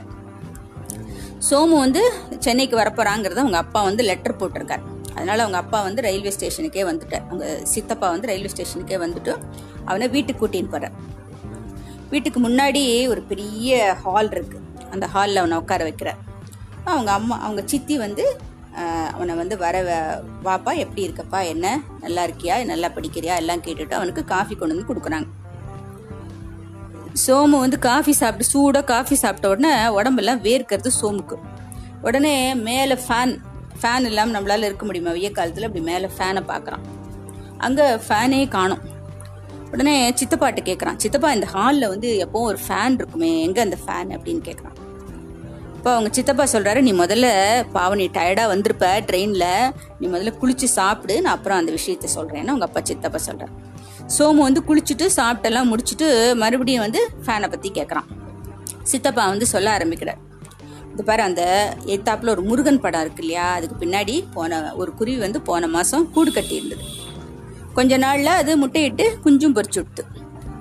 சோமு 1.48 1.76
வந்து 1.84 2.02
சென்னைக்கு 2.38 2.76
வரப்போறாங்கிறத 2.76 3.42
அவங்க 3.42 3.58
அப்பா 3.64 3.80
வந்து 3.82 4.02
லெட்டர் 4.08 4.38
போட்டிருக்காரு. 4.40 4.84
அதனால் 5.14 5.42
அவங்க 5.44 5.58
அப்பா 5.62 5.78
வந்து 5.88 6.04
ரயில்வே 6.06 6.32
ஸ்டேஷனுக்கே 6.36 6.84
வந்துட்டார். 6.90 7.24
அவங்க 7.28 7.46
சித்தப்பா 7.72 8.08
வந்து 8.14 8.30
ரயில்வே 8.30 8.50
ஸ்டேஷனுக்கே 8.54 8.98
வந்துட்டு 9.04 9.32
அவனை 9.90 10.08
வீட்டுக்கு 10.14 10.42
கூட்டின்னு 10.42 10.72
போறார். 10.74 10.96
வீட்டுக்கு 12.12 12.40
முன்னாடி 12.48 12.82
ஒரு 13.12 13.22
பெரிய 13.32 13.80
ஹால் 14.04 14.30
இருக்குது 14.36 14.66
அந்த 14.94 15.06
ஹாலில் 15.14 15.40
அவனை 15.42 15.58
உட்கார 15.62 15.82
வைக்கிறார். 15.88 16.20
அவங்க 16.92 17.10
அம்மா 17.18 17.36
அவங்க 17.46 17.62
சித்தி 17.72 17.96
வந்து 18.04 18.24
அவனை 19.14 19.34
வந்து 19.40 19.54
வர 19.62 19.76
வாப்பா 20.46 20.72
எப்படி 20.82 21.02
இருக்கப்பா 21.06 21.38
என்ன? 21.52 21.66
நல்லா 22.04 22.22
இருக்கியா? 22.26 22.54
நல்லா 22.70 22.88
படிக்கிறியா? 22.96 23.34
எல்லாம் 23.42 23.62
கேட்டுட்டு 23.66 23.94
அவனுக்கு 23.98 24.22
காஃபி 24.32 24.54
கொண்டு 24.54 24.74
வந்து 24.74 24.90
கொடுக்குறாங்க. 24.90 25.28
சோமு 27.24 27.56
வந்து 27.64 27.78
காஃபி 27.88 28.12
சாப்பிட்டு 28.20 28.50
சூடாக 28.52 28.84
காஃபி 28.90 29.16
சாப்பிட்ட 29.22 29.48
உடனே 29.52 29.72
உடம்பெல்லாம் 29.98 30.42
வேர்க்கிறது 30.46 30.90
சோமுக்கு. 31.00 31.38
உடனே 32.06 32.34
மேலே 32.68 32.96
ஃபேன் 33.04 33.34
ஃபேன் 33.80 34.08
இல்லாமல் 34.10 34.36
நம்மளால் 34.36 34.68
இருக்க 34.68 34.84
முடியுமா? 34.88 35.12
வெய்ய 35.16 35.30
காலத்தில் 35.38 35.66
அப்படி 35.68 35.84
மேலே 35.90 36.08
ஃபேனை 36.16 36.42
பார்க்குறான் 36.52 36.84
அங்கே 37.66 37.86
ஃபேனே 38.06 38.40
காணும். 38.56 38.82
உடனே 39.72 39.94
சித்தப்பாட்ட 40.20 40.60
கேட்குறான் 40.68 41.00
சித்தப்பா 41.02 41.28
இந்த 41.36 41.48
ஹாலில் 41.54 41.90
வந்து 41.94 42.08
எப்போவும் 42.26 42.48
ஒரு 42.52 42.60
ஃபேன் 42.66 42.96
இருக்குமே. 43.00 43.32
எங்கே 43.46 43.60
அந்த 43.66 43.78
ஃபேன் 43.84 44.12
அப்படின்னு 44.16 44.42
கேட்குறான் 44.48 44.76
இப்போ 45.76 45.90
அவங்க 45.96 46.10
சித்தப்பா 46.16 46.44
சொல்கிறாரு 46.52 46.80
நீ 46.86 46.92
முதல்ல 47.02 47.26
பாவம் 47.76 48.00
நீ 48.00 48.06
டயர்டாக 48.16 48.52
வந்திருப்ப 48.52 48.86
ட்ரெயினில் 49.08 49.72
நீ 50.00 50.06
முதல்ல 50.14 50.32
குளிச்சு 50.40 50.66
சாப்பிடு. 50.78 51.14
நான் 51.24 51.36
அப்புறம் 51.36 51.60
அந்த 51.60 51.72
விஷயத்த 51.78 52.08
சொல்கிறேன்னு 52.16 52.52
அவங்க 52.54 52.66
அப்பா 52.68 52.82
சித்தப்பா 52.90 53.20
சொல்கிறார் 53.28 53.54
சோமு 54.16 54.40
வந்து 54.48 54.62
குளிச்சுட்டு 54.68 55.06
சாப்பிட்டெல்லாம் 55.18 55.70
முடிச்சுட்டு 55.72 56.08
மறுபடியும் 56.42 56.84
வந்து 56.86 57.02
ஃபேனை 57.26 57.48
பற்றி 57.54 57.70
கேட்குறான் 57.78 58.08
சித்தப்பா 58.92 59.24
வந்து 59.32 59.46
சொல்ல 59.54 59.70
ஆரம்பிக்கிறார். 59.76 60.20
இது 60.92 61.04
பாரு 61.08 61.22
அந்த 61.22 61.42
எத்தாப்புல 61.94 62.32
ஒரு 62.34 62.42
முருகன் 62.42 62.80
படம் 62.80 63.00
இருக்கு 63.00 63.22
இல்லையா? 63.22 63.46
அதுக்கு 63.56 63.76
பின்னாடி 63.82 64.14
போன 64.34 64.72
ஒரு 64.74 64.94
குருவி 64.94 65.18
வந்து 65.18 65.40
போன 65.40 65.66
மாதம் 65.66 66.10
கூடு 66.12 66.32
கட்டி 66.32 66.54
இருந்தது 66.54 66.84
கொஞ்ச 67.74 67.96
நாளில் 67.96 68.38
அது 68.40 68.52
முட்டையிட்டு 68.62 69.04
குஞ்சும் 69.24 69.54
பொறிச்சு 69.56 69.78
விடுத்து 69.80 70.04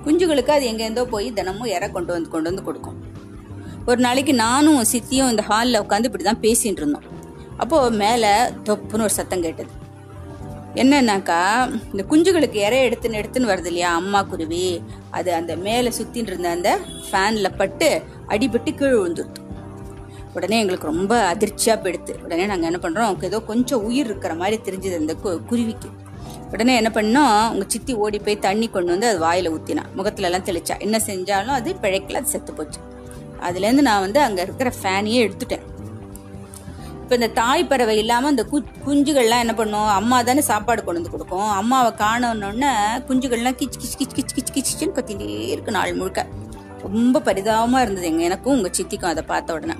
குஞ்சுகளுக்கு 0.04 0.52
அது 0.56 0.66
எங்கேருந்தோ 0.72 1.02
போய் 1.04 1.32
தினமும் 1.32 1.70
இற 1.76 1.88
கொண்டு 1.88 2.12
வந்து 2.12 2.30
கொண்டு 2.30 2.48
வந்து 2.50 2.64
கொடுக்கும். 2.64 2.98
ஒரு 3.86 4.00
நாளைக்கு 4.00 4.32
நானும் 4.34 4.80
சித்தியும் 4.92 5.30
இந்த 5.30 5.42
ஹாலில் 5.42 5.80
உட்காந்து 5.80 6.08
இப்படி 6.10 6.24
தான் 6.24 6.42
பேசிகிட்டு 6.42 6.80
இருந்தோம். 6.82 7.06
அப்போது 7.58 7.96
மேலே 7.96 8.30
தொப்புன்னு 8.68 9.06
ஒரு 9.08 9.14
சத்தம் 9.18 9.42
கேட்டது. 9.42 9.70
என்னன்னாக்கா 10.74 11.40
இந்த 11.92 12.02
குஞ்சுகளுக்கு 12.10 12.58
இற 12.66 12.74
எடுத்துன்னு 12.88 13.20
எடுத்துன்னு 13.20 13.50
வருது 13.52 13.70
இல்லையா? 13.72 13.90
அம்மா 13.94 14.22
குருவி. 14.22 14.82
அது 15.10 15.34
அந்த 15.34 15.56
மேலே 15.56 15.92
சுற்றின்னு 15.98 16.32
இருந்த 16.32 16.50
அந்த 16.50 16.70
ஃபேனில் 17.08 17.56
பட்டு 17.56 17.88
அடிபட்டு 18.28 18.72
கீழே 18.74 18.94
விழுந்துருது. 18.96 19.48
உடனே 20.34 20.60
எங்களுக்கு 20.60 20.86
ரொம்ப 20.86 21.20
அதிர்ச்சியாக 21.20 21.88
போயிடுது. 21.88 22.22
உடனே 22.22 22.46
நாங்கள் 22.46 22.72
என்ன 22.72 22.88
பண்ணுறோம் 22.88 23.24
ஏதோ 23.24 23.40
கொஞ்சம் 23.40 23.84
உயிர் 23.84 24.04
இருக்கிற 24.04 24.34
மாதிரி 24.34 24.60
தெரிஞ்சது 24.64 24.96
அந்த 24.96 25.16
கு- 25.24 25.44
குருவிக்கு. 25.44 25.88
உடனே 26.52 26.76
என்ன 26.76 26.90
பண்ணோம் 26.94 27.52
உங்கள் 27.52 27.68
சித்தி 27.68 27.94
ஓடி 27.94 28.18
போய் 28.18 28.38
தண்ணி 28.38 28.68
கொண்டு 28.68 28.90
வந்து 28.90 29.08
அது 29.08 29.18
வாயில் 29.18 29.50
ஊற்றினா 29.50 29.82
முகத்துலலாம் 29.96 30.42
தெளிச்சா. 30.42 30.78
என்ன 30.78 31.00
செஞ்சாலும் 31.06 31.46
அது 31.46 31.76
பிழைக்கல 31.82 32.14
அது 32.14 32.26
செத்து 32.26 32.52
போச்சு. 32.52 32.80
அதுலேருந்து 33.40 33.80
நான் 33.80 34.00
வந்து 34.00 34.20
அங்கே 34.20 34.42
இருக்கிற 34.42 34.72
ஃபேனையே 34.82 35.30
எடுத்துட்டேன். 35.30 35.68
இப்போ 37.02 37.14
இந்த 37.14 37.26
தாய் 37.26 37.66
பறவை 37.66 37.98
இல்லாமல் 37.98 38.28
அந்த 38.28 38.46
கு 38.52 38.62
குஞ்சுகள்லாம் 38.86 39.38
என்ன 39.38 39.54
பண்ணும் 39.54 39.86
அம்மா 39.86 40.22
தானே 40.22 40.40
சாப்பாடு 40.40 40.84
கொண்டு 40.84 41.02
வந்து 41.02 41.16
கொடுக்கும். 41.16 41.50
அம்மாவை 41.50 41.92
காணணுன்னே 41.92 42.72
குஞ்சுகள்லாம் 43.08 43.56
கிச் 43.56 43.78
கிச் 43.78 43.98
கிச் 43.98 44.16
கிச் 44.16 44.38
கிச் 44.38 44.56
கிச்சின்னு 44.56 44.92
கத்திட்டே 44.94 45.48
இருக்கு 45.48 45.70
நாள் 45.70 45.94
முழுக்க. 45.94 46.26
ரொம்ப 46.82 47.20
பரிதாபமாக 47.20 47.82
இருந்தது 47.82 48.06
எங்க 48.06 48.22
எனக்கும் 48.22 48.52
உங்கள் 48.52 48.70
சித்திக்கும் 48.70 49.08
அதை 49.08 49.22
பார்த்த 49.22 49.52
உடனே. 49.52 49.72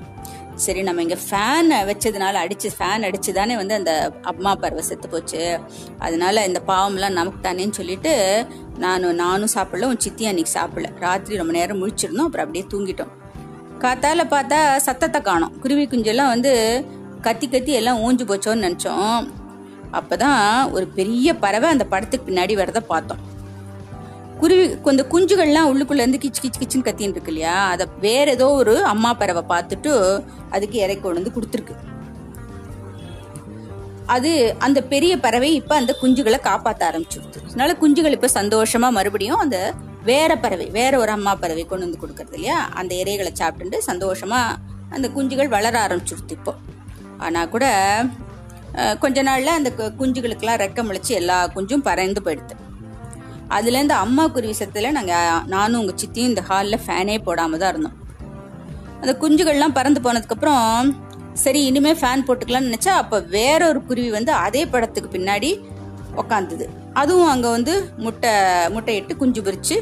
சரி 0.64 0.80
நம்ம 0.86 1.02
இங்கே 1.04 1.16
ஃபேனை 1.28 1.76
வச்சதுனால 1.88 2.40
அடிச்சு 2.44 2.68
ஃபேன் 2.76 3.04
அடிச்சு 3.06 3.30
தானே 3.38 3.54
வந்து 3.60 3.74
அந்த 3.78 3.92
அம்மா 4.22 4.52
பறவை 4.54 4.82
செத்து 4.88 5.08
போச்சு. 5.08 5.42
அதனால 5.98 6.44
இந்த 6.48 6.60
பாவம்லாம் 6.66 7.16
நமக்கு 7.18 7.40
தானேன்னு 7.46 7.78
சொல்லிட்டு 7.78 8.12
நானும் 8.78 9.14
நானும் 9.14 9.52
சாப்பிடல 9.54 9.90
உன் 9.92 10.04
சித்தி 10.06 10.26
அன்னைக்கு 10.26 10.52
சாப்பிடல. 10.58 10.90
ராத்திரி 11.04 11.40
ரொம்ப 11.40 11.54
நேரம் 11.58 11.80
முழிச்சிருந்தோம் 11.80 12.28
அப்புறம் 12.28 12.46
அப்படியே 12.46 12.66
தூங்கிட்டோம். 12.72 13.12
காத்தால 13.84 14.24
பார்த்தா 14.34 14.58
சத்தத்தை 14.86 15.20
காணோம். 15.20 15.54
குருவி 15.60 15.86
குஞ்செல்லாம் 15.86 16.32
வந்து 16.34 16.52
கத்தி 17.26 17.48
கத்தி 17.48 17.72
எல்லாம் 17.72 18.00
ஊஞ்சு 18.06 18.24
போச்சோன்னு 18.30 18.66
நினச்சோம். 18.68 19.20
அப்பதான் 19.98 20.44
ஒரு 20.72 20.86
பெரிய 20.98 21.34
பறவை 21.44 21.68
அந்த 21.70 21.84
படத்துக்கு 21.84 22.28
பின்னாடி 22.28 22.56
வரதை 22.62 22.82
பார்த்தோம். 22.92 23.22
குருவி 24.40 24.78
அந்த 24.84 25.06
குஞ்சுகள்லாம் 25.10 25.68
உள்ளுக்குள்ளேருந்து 25.70 25.96
இருந்து 25.96 26.18
கிச் 26.22 26.42
கிச் 26.42 26.60
கிச்சுன்னு 26.62 26.86
கத்தின்னு 26.86 27.14
இருக்கு 27.14 27.32
இல்லையா? 27.32 27.68
அதை 27.68 27.86
வேற 28.00 28.30
ஏதோ 28.30 28.48
ஒரு 28.50 28.84
அம்மா 28.84 29.14
பறவை 29.14 29.42
பார்த்துட்டு 29.48 29.92
அதுக்கு 30.50 30.78
இறை 30.78 31.00
கொண்டு 31.00 31.22
வந்து 31.22 31.32
கொடுத்துருக்கு. 31.40 31.74
அது 34.06 34.54
அந்த 34.58 34.82
பெரிய 34.82 35.18
பறவை 35.18 35.54
இப்போ 35.54 35.74
அந்த 35.74 35.96
குஞ்சுகளை 36.02 36.38
காப்பாற்ற 36.40 36.90
ஆரம்பிச்சிருது 36.90 37.44
அதனால 37.46 37.76
குஞ்சுகள் 37.80 38.10
இப்போ 38.10 38.28
சந்தோஷமா 38.34 38.90
மறுபடியும் 38.90 39.38
அந்த 39.38 39.72
வேற 40.04 40.36
பறவை 40.36 40.66
வேற 40.70 40.98
ஒரு 40.98 41.10
அம்மா 41.10 41.34
பறவை 41.34 41.64
கொண்டு 41.64 41.90
வந்து 41.90 42.06
கொடுக்கறது 42.06 42.34
இல்லையா? 42.34 42.58
அந்த 42.58 42.94
இறைகளை 42.94 43.28
சாப்பிட்டுட்டு 43.40 43.78
சந்தோஷமா 43.86 44.40
அந்த 44.90 45.08
குஞ்சுகள் 45.16 45.48
வளர 45.48 45.86
ஆரம்பிச்சிருது 45.86 46.30
இப்போ. 46.30 46.54
ஆனால் 47.18 47.48
கூட 47.48 48.04
கொஞ்ச 48.98 49.22
நாள்ல 49.22 49.52
அந்த 49.58 49.72
கு- 49.76 49.92
குஞ்சுகளுக்கெல்லாம் 50.00 50.60
ரெக்கம் 50.64 50.88
முளைச்சு 50.88 51.14
எல்லா 51.20 51.50
குஞ்சும் 51.54 51.86
பறந்து 51.88 52.20
போயிடுது. 52.24 52.54
அதுலேருந்து 53.56 53.96
அம்மா 54.04 54.24
குருவி 54.34 54.54
சத்துல 54.58 54.90
நாங்கள் 54.96 55.44
நானும் 55.54 55.78
உங்கள் 55.82 55.98
சித்தியும் 56.02 56.30
இந்த 56.32 56.42
ஹாலில் 56.48 56.82
ஃபேனே 56.84 57.16
போடாமல் 57.28 57.60
தான் 57.62 57.72
இருந்தோம். 57.72 57.96
அந்த 59.02 59.12
குஞ்சுகள்லாம் 59.22 59.76
பறந்து 59.78 60.00
போனதுக்கப்புறம் 60.06 60.90
சரி 61.44 61.60
இனிமேல் 61.70 61.98
ஃபேன் 62.00 62.24
போட்டுக்கலாம்னு 62.28 62.70
நினச்சா 62.70 62.92
அப்போ 63.02 63.18
வேற 63.36 63.60
ஒரு 63.72 63.80
குருவி 63.88 64.10
வந்து 64.18 64.32
அதே 64.46 64.62
படத்துக்கு 64.72 65.10
பின்னாடி 65.16 65.50
உக்காந்துது. 66.22 66.66
அதுவும் 67.00 67.30
அங்கே 67.32 67.50
வந்து 67.56 67.74
முட்டை 68.04 68.32
முட்டையிட்டு 68.74 69.14
குஞ்சு 69.22 69.42
பொறிச்சு 69.46 69.76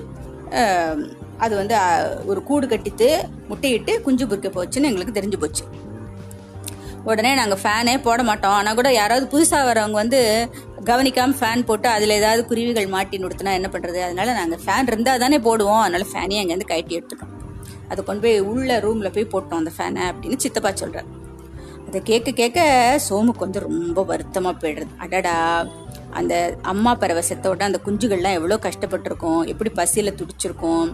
அது 1.44 1.54
வந்து 1.60 1.74
ஒரு 2.30 2.40
கூடு 2.48 2.66
கட்டித்து 2.72 3.08
முட்டையிட்டு 3.50 3.92
குஞ்சு 4.06 4.24
பொரிக்க 4.30 4.48
போச்சுன்னு 4.56 4.88
எங்களுக்கு 4.90 5.16
தெரிஞ்சு 5.18 5.38
போச்சு. 5.42 5.64
உடனே 7.10 7.30
நாங்கள் 7.40 7.60
ஃபேனே 7.62 7.94
போட 8.06 8.20
மாட்டோம். 8.28 8.56
ஆனால் 8.58 8.78
கூட 8.78 8.88
யாராவது 9.00 9.26
புதுசாக 9.34 9.68
வரவங்க 9.68 9.98
வந்து 10.02 10.20
கவனிக்காமல் 10.90 11.38
ஃபேன் 11.40 11.66
போட்டு 11.68 11.88
அதில் 11.94 12.18
ஏதாவது 12.20 12.42
குருவிகள் 12.50 12.88
மாட்டி 12.94 13.22
நிறுத்தினா 13.24 13.52
என்ன 13.58 13.68
பண்ணுறது 13.74 14.00
அதனால 14.06 14.34
நாங்கள் 14.40 14.62
ஃபேன் 14.64 14.90
இருந்தால் 14.92 15.22
தானே 15.24 15.38
போடுவோம். 15.46 15.82
அதனால 15.84 16.06
ஃபேனே 16.12 16.40
அங்கேருந்து 16.42 16.72
கட்டி 16.72 16.98
எடுத்துட்டோம். 16.98 17.34
அதை 17.90 18.00
கொண்டு 18.08 18.22
போய் 18.24 18.38
உள்ள 18.52 18.78
ரூமில் 18.86 19.14
போய் 19.16 19.32
போட்டோம் 19.34 19.60
அந்த 19.62 19.72
ஃபேனை 19.76 20.02
அப்படின்னு 20.12 20.44
சித்தப்பா 20.44 20.72
சொல்கிறார் 20.82 21.10
அதை 21.88 22.00
கேட்க 22.08 22.30
கேட்க 22.40 22.60
சோமுக்கு 23.08 23.44
வந்து 23.46 23.60
ரொம்ப 23.66 24.02
வருத்தமாக 24.10 24.54
போயிடுறது 24.62 24.96
அடடா 25.04 25.36
அந்த 26.18 26.34
அம்மா 26.72 26.92
பறவை 27.02 27.22
செத்த 27.28 27.52
உடனே 27.52 27.68
அந்த 27.70 27.80
குஞ்சுகள்லாம் 27.86 28.36
எவ்வளோ 28.38 28.56
கஷ்டப்பட்டிருக்கும். 28.66 29.40
எப்படி 29.52 29.70
பசியில் 29.78 30.18
துடிச்சிருக்கும். 30.20 30.88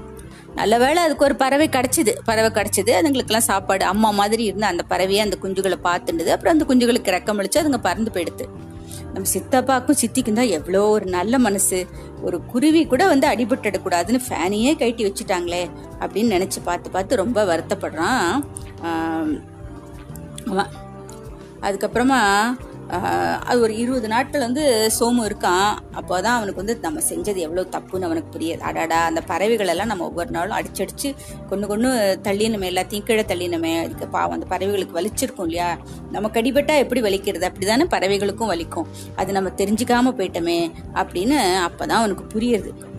நல்ல 0.55 0.79
வேளை 0.79 1.03
அதுக்கு 1.03 1.25
ஒரு 1.25 1.37
பறவை 1.37 1.69
கிடச்சிது. 1.69 2.13
பறவை 2.25 2.51
கிடச்சிது. 2.51 2.93
அதுங்களுக்கெல்லாம் 2.99 3.49
சாப்பாடு. 3.51 3.85
அம்மா 3.85 4.11
மாதிரி 4.11 4.45
இருந்த 4.45 4.67
அந்த 4.67 4.85
பறவையை 4.89 5.23
அந்த 5.27 5.37
குஞ்சுகளை 5.43 5.79
பார்த்துடுது 5.89 6.33
அப்புறம் 6.37 6.55
அந்த 6.57 6.67
குஞ்சுகளுக்கு 6.69 7.15
ரெக்கம் 7.17 7.41
அழிச்சு 7.43 7.61
அதுங்க 7.63 7.81
பறந்து 7.89 8.11
போயிடுது. 8.15 8.47
நம்ம 9.13 9.29
சித்தப்பாக்கும் 9.33 9.99
சித்திக்கும் 10.01 10.39
தான் 10.39 10.53
எவ்வளோ 10.57 10.81
ஒரு 10.89 11.07
நல்ல 11.07 11.39
மனசு. 11.39 11.87
ஒரு 12.23 12.45
குருவி 12.45 12.87
கூட 12.87 13.07
வந்து 13.07 13.27
அடிபட்டுடக்கூடாதுன்னு 13.29 14.21
ஃபேனையே 14.29 14.73
கட்டி 14.79 15.05
வச்சுட்டாங்களே 15.05 15.63
அப்படின்னு 16.01 16.35
நினச்சி 16.37 16.61
பார்த்து 16.65 16.91
பார்த்து 16.91 17.17
ரொம்ப 17.17 17.45
வருத்தப்படுறான். 17.45 18.29
அவன். 20.51 20.73
அதுக்கப்புறமா 21.61 22.21
அது 22.89 23.61
ஒரு 23.61 23.77
இருபது 23.77 24.09
நாட்கள் 24.09 24.41
வந்து 24.41 24.91
சோமு 25.01 25.23
இருக்கான். 25.29 25.79
அப்போ 25.93 26.21
தான் 26.21 26.37
அவனுக்கு 26.37 26.61
வந்து 26.65 26.79
நம்ம 26.83 27.01
செஞ்சது 27.09 27.37
எவ்வளோ 27.37 27.63
தப்புன்னு 27.63 28.03
அவனுக்கு 28.03 28.39
புரியுது. 28.39 28.61
அடாடா 28.61 29.05
அந்த 29.05 29.21
பறவைகள் 29.21 29.69
எல்லாம் 29.69 29.87
நம்ம 29.87 30.05
ஒவ்வொரு 30.05 30.31
நாளும் 30.31 30.57
அடிச்சடிச்சு 30.57 31.15
கொண்டு 31.49 31.67
கொண்டு 31.67 32.19
தள்ளினுமே 32.23 32.71
எல்லாத்தையும் 32.73 33.03
கீழே 33.03 33.23
தள்ளினுமே 33.23 33.85
அதுக்கு 33.85 34.09
பாவம் 34.09 34.41
அந்த 34.41 34.47
பறவைகளுக்கு 34.57 34.99
வலிச்சிருக்கும் 35.01 35.45
இல்லையா? 35.45 35.79
நமக்கு 36.11 36.41
அடிபட்டா 36.41 36.77
எப்படி 36.79 37.01
வலிக்கிறது? 37.01 37.51
அப்படிதானே 37.51 37.87
பறவைகளுக்கும் 37.91 38.53
வலிக்கும். 38.55 38.87
அது 39.17 39.33
நம்ம 39.33 39.51
தெரிஞ்சுக்காம 39.57 40.15
போயிட்டோமே 40.19 40.73
அப்படின்னு 40.95 41.39
அப்பதான் 41.69 42.03
அவனுக்கு 42.03 42.39
புரியுது. 42.39 42.93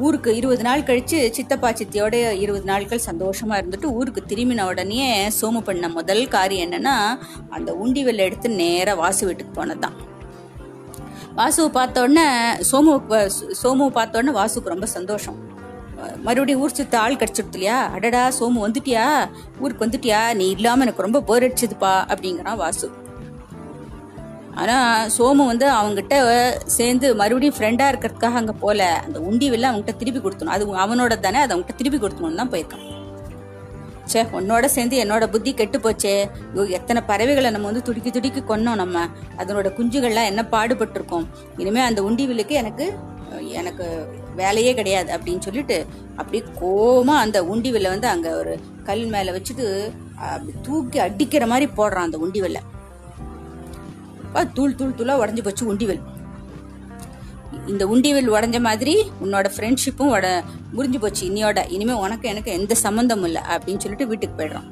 ஊருக்கு 0.00 0.36
இருபது 0.36 0.62
நாள் 0.62 0.80
கழிச்சு 0.80 1.18
சித்தப்பா 1.30 1.68
சித்தியோட 1.70 2.14
இருபது 2.44 2.64
நாட்கள் 2.64 3.00
சந்தோஷமா 3.06 3.54
இருந்துட்டு 3.54 3.84
ஊருக்கு 3.84 4.22
திரும்பின 4.28 4.66
உடனே 4.66 5.28
சோமு 5.40 5.60
பண்ண 5.60 5.88
முதல் 5.88 6.28
காரியம் 6.28 6.70
என்னன்னா 6.70 6.96
அந்த 7.50 7.74
உண்டி 7.74 8.04
வெள்ளை 8.04 8.24
எடுத்து 8.24 8.48
நேராக 8.50 9.00
வாசு 9.00 9.26
வீட்டுக்கு 9.26 9.54
போனதுதான். 9.54 9.96
வாசுவை 11.36 11.68
பார்த்த 11.68 12.02
உடனே 12.02 12.26
சோமு 12.72 12.94
சோமுவை 13.62 13.88
பார்த்த 13.88 14.18
உடனே 14.18 14.38
வாசுக்கு 14.38 14.74
ரொம்ப 14.74 14.86
சந்தோஷம். 14.86 15.38
மறுபடியும் 16.22 16.60
ஊர் 16.60 16.72
சுத்த 16.72 16.98
ஆள் 16.98 17.14
கிடச்சிடுது 17.14 17.52
இல்லையா? 17.52 17.78
அடடா 17.96 18.22
சோமு 18.40 18.58
வந்துட்டியா? 18.66 19.06
ஊருக்கு 19.60 19.86
வந்துட்டியா? 19.86 20.34
நீ 20.34 20.46
இல்லாம 20.50 20.82
எனக்கு 20.82 21.02
ரொம்ப 21.02 21.20
போர் 21.20 21.42
அடிச்சதுப்பா 21.42 21.92
அப்படிங்கிறான் 22.12 22.56
வாசு. 22.56 22.90
ஆனால் 24.60 25.10
சோமு 25.16 25.42
வந்து 25.50 25.66
அவங்ககிட்ட 25.78 26.14
சேர்ந்து 26.76 27.08
மறுபடியும் 27.20 27.56
ஃப்ரெண்டாக 27.56 27.92
இருக்கிறதுக்காக 27.92 28.40
அங்கே 28.40 28.54
போல. 28.62 28.80
அந்த 29.06 29.18
உண்டி 29.28 29.46
வெளில 29.52 29.68
அவங்ககிட்ட 29.70 30.00
திருப்பி 30.00 30.20
கொடுத்தணும் 30.24 30.54
அது 30.54 30.64
அவனோட 30.84 31.16
தானே 31.26 31.40
அதை 31.44 31.52
அவங்ககிட்ட 31.54 31.80
திருப்பி 31.80 32.00
கொடுத்தணும்னு 32.04 32.40
தான் 32.42 32.52
போயிருக்கான். 32.54 32.86
ச்சே 34.10 34.22
உன்னோட 34.38 34.64
சேர்ந்து 34.74 34.96
என்னோட 35.02 35.24
புத்தி 35.32 35.50
கெட்டு 35.58 35.78
போச்சே. 35.84 36.14
ஐயோ 36.52 36.62
எத்தனை 36.78 37.00
பறவைகளை 37.10 37.50
நம்ம 37.54 37.68
வந்து 37.70 37.86
துடிக்கி 37.88 38.10
துடிக்கி 38.16 38.42
கொன்னோம் 38.48 38.80
நம்ம. 38.82 39.04
அதனோட 39.40 39.68
குஞ்சுகள்லாம் 39.76 40.30
என்ன 40.30 40.42
பாடுபட்டிருக்கோம். 40.54 41.26
இனிமேல் 41.62 41.88
அந்த 41.90 42.02
உண்டி 42.08 42.26
வில்லுக்கு 42.30 42.56
எனக்கு 42.62 42.86
எனக்கு 43.60 43.84
வேலையே 44.38 44.72
கிடையாது 44.78 45.10
அப்படின்னு 45.16 45.44
சொல்லிட்டு 45.46 45.76
அப்படியே 46.20 46.42
கோமா 46.60 47.14
அந்த 47.24 47.38
உண்டி 47.52 47.70
வில்லை 47.74 47.90
வந்து 47.94 48.08
அங்கே 48.14 48.30
ஒரு 48.40 48.52
கல் 48.88 49.04
மேலே 49.14 49.30
வச்சுட்டு 49.36 49.66
அப்படி 50.30 50.52
தூக்கி 50.66 50.98
அடிக்கிற 51.06 51.46
மாதிரி 51.52 51.66
போடுறான் 51.78 52.08
அந்த 52.08 52.18
உண்டி 52.24 52.40
வில்லை. 52.44 52.62
தூள் 54.56 54.74
தூள் 54.80 54.96
தூளா 54.98 55.14
உடஞ்சி 55.22 55.42
போச்சு 55.44 55.64
உண்டிவெல் 55.66 56.02
இந்த 57.66 57.84
உண்டிவெல் 57.86 58.32
உடஞ்ச 58.32 58.60
மாதிரி 58.60 58.94
உன்னோட 59.24 59.46
ஃப்ரெண்ட்ஷிப்பும் 59.54 60.12
உட 60.16 60.26
முறிஞ்சு 60.76 60.98
போச்சு. 61.00 61.22
இன்னியோட 61.30 61.60
இனிமே 61.68 61.92
உனக்கு 61.92 62.28
எனக்கு 62.28 62.50
எந்த 62.58 62.74
சம்மந்தமும் 62.82 63.28
இல்லை 63.28 63.42
அப்படின்னு 63.54 63.82
சொல்லிட்டு 63.84 64.06
வீட்டுக்கு 64.06 64.38
போயிடுறான் 64.38 64.68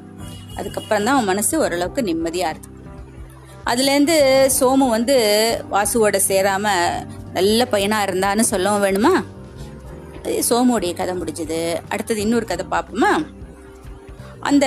அதுக்கப்புறம் 0.55 1.03
தான் 1.03 1.15
அவன் 1.15 1.29
மனசு 1.31 1.53
ஓரளவுக்கு 1.63 2.01
நிம்மதியா 2.01 2.47
இருக்கு. 2.53 2.71
அதுலேருந்து 3.71 4.15
சோமு 4.59 4.87
வந்து 4.95 5.15
வாசுவோட 5.71 6.19
சேராம 6.27 6.67
நல்ல 7.33 7.67
பையனா 7.71 7.97
இருந்தான்னு 8.07 8.45
சொல்லவும் 8.51 8.85
வேணுமா? 8.85 9.13
சோமுடைய 10.49 10.93
கதை 10.95 11.13
முடிஞ்சது. 11.19 11.59
அடுத்தது 11.89 12.21
இன்னொரு 12.21 12.45
கதை 12.45 12.65
பார்ப்போமா? 12.71 13.11
அந்த 14.39 14.65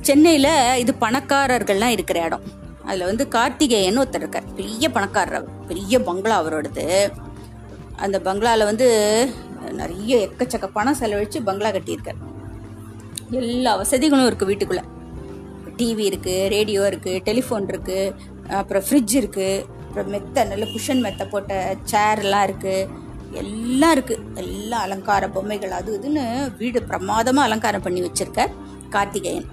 சென்னையில் 0.00 0.52
இது 0.82 0.94
பணக்காரர்கள்லாம் 1.00 1.96
இருக்கிற 1.96 2.20
இடம். 2.24 2.62
அதில் 2.88 3.08
வந்து 3.10 3.24
கார்த்திகேயன் 3.36 4.00
ஒருத்தர் 4.02 4.24
இருக்கார். 4.24 4.48
பெரிய 4.58 4.88
பணக்காரர் 4.96 5.48
பெரிய 5.70 5.98
பங்களா 6.08 6.36
அவரோடது 6.42 6.86
அந்த 8.04 8.16
பங்களாவில் 8.26 8.68
வந்து 8.70 8.88
நிறைய 9.80 10.14
எக்கச்சக்க 10.26 10.66
பணம் 10.78 10.98
செலவழித்து 11.00 11.40
பங்களா 11.48 11.70
கட்டியிருக்கார். 11.76 12.20
எல்லா 13.42 13.72
வசதிகளும் 13.82 14.28
இருக்குது 14.30 14.50
வீட்டுக்குள்ளே. 14.50 14.84
டிவி 15.78 16.04
இருக்குது 16.10 16.48
ரேடியோ 16.54 16.82
இருக்குது 16.90 17.22
டெலிஃபோன் 17.28 17.70
இருக்குது 17.72 18.12
அப்புறம் 18.60 18.84
ஃப்ரிட்ஜ் 18.86 19.14
இருக்குது 19.20 19.64
அப்புறம் 19.86 20.12
மெத்த 20.14 20.44
நல்ல 20.50 20.64
குஷன் 20.74 21.02
மெத்த 21.06 21.24
போட்ட 21.32 21.54
சேர்லாம் 21.90 22.46
இருக்குது 22.48 23.02
எல்லாம் 23.40 23.94
இருக்குது 23.96 24.22
எல்லா 24.42 24.78
அலங்கார 24.86 25.28
பொம்மைகள் 25.36 25.76
அது 25.78 25.90
இதுன்னு 25.98 26.24
வீடு 26.60 26.80
பிரமாதமாக 26.90 27.48
அலங்காரம் 27.48 27.84
பண்ணி 27.86 28.00
வச்சுருக்கார் 28.04 28.52
கார்த்திகேயன். 28.94 29.48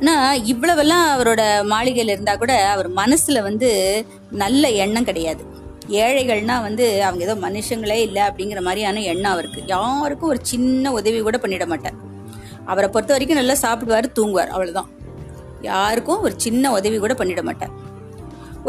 ஆனால் 0.00 0.40
இவ்வளவெல்லாம் 0.52 1.04
அவரோட 1.14 1.42
மாளிகையில் 1.72 2.12
இருந்தால் 2.14 2.40
கூட 2.42 2.54
அவர் 2.72 2.88
மனசில் 3.00 3.46
வந்து 3.48 3.68
நல்ல 4.42 4.70
எண்ணம் 4.84 5.08
கிடையாது. 5.10 5.42
ஏழைகள்னா 6.04 6.56
வந்து 6.66 6.84
அவங்க 7.06 7.22
ஏதோ 7.26 7.34
மனுஷங்களே 7.46 7.98
இல்லை 8.06 8.22
அப்படிங்கிற 8.28 8.60
மாதிரியான 8.68 9.02
எண்ணம் 9.12 9.34
அவருக்கு. 9.34 9.60
யாருக்கும் 9.74 10.32
ஒரு 10.34 10.40
சின்ன 10.42 10.92
உதவி 10.98 11.20
கூட 11.28 11.38
பண்ணிட 11.42 11.66
மாட்டார். 11.72 11.98
அவரை 12.72 12.88
பொறுத்த 12.94 13.14
வரைக்கும் 13.14 13.40
நல்லா 13.40 13.56
சாப்பிடுவார் 13.64 14.14
தூங்குவார் 14.18 14.54
அவ்வளோதான் 14.54 14.90
யாருக்கும் 15.70 16.24
ஒரு 16.26 16.34
சின்ன 16.46 16.72
உதவி 16.78 16.96
கூட 16.98 17.14
பண்ணிட 17.20 17.42
மாட்டார். 17.42 17.74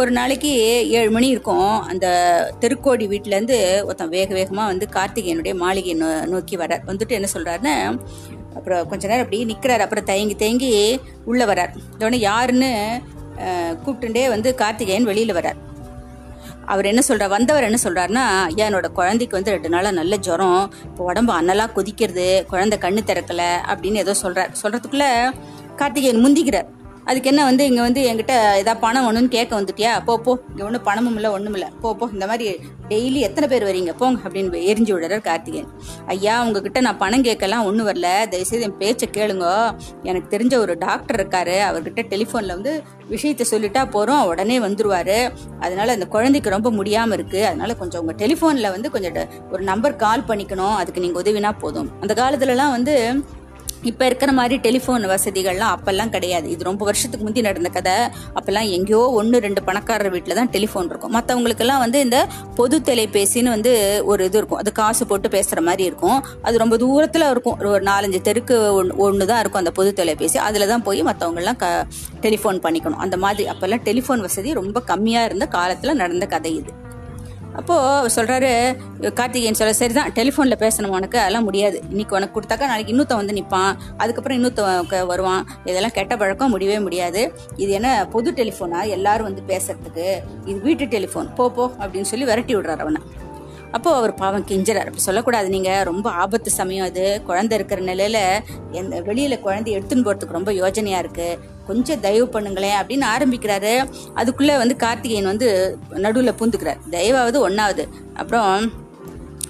ஒரு 0.02 0.12
நாளைக்கு 0.12 0.52
ஏழு 0.98 1.10
மணி 1.16 1.28
இருக்கும். 1.28 1.70
அந்த 1.92 2.08
தெருக்கோடி 2.60 3.06
வீட்டிலேருந்து 3.14 3.58
ஒருத்தன் 3.88 4.14
வேக 4.18 4.30
வேகமாக 4.40 4.72
வந்து 4.72 4.88
கார்த்திகேயனுடைய 4.96 5.54
மாளிகையை 5.64 5.96
நோ 6.02 6.10
நோக்கி 6.34 6.58
வரார். 6.58 6.84
வந்துட்டு 6.90 7.18
என்ன 7.20 7.30
சொல்கிறாருன்னா 7.36 7.76
அப்புறம் 8.58 8.90
கொஞ்ச 8.90 9.04
நேரம் 9.08 9.26
அப்படியே 9.26 9.46
நிற்கிறார் 9.52 9.86
அப்புறம் 9.86 10.10
தயங்கி 10.12 10.36
தயங்கி 10.36 10.74
உள்ளே 11.32 11.46
வரார் 11.52 11.74
உடனே 11.94 12.20
யாருன்னு 12.30 12.72
கூப்பிட்டுண்டே 13.86 14.26
வந்து 14.36 14.52
கார்த்திகேயன் 14.62 15.10
வெளியில் 15.12 15.38
வரார் 15.40 15.60
அவர் 16.72 16.90
என்ன 16.92 17.02
சொல்கிறார் 17.08 17.34
வந்தவர் 17.34 17.66
என்ன 17.68 17.78
சொல்கிறாருன்னா 17.84 18.24
ஐயா 18.48 18.66
என்னோட 18.70 18.88
குழந்தைக்கு 18.98 19.38
வந்து 19.38 19.54
ரெண்டு 19.56 19.70
நாளாக 19.74 19.94
நல்ல 19.98 20.16
ஜுரம். 20.26 20.64
இப்போ 20.88 21.04
உடம்பு 21.04 21.32
அன்னலாக 21.38 21.76
கொதிக்கிறது. 21.76 22.26
குழந்தை 22.52 22.78
கண்ணு 22.82 23.02
திறக்கலை. 23.10 23.52
அப்படின்னு 23.72 24.02
ஏதோ 24.04 24.14
சொல்கிறார் 24.24 24.52
சொல்கிறதுக்குள்ளே 24.64 25.10
கார்த்திகேயன் 25.76 26.24
முந்திக்கிறார். 26.26 26.68
அதுக்கு 27.10 27.30
என்ன 27.32 27.44
வந்து 27.44 27.64
இங்கே 27.70 27.82
வந்து 27.82 28.02
என்கிட்ட 28.10 28.34
ஏதாவது 28.62 28.80
பணம் 28.86 29.06
ஒன்றுன்னு 29.08 29.30
கேட்க 29.36 29.52
வந்துட்டியா? 29.60 29.92
போ 30.08 30.14
போ. 30.26 30.32
இங்கே 30.50 30.64
ஒன்றும் 30.64 30.84
பணமும் 30.84 31.16
இல்லை 31.16 31.30
ஒன்றும் 31.30 31.56
இல்லை. 31.58 31.70
போ 31.82 31.96
போ. 31.96 32.10
இந்த 32.14 32.26
மாதிரி 32.28 32.48
டெய்லி 32.90 33.20
எத்தனை 33.28 33.48
பேர் 33.52 33.66
வரீங்க? 33.70 33.92
போங்க 34.02 34.20
அப்படின்னு 34.26 34.60
எரிஞ்சு 34.72 34.92
விடுறார் 34.96 35.24
கார்த்திகேயன். 35.30 35.70
ஐயா 36.14 36.44
உங்ககிட்ட 36.46 36.82
நான் 36.82 36.98
பணம் 36.98 37.26
கேட்கலாம் 37.28 37.66
ஒன்றும் 37.66 37.90
வரல. 37.90 38.10
தயவுசெய்து 38.34 38.66
என் 38.70 38.78
பேச்சை 38.78 39.10
கேளுங்க. 39.18 39.48
எனக்கு 40.04 40.38
தெரிஞ்ச 40.38 40.54
ஒரு 40.58 40.76
டாக்டர் 40.78 41.20
இருக்காரு. 41.20 41.58
அவர்கிட்ட 41.70 42.04
டெலிஃபோனில் 42.14 42.56
வந்து 42.58 42.74
விஷயத்த 43.14 43.44
சொல்லிட்டா 43.52 43.84
போகிறோம் 43.96 44.24
உடனே 44.26 44.60
வந்துருவாரு. 44.60 45.20
அதனால 45.60 45.92
அந்த 45.92 46.08
குழந்தைக்கு 46.16 46.56
ரொம்ப 46.56 46.72
முடியாமல் 46.72 47.18
இருக்குது 47.18 47.48
அதனால 47.52 47.76
கொஞ்சம் 47.82 48.02
உங்கள் 48.02 48.20
டெலிஃபோனில் 48.24 48.74
வந்து 48.76 48.92
கொஞ்சம் 48.92 49.18
ஒரு 49.52 49.64
நம்பர் 49.64 49.96
கால் 50.06 50.28
பண்ணிக்கணும். 50.30 50.76
அதுக்கு 50.82 51.04
நீங்கள் 51.08 51.24
உதவினா 51.24 51.54
போதும். 51.60 51.90
அந்த 52.02 52.14
காலத்துலலாம் 52.22 52.76
வந்து 52.78 52.96
இப்போ 53.90 54.04
இருக்கிற 54.10 54.32
மாதிரி 54.32 54.56
டெலிஃபோன் 54.66 55.04
வசதிகள்லாம் 55.12 55.74
அப்போல்லாம் 55.76 56.12
கிடையாது. 56.16 56.48
இது 56.54 56.68
ரொம்ப 56.70 56.86
வருஷத்துக்கு 56.86 57.26
முந்தி 57.26 57.42
நடந்த 57.48 57.70
கதை. 57.78 57.96
அப்போல்லாம் 58.38 58.70
எங்கேயோ 58.78 59.02
ஒன்று 59.20 59.40
ரெண்டு 59.46 59.62
பணக்காரர் 59.68 60.12
வீட்டில் 60.16 60.38
தான் 60.40 60.52
டெலிஃபோன் 60.56 60.90
இருக்கும். 60.92 61.14
மற்றவங்களுக்கெல்லாம் 61.18 61.84
வந்து 61.86 62.00
இந்த 62.06 62.20
பொது 62.60 62.78
தொலைபேசின்னு 62.90 63.54
வந்து 63.56 63.74
ஒரு 64.12 64.26
இது 64.30 64.38
இருக்கும். 64.38 64.60
அது 64.64 64.72
காசு 64.82 65.06
போட்டு 65.12 65.30
பேசுகிற 65.36 65.62
மாதிரி 65.70 65.86
இருக்கும். 65.90 66.20
அது 66.48 66.58
ரொம்ப 66.64 66.78
தூரத்தில் 66.84 67.30
இருக்கும். 67.34 67.58
ஒரு 67.74 67.84
நாலஞ்சு 67.92 68.22
தெருக்கு 68.30 68.58
ஒன்று 68.80 68.98
ஒன்று 69.08 69.30
தான் 69.32 69.40
இருக்கும் 69.40 69.64
அந்த 69.64 69.74
பொது 69.80 69.92
தொலைபேசி. 70.02 70.40
அதில் 70.48 70.72
தான் 70.74 70.86
போய் 70.90 71.02
மற்றவங்கெல்லாம் 71.10 71.62
க 71.64 71.88
டெலிஃபோன் 72.26 72.64
பண்ணிக்கணும். 72.66 73.04
அந்த 73.06 73.18
மாதிரி 73.18 73.46
அப்போல்லாம் 73.54 73.86
டெலிஃபோன் 73.90 74.26
வசதி 74.28 74.60
ரொம்ப 74.62 74.84
கம்மியாக 74.92 75.30
இருந்த 75.32 75.48
காலத்தில் 75.58 76.00
நடந்த 76.04 76.28
கதை 76.36 76.56
இது. 76.56 76.74
அப்போது 77.60 77.86
அவர் 78.00 78.14
சொல்கிறாரு 78.16 78.50
கார்த்திகேயன் 79.20 79.58
சொல்ல 79.60 79.74
சரி 79.80 79.94
தான் 79.98 80.12
டெலிஃபோனில் 80.18 80.60
பேசணும் 80.64 80.94
உனக்கு? 80.98 81.18
அதெல்லாம் 81.24 81.48
முடியாது. 81.50 81.78
இன்றைக்கி 81.92 82.16
உனக்கு 82.18 82.36
கொடுத்தாக்கா 82.36 82.70
நாளைக்கு 82.72 82.94
இன்னொருத்தன் 82.94 83.22
வந்து 83.22 83.38
நிற்பான் 83.38 83.72
அதுக்கப்புறம் 84.02 84.38
இன்னொருத்தன் 84.40 85.08
வருவான். 85.12 85.44
இதெல்லாம் 85.70 85.96
கெட்ட 85.98 86.16
பழக்கம் 86.22 86.54
முடியவே 86.56 86.80
முடியாது. 86.88 87.24
இது 87.64 87.72
என்ன 87.80 87.92
பொது 88.16 88.32
டெலிஃபோனா 88.40 88.82
எல்லாரும் 88.98 89.30
வந்து 89.30 89.44
பேசுறதுக்கு. 89.52 90.08
இது 90.50 90.58
வீட்டு 90.68 90.88
டெலிஃபோன் 90.96 91.30
போ 91.40 91.48
போ 91.58 91.66
அப்படின்னு 91.82 92.12
சொல்லி 92.12 92.28
விரட்டி 92.32 92.56
விடுறாரு 92.58 92.86
அவனை. 92.88 93.02
அப்போது 93.76 93.98
அவர் 94.00 94.14
பாவம் 94.22 94.48
கெஞ்சுறாரு. 94.50 94.90
அப்படி 94.90 95.08
சொல்லக்கூடாது 95.10 95.48
நீங்கள் 95.56 95.86
ரொம்ப 95.92 96.08
ஆபத்து 96.24 96.50
சமயம் 96.60 96.88
அது. 96.90 97.06
குழந்தை 97.30 97.56
இருக்கிற 97.60 97.82
நிலையில் 97.92 98.24
எந்த 98.82 99.02
வெளியில் 99.10 99.44
குழந்தை 99.48 99.72
எடுத்துன்னு 99.78 100.06
போகிறதுக்கு 100.08 100.40
ரொம்ப 100.40 100.52
யோஜனையாக 100.62 101.04
இருக்குது 101.06 101.56
கொஞ்சம் 101.70 102.02
தயவு 102.06 102.28
பண்ணுங்களேன் 102.36 102.78
அப்படின்னு 102.80 103.06
ஆரம்பிக்கிறாரு. 103.14 103.74
அதுக்குள்ளே 104.22 104.58
வந்து 104.64 104.76
கார்த்திகேயன் 104.84 105.32
வந்து 105.34 105.48
நடுவில் 106.06 106.38
பூந்துக்கிறார். 106.42 106.82
தயவாவது 106.98 107.40
ஒன்றாவது 107.48 107.86
அப்புறம் 108.22 108.52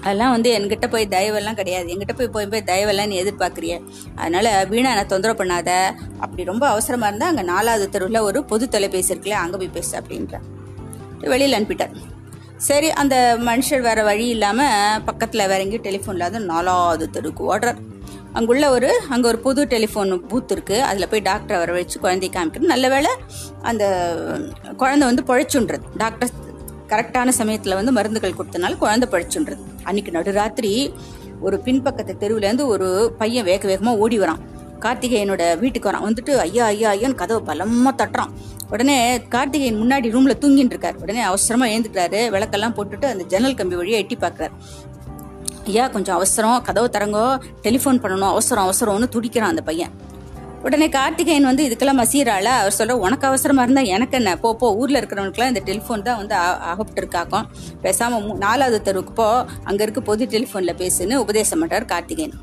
அதெல்லாம் 0.02 0.32
வந்து 0.34 0.48
என்கிட்ட 0.56 0.86
போய் 0.92 1.04
தயவெல்லாம் 1.14 1.56
கிடையாது. 1.60 1.86
என்கிட்ட 1.92 2.14
போய் 2.18 2.34
போய் 2.34 2.50
போய் 2.52 2.68
தயவெல்லாம் 2.68 3.10
நீ 3.12 3.16
எதிர்பார்க்குறிய. 3.22 3.74
அதனால 4.20 4.48
வீணா 4.72 4.90
நான் 4.98 5.10
தொந்தரவு 5.12 5.38
பண்ணாத. 5.40 5.70
அப்படி 6.24 6.44
ரொம்ப 6.50 6.64
அவசரமாக 6.74 7.10
இருந்தால் 7.10 7.32
அங்கே 7.32 7.44
நாலாவது 7.52 7.86
தெருவில் 7.94 8.26
ஒரு 8.28 8.40
பொது 8.52 8.66
தொலைபேசி 8.74 9.12
இருக்குல்ல 9.14 9.40
அங்கே 9.44 9.58
போய் 9.62 9.76
பேசு 9.78 9.92
அப்படின்ற 10.00 10.38
வெளியில் 11.32 11.58
அனுப்பிட்டார். 11.58 11.96
சரி 12.68 12.88
அந்த 13.00 13.16
மனுஷர் 13.48 13.82
வேற 13.88 14.00
வழி 14.10 14.24
இல்லாமல் 14.34 15.02
பக்கத்தில் 15.08 15.48
வேற 15.50 15.60
எங்கேயும் 15.64 15.86
டெலிஃபோன் 15.88 16.16
இல்லாத 16.18 16.38
நாலாவது 16.52 17.06
தெருவுக்கு 17.16 17.44
ஓடுறார். 17.52 17.80
அங்குள்ள 18.38 18.66
ஒரு 18.74 18.88
அங்கே 19.14 19.26
ஒரு 19.30 19.38
புது 19.44 19.60
டெலிஃபோன் 19.72 20.10
பூத் 20.30 20.52
இருக்குது 20.54 20.84
அதில் 20.88 21.08
போய் 21.12 21.22
டாக்டரை 21.28 21.56
வர 21.62 21.70
வச்சு 21.76 21.96
குழந்தை 22.04 22.28
காமிக்கிறது 22.36 22.72
நல்ல 22.72 22.86
வேளை 22.92 23.12
அந்த 23.70 23.84
குழந்தை 24.82 25.04
வந்து 25.10 25.22
பழச்சுன்றது. 25.30 25.86
டாக்டர் 26.02 26.30
கரெக்டான 26.92 27.32
சமயத்தில் 27.38 27.76
வந்து 27.78 27.92
மருந்துகள் 27.98 28.36
கொடுத்தனால 28.38 28.78
குழந்தை 28.84 29.08
பழச்சுன்றது. 29.14 29.62
அன்னைக்கு 29.88 30.12
நடுராத்திரி 30.18 30.72
ஒரு 31.46 31.56
பின்பக்கத்து 31.66 32.14
தெருவுலேருந்து 32.22 32.66
ஒரு 32.74 32.88
பையன் 33.18 33.48
வேக 33.50 33.66
வேகமாக 33.70 34.02
ஓடி 34.04 34.18
வரான். 34.22 34.44
கார்த்திகேயனோட 34.84 35.42
வீட்டுக்கு 35.62 35.90
வரான். 35.90 36.06
வந்துட்டு 36.08 36.32
ஐயா 36.46 36.64
ஐயா 36.74 36.90
ஐயான்னு 36.96 37.20
கதவை 37.22 37.40
பலமாக 37.50 37.94
தட்டுறான். 38.00 38.32
உடனே 38.74 38.96
கார்த்திகேயன் 39.34 39.80
முன்னாடி 39.82 40.08
ரூமில் 40.14 40.40
தூங்கிட்டு 40.42 40.74
இருக்கார். 40.74 40.98
உடனே 41.04 41.22
அவசரமாக 41.30 41.72
ஏந்துக்கிறாரு 41.74 42.20
விளக்கெல்லாம் 42.34 42.76
போட்டுட்டு 42.78 43.06
அந்த 43.12 43.24
ஜன்னல் 43.32 43.58
கம்பி 43.60 43.78
வழியாக 43.80 44.02
எட்டி 44.04 44.16
பார்க்குறாரு. 44.24 44.54
ஐயா 45.68 45.88
கொஞ்சம் 45.88 46.14
அவசரம். 46.14 46.62
கதவு 46.62 46.88
தரங்கோ 46.92 47.24
டெலிஃபோன் 47.62 48.02
பண்ணணும். 48.02 48.34
அவசரம் 48.34 48.68
அவசரம்னு 48.68 49.08
துடிக்கிறான் 49.08 49.52
அந்த 49.54 49.62
பையன். 49.62 49.90
உடனே 50.62 50.88
கார்த்திகேயன் 50.88 51.44
வந்து 51.44 51.64
இதுக்கெல்லாம் 51.68 52.00
மசீரால 52.00 52.48
அவர் 52.60 52.74
சொல்ற 52.78 52.92
உனக்கு 52.92 53.26
அவசரமா 53.26 53.62
இருந்தா 53.62 53.80
எனக்கு 53.80 54.16
என்ன? 54.16 54.36
போ 54.36 54.56
போ. 54.56 54.76
ஊர்ல 54.76 55.00
இருக்கிறவனுக்குலாம் 55.00 55.46
இந்த 55.46 55.62
டெலிஃபோன் 55.64 56.02
தான் 56.02 56.16
வந்து 56.16 56.34
அகப்பட்டு 56.70 57.02
இருக்காக்கும் 57.02 57.46
பேசாம 57.82 58.36
நாலாவது 58.36 58.82
தெருவுக்கு 58.82 59.12
போ. 59.12 59.28
அங்க 59.64 59.82
இருக்க 59.82 60.00
பொது 60.00 60.26
டெலிஃபோன்ல 60.26 60.74
பேசுன்னு 60.82 61.22
உபதேசம் 61.24 61.62
பண்றார் 61.62 61.84
கார்த்திகேயன். 61.84 62.36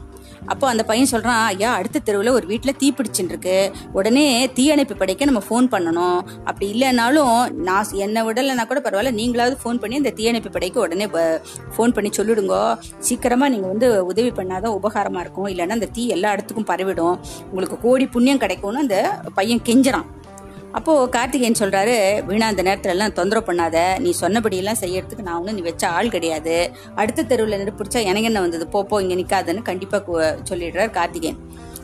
அப்போ 0.52 0.66
அந்த 0.72 0.84
பையன் 0.90 1.12
சொல்றான் 1.12 1.42
ஐயா 1.52 1.70
அடுத்த 1.80 2.02
தெருவில் 2.08 2.32
ஒரு 2.38 2.46
வீட்டில் 2.52 2.78
தீ 2.82 2.88
பிடிச்சின்னு 2.98 3.34
இருக்கு 3.34 3.58
உடனே 3.98 4.26
தீயணைப்பு 4.58 4.96
படைக்க 5.02 5.30
நம்ம 5.30 5.42
ஃபோன் 5.48 5.68
பண்ணணும். 5.74 6.20
அப்படி 6.50 6.68
இல்லைனாலும் 6.76 7.36
நான் 7.68 7.94
என்னை 8.06 8.24
விடலைன்னா 8.28 8.66
கூட 8.72 8.82
பரவாயில்ல 8.88 9.14
நீங்களாவது 9.22 9.58
ஃபோன் 9.64 9.82
பண்ணி 9.84 10.02
அந்த 10.02 10.14
தீயணைப்பு 10.20 10.52
படைக்கு 10.58 10.80
உடனே 10.86 11.08
ஃபோன் 11.76 11.96
பண்ணி 11.98 12.12
சொல்லிடுங்க. 12.20 12.58
சீக்கிரமாக 13.08 13.54
நீங்கள் 13.56 13.74
வந்து 13.74 13.90
உதவி 14.12 14.32
பண்ணாதான் 14.40 14.78
உபகாரமாக 14.80 15.26
இருக்கும். 15.26 15.50
இல்லைன்னா 15.54 15.78
அந்த 15.80 15.92
தீ 15.98 16.06
எல்லா 16.18 16.32
இடத்துக்கும் 16.36 16.70
பரவிடும். 16.74 17.18
உங்களுக்கு 17.50 17.80
கோடி 17.88 18.08
புண்ணியம் 18.18 18.44
கிடைக்கும்னு 18.46 18.86
அந்த 18.86 19.00
பையன் 19.40 19.66
கெஞ்சுறான். 19.70 20.08
அப்போ 20.78 20.94
கார்த்திகேயன் 21.08 21.58
சொல்றாரு 21.60 21.94
வீணா 22.28 22.46
அந்த 22.52 22.64
நேரத்துல 22.68 22.94
எல்லாம் 22.94 23.14
தொந்தரவு 23.18 23.46
பண்ணாத. 23.50 23.78
நீ 24.00 24.10
சொன்னபடியெல்லாம் 24.22 24.80
செய்யறதுக்கு 24.82 25.26
நான் 25.28 25.38
ஒன்றும் 25.40 25.58
நீ 25.60 25.62
வச்ச 25.62 25.84
ஆள் 25.98 26.10
கிடையாது. 26.10 26.56
அடுத்த 26.96 27.24
தெருவில் 27.24 27.58
நின்று 27.58 27.74
பிடிச்சா 27.80 28.00
எனக்கு 28.10 28.30
என்ன 28.30 28.42
வந்தது? 28.46 28.66
போப்போ 28.74 29.00
இங்கே 29.02 29.16
இங்க 29.16 29.18
நிக்காதுன்னு 29.22 29.62
கண்டிப்பா 29.62 29.98
சொல்லிடுறாரு 30.50 30.92
கார்த்திகேயன். 30.98 31.38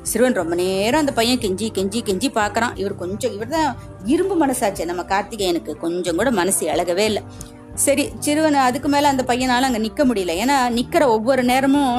சிறுவன் 0.10 0.38
ரொம்ப 0.40 0.56
நேரம் 0.56 1.02
அந்த 1.04 1.14
பையன் 1.20 1.40
கெஞ்சி 1.44 1.68
கெஞ்சி 1.78 2.00
கெஞ்சி 2.10 2.30
பாக்குறான். 2.40 2.74
இவர் 2.82 2.96
கொஞ்சம் 2.96 3.34
இவர் 3.38 3.54
தான் 3.56 3.70
இரும்பு 4.06 4.36
மனசாச்சு 4.46 4.90
நம்ம 4.92 5.06
கார்த்திகேயனுக்கு. 5.14 5.74
கொஞ்சம் 5.86 6.18
கூட 6.22 6.32
மனசு 6.32 6.66
இழகவே 6.74 7.06
இல்லை. 7.12 7.24
சரி 7.86 8.06
சிறுவன் 8.20 8.60
அதுக்கு 8.68 8.90
மேல 8.90 9.08
அந்த 9.08 9.24
பையனால 9.28 9.70
அங்க 9.70 9.82
நிக்க 9.88 10.04
முடியல. 10.06 10.36
ஏன்னா 10.44 10.58
நிக்கிற 10.80 11.06
ஒவ்வொரு 11.08 11.44
நேரமும் 11.44 11.96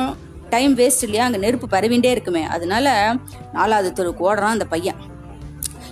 டைம் 0.51 0.77
வேஸ்ட் 0.77 1.07
இல்லையா? 1.07 1.25
அங்க 1.25 1.39
நெருப்பு 1.39 1.67
பரவிண்டே 1.77 2.11
இருக்குமே. 2.17 2.45
அதனால 2.57 2.87
நாலாவது 3.53 3.93
தெருவுக்கு 3.93 4.27
ஓடுறான் 4.29 4.57
அந்த 4.57 4.65
பையன். 4.65 4.99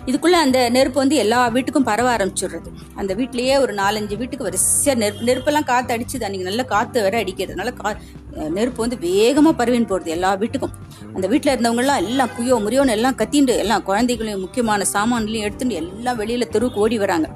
இதுக்குள்ள 0.08 0.36
அந்த 0.44 0.58
நெருப்பு 0.74 0.98
வந்து 1.02 1.16
எல்லா 1.22 1.38
வீட்டுக்கும் 1.54 1.86
பரவ 1.88 2.08
ஆரம்பிச்சிடுறது. 2.16 2.70
அந்த 3.00 3.12
வீட்லயே 3.18 3.54
ஒரு 3.64 3.72
நாலஞ்சு 3.80 4.14
வீட்டுக்கு 4.20 4.46
வரிசையா 4.48 4.94
நெருப்பு 5.02 5.26
நெருப்பெல்லாம் 5.28 5.66
காத்து 5.70 5.94
அடிச்சுது. 5.96 6.24
அன்னைக்கு 6.26 6.48
நல்ல 6.50 6.62
காத்து 6.72 7.02
வேற 7.06 7.16
அடிக்கிறதுனால 7.24 7.72
கா 7.80 7.90
நெருப்பு 8.56 8.80
வந்து 8.84 8.98
வேகமா 9.08 9.52
பரவின்னு 9.60 9.90
போறது 9.92 10.10
எல்லா 10.16 10.30
வீட்டுக்கும். 10.42 10.74
அந்த 11.16 11.26
வீட்டுல 11.32 11.52
இருந்தவங்க 11.54 11.84
எல்லாம் 11.84 12.02
எல்லாம் 12.10 12.32
குயோ 12.36 12.56
முறியோன்னு 12.64 12.96
எல்லாம் 12.98 13.18
கத்திண்டு 13.20 13.54
எல்லாம் 13.64 13.86
குழந்தைகளையும் 13.88 14.44
முக்கியமான 14.46 14.86
சாமான்லையும் 14.94 15.46
எடுத்துட்டு 15.48 15.80
எல்லாம் 15.82 16.20
வெளியில 16.22 16.48
தெருவுக்கு 16.54 16.82
ஓடி 16.86 16.98
வராங்க. 17.04 17.28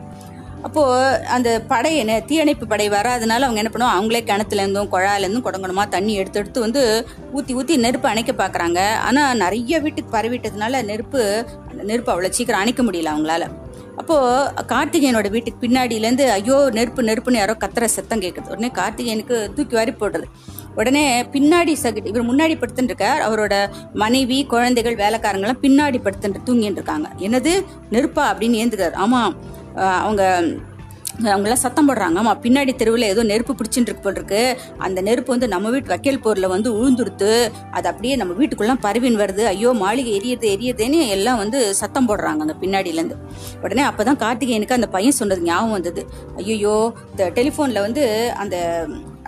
அப்போது 0.64 1.24
அந்த 1.26 1.62
படையின 1.68 2.20
தீயணைப்பு 2.26 2.66
படை 2.66 2.88
வராதனால 2.88 3.46
அவங்க 3.46 3.60
என்ன 3.62 3.72
பண்ணுவோம் 3.74 3.96
அவங்களே 3.96 4.20
கிணத்துலேருந்தும் 4.30 4.90
குழாயிலேருந்தும் 4.94 5.44
குழாயில 5.46 5.84
தண்ணி 5.88 6.14
எடுத்து 6.14 6.40
எடுத்து 6.40 6.60
வந்து 6.60 6.82
ஊற்றி 7.32 7.54
ஊற்றி 7.54 7.76
நெருப்பு 7.76 8.08
அணைக்க 8.08 8.32
பார்க்குறாங்க 8.32 8.80
ஆனால் 9.08 9.36
நிறைய 9.36 9.80
வீட்டுக்கு 9.80 10.16
பரவிட்டதுனால 10.16 10.82
நெருப்பு 10.84 11.20
அந்த 11.70 11.82
நெருப்பு 11.82 12.12
அவ்வளோ 12.12 12.28
சீக்கிரம் 12.28 12.60
அணைக்க 12.60 12.82
முடியல 12.82 13.12
அவங்களால. 13.14 13.46
அப்போது 13.96 14.64
கார்த்திகேயனோட 14.66 15.30
வீட்டுக்கு 15.30 15.66
பின்னாடியிலேருந்து 15.66 16.24
ஐயோ 16.30 16.70
நெருப்பு 16.72 17.02
நெருப்புன்னு 17.02 17.40
யாரோ 17.42 17.54
கத்துற 17.54 17.84
சத்தம் 17.84 18.22
கேட்குது 18.22 18.50
உடனே 18.50 18.70
கார்த்திகேயனுக்கு 18.74 19.36
தூக்கி 19.54 19.74
வாரி 19.76 19.92
போடுறது. 19.92 20.26
உடனே 20.76 21.22
பின்னாடி 21.34 21.72
சகிட்டு 21.82 22.10
இவர் 22.12 22.28
முன்னாடி 22.30 22.54
படுத்துட்டுருக்கார் 22.60 23.20
அவரோட 23.20 23.54
மனைவி 23.94 24.44
குழந்தைகள் 24.44 24.96
வேலைக்காரங்களாம் 24.96 25.60
பின்னாடி 25.62 26.00
படுத்துட்டு 26.06 26.40
தூங்கிட்டு 26.46 26.80
இருக்காங்க 26.80 27.08
என்னது? 27.18 27.52
நெருப்பா? 27.90 28.24
அப்படின்னு 28.32 28.60
ஏந்துக்கிறார் 28.62 28.92
ஆமாம். 28.92 29.34
அவங்க 30.06 30.22
அவங்களாம் 31.32 31.60
சத்தம் 31.62 31.88
போடுறாங்க. 31.88 32.16
ஆமாம் 32.20 32.40
பின்னாடி 32.44 32.72
தெருவில் 32.78 33.04
ஏதோ 33.10 33.22
நெருப்பு 33.28 33.52
பிடிச்சிட்டு 33.58 33.88
இருக்கு 33.88 34.04
போல் 34.06 34.16
இருக்கு 34.18 34.40
அந்த 34.86 34.98
நெருப்பு 35.08 35.30
வந்து 35.34 35.48
நம்ம 35.52 35.70
வீட்டு 35.74 35.92
வக்கேல் 35.92 36.20
போரில் 36.24 36.46
வந்து 36.54 36.70
உழுந்துருத்து 36.78 37.28
அது 37.76 37.86
அப்படியே 37.90 38.14
நம்ம 38.20 38.32
வீட்டுக்குள்ளே 38.38 38.74
பரவின் 38.86 39.18
வருது. 39.22 39.44
ஐயோ 39.52 39.72
மாளிகை 39.82 40.12
எரியுது 40.18 40.46
எரியுதுன்னு 40.54 41.00
எல்லாம் 41.16 41.40
வந்து 41.42 41.58
சத்தம் 41.80 42.08
போடுறாங்க 42.08 42.40
அந்த 42.46 42.56
பின்னாடியிலேருந்து. 42.62 43.18
உடனே 43.64 43.84
அப்போ 43.90 44.04
தான் 44.08 44.20
கார்த்திகேயனுக்கு 44.24 44.78
அந்த 44.78 44.88
பையன் 44.96 45.18
சொன்னது 45.20 45.46
ஞாபகம் 45.50 45.76
வந்தது. 45.78 46.04
ஐயோ 46.42 46.74
இந்த 47.12 47.28
டெலிஃபோனில் 47.38 47.84
வந்து 47.86 48.04
அந்த 48.44 48.56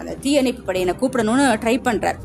அந்த 0.00 0.14
தீயணைப்பு 0.24 0.64
படையினை 0.70 0.94
கூப்பிடணும்னு 1.02 1.44
ட்ரை 1.64 1.76
பண்ணுறார் 1.88 2.18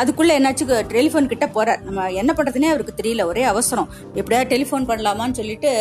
அதுக்குள்ளே 0.00 0.34
என்னாச்சு 0.38 0.66
டெலிஃபோன் 0.96 1.30
கிட்ட 1.32 1.46
போகிறார் 1.56 1.80
நம்ம 1.86 2.10
என்ன 2.22 2.30
பண்ணுறதுனே 2.36 2.68
அவருக்கு 2.72 2.98
தெரியல. 3.00 3.24
ஒரே 3.32 3.44
அவசரம். 3.52 3.88
எப்படியாவது 4.20 4.50
டெலிஃபோன் 4.54 4.88
பண்ணலாமான்னு 4.90 5.38
சொல்லிட்டு 5.40 5.72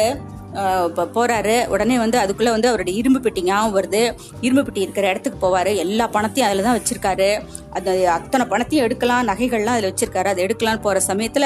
இப்போ 0.88 1.04
போறாரு. 1.16 1.56
உடனே 1.74 1.96
வந்து 2.04 2.18
அதுக்குள்ள 2.24 2.52
வந்து 2.56 2.70
அவருடைய 2.72 3.00
இரும்பு 3.00 3.20
பெட்டி 3.26 3.42
ஞாபகம் 3.48 3.76
வருது. 3.78 4.02
இரும்பு 4.46 4.64
பெட்டி 4.64 4.82
இருக்கிற 4.86 5.06
இடத்துக்கு 5.12 5.40
போவாரு. 5.46 5.72
எல்லா 5.84 6.06
பணத்தையும் 6.16 6.48
அதில் 6.50 6.68
தான் 6.68 6.78
வச்சிருக்காரு. 6.78 7.30
அந்த 7.78 7.92
அத்தனை 8.18 8.46
பணத்தையும் 8.52 8.86
எடுக்கலாம் 8.88 9.28
நகைகள்லாம் 9.30 9.78
அதில் 9.78 9.90
வச்சிருக்காரு. 9.92 10.30
அதை 10.34 10.42
எடுக்கலாம்னு 10.46 10.84
போற 10.86 11.00
சமயத்துல 11.08 11.46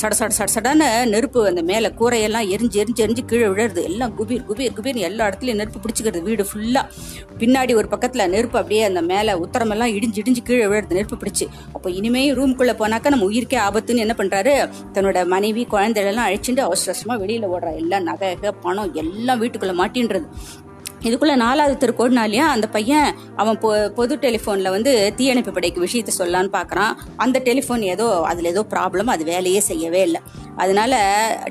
சட 0.00 0.12
சட 0.20 0.30
சட 0.38 0.48
சடன்னு 0.54 0.88
நெருப்பு 1.14 1.40
அந்த 1.50 1.62
மேலே 1.70 1.90
கூரையெல்லாம் 2.00 2.46
எரிஞ்சு 2.54 2.78
எரிஞ்சு 2.82 3.02
எரிஞ்சு 3.06 3.24
கீழே 3.32 3.48
விழுறது. 3.52 3.82
எல்லாம் 3.90 4.14
குபீர் 4.20 4.46
குபீர் 4.50 4.74
குபீர் 4.78 5.00
எல்லா 5.10 5.28
இடத்துலயும் 5.30 5.60
நெருப்பு 5.62 5.82
பிடிச்சிக்கிறது 5.84 6.22
வீடு 6.28 6.46
ஃபுல்லா 6.50 6.84
பின்னாடி 7.42 7.72
ஒரு 7.80 7.88
பக்கத்துல 7.94 8.28
நெருப்பு 8.34 8.58
அப்படியே 8.62 8.82
அந்த 8.90 9.02
மேலே 9.12 9.32
உத்தரமெல்லாம் 9.44 9.94
இடிஞ்சு 9.96 10.20
இடிஞ்சு 10.22 10.42
கீழே 10.48 10.66
விழுறது 10.72 10.98
நெருப்பு 11.00 11.18
பிடிச்சு. 11.22 11.48
அப்போ 11.76 11.88
இனிமே 11.90 12.24
ரூம்குள்ள 12.40 12.74
போனாக்கா 12.82 13.08
நம்ம 13.14 13.28
உயிருக்கே 13.30 13.60
ஆபத்துன்னு 13.66 14.04
என்ன 14.06 14.16
பண்றாரு? 14.22 14.54
தன்னோட 14.94 15.26
மனைவி 15.34 15.64
குழந்தைகள் 15.74 16.12
எல்லாம் 16.12 16.28
அழைச்சிட்டு 16.28 16.64
அவசர 16.68 16.84
அவசரமா 16.92 17.14
வெளியில 17.22 17.46
ஓடுறா 17.54 17.70
எல்லாம் 17.82 18.06
நகை 18.08 18.28
நகை, 18.46 18.60
பணம் 18.60 18.94
எல்லாம் 18.94 19.40
வீட்டுக்குள்ள 19.42 19.74
மாட்டின்றது. 19.82 20.26
இதுக்குள்ள 21.04 21.34
நாலாவது 21.36 21.74
திருக்கோடினாலையா 21.82 22.44
அந்த 22.54 22.66
பையன் 22.68 23.08
அவன் 23.36 23.58
பொ 23.62 23.70
பொது 23.98 24.14
டெலிஃபோனில் 24.24 24.74
வந்து 24.76 25.12
தீயணைப்பு 25.16 25.52
படைக்கு 25.52 25.84
விஷயத்த 25.86 26.12
சொல்லலான்னு 26.18 26.50
பார்க்குறான் 26.56 26.94
அந்த 27.16 27.42
டெலிஃபோன் 27.48 27.82
ஏதோ 27.94 28.06
அதில் 28.30 28.50
ஏதோ 28.52 28.64
ப்ராப்ளம் 28.74 29.12
அது 29.14 29.24
வேலையே 29.24 29.60
செய்யவே 29.60 30.02
இல்லை. 30.02 30.22
அதனால 30.56 30.92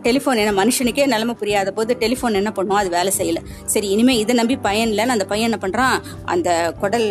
டெலிஃபோன் 0.06 0.40
என்ன 0.44 0.54
மனுஷனுக்கே 0.62 1.06
நிலைமை 1.14 1.36
புரியாத 1.42 1.72
போது 1.72 1.98
டெலிஃபோன் 2.04 2.40
என்ன 2.40 2.52
பண்ணுவோம் 2.56 2.82
அது 2.82 2.90
வேலை 2.90 3.12
செய்யல. 3.18 3.40
சரி 3.74 3.88
இனிமேல் 3.88 4.22
இதை 4.22 4.36
நம்பி 4.36 4.56
பையன் 4.68 4.92
இல்லைன்னு 4.94 5.16
அந்த 5.18 5.26
பையன் 5.32 5.48
என்ன 5.50 5.60
பண்ணுறான் 5.66 5.98
அந்த 6.24 6.50
குடல் 6.80 7.08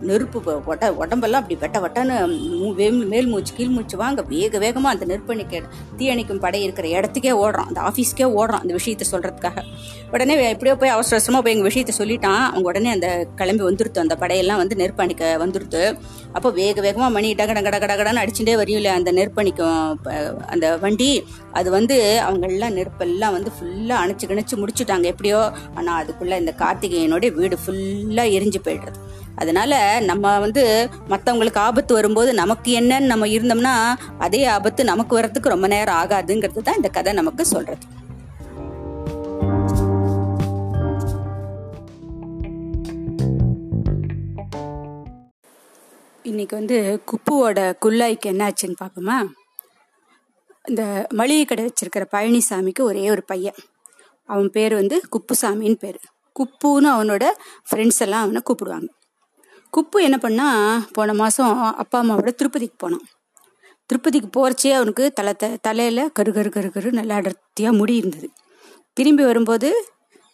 நெருப்பு 0.00 0.38
உட 0.72 0.90
உடம்பெல்லாம் 1.02 1.42
அப்படி 1.42 1.58
வெட்ட 1.60 1.78
வட்டன்னு 1.84 3.06
மேல் 3.12 3.30
மூச்சு 3.32 3.54
கீழ் 3.58 3.74
மூச்சு 3.76 3.96
வாங்க 4.04 4.22
வேக 4.32 4.58
வேகமாக 4.64 4.94
அந்த 4.94 5.06
நெருப்பணிக்க 5.12 5.62
தீயணைக்கும் 5.98 6.42
படை 6.46 6.62
இருக்கிற 6.62 6.88
இடத்துக்கே 6.96 7.34
ஓடுறான். 7.44 7.68
அந்த 7.70 7.80
ஆஃபீஸ்க்கே 7.90 8.28
ஓடுறான் 8.38 8.64
அந்த 8.64 8.74
விஷயத்த 8.80 9.06
சொல்கிறதுக்காக 9.12 9.64
உடனே 10.12 10.34
எப்படியோ 10.54 10.76
போய் 10.82 10.94
அவசர 10.96 11.16
அவசரமாக 11.16 11.44
போய் 11.44 11.57
இவங்க 11.58 11.70
விஷயத்த 11.70 11.92
சொல்லிட்டான். 11.98 12.42
அவங்க 12.50 12.66
உடனே 12.70 12.90
அந்த 12.96 13.08
கிளம்பி 13.38 13.64
வந்துருத்து. 13.68 14.02
அந்த 14.04 14.14
படையெல்லாம் 14.22 14.60
வந்து 14.62 14.78
நெருப்பணிக்க 14.80 15.30
வந்துருத்து. 15.42 15.82
அப்போ 16.36 16.48
வேக 16.58 16.76
வேகமாக 16.86 17.10
மணி 17.16 17.28
டக 17.40 17.52
டக 17.58 17.70
டக 17.74 17.86
டகடன்னு 17.92 18.22
அடிச்சுட்டே 18.22 18.54
வரையும் 18.60 18.86
அந்த 18.98 19.12
நெருப்பணிக்கும் 19.18 19.80
அந்த 20.52 20.66
வண்டி. 20.84 21.10
அது 21.58 21.68
வந்து 21.76 21.96
அவங்கெல்லாம் 22.26 22.76
நெருப்பெல்லாம் 22.78 23.36
வந்து 23.36 23.52
ஃபுல்லாக 23.56 24.02
அணைச்சு 24.04 24.28
கிணைச்சு 24.32 24.56
முடிச்சுட்டாங்க. 24.62 25.06
எப்படியோ? 25.14 25.40
ஆனால் 25.78 25.98
அதுக்குள்ளே 26.02 26.38
இந்த 26.44 26.54
கார்த்திகேயனுடைய 26.62 27.32
வீடு 27.40 27.58
ஃபுல்லாக 27.64 28.34
எரிஞ்சு 28.38 28.60
போயிடுறது 28.68 29.00
அதனால 29.42 29.72
நம்ம 30.10 30.38
வந்து 30.44 30.62
மற்றவங்களுக்கு 31.12 31.60
ஆபத்து 31.66 31.92
வரும்போது 31.98 32.30
நமக்கு 32.42 32.70
என்னன்னு 32.80 33.12
நம்ம 33.12 33.28
இருந்தோம்னா 33.34 33.74
அதே 34.26 34.42
ஆபத்து 34.56 34.90
நமக்கு 34.92 35.14
வர்றதுக்கு 35.18 35.54
ரொம்ப 35.54 35.68
நேரம் 35.74 36.00
ஆகாதுங்கிறது 36.02 36.66
தான் 36.68 36.80
இந்த 36.80 36.90
கதை 36.98 37.14
நமக்கு 37.20 37.44
சொல்கிறது 37.54 37.97
இன்னைக்கு 46.30 46.56
வந்து 46.56 46.78
குப்புவோட 47.10 47.58
குல்லாய்க்கு 47.82 48.28
என்னாச்சுன்னு 48.30 48.76
பார்ப்போமா? 48.80 49.16
இந்த 50.64 50.82
மளிகை 51.14 51.44
கடை 51.44 51.62
வச்சிருக்கிற 51.64 52.04
பழனிசாமிக்கு 52.14 52.82
ஒரே 52.82 53.10
ஒரு 53.10 53.22
பையன். 53.24 53.58
அவன் 54.28 54.50
பேர் 54.50 54.74
வந்து 54.74 54.96
குப்புசாமின்னு 55.14 55.78
பேர். 55.78 56.00
குப்புன்னு 56.36 56.88
அவனோட 56.94 57.24
ஃப்ரெண்ட்ஸ் 57.68 58.00
எல்லாம் 58.00 58.20
அவனை 58.20 58.42
கூப்பிடுவாங்க. 58.48 58.90
குப்பு 59.72 60.00
என்ன 60.02 60.18
பண்ணா 60.18 60.48
போன 60.92 61.14
மாதம் 61.14 61.62
அப்பா 61.72 62.02
அம்மாவோட 62.02 62.32
திருப்பதிக்கு 62.32 62.76
போனான். 62.78 63.06
திருப்பதிக்கு 63.90 64.30
போகிறச்சே 64.36 64.72
அவனுக்கு 64.72 65.12
தலை 65.12 65.34
த 65.34 65.48
தலையில் 65.60 66.04
கரு 66.12 66.32
கரு 66.32 66.50
கரு 66.50 66.70
கரு 66.70 66.90
நல்லா 66.92 67.16
அடர்த்தியாக 67.16 67.76
முடி 67.76 67.96
இருந்தது. 67.96 68.28
திரும்பி 68.92 69.22
வரும்போது 69.22 69.70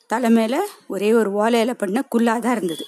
தலை 0.07 0.31
மேலே 0.31 0.61
ஒரே 0.87 1.13
ஒரு 1.13 1.31
ஓலையில் 1.43 1.81
பண்ண 1.83 2.03
குல்லாக 2.15 2.41
தான் 2.41 2.57
இருந்தது. 2.57 2.85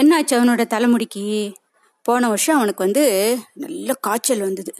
என்னாச்சு 0.00 0.34
அவனோட 0.38 0.62
தலைமுடிக்கு? 0.66 1.54
போன 2.02 2.28
வருஷம் 2.28 2.56
அவனுக்கு 2.56 2.84
வந்து 2.84 3.04
நல்ல 3.54 3.94
காய்ச்சல் 3.94 4.38
வந்தது. 4.38 4.72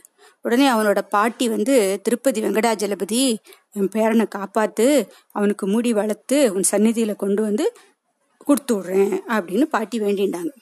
உடனே 0.43 0.71
அவனோட 0.71 1.01
பாட்டி 1.09 1.49
வந்து 1.49 2.01
திருப்பதி 2.03 2.43
வெங்கடாஜலபதி 2.43 3.37
என் 3.73 3.89
பேரனை 3.95 4.27
காப்பாத்து 4.37 4.87
அவனுக்கு 5.33 5.67
முடி 5.67 5.93
வளர்த்து 5.93 6.55
உன் 6.55 6.63
சந்நிதியில் 6.63 7.17
கொண்டு 7.17 7.43
வந்து 7.43 7.77
கொடுத்து 8.39 8.81
விட்றேன் 8.81 9.15
அப்படின்னு 9.29 9.63
பாட்டி 9.63 10.01
வேண்டிண்டாங்க. 10.01 10.53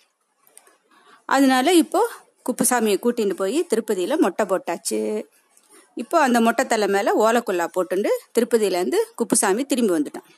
அதனால 1.27 1.73
இப்போ 1.73 2.09
குப்புசாமியை 2.49 2.97
கூட்டிட்டு 3.03 3.35
போய் 3.35 3.67
திருப்பதியில் 3.69 4.17
மொட்டை 4.17 4.47
போட்டாச்சு. 4.47 5.25
இப்போ 5.95 6.21
அந்த 6.21 6.41
மொட்டை 6.41 6.67
தலை 6.67 6.89
மேலே 6.89 7.11
ஓலக்குல்லா 7.19 7.67
போட்டுண்டு 7.77 8.09
திருப்பதியிலேருந்து 8.39 9.01
குப்புசாமி 9.15 9.65
திரும்பி 9.65 9.95
வந்துட்டான். 9.95 10.29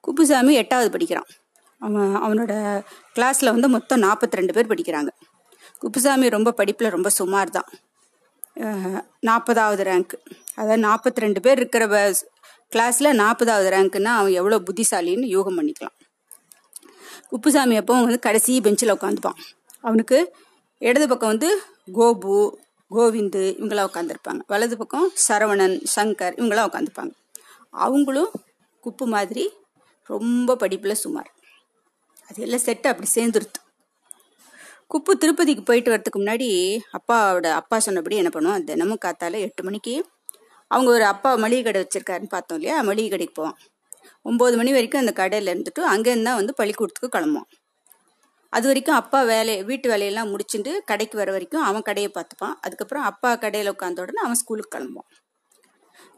குப்புசாமி 0.00 0.54
எட்டாவது 0.54 0.90
படிக்கிறான். 0.90 1.28
அவன் 1.80 2.14
அவனோட 2.24 2.52
கிளாஸில் 3.16 3.54
வந்து 3.54 3.68
மொத்தம் 3.76 4.02
நாற்பத்தி 4.06 4.38
ரெண்டு 4.40 4.54
பேர் 4.56 4.70
படிக்கிறாங்க. 4.72 5.10
குப்புசாமி 5.82 6.26
ரொம்ப 6.36 6.50
படிப்பில் 6.60 6.94
ரொம்ப 6.96 7.08
சுமார் 7.20 7.56
தான் 7.58 7.70
நாற்பதாவது 9.28 9.82
ரேங்க் 9.90 10.14
அதாவது 10.58 10.80
நாற்பத்தி 10.88 11.22
ரெண்டு 11.24 11.40
பேர் 11.44 11.60
இருக்கிற 11.60 11.84
கிளாஸில் 12.72 13.18
நாற்பதாவது 13.22 13.68
ரேங்க்குன்னா 13.74 14.12
அவன் 14.20 14.36
எவ்வளோ 14.40 14.58
புத்திசாலின்னு 14.68 15.26
யூகம் 15.34 15.58
பண்ணிக்கலாம். 15.58 15.96
குப்புசாமி 17.30 17.76
அப்போ 17.80 17.94
வந்து 18.06 18.20
கடைசி 18.26 18.52
பெஞ்சில் 18.66 18.94
உட்காந்துப்பான். 18.96 19.38
அவனுக்கு 19.86 20.18
இடது 20.80 21.06
பக்கம் 21.10 21.32
வந்து 21.34 21.50
கோபு 21.98 22.36
கோவிந்து 22.90 23.42
இவங்களாம் 23.58 23.88
உட்காந்துருப்பாங்க. 23.90 24.42
வலது 24.52 24.76
பக்கம் 24.80 25.06
சரவணன் 25.26 25.76
சங்கர் 25.94 26.36
இவங்களாம் 26.38 26.68
உட்காந்துருப்பாங்க 26.70 27.14
அவங்களும் 27.86 28.32
குப்பு 28.84 29.04
மாதிரி 29.14 29.44
ரொம்ப 30.10 30.56
படிப்பில் 30.62 31.02
சுமார். 31.04 31.30
அது 32.28 32.40
எல்லாம் 32.42 32.64
செட்டு 32.66 32.86
அப்படி 32.92 33.08
சேர்ந்துருத்து 33.16 33.60
குப்பு 34.90 35.12
திருப்பதிக்கு 35.22 35.62
போயிட்டு 35.62 35.92
வரதுக்கு 35.92 36.20
முன்னாடி 36.20 36.48
அப்பாவோட 36.98 37.46
அப்பா 37.60 37.76
சொன்னபடி 37.78 38.16
என்ன 38.16 38.30
பண்ணுவோம்? 38.34 38.64
தினமும் 38.64 39.00
காத்தால 39.04 39.40
எட்டு 39.46 39.62
மணிக்கு 39.62 39.94
அவங்க 40.70 40.88
ஒரு 40.90 41.04
அப்பா 41.04 41.30
மளிகை 41.34 41.62
கடை 41.62 41.80
வச்சிருக்காருன்னு 41.82 42.34
பார்த்தோம் 42.34 42.58
இல்லையா? 42.58 42.76
மளிகை 42.80 43.08
கடைக்கு 43.10 43.34
போவோம். 43.34 43.56
ஒம்பது 44.24 44.54
மணி 44.56 44.70
வரைக்கும் 44.72 45.02
அந்த 45.02 45.12
கடையில் 45.12 45.50
இருந்துட்டு 45.52 45.82
அங்கேருந்து 45.92 46.28
தான் 46.28 46.38
வந்து 46.40 46.54
பள்ளிக்கூடத்துக்கு 46.54 47.10
கிளம்புவோம். 47.16 47.48
அது 48.52 48.66
வரைக்கும் 48.70 48.98
அப்பா 49.00 49.20
வேலை 49.32 49.54
வீட்டு 49.62 49.86
வேலையெல்லாம் 49.92 50.30
முடிச்சுட்டு 50.32 50.72
கடைக்கு 50.90 51.16
வர 51.18 51.30
வரைக்கும் 51.32 51.64
அவன் 51.68 51.86
கடையை 51.88 52.10
பார்த்துப்பான். 52.14 52.54
அதுக்கப்புறம் 52.60 53.06
அப்பா 53.10 53.30
கடையில் 53.44 53.72
உட்காந்த 53.74 54.04
உடனே 54.04 54.22
அவன் 54.26 54.40
ஸ்கூலுக்கு 54.42 54.74
கிளம்புவான். 54.76 55.10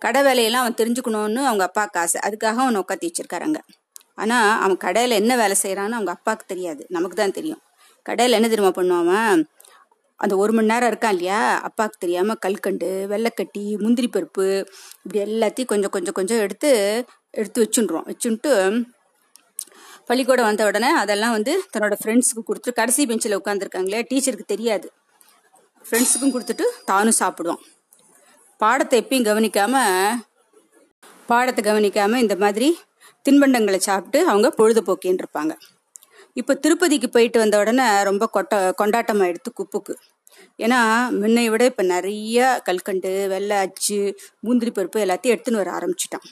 கடை 0.02 0.22
வேலையெல்லாம் 0.22 0.64
அவன் 0.64 0.78
தெரிஞ்சுக்கணும்னு 0.80 1.42
அவங்க 1.50 1.64
அப்பாவுக்கு 1.68 2.00
ஆசை 2.04 2.20
அதுக்காக 2.28 2.60
அவனை 2.64 2.80
உட்காத்தி 2.84 3.08
வச்சிருக்காருங்க 3.08 3.60
ஆனால் 4.18 4.50
அவன் 4.64 4.82
கடையில் 4.84 5.20
என்ன 5.20 5.32
வேலை 5.36 5.56
செய்கிறான்னு 5.62 5.98
அவங்க 5.98 6.12
அப்பாவுக்கு 6.16 6.46
தெரியாது. 6.52 6.82
நமக்கு 6.88 7.16
தான் 7.16 7.36
தெரியும். 7.38 7.62
கடையில் 8.06 8.38
என்ன 8.38 8.48
தெரியுமா 8.48 8.72
பண்ணுவான் 8.78 9.40
அந்த 10.20 10.34
ஒரு 10.42 10.52
மணி 10.52 10.70
நேரம் 10.72 10.90
இருக்கான் 10.90 11.14
இல்லையா? 11.16 11.40
அப்பாவுக்கு 11.68 11.98
தெரியாமல் 12.04 12.40
கல்கண்டு 12.44 12.88
வெள்ளைக்கட்டி 13.12 13.64
முந்திரி 13.84 14.08
பருப்பு 14.14 14.46
இப்படி 15.04 15.18
எல்லாத்தையும் 15.26 15.70
கொஞ்சம் 15.72 15.92
கொஞ்சம் 15.96 16.16
கொஞ்சம் 16.18 16.42
எடுத்து 16.44 16.70
எடுத்து 17.40 17.58
வச்சுட்டுருவான் 17.64 18.08
வச்சுன்ட்டு 18.10 18.52
பள்ளிக்கூடம் 20.08 20.48
வந்த 20.48 20.64
உடனே 20.68 20.90
அதெல்லாம் 21.02 21.34
வந்து 21.36 21.52
தன்னோட 21.72 21.94
ஃப்ரெண்ட்ஸுக்கு 22.00 22.42
கொடுத்து 22.42 22.72
கடைசி 22.72 23.06
பெஞ்சில் 23.06 23.38
உட்காந்துருக்காங்களே 23.40 24.00
டீச்சருக்கு 24.10 24.52
தெரியாது. 24.54 24.88
ஃப்ரெண்ட்ஸுக்கும் 25.84 26.34
கொடுத்துட்டு 26.34 26.66
தானும் 26.84 27.18
சாப்பிடுவான். 27.20 27.62
பாடத்தை 28.60 28.96
எப்பயும் 29.02 29.28
கவனிக்காமல் 29.30 30.20
பாடத்தை 31.28 31.62
கவனிக்காமல் 31.64 32.22
இந்த 32.24 32.34
மாதிரி 32.44 32.68
தின்பண்டங்களை 33.26 33.80
சாப்பிட்டு 33.88 34.20
அவங்க 34.32 34.48
பொழுதுபோக்கின்னு 34.58 35.22
இருப்பாங்க 35.24 35.54
இப்போ 36.40 36.52
திருப்பதிக்கு 36.54 37.08
போயிட்டு 37.14 37.38
வந்த 37.42 37.56
உடனே 37.62 37.86
ரொம்ப 38.08 38.24
கொட்ட 38.34 38.54
கொண்டாட்டம் 38.80 39.22
எடுத்து 39.28 39.50
குப்புக்கு. 39.58 39.94
ஏன்னா 40.64 40.80
முன்னை 41.20 41.44
விட 41.52 41.62
இப்போ 41.70 41.84
நிறைய 41.92 42.48
கல்கண்டு 42.66 43.10
வெள்ளை 43.32 43.58
அச்சு 43.66 43.98
முந்திரி 44.46 44.70
பருப்பு 44.78 45.04
எல்லாத்தையும் 45.04 45.34
எடுத்துன்னு 45.34 45.62
வர 45.62 45.70
ஆரம்பிச்சிட்டான். 45.78 46.26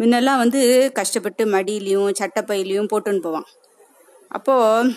முன்னெல்லாம் 0.00 0.40
வந்து 0.42 0.60
கஷ்டப்பட்டு 0.98 1.42
மடியிலையும் 1.54 2.10
சட்டப்பையிலையும் 2.20 2.90
போட்டுன்னு 2.92 3.24
போவான். 3.26 3.48
அப்போது 4.38 4.94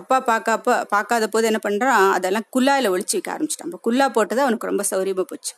அப்பா 0.00 0.16
பார்க்காப்ப 0.30 0.76
பார்க்காத 0.94 1.24
போது 1.28 1.48
என்ன 1.50 1.60
பண்ணுறான் 1.68 2.06
அதெல்லாம் 2.16 2.46
குல்லாயில் 2.56 2.92
ஒழிச்சு 2.94 3.16
வைக்க 3.16 3.30
ஆரம்பிச்சிட்டான். 3.34 3.70
அப்போ 3.70 3.80
குல்லா 3.86 4.06
போட்டது 4.16 4.40
அவனுக்கு 4.44 4.70
ரொம்ப 4.70 4.84
சௌரியமாக 4.92 5.26
போச்சு. 5.32 5.54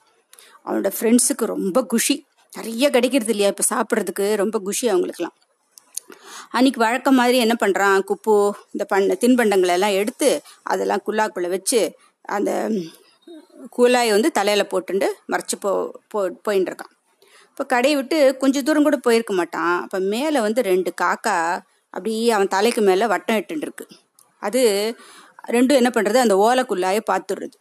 அவனோட 0.66 0.90
ஃப்ரெண்ட்ஸுக்கு 0.98 1.44
ரொம்ப 1.54 1.78
குஷி. 1.92 2.16
நிறைய 2.54 2.88
கிடைக்கிறது 2.96 3.32
இல்லையா? 3.34 3.50
இப்போ 3.52 3.64
சாப்பிட்றதுக்கு 3.72 4.26
ரொம்ப 4.42 4.56
குஷி 4.66 4.86
அவங்களுக்குலாம் 4.92 5.36
அன்னைக்கு 6.56 6.80
வழக்கம் 6.84 7.18
மாதிரி 7.20 7.36
என்ன 7.44 7.54
பண்ணுறான் 7.62 8.00
குப்பு 8.08 8.34
இந்த 8.74 8.84
பண்ண 8.90 9.14
தின்பண்டங்களை 9.22 9.74
எல்லாம் 9.78 9.96
எடுத்து 10.00 10.28
அதெல்லாம் 10.72 11.04
குல்லாக்குள்ளே 11.06 11.48
வச்சு 11.54 11.80
அந்த 12.36 12.50
குழாயை 13.76 14.10
வந்து 14.16 14.30
தலையில் 14.38 14.70
போட்டுண்டு 14.72 15.06
மறைச்சு 15.32 15.56
போ 15.64 15.70
போ 16.12 16.18
போயின்னு 16.46 16.70
இருக்கான். 16.70 16.92
இப்போ 17.50 17.64
கடையை 17.72 17.96
விட்டு 17.98 18.18
கொஞ்சம் 18.42 18.64
தூரம் 18.66 18.86
கூட 18.86 18.96
போயிருக்க 19.06 19.32
மாட்டான். 19.40 19.74
அப்போ 19.84 19.98
மேலே 20.14 20.38
வந்து 20.46 20.60
ரெண்டு 20.70 20.90
காக்கா 21.02 21.36
அப்படியே 21.94 22.28
அவன் 22.36 22.52
தலைக்கு 22.56 22.80
மேலே 22.90 23.06
வட்டம் 23.14 23.38
இட்டுருக்கு 23.40 23.86
அது 24.42 24.62
ரெண்டும் 25.54 25.78
என்ன 25.80 25.90
பண்ணுறது 25.94 26.18
அந்த 26.24 26.34
ஓலைக்குள்ளாய 26.46 27.00
பார்த்துடுறது 27.10 27.56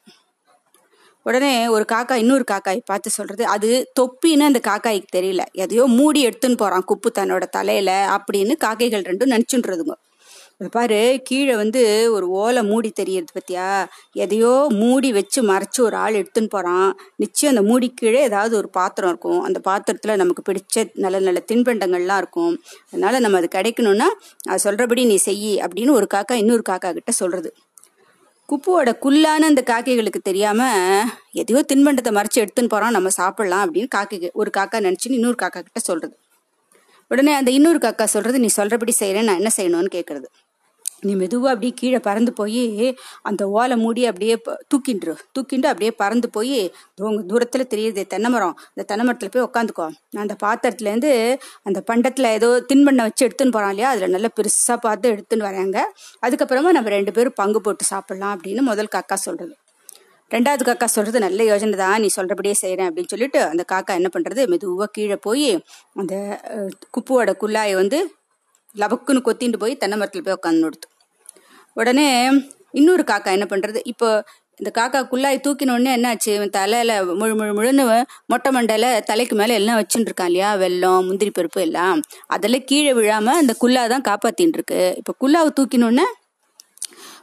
உடனே 1.24 1.68
ஒரு 1.68 1.86
காக்கா 1.92 2.14
இன்னொரு 2.14 2.44
காக்காய் 2.52 2.80
பார்த்து 2.86 3.10
சொல்றது 3.10 3.46
அது 3.46 3.92
தொப்பின்னு 4.00 4.40
அந்த 4.40 4.60
காக்காய்க்கு 4.68 5.16
தெரியல. 5.16 5.44
எதையோ 5.52 5.86
மூடி 5.86 6.28
எடுத்துன்னு 6.28 6.58
போறான் 6.58 6.86
குப்பு 6.88 7.10
தன்னோட 7.20 7.44
தலையில 7.50 7.92
அப்படின்னு 8.18 8.58
காக்கைகள் 8.58 9.02
ரெண்டும் 9.02 9.34
நினைச்சுன்றதுங்க. 9.36 9.94
பாரு 10.72 11.20
கீழே 11.24 11.56
வந்து 11.56 12.12
ஒரு 12.12 12.30
ஓலை 12.30 12.64
மூடி 12.64 12.90
தெரியறது 12.90 13.32
பத்தியா? 13.40 13.86
எதையோ 14.12 14.68
மூடி 14.70 15.12
வச்சு 15.12 15.40
மறைச்சு 15.42 15.80
ஒரு 15.80 15.96
ஆள் 15.96 16.14
எடுத்துன்னு 16.14 16.48
போறான். 16.48 17.00
நிச்சயம் 17.16 17.56
அந்த 17.56 17.68
மூடி 17.70 17.92
கீழே 17.96 18.22
ஏதாவது 18.22 18.58
ஒரு 18.58 18.70
பாத்திரம் 18.70 19.10
இருக்கும். 19.10 19.42
அந்த 19.42 19.60
பாத்திரத்துல 19.70 20.16
நமக்கு 20.16 20.44
பிடிச்ச 20.52 20.90
நல்ல 20.94 21.20
நல்ல 21.20 21.42
தின்பண்டங்கள்லாம் 21.52 22.18
இருக்கும். 22.18 22.54
அதனால 22.92 23.20
நம்ம 23.20 23.38
அது 23.38 23.50
கிடைக்கணும்னா 23.56 24.10
அது 24.50 24.72
சொல்றபடி 24.72 25.06
நீ 25.06 25.20
செய்யி 25.26 25.54
அப்படின்னு 25.66 25.90
ஒரு 25.90 26.08
காக்கா 26.14 26.32
இன்னொரு 26.32 26.62
காக்கா 26.70 26.92
கிட்ட 26.92 27.12
சொல்றது. 27.12 27.54
குப்புவோட 28.54 28.90
குல்லான 29.02 29.48
அந்த 29.52 29.62
காக்கைகளுக்கு 29.62 30.20
தெரியாம 30.20 30.62
எதையோ 31.32 31.66
தின்பண்டத்தை 31.74 32.12
மறைச்சு 32.18 32.36
எடுத்துன்னு 32.36 32.72
போறோம் 32.74 32.90
நம்ம 32.90 33.10
சாப்பிடலாம் 33.10 33.64
அப்படின்னு 33.66 33.88
காக்கை 33.96 34.30
ஒரு 34.34 34.50
காக்கா 34.58 34.78
நினைச்சுன்னு 34.80 35.18
இன்னொரு 35.20 35.38
காக்கா 35.42 35.62
கிட்ட 35.62 35.80
சொல்றது. 35.80 36.16
உடனே 37.08 37.34
அந்த 37.34 37.52
இன்னொரு 37.52 37.78
காக்கா 37.78 38.04
சொல்றது 38.04 38.40
நீ 38.40 38.50
சொல்றபடி 38.58 38.94
செய்யறேன் 39.00 39.24
நான் 39.24 39.42
என்ன 39.42 39.50
செய்யணும்னு 39.58 39.90
கேக்குறது. 39.94 40.28
நீ 41.04 41.14
மெதுவாக 41.16 41.52
அப்படியே 41.54 41.74
கீழே 41.76 42.00
பறந்து 42.00 42.32
போய் 42.34 42.64
அந்த 43.24 43.44
ஓலை 43.54 43.76
மூடி 43.76 44.04
அப்படியே 44.06 44.36
தூக்கின்று 44.72 45.14
தூக்கிண்டு 45.36 45.68
அப்படியே 45.68 45.92
பறந்து 46.02 46.30
போய் 46.30 46.60
உங்கள் 47.02 47.26
தூரத்தில் 47.26 47.70
தெரியுது 47.74 48.04
தென்னை 48.14 48.30
மரம் 48.30 48.56
அந்த 48.70 48.86
தென்னை 48.90 49.06
மரத்தில் 49.06 49.34
போய் 49.36 49.46
உட்காந்துக்கோ 49.48 49.88
நான் 50.14 50.24
அந்த 50.28 50.38
பாத்திரத்துலேருந்து 50.46 51.12
அந்த 51.66 51.82
பண்டத்தில் 51.82 52.30
ஏதோ 52.30 52.50
தின்பண்ணை 52.70 53.04
வச்சு 53.04 53.26
எடுத்துன்னு 53.28 53.56
போகிறான் 53.58 53.74
இல்லையா? 53.74 53.90
அதில் 53.90 54.14
நல்லா 54.16 54.32
பெருசாக 54.38 54.78
பார்த்து 54.80 55.14
எடுத்துன்னு 55.16 55.50
வராங்க. 55.50 55.78
அதுக்கப்புறமா 56.24 56.72
நம்ம 56.72 56.90
ரெண்டு 56.90 57.12
பேரும் 57.12 57.38
பங்கு 57.38 57.62
போட்டு 57.62 57.86
சாப்பிட்லாம் 57.92 58.34
அப்படின்னு 58.36 58.64
முதல் 58.72 58.94
காக்கா 58.96 59.18
சொல்கிறது 59.26 59.54
ரெண்டாவது 60.32 60.64
காக்கா 60.64 60.88
சொல்கிறது 60.88 61.20
நல்ல 61.20 61.42
யோஜனை 61.44 61.78
தான் 61.78 62.02
நீ 62.02 62.08
சொல்கிறபடியே 62.16 62.56
செய்கிறேன் 62.62 62.88
அப்படின்னு 62.90 63.12
சொல்லிட்டு 63.14 63.40
அந்த 63.44 63.64
காக்கா 63.72 63.94
என்ன 64.00 64.10
பண்ணுறது 64.14 64.44
மெதுவாக 64.48 64.90
கீழே 64.92 65.18
போய் 65.22 65.50
அந்த 65.96 66.14
குப்புவோட 66.92 67.32
குள்ளாயை 67.42 67.76
வந்து 67.76 68.00
லபக்குன்னு 68.76 69.22
கொத்திட்டு 69.26 69.58
போய் 69.58 69.74
தென்னை 69.76 69.98
மரத்தில் 69.98 70.24
போய் 70.24 70.38
உட்காந்து 70.38 70.66
கொடுத்து 70.66 70.88
உடனே 71.78 72.08
இன்னொரு 72.72 73.04
காக்கா 73.04 73.30
என்ன 73.32 73.46
பண்றது? 73.50 73.80
இப்போ 73.84 74.08
இந்த 74.60 74.70
காக்கா 74.80 75.00
குள்ளாய் 75.12 75.38
தூக்கினோடனே 75.46 75.92
என்னாச்சு? 75.98 76.32
இவன் 76.38 76.54
தலையில 76.58 76.92
முழு 77.20 77.34
முழு 77.36 77.54
முழுன்னு 77.54 77.84
மொட்டை 78.26 78.50
மண்டையில 78.52 78.88
தலைக்கு 79.02 79.36
மேல 79.36 79.54
எல்லாம் 79.54 79.80
வச்சுட்டு 79.80 80.10
இருக்கான் 80.10 80.30
இல்லையா? 80.32 80.50
வெள்ளம் 80.56 81.06
முந்திரி 81.08 81.32
பருப்பு 81.32 81.62
எல்லாம். 81.62 82.00
அதெல்லாம் 82.28 82.66
கீழே 82.66 82.92
விழாம 82.94 83.36
அந்த 83.42 83.54
குல்லா 83.60 83.84
தான் 83.88 84.06
காப்பாத்தின்னு 84.10 84.58
இருக்கு 84.60 84.80
இப்போ 84.98 85.14
குல்லாவை 85.24 85.52
தூக்கினோடனே 85.60 86.06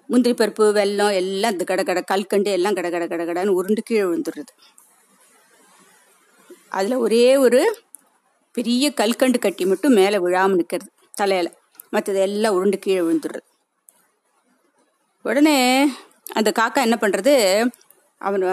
முந்திரி 0.07 0.35
பருப்பு 0.35 0.65
வெல்லம் 0.79 1.13
எல்லாம் 1.13 1.53
இந்த 1.53 1.65
கட 1.65 1.83
கட 1.83 2.01
கல்கண்டு 2.13 2.51
எல்லாம் 2.51 2.77
கட 2.79 2.89
கட 2.91 3.05
கட 3.07 3.23
கடைன்னு 3.25 3.57
உருண்டு 3.59 3.83
கீழே 3.83 4.03
விழுந்துடுறது 4.03 4.53
அதுல 6.71 6.99
ஒரே 6.99 7.37
ஒரு 7.37 7.61
பெரிய 8.55 8.85
கல்கண்டு 8.93 9.39
கட்டி 9.39 9.65
மட்டும் 9.67 9.93
மேலே 9.93 10.19
விழாம 10.19 10.57
நிற்கிறது 10.57 10.91
தலையில. 11.15 11.49
மற்றது 11.91 12.21
எல்லாம் 12.21 12.57
உருண்டு 12.59 12.79
கீழே 12.79 13.01
விழுந்துடுறது 13.01 13.47
உடனே 15.25 15.57
அந்த 16.39 16.51
காக்கா 16.59 16.81
என்ன 16.87 16.97
பண்ணுறது 17.01 17.35
அவன் 18.21 18.45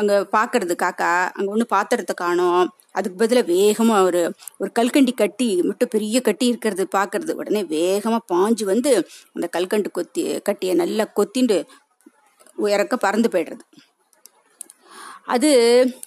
அங்கே 0.00 0.16
பார்க்கறது 0.36 0.74
காக்கா 0.82 1.10
அங்கே 1.36 1.50
ஒன்று 1.54 1.66
பாத்திரத்தை 1.74 2.14
காணும். 2.22 2.64
அதுக்கு 2.98 3.16
பதிலாக 3.20 3.46
வேகமாக 3.54 4.06
ஒரு 4.08 4.20
ஒரு 4.62 4.70
கல்கண்டி 4.78 5.12
கட்டி 5.22 5.48
மட்டும் 5.68 5.92
பெரிய 5.94 6.16
கட்டி 6.28 6.46
இருக்கிறது 6.52 6.84
பார்க்கறது 6.96 7.32
உடனே 7.40 7.62
வேகமாக 7.76 8.28
பாஞ்சு 8.32 8.64
வந்து 8.72 8.90
அந்த 9.36 9.46
கல்கண்டு 9.56 9.90
கொத்தி 9.98 10.24
கட்டியை 10.48 10.74
நல்லா 10.82 11.06
கொத்திண்டு 11.20 11.58
உயரக்க 12.58 12.96
பறந்து 13.06 13.28
போயிடுறது. 13.34 13.64
அது 15.28 15.50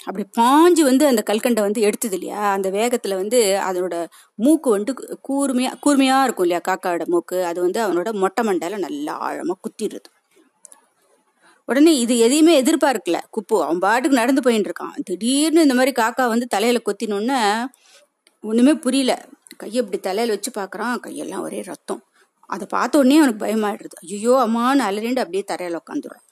அப்படி 0.04 0.26
பாஞ்சு 0.38 0.82
வந்து 0.82 1.06
அந்த 1.08 1.24
கல்கண்டை 1.30 1.60
வந்து 1.60 1.82
எடுத்தது 1.82 2.16
இல்லையா? 2.16 2.52
அந்த 2.52 2.70
வேகத்துல 2.70 3.16
வந்து 3.16 3.40
அதனோட 3.64 3.96
மூக்கு 4.36 4.70
வந்து 4.70 4.92
கூர்மையா 5.30 5.72
கூர்மையா 5.86 6.24
இருக்கும் 6.24 6.46
இல்லையா 6.46 6.62
காக்காவோட 6.68 7.06
மூக்கு? 7.06 7.44
அது 7.44 7.62
வந்து 7.62 7.80
அவனோட 7.88 8.14
மொட்டை 8.14 8.44
மண்டல 8.46 8.78
நல்லா 8.78 9.32
ஆழமா 9.32 9.56
குத்திடுறது. 9.66 10.10
உடனே 11.66 11.98
இது 11.98 12.18
எதையுமே 12.18 12.62
எதிர்பார்க்கல. 12.62 13.20
குப்பு 13.36 13.56
அவன் 13.62 13.80
பாட்டுக்கு 13.80 14.18
நடந்து 14.18 14.42
போயிட்டு 14.42 14.70
இருக்கான். 14.72 14.96
திடீர்னு 15.04 15.62
இந்த 15.62 15.74
மாதிரி 15.74 15.94
காக்கா 16.02 16.28
வந்து 16.28 16.48
தலையில 16.48 16.82
கொத்தினோன்னு 16.86 17.40
ஒண்ணுமே 18.44 18.74
புரியல. 18.76 19.14
கையை 19.58 19.84
இப்படி 19.84 20.00
தலையில 20.00 20.34
வச்சு 20.34 20.52
பாக்குறான். 20.52 20.98
கையெல்லாம் 21.08 21.42
ஒரே 21.42 21.62
ரத்தம். 21.62 22.04
அதை 22.50 22.68
பார்த்த 22.70 22.98
உடனே 22.98 23.18
அவனுக்கு 23.18 23.46
பயமாயிடுறது. 23.46 23.96
ஐயோ 24.04 24.34
அம்மான்னு 24.48 24.88
அலறிண்டு 24.90 25.20
அப்படியே 25.20 25.44
தரையில 25.52 25.80
உட்காந்துடும் 25.84 26.25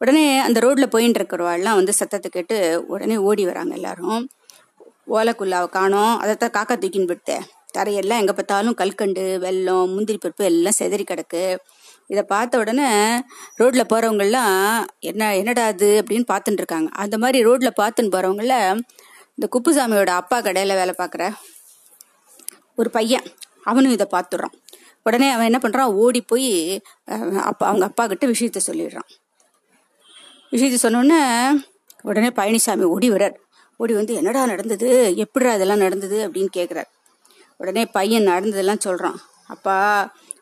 உடனே 0.00 0.24
அந்த 0.46 0.58
ரோட்ல 0.64 0.86
போயிட்டு 0.86 1.18
இருக்கிறவாள்லாம் 1.20 1.78
வந்து 1.80 1.92
சத்தத்தை 2.00 2.28
கேட்டு 2.30 2.56
உடனே 2.86 3.16
ஓடி 3.28 3.44
வராங்க 3.48 3.72
எல்லாரும். 3.78 4.20
ஓலைக்குள்ளாவை 5.16 5.68
காணோம். 5.76 6.14
அதைத்தான் 6.22 6.54
காக்கா 6.56 6.74
தூக்கின்னு 6.82 7.12
விட்டேன் 7.12 7.44
தரையெல்லாம் 7.76 8.20
எங்க 8.22 8.32
பார்த்தாலும் 8.32 8.76
கல்கண்டு 8.80 9.24
வெள்ளம் 9.44 9.90
முந்திரி 9.94 10.18
பருப்பு 10.24 10.44
எல்லாம் 10.50 10.76
செதறி 10.78 11.04
கிடக்கு. 11.10 11.42
இதை 12.12 12.22
பார்த்த 12.32 12.60
உடனே 12.62 12.88
ரோட்ல 13.60 13.82
போறவங்கெல்லாம் 13.92 14.54
என்ன 15.10 15.22
என்னடா 15.40 15.64
அது 15.72 15.88
அப்படின்னு 16.00 16.26
பார்த்துட்டு 16.32 16.62
இருக்காங்க 16.62 16.88
அந்த 17.02 17.16
மாதிரி 17.18 17.38
ரோட்ல 17.48 17.70
பார்த்துன்னு 17.80 18.14
போறவங்கள 18.14 18.54
இந்த 19.36 19.46
குப்புசாமியோட 19.54 20.12
அப்பா 20.20 20.36
கடையில 20.40 20.76
வேலை 20.80 20.94
பார்க்குற 20.98 21.24
ஒரு 22.74 22.90
பையன் 22.90 23.26
அவனும் 23.62 23.94
இதை 23.96 24.06
பார்த்துடுறான். 24.14 24.54
உடனே 25.06 25.28
அவன் 25.30 25.48
என்ன 25.50 25.58
பண்றான்? 25.62 25.92
ஓடி 26.02 26.20
போய் 26.22 26.50
அப்பா 27.50 27.64
அவங்க 27.66 27.84
அப்பா 27.84 28.04
கிட்ட 28.06 28.26
விஷயத்த 28.26 28.60
சொல்லிடுறான். 28.66 29.08
விஷயத்தை 30.52 30.78
சொன்னோடனே 30.82 31.20
உடனே 32.02 32.28
பழனிசாமி 32.38 32.86
ஓடி 32.94 33.08
வரார் 33.10 33.36
ஓடி 33.76 33.92
வந்து 33.92 34.14
என்னடா 34.14 34.46
நடந்தது? 34.46 34.88
எப்படிடா 35.16 35.50
இதெல்லாம் 35.54 35.82
நடந்தது? 35.86 36.16
அப்படின்னு 36.26 36.50
கேட்குறார் 36.56 36.88
உடனே 37.60 37.82
பையன் 37.86 38.28
நடந்ததெல்லாம் 38.30 38.84
சொல்கிறான் 38.86 39.18
அப்பா 39.54 39.76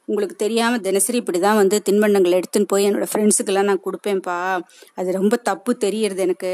உங்களுக்கு 0.08 0.36
தெரியாமல் 0.36 0.80
தினசரி 0.80 1.18
இப்படி 1.18 1.38
தான் 1.38 1.56
வந்து 1.56 1.76
தின்பண்டங்கள் 1.88 2.36
எடுத்துன்னு 2.38 2.68
போய் 2.68 2.84
என்னோடய 2.88 3.08
ஃப்ரெண்ட்ஸுக்கெல்லாம் 3.12 3.68
நான் 3.70 3.82
கொடுப்பேன்ப்பா. 3.86 4.36
அது 4.94 5.08
ரொம்ப 5.12 5.36
தப்பு 5.48 5.76
தெரியறது 5.76 6.22
எனக்கு. 6.22 6.52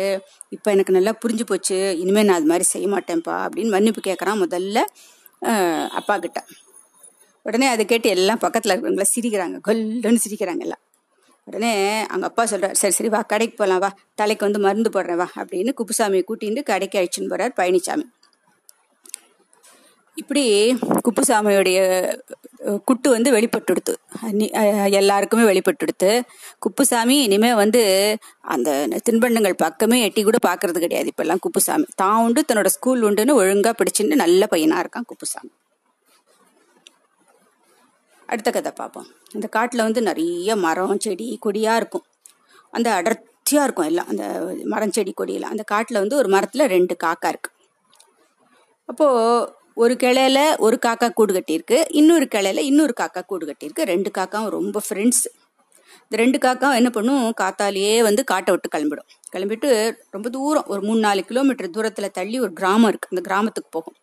இப்போ 0.48 0.68
எனக்கு 0.70 0.92
நல்லா 0.92 1.12
புரிஞ்சு 1.24 1.44
போச்சு. 1.46 1.78
இனிமேல் 1.98 2.24
நான் 2.24 2.36
அது 2.36 2.46
மாதிரி 2.46 2.64
செய்ய 2.64 2.88
மாட்டேன்ப்பா. 2.88 3.34
அப்படின்னு 3.46 3.74
மன்னிப்பு 3.76 4.02
கேட்குறான் 4.08 4.40
முதல்ல 4.44 4.78
அப்பா 6.00 6.16
கிட்ட. 6.18 6.40
உடனே 7.46 7.66
அதை 7.66 7.84
கேட்டு 7.84 8.08
எல்லாம் 8.16 8.38
பக்கத்தில் 8.38 8.72
இருக்கிறவங்கள 8.72 9.06
சிரிக்கிறாங்க. 9.14 9.58
கொல்லுன்னு 9.68 10.24
சிரிக்கிறாங்க 10.26 10.64
எல்லாம். 10.68 10.82
உடனே 11.46 11.72
அவங்க 12.10 12.26
அப்பா 12.26 12.44
சொல்கிறார் 12.46 12.80
சரி 12.80 12.96
சரி 12.98 13.08
வா 13.08 13.20
கடைக்கு 13.32 13.56
போகலாம் 13.56 13.82
வா 13.84 13.90
தலைக்கு 14.14 14.46
வந்து 14.48 14.64
மருந்து 14.66 14.90
போடுறேன் 14.96 15.20
வா 15.22 15.28
அப்படின்னு 15.42 15.72
குப்புசாமியை 15.80 16.24
கூட்டிகிட்டு 16.30 16.70
கடைக்கு 16.72 16.98
அழிச்சுன்னு 17.00 17.32
போறார் 17.34 17.56
பழனிசாமி 17.60 18.06
இப்படி 20.16 20.42
குப்புசாமியுடைய 21.06 21.78
குட்டு 22.88 23.08
வந்து 23.10 23.30
வெளிப்பட்டுடுத்து. 23.36 23.92
எல்லாருக்குமே 25.00 25.44
வெளிப்பட்டுடுத்து. 25.50 26.10
குப்புசாமி 26.58 27.16
இனிமே 27.26 27.50
வந்து 27.62 27.82
அந்த 28.54 28.70
தின்பண்டங்கள் 29.06 29.56
பக்கமே 29.64 29.98
எட்டி 30.08 30.22
கூட 30.22 30.40
பார்க்கறது 30.48 30.84
கிடையாது 30.84 31.10
இப்பெல்லாம் 31.12 31.42
குப்புசாமி. 31.46 31.88
தான் 32.02 32.22
உண்டு 32.26 32.46
தன்னோட 32.50 32.70
ஸ்கூல் 32.76 33.04
உண்டுன்னு 33.08 33.38
ஒழுங்காக 33.42 33.74
பிடிச்சின்னு 33.80 34.22
நல்ல 34.24 34.46
பையனாக 34.54 34.84
இருக்கான் 34.84 35.08
குப்புசாமி. 35.12 35.52
அடுத்த 38.32 38.50
கதை 38.50 38.72
பார்ப்போம். 38.74 39.06
இந்த 39.32 39.46
காட்டில் 39.46 39.82
வந்து 39.82 40.02
நிறைய 40.02 40.56
மரம் 40.56 41.00
செடி 41.00 41.38
கொடியாக 41.40 41.76
இருக்கும். 41.76 42.04
அந்த 42.70 42.92
அடர்த்தியாக 42.92 43.64
இருக்கும் 43.64 43.86
எல்லாம் 43.86 44.08
அந்த 44.08 44.54
மரம் 44.64 44.92
செடி 44.92 45.14
கொடியெல்லாம் 45.16 45.52
அந்த 45.54 45.62
காட்டில் 45.62 45.98
வந்து 45.98 46.16
ஒரு 46.16 46.28
மரத்தில் 46.28 46.66
ரெண்டு 46.66 46.96
காக்கா 47.04 47.28
இருக்கு. 47.28 47.50
அப்போது 48.86 49.52
ஒரு 49.74 49.94
கிளையில 49.94 50.58
ஒரு 50.58 50.78
காக்கா 50.86 51.10
கூடு 51.10 51.32
கட்டியிருக்கு. 51.34 51.84
இன்னொரு 51.88 52.28
கிளையில 52.34 52.58
இன்னொரு 52.58 52.94
காக்கா 53.00 53.22
கூடு 53.26 53.46
கட்டியிருக்கு. 53.46 53.82
ரெண்டு 53.82 54.10
காக்காவும் 54.18 54.48
ரொம்ப 54.48 54.80
ஃப்ரெண்ட்ஸ் 54.88 55.28
இந்த 56.02 56.16
ரெண்டு 56.16 56.38
காக்காவும் 56.38 56.74
என்ன 56.74 56.90
பண்ணும்? 56.90 57.34
காத்தாலேயே 57.40 58.02
வந்து 58.02 58.24
காட்டை 58.24 58.54
விட்டு 58.54 58.78
கிளம்பிடும். 58.78 59.36
கிளம்பிட்டு 59.36 59.96
ரொம்ப 60.10 60.28
தூரம் 60.28 60.64
ஒரு 60.66 60.82
மூணு 60.82 61.00
நாலு 61.00 61.24
கிலோமீட்டர் 61.24 61.70
தூரத்தில் 61.70 62.10
தள்ளி 62.10 62.40
ஒரு 62.40 62.52
கிராமம் 62.52 62.90
இருக்குது 62.90 63.10
அந்த 63.10 63.20
கிராமத்துக்கு 63.20 63.70
போகும். 63.70 63.94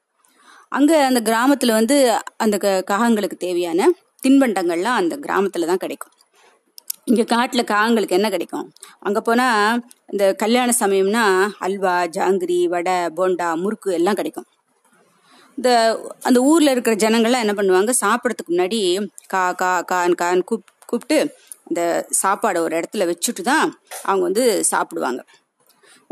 அங்கே 0.69 0.99
அந்த 0.99 1.21
கிராமத்தில் 1.21 1.71
வந்து 1.71 2.21
அந்த 2.37 2.57
க- 2.57 2.83
காகங்களுக்கு 2.91 3.37
தேவையான 3.37 3.91
தின்பண்டங்கள்லாம் 4.23 4.99
அந்த 5.01 5.15
கிராமத்தில் 5.25 5.69
தான் 5.71 5.83
கிடைக்கும். 5.83 6.13
இங்கே 7.09 7.23
காட்டில் 7.23 7.69
காங்களுக்கு 7.73 8.17
என்ன 8.17 8.27
கிடைக்கும்? 8.29 8.65
அங்கே 8.99 9.21
போனால் 9.27 9.79
இந்த 10.11 10.23
கல்யாண 10.43 10.69
சமயம்னா 10.79 11.23
அல்வா 11.65 11.95
ஜாங்கிரி 12.17 12.59
வடை 12.73 12.97
போண்டா 13.17 13.47
முறுக்கு 13.63 13.89
எல்லாம் 13.99 14.19
கிடைக்கும். 14.19 14.47
இந்த 15.57 15.69
அந்த 16.27 16.39
ஊரில் 16.49 16.73
இருக்கிற 16.73 16.95
ஜனங்கள்லாம் 17.05 17.45
என்ன 17.45 17.53
பண்ணுவாங்க? 17.57 17.93
சாப்பிட்றதுக்கு 18.03 18.53
முன்னாடி 18.53 18.79
கா 19.33 19.43
கா 19.61 19.71
கான் 19.91 20.15
கான் 20.21 20.43
கூப் 20.49 20.69
கூப்பிட்டு 20.89 21.17
அந்த 21.67 21.81
சாப்பாடை 22.21 22.59
ஒரு 22.65 22.73
இடத்துல 22.79 23.05
வச்சுட்டு 23.09 23.41
தான் 23.51 23.65
அவங்க 24.03 24.23
வந்து 24.29 24.43
சாப்பிடுவாங்க. 24.71 25.21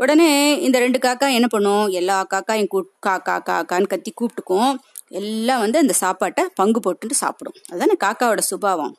உடனே 0.00 0.28
இந்த 0.66 0.76
ரெண்டு 0.78 0.98
காக்கா 1.06 1.28
என்ன 1.38 1.46
பண்ணும்? 1.46 1.86
எல்லா 2.00 2.16
காக்காயும் 2.34 2.70
கூ 2.74 2.80
கா 3.06 3.14
கா 3.28 3.36
காக்கான்னு 3.48 3.92
கத்தி 3.92 4.10
கூப்பிட்டுக்கும். 4.10 4.72
எல்லாம் 5.10 5.60
வந்து 5.64 5.78
அந்த 5.78 5.94
சாப்பாட்டை 6.04 6.42
பங்கு 6.60 6.80
போட்டுட்டு 6.86 7.16
சாப்பிடும். 7.24 7.58
அதுதானே 7.70 7.96
காக்காவோட 8.04 8.42
சுபாவம். 8.50 8.94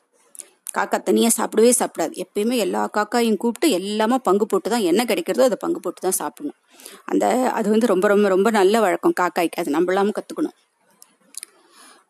காக்கா 0.78 0.98
தனியாக 1.10 1.34
சாப்பிடவே 1.38 1.72
சாப்பிடாது. 1.82 2.14
எப்பயுமே 2.24 2.56
எல்லா 2.66 2.82
காக்காயும் 2.98 3.38
கூப்பிட்டு 3.44 3.68
எல்லாமே 3.78 4.18
பங்கு 4.28 4.46
போட்டு 4.46 4.70
தான் 4.74 4.88
என்ன 4.90 5.06
கிடைக்கிறதோ 5.12 5.46
அதை 5.50 5.58
பங்கு 5.66 5.80
போட்டு 5.80 6.02
தான் 6.02 6.20
சாப்பிடணும். 6.22 6.58
அந்த 7.06 7.26
அது 7.60 7.68
வந்து 7.70 7.88
ரொம்ப 7.94 8.08
ரொம்ப 8.08 8.28
ரொம்ப 8.28 8.50
நல்ல 8.60 8.80
வழக்கம் 8.86 9.16
காக்காய்க்கு. 9.22 9.62
அது 9.64 9.72
நம்மளாம 9.78 10.14
கற்றுக்கணும் 10.20 10.58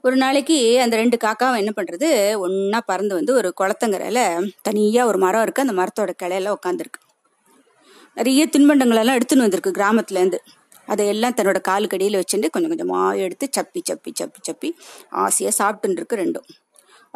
ஒரு 0.03 0.15
நாளைக்கு 0.15 0.57
அந்த 0.83 0.95
ரெண்டு 0.95 1.17
காக்காவும் 1.23 1.61
என்ன 1.61 1.71
பண்ணுறது 1.77 2.09
ஒன்றா 2.39 2.79
பறந்து 2.89 3.13
வந்து 3.15 3.31
ஒரு 3.33 3.49
குளத்தங்கரையில் 3.59 4.51
தனியாக 4.61 5.09
ஒரு 5.09 5.17
மரம் 5.17 5.43
இருக்குது 5.45 5.65
அந்த 5.67 5.75
மரத்தோட 5.79 6.11
கிளையில 6.21 6.53
உட்காந்துருக்கு 6.57 7.01
நிறைய 8.17 8.45
தின்பண்டங்களெல்லாம் 8.53 9.17
எடுத்துன்னு 9.17 9.45
வந்திருக்கு 9.45 9.71
கிராமத்துலேருந்து. 9.79 10.39
அதையெல்லாம் 10.93 11.35
தன்னோட 11.39 11.59
காலுக்கு 11.69 11.97
அடியில் 11.97 12.19
வச்சுட்டு 12.21 12.53
கொஞ்சம் 12.55 12.73
கொஞ்சமாக 12.73 13.23
எடுத்து 13.25 13.47
சப்பி 13.57 13.81
சப்பி 13.89 14.11
சப்பி 14.21 14.41
சப்பி 14.49 14.71
ஆசையாக 15.25 15.55
சாப்பிட்டுன்னு 15.61 15.99
இருக்கு 16.01 16.21
ரெண்டும். 16.23 16.47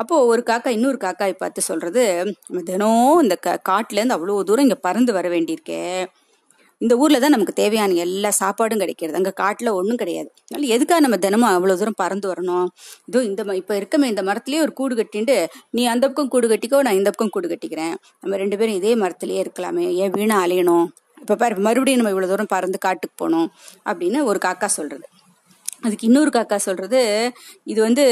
அப்போது 0.02 0.28
ஒரு 0.32 0.42
காக்கா 0.50 0.70
இன்னொரு 0.76 0.98
காக்காயை 1.06 1.36
பார்த்து 1.42 1.70
சொல்கிறது 1.70 2.04
நம்ம 2.48 2.62
தினம் 2.72 3.20
இந்த 3.26 3.36
க 3.46 3.58
காட்டிலேருந்து 3.70 4.16
அவ்வளோ 4.18 4.38
தூரம் 4.50 4.66
இங்கே 4.68 4.80
பறந்து 4.88 5.12
வர 5.18 5.28
வேண்டியிருக்கே. 5.34 5.82
இந்த 6.82 6.94
ஊரில் 7.02 7.22
தான் 7.24 7.34
நமக்கு 7.36 7.54
தேவையான 7.60 7.98
எல்லா 8.06 8.30
சாப்பாடும் 8.40 8.82
கிடைக்கிறது. 8.84 9.18
அங்கே 9.20 9.34
காட்டில் 9.42 9.70
ஒன்றும் 9.80 10.00
கிடையாது. 10.02 10.30
அதனால் 10.48 10.72
எதுக்காக 10.76 11.02
நம்ம 11.06 11.18
தினமும் 11.26 11.50
அவ்வளோ 11.52 11.76
தூரம் 11.82 12.00
பறந்து 12.02 12.28
வரணும்? 12.32 12.68
இதோ 13.10 13.20
இந்த 13.30 13.42
ம 13.50 13.56
இப்போ 13.62 13.74
இருக்கமே 13.82 14.08
இந்த 14.14 14.24
மரத்துலேயே 14.30 14.64
ஒரு 14.66 14.74
கூடு 14.80 14.96
கட்டிட்டு 15.00 15.38
நீ 15.78 15.84
அந்த 15.94 16.04
பக்கம் 16.10 16.32
கூடு 16.34 16.50
கட்டிக்கோ 16.54 16.82
நான் 16.88 17.00
இந்த 17.02 17.10
பக்கம் 17.14 17.34
கூடு 17.36 17.50
கட்டிக்கிறேன். 17.54 17.96
நம்ம 18.24 18.40
ரெண்டு 18.44 18.58
பேரும் 18.62 18.80
இதே 18.82 18.94
மரத்துலேயே 19.04 19.44
இருக்கலாமே. 19.46 19.86
ஏன் 20.04 20.14
வீணாக 20.18 20.46
அலையணும்? 20.48 20.88
இப்போ 21.24 21.36
பாரு 21.36 21.56
மறுபடியும் 21.58 22.00
நம்ம 22.02 22.14
இவ்வளோ 22.14 22.28
தூரம் 22.28 22.50
பறந்து 22.50 22.78
காட்டுக்கு 22.78 23.16
போகணும் 23.16 23.50
அப்படின்னு 23.86 24.24
ஒரு 24.24 24.40
காக்கா 24.46 24.66
சொல்கிறது 24.66 25.06
அதுக்கு 25.82 26.08
இன்னொரு 26.08 26.30
காக்கா 26.30 26.56
சொல்கிறது 26.56 27.00
இது 27.64 27.82
வந்து 27.82 28.06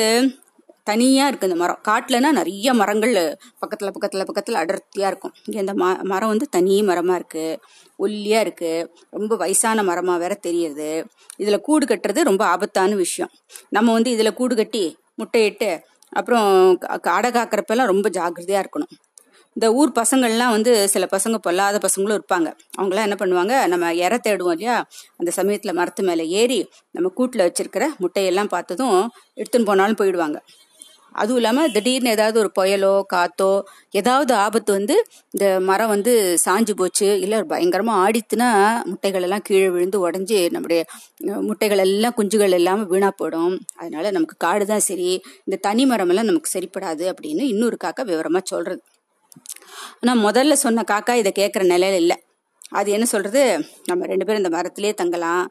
தனியாக 0.84 1.32
இருக்குது 1.32 1.44
இந்த 1.44 1.56
மரம். 1.56 1.80
காட்டிலனா 1.88 2.30
நிறைய 2.32 2.74
மரங்கள் 2.74 3.14
பக்கத்தில் 3.60 3.92
பக்கத்தில் 3.92 4.26
பக்கத்தில் 4.26 4.56
அடர்த்தியாக 4.56 5.12
இருக்கும். 5.12 5.34
இங்கே 5.46 5.60
இந்த 5.60 5.74
ம 5.74 6.04
மரம் 6.04 6.30
வந்து 6.30 6.48
தனி 6.50 6.84
மரமாக 6.84 7.20
இருக்குது 7.20 7.60
ஒல்லியாக 8.00 8.46
இருக்குது 8.46 8.88
ரொம்ப 9.10 9.36
வயசான 9.36 9.84
மரமாக 9.84 10.20
வேற 10.20 10.40
தெரியுது. 10.48 10.90
இதில் 11.38 11.62
கூடு 11.62 11.86
கட்டுறது 11.86 12.22
ரொம்ப 12.22 12.46
ஆபத்தான 12.46 12.96
விஷயம். 12.96 13.32
நம்ம 13.70 13.92
வந்து 13.92 14.12
இதில் 14.12 14.34
கூடு 14.34 14.56
கட்டி 14.56 14.84
முட்டையிட்டு 15.18 15.72
அப்புறம் 16.14 16.48
க- 17.02 17.12
அடை 17.12 17.32
காக்கிறப்பெல்லாம் 17.32 17.92
ரொம்ப 17.94 18.10
ஜாக்கிரதையாக 18.10 18.64
இருக்கணும். 18.66 18.92
இந்த 19.58 19.68
ஊர் 19.80 19.92
பசங்கள்லாம் 20.00 20.54
வந்து 20.56 20.74
சில 20.94 21.06
பசங்க 21.14 21.38
பொல்லாத 21.48 21.80
பசங்களும் 21.86 22.18
இருப்பாங்க. 22.20 22.50
அவங்களாம் 22.80 23.08
என்ன 23.08 23.18
பண்ணுவாங்க 23.22 23.54
நம்ம 23.74 23.94
இற 24.06 24.14
தேடுவோம் 24.28 24.56
இல்லையா? 24.58 24.76
அந்த 25.20 25.32
சமயத்தில் 25.40 25.78
மரத்து 25.80 26.04
மேலே 26.10 26.26
ஏறி 26.42 26.60
நம்ம 26.96 27.12
கூட்டில் 27.20 27.46
வச்சிருக்கிற 27.48 27.88
முட்டையெல்லாம் 28.04 28.54
பார்த்ததும் 28.56 28.98
எடுத்துன்னு 29.42 29.70
போனாலும் 29.72 30.00
போயிடுவாங்க. 30.02 30.40
அதுவும் 31.16 31.40
இல்லாமல் 31.40 31.72
திடீர்னு 31.76 32.12
ஏதாவது 32.16 32.38
ஒரு 32.42 32.50
புயலோ 32.58 32.92
காத்தோ 33.14 33.50
ஏதாவது 34.00 34.32
ஆபத்து 34.44 34.72
வந்து 34.78 34.96
இந்த 35.34 35.46
மரம் 35.70 35.92
வந்து 35.94 36.12
சாஞ்சு 36.46 36.74
போச்சு 36.82 37.08
இல்லை 37.24 37.38
பயங்கரமாக 37.52 38.04
ஆடித்துனா 38.04 38.48
முட்டைகள் 38.92 39.26
எல்லாம் 39.28 39.46
கீழே 39.48 39.68
விழுந்து 39.76 40.00
உடஞ்சி 40.08 40.40
நம்முடைய 40.56 40.82
முட்டைகள் 41.50 41.84
எல்லாம் 41.88 42.16
குஞ்சுகள் 42.20 42.58
எல்லாமே 42.60 42.86
வீணாக 42.94 43.14
போயிடும். 43.22 43.58
அதனால 43.82 44.12
நமக்கு 44.12 44.38
காடு 44.46 44.66
தான் 44.66 44.86
சரி 44.90 45.10
இந்த 45.48 45.60
தனி 45.68 45.86
மரமெல்லாம் 45.92 46.30
நமக்கு 46.32 46.54
சரிப்படாது 46.58 47.06
அப்படின்னு 47.14 47.46
இன்னொரு 47.54 47.80
காக்கா 47.86 48.06
விவரமாக 48.12 48.46
சொல்கிறது 48.54 48.82
ஆனால் 50.02 50.22
முதல்ல 50.28 50.58
சொன்ன 50.66 50.84
காக்கா 50.92 51.16
இதை 51.22 51.32
கேட்குற 51.42 51.64
நிலையில 51.74 52.02
இல்லை. 52.04 52.18
அது 52.80 52.90
என்ன 52.96 53.06
சொல்றது? 53.06 53.42
நம்ம 53.90 54.06
ரெண்டு 54.06 54.26
பேரும் 54.26 54.42
இந்த 54.44 54.52
மரத்திலே 54.56 54.92
தங்கலாம். 55.02 55.46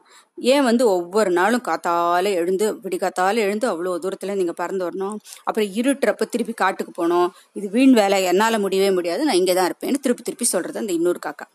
ஏன் 0.53 0.63
வந்து 0.67 0.83
ஒவ்வொரு 0.93 1.31
நாளும் 1.31 1.63
காத்தால 1.67 2.31
எழுந்து 2.39 2.67
விடிகாத்தால 2.83 3.41
எழுந்து 3.47 3.67
அவ்வளோ 3.71 3.91
தூரத்தில் 4.03 4.37
நீங்கள் 4.39 4.57
பறந்து 4.61 4.83
வரணும்? 4.87 5.17
அப்புறம் 5.47 5.69
இருட்டுறப்ப 5.79 6.27
திருப்பி 6.33 6.53
காட்டுக்கு 6.53 6.93
போகணும். 6.99 7.27
இது 7.53 7.69
வீண் 7.75 7.93
வேலை 7.99 8.19
என்னால் 8.31 8.63
முடியவே 8.65 8.89
முடியாது. 8.97 9.23
நான் 9.29 9.39
இங்கே 9.41 9.55
தான் 9.59 9.69
இருப்பேன்னு 9.71 10.03
திருப்பி 10.05 10.25
திருப்பி 10.29 10.47
சொல்றது 10.53 10.81
அந்த 10.83 10.93
இன்னொரு 10.99 11.21
காக்கா. 11.27 11.47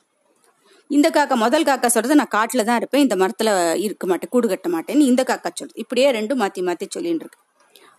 இந்த 0.91 1.09
காக்கா 1.17 1.37
முதல் 1.45 1.69
காக்கா 1.69 1.89
சொல்றது 1.97 2.21
நான் 2.21 2.35
காட்டில் 2.37 2.69
தான் 2.69 2.79
இருப்பேன். 2.83 3.05
இந்த 3.07 3.17
மரத்தில் 3.23 3.53
இருக்க 3.87 4.07
மாட்டேன் 4.07 4.33
கூடு 4.35 4.49
கட்ட 4.49 4.69
மாட்டேன்னு 4.77 5.09
இந்த 5.13 5.23
காக்கா 5.33 5.51
சொல்றது. 5.53 5.81
இப்படியே 5.85 6.11
ரெண்டும் 6.19 6.43
மாற்றி 6.45 6.63
மாற்றி 6.63 6.89
சொல்லின்னு 6.97 7.25
இருக்கு. 7.25 7.41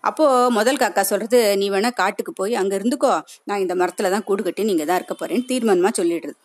அப்போது 0.03 0.51
முதல் 0.57 0.79
காக்கா 0.81 1.01
சொல்கிறது 1.01 1.39
நீ 1.61 1.69
வேணால் 1.69 1.97
காட்டுக்கு 2.01 2.33
போய் 2.33 2.53
அங்கே 2.55 2.75
இருந்துக்கோ. 2.79 3.13
நான் 3.43 3.59
இந்த 3.59 3.75
மரத்தில் 3.75 4.13
தான் 4.15 4.23
கூடு 4.23 4.43
கட்டி 4.43 4.63
நீங்கள் 4.63 4.89
தான் 4.89 4.99
இருக்க 5.01 5.15
போகிறேன்னு 5.15 5.49
தீர்மானமாக 5.51 5.93
சொல்லிடுறது 5.99 6.37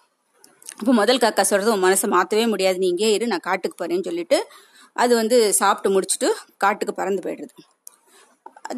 அப்போ 0.80 0.92
முதல் 0.92 1.22
காக்கா 1.24 1.42
சொல்கிறது 1.50 1.72
உன் 1.74 1.84
மனசை 1.86 2.08
மாற்றவே 2.16 2.46
முடியாது. 2.46 2.78
நீ 2.78 2.88
இங்கே 2.94 3.10
இரு. 3.16 3.26
நான் 3.26 3.46
காட்டுக்கு 3.48 3.76
போகிறேன்னு 3.82 4.08
சொல்லிட்டு 4.10 4.38
அது 4.96 5.12
வந்து 5.16 5.36
சாப்பிட்டு 5.60 5.94
முடிச்சுட்டு 5.96 6.30
காட்டுக்கு 6.64 6.94
பறந்து 7.00 7.24
போயிடுறது 7.26 7.54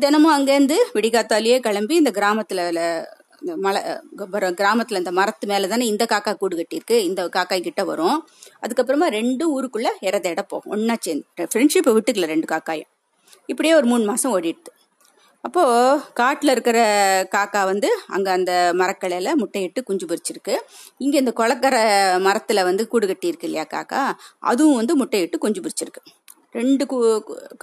தினமும் 0.03 0.35
அங்கேருந்து 0.37 0.77
விடிகாத்தாலேயே 0.97 1.57
கிளம்பி 1.66 1.95
இந்த 2.03 2.11
கிராமத்தில் 2.11 2.62
இந்த 3.43 3.55
மலை 3.64 3.81
அப்புறம் 4.25 4.83
இந்த 5.03 5.12
மரத்து 5.18 5.47
மேலே 5.47 5.66
தானே 5.72 5.87
இந்த 5.93 6.05
காக்கா 6.12 6.33
கூடு 6.43 6.55
கட்டியிருக்கு. 6.57 6.97
இந்த 7.09 7.29
காக்காய் 7.37 7.66
கிட்ட 7.66 7.85
வரும். 7.85 8.18
அதுக்கப்புறமா 8.64 9.09
ரெண்டு 9.18 9.45
ஊருக்குள்ளே 9.55 9.93
இற 10.01 10.18
தேட 10.18 10.43
போகும். 10.43 10.72
ஒன்னா 10.77 10.97
சேர்ந்து. 11.07 11.49
ஃப்ரெண்ட்ஷிப்பை 11.53 11.93
விட்டுக்கல 11.97 12.29
ரெண்டு 12.35 12.49
காக்காயும். 12.55 12.91
இப்படியே 13.47 13.74
ஒரு 13.74 13.87
மூணு 13.87 14.05
மாதம் 14.05 14.35
ஓடிடுது. 14.37 14.70
அப்போது 15.45 16.03
காட்டில் 16.14 16.53
இருக்கிற 16.55 16.78
காக்கா 17.35 17.62
வந்து 17.64 17.89
அங்கே 18.07 18.30
அந்த 18.30 18.53
மரக்கலையில் 18.80 19.39
முட்டையிட்டு 19.41 19.80
குஞ்சு 19.89 20.07
பொறிச்சிருக்கு 20.11 20.55
இங்கே 20.99 21.18
இந்த 21.18 21.32
குளக்கரை 21.41 21.82
மரத்தில் 22.26 22.62
வந்து 22.62 22.85
கூடு 22.89 23.07
கட்டியிருக்கு 23.07 23.49
இல்லையா 23.51 23.66
காக்கா? 23.74 24.03
அதுவும் 24.51 24.78
வந்து 24.80 24.95
முட்டையிட்டு 25.01 25.39
குஞ்சு 25.39 25.62
பொறிச்சிருக்கு 25.64 26.03
ரெண்டு 26.53 26.85
கு 26.87 26.97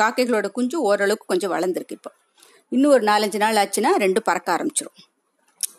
காக்கைகளோட 0.02 0.48
குஞ்சு 0.52 0.78
ஓரளவுக்கு 0.90 1.32
கொஞ்சம் 1.34 1.54
வளர்ந்துருக்கு 1.56 1.98
இப்போ. 2.00 2.12
இன்னும் 2.72 2.94
ஒரு 2.98 3.04
நாலஞ்சு 3.04 3.40
நாள் 3.44 3.60
ஆச்சுன்னா 3.64 3.92
ரெண்டு 3.98 4.22
பறக்க 4.30 4.48
ஆரம்பிச்சிடும் 4.58 5.00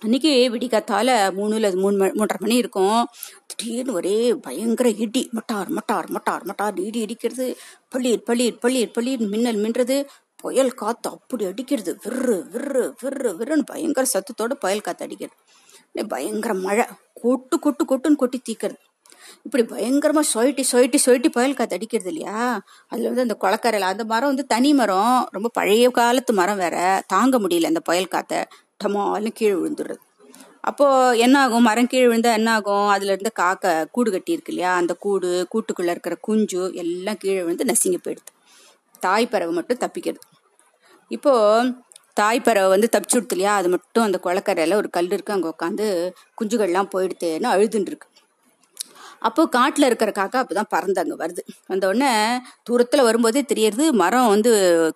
அன்னைக்கு 0.02 0.50
விடிகாத்தால 0.52 1.08
மூணுல 1.36 1.76
மூணு 1.76 2.04
மூன்றரை 2.04 2.38
மணி 2.38 2.54
இருக்கும். 2.54 3.06
திடீர்னு 3.46 3.92
ஒரே 3.92 4.34
பயங்கர 4.34 4.88
இடி 4.88 5.28
மட்டார் 5.32 5.68
மட்டார் 5.68 6.06
மட்டார் 6.08 6.42
மட்டார் 6.44 6.80
இடி 6.80 7.04
இடிக்கிறது 7.04 7.54
பள்ளீர் 7.94 8.22
பள்ளீர் 8.26 8.58
பள்ளீர் 8.62 8.92
பள்ளீர் 8.98 9.28
மின்னல் 9.28 9.56
மின்றது. 9.56 10.04
புயல் 10.36 10.72
காத்து 10.72 11.10
அப்படி 11.10 11.44
அடிக்கிறது. 11.44 11.98
விர்ரு 12.04 12.38
விர்ரு 12.52 12.92
விர்ரு 13.02 13.30
விர்ருன்னு 13.38 13.62
பயங்கர 13.64 14.06
சத்தத்தோட 14.14 14.52
புயல் 14.52 14.80
காத்து 14.80 15.04
அடிக்கிறது. 15.04 15.36
பயங்கர 16.08 16.54
மழை. 16.54 16.84
கொட்டு 17.14 17.58
கொட்டு 17.58 17.84
கொட்டுன்னு 17.84 18.16
கொட்டி 18.16 18.42
தீக்கிறது. 18.50 18.78
இப்படி 19.42 19.62
பயங்கரமா 19.62 20.20
சொயிட்டி 20.34 20.62
சொயிட்டி 20.72 20.98
சொயிட்டி 21.06 21.28
புயல் 21.28 21.54
காத்து 21.54 21.74
அடிக்கிறது 21.74 22.12
இல்லையா? 22.12 22.62
அதுல 22.88 23.10
வந்து 23.10 23.20
அந்த 23.20 23.36
குளக்கரையில 23.40 23.80
அந்த 23.80 24.04
மரம் 24.04 24.26
வந்து 24.26 24.46
தனி 24.46 24.72
மரம். 24.72 25.28
ரொம்ப 25.30 25.48
பழைய 25.52 25.90
காலத்து 25.90 26.32
மரம் 26.32 26.56
வேற. 26.56 27.02
தாங்க 27.06 27.38
முடியல 27.38 27.64
அந்த 27.64 27.80
புயல் 27.80 28.08
காத்தை. 28.08 28.38
டமால்னு 28.82 29.28
கீழே 29.28 29.54
விழுந்துடுறது. 29.54 30.02
அப்போ 30.60 31.16
என்ன 31.16 31.40
ஆகும் 31.40 31.62
மரம் 31.62 31.86
கீழே 31.86 32.06
விழுந்தா 32.06 32.32
என்ன 32.32 32.52
ஆகும் 32.52 32.88
அதுல 32.88 33.12
இருந்து 33.12 33.32
காக்கை 33.38 33.84
கூடு 33.90 34.10
கட்டி 34.10 34.32
இருக்கு 34.32 34.52
இல்லையா? 34.52 34.74
அந்த 34.74 34.94
கூடு 34.94 35.48
கூட்டுக்குள்ள 35.54 35.90
இருக்கிற 35.90 36.14
குஞ்சு 36.20 36.70
எல்லாம் 36.74 37.16
கீழே 37.16 37.42
விழுந்து 37.42 37.64
நசிங்க 37.64 37.98
போயிடுது. 38.04 38.32
தாய் 39.00 39.26
பறவை 39.26 39.54
மட்டும் 39.54 39.78
தப்பிக்கிறது. 39.78 40.22
இப்போ 41.08 41.64
தாய் 42.14 42.40
பறவை 42.40 42.68
வந்து 42.68 42.88
தப்பிச்சு 42.92 43.12
விடுத்து 43.12 43.36
இல்லையா? 43.36 43.54
அது 43.54 43.68
மட்டும் 43.68 44.04
அந்த 44.04 44.20
குளக்கரையில 44.24 44.74
ஒரு 44.74 44.90
கல் 44.90 45.10
இருக்கு. 45.10 45.32
அங்க 45.32 45.54
உட்காந்து 45.58 46.14
குஞ்சுகள்லாம் 46.40 46.90
போயிடுத்தேன்னு 46.96 47.48
அழுதுன்னு 47.54 47.86
இருக்கு. 47.86 48.08
அப்போ 49.22 49.42
காட்டில் 49.52 49.86
இருக்கிற 49.86 50.10
காக்கா 50.12 50.38
அப்போ 50.38 50.54
தான் 50.54 50.70
பறந்து 50.70 51.00
அங்கே 51.00 51.16
வருது. 51.16 51.42
வந்த 51.68 51.84
உடனே 51.88 52.10
வரும்போதே 53.04 53.42
தெரியறது 53.48 53.84
மரம் 54.00 54.28
வந்து 54.28 54.50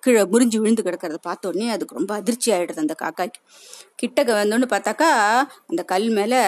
கீழே 0.04 0.22
முறிஞ்சு 0.32 0.58
விழுந்து 0.58 0.82
கிடக்கிறத 0.82 1.18
பார்த்த 1.22 1.48
உடனே 1.48 1.68
அதுக்கு 1.70 1.98
ரொம்ப 1.98 2.12
அதிர்ச்சி 2.14 2.50
ஆகிடுது 2.52 2.84
அந்த 2.84 2.96
காக்காய்க்கு 3.02 3.40
கிட்டக்க 3.96 4.30
வந்தோன்னு 4.34 4.68
பார்த்தாக்கா 4.72 5.10
அந்த 5.68 5.82
கல் 5.92 6.08
மேலே 6.10 6.40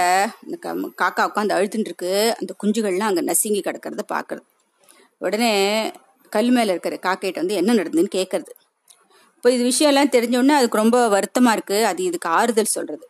அந்த 0.43 0.57
க- 0.59 0.75
காக்கா 0.99 1.25
உட்காந்து 1.27 1.57
அழுதுன்ட்டுருக்கு 1.57 2.13
அந்த 2.37 2.55
குஞ்சுகள்லாம் 2.61 3.11
அங்கே 3.11 3.25
நசுங்கி 3.29 3.63
கிடக்கிறத 3.63 4.05
பார்க்குறது 4.11 4.47
உடனே 5.21 5.53
கல் 6.33 6.51
மேலே 6.51 6.73
இருக்கிற 6.73 6.97
காக்கைகிட்ட 7.05 7.39
வந்து 7.39 7.55
என்ன 7.55 7.75
நடந்ததுன்னு 7.75 8.15
கேட்கறது 8.15 8.53
இப்போ 9.37 9.51
இது 9.51 9.65
விஷயம்லாம் 9.65 10.15
தெரிஞ்சோடனே 10.15 10.55
அதுக்கு 10.57 10.77
ரொம்ப 10.77 10.99
வருத்தமாக 11.09 11.57
இருக்குது 11.57 11.87
அது 11.87 12.01
இதுக்கு 12.05 12.29
ஆறுதல் 12.37 12.73
சொல்கிறது 12.73 13.05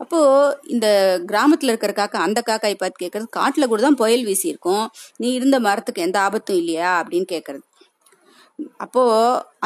அப்போ 0.00 0.18
இந்த 0.66 0.86
கிராமத்துல 1.30 1.72
இருக்கிற 1.72 1.92
காக்கா 1.92 2.20
அந்த 2.26 2.40
காக்காய் 2.42 2.80
பார்த்து 2.80 3.02
கேட்கறது 3.04 3.28
காட்டுல 3.38 3.66
கூட 3.66 3.80
தான் 3.82 4.00
புயல் 4.02 4.24
வீசி 4.24 4.46
இருக்கும் 4.48 4.84
நீ 5.18 5.28
இருந்த 5.32 5.56
மரத்துக்கு 5.60 6.06
எந்த 6.06 6.18
ஆபத்தும் 6.20 6.60
இல்லையா? 6.62 6.92
அப்படின்னு 7.00 7.28
கேட்குறது 7.34 7.64
அப்போ 8.80 9.02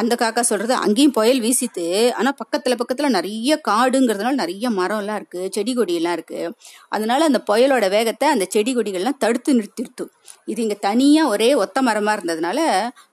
அந்த 0.01 0.15
காக்கா 0.21 0.43
சொல்றது 0.43 0.75
அங்கேயும் 0.77 1.15
புயல் 1.17 1.41
வீசித்து 1.41 1.85
ஆனா 2.19 2.31
பக்கத்துல 2.41 2.75
பக்கத்துல 2.81 3.09
நிறைய 3.11 3.61
காடுங்கிறதுனால 3.69 4.35
நிறைய 4.35 4.71
மரம் 4.71 4.99
எல்லாம் 4.99 5.19
இருக்கு 5.21 5.41
செடி 5.57 5.73
கொடி 5.75 5.95
எல்லாம் 5.95 6.13
இருக்கு. 6.13 6.41
அதனால 6.89 7.25
அந்த 7.25 7.41
புயலோட 7.51 7.89
வேகத்தை 7.89 8.29
அந்த 8.29 8.47
செடி 8.55 8.73
கொடிகள்லாம் 8.75 9.19
தடுத்து 9.19 9.53
நிறுத்திடுத்து 9.55 10.05
இது 10.49 10.63
இங்க 10.63 10.77
தனியா 10.87 11.25
ஒரே 11.29 11.51
ஒத்த 11.65 11.83
மரமா 11.83 12.15
இருந்ததுனால 12.17 12.59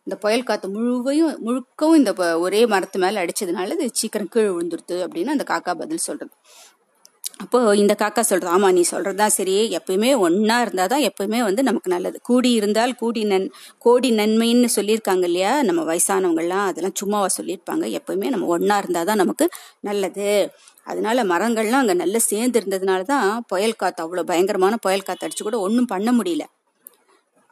இந்த 0.06 0.16
புயல் 0.24 0.44
காத்து 0.44 0.70
முழுவையும் 0.76 1.34
முழுக்கவும் 1.46 2.00
இந்த 2.02 2.14
ஒரே 2.46 2.62
மரத்து 2.68 3.00
மேல 3.00 3.24
அடிச்சதுனால 3.26 3.76
இது 3.78 3.90
சீக்கிரம் 3.94 4.32
கீழே 4.34 4.50
விழுந்துருத்து 4.52 4.98
அப்படின்னு 5.06 5.36
அந்த 5.38 5.48
காக்கா 5.52 5.74
பதில் 5.82 6.06
சொல்றது. 6.08 6.34
அப்போது 7.42 7.78
இந்த 7.78 7.94
காக்கா 8.02 8.22
சொல்கிறது 8.22 8.54
ஆமாம் 8.54 8.74
நீ 8.74 8.82
சொல்றதுதான் 8.92 9.34
சரி. 9.36 9.56
எப்பயுமே 9.78 10.10
இருந்தால் 10.62 10.92
தான் 10.94 11.06
எப்பயுமே 11.10 11.40
வந்து 11.44 11.62
நமக்கு 11.64 11.90
நல்லது. 11.90 12.18
கூடி 12.24 12.52
இருந்தால் 12.52 12.94
கூடி 12.96 13.22
நன் 13.24 13.48
கோடி 13.80 14.10
நன்மைன்னு 14.12 14.70
சொல்லியிருக்காங்க 14.78 15.26
இல்லையா? 15.30 15.54
நம்ம 15.62 15.84
வயசானவங்கள்லாம் 15.84 16.68
அதெல்லாம் 16.70 16.98
சும்மாவா 17.02 17.30
சொல்லியிருப்பாங்க. 17.38 17.86
எப்பயுமே 18.00 18.30
நம்ம 18.30 18.50
ஒன்றா 18.56 18.78
இருந்தால் 18.78 19.10
தான் 19.12 19.22
நமக்கு 19.24 19.48
நல்லது. 19.82 20.30
அதனால 20.88 21.24
மரங்கள்லாம் 21.26 21.84
அங்கே 21.84 21.98
நல்லா 22.04 22.22
சேர்ந்து 22.30 22.60
இருந்ததுனால 22.62 23.02
தான் 23.14 23.28
புயல் 23.48 23.80
காற்று 23.82 24.04
அவ்வளோ 24.06 24.24
பயங்கரமான 24.24 24.78
புயல் 24.86 25.08
காற்று 25.10 25.28
அடிச்சு 25.28 25.46
கூட 25.50 25.60
ஒன்றும் 25.68 25.92
பண்ண 25.94 26.10
முடியல. 26.20 26.46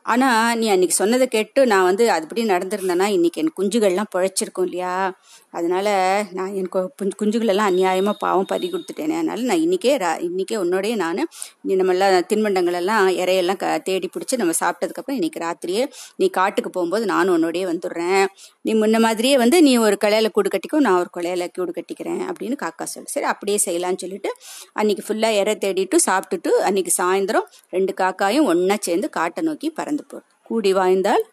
ஆனால் 0.05 0.57
நீ 0.59 0.65
அன்னைக்கு 0.69 0.95
சொன்னதை 0.95 1.25
கேட்டு 1.27 1.61
நான் 1.65 1.87
வந்து 1.89 2.03
அதுபடி 2.15 2.41
நடந்திருந்தேன்னா 2.51 3.07
இன்னைக்கு 3.15 3.41
என் 3.41 3.55
குஞ்சுகள்லாம் 3.57 4.11
பழைச்சிருக்கும் 4.15 4.67
இல்லையா? 4.67 4.93
அதனால் 5.51 6.25
நான் 6.31 6.53
என் 6.53 6.69
குஞ்சு- 6.73 6.89
குஞ்சுகளெல்லாம் 7.19 7.69
அநியாயமாக 7.69 8.13
பாவம் 8.19 8.45
பறி 8.45 8.71
கொடுத்துட்டேனே. 8.71 9.13
அதனால் 9.13 9.41
நான் 9.41 9.57
இன்னைக்கே 9.57 9.97
ரா- 9.97 10.21
இன்றைக்கே 10.21 10.55
உன்னோடய 10.55 10.95
நான் 10.95 11.27
நீ 11.61 11.75
நம்ம 11.75 11.91
எல்லாம் 11.91 12.11
தின்பண்டங்களெல்லாம் 12.11 13.15
இறையெல்லாம் 13.15 13.57
க- 13.57 13.77
தேடி 13.77 14.09
பிடிச்சி 14.13 14.37
நம்ம 14.37 14.53
சாப்பிட்டதுக்கப்புறம் 14.59 15.07
இன்றைக்கி 15.07 15.27
இன்னைக்கு 15.29 15.39
ராத்திரியே 15.39 15.89
நீ 16.15 16.27
காட்டுக்கு 16.27 16.69
போகும்போது 16.69 17.05
நானும் 17.05 17.43
உன்னோடையே 17.43 17.73
வந்துடுறேன். 17.73 18.25
நீ 18.61 18.73
முன்ன 18.73 18.99
மாதிரியே 18.99 19.37
வந்து 19.37 19.61
நீ 19.61 19.77
ஒரு 19.77 19.97
கலையில் 19.97 20.31
கூடு 20.31 20.49
கட்டிக்கோ 20.49 20.79
நான் 20.79 20.99
ஒரு 20.99 21.09
கொலையில் 21.17 21.47
கூடு 21.53 21.71
கட்டிக்கிறேன் 21.71 22.31
அப்படின்னு 22.31 22.57
காக்கா 22.61 22.83
சொல்லு. 22.83 23.09
சரி 23.09 23.25
அப்படியே 23.25 23.59
செய்யலாம்னு 23.65 23.97
சொல்லிட்டு 23.97 24.33
அன்றைக்கி 24.79 24.99
ஃபுல்லாக 25.07 25.31
இறை 25.31 25.57
தேடிட்டு 25.61 25.95
சாப்பிட்டுட்டு 26.09 26.49
அன்றைக்கி 26.59 26.87
சாயந்தரம் 27.01 27.45
ரெண்டு 27.69 27.93
காக்காயும் 27.97 28.43
ஒன்றா 28.43 28.75
சேர்ந்து 28.79 29.09
காட்டை 29.09 29.43
நோக்கி 29.43 29.69
பறந்து 29.69 30.03
போகும் 30.03 30.27
கூடி 30.43 30.73
வாழ்ந்தால் 30.73 31.25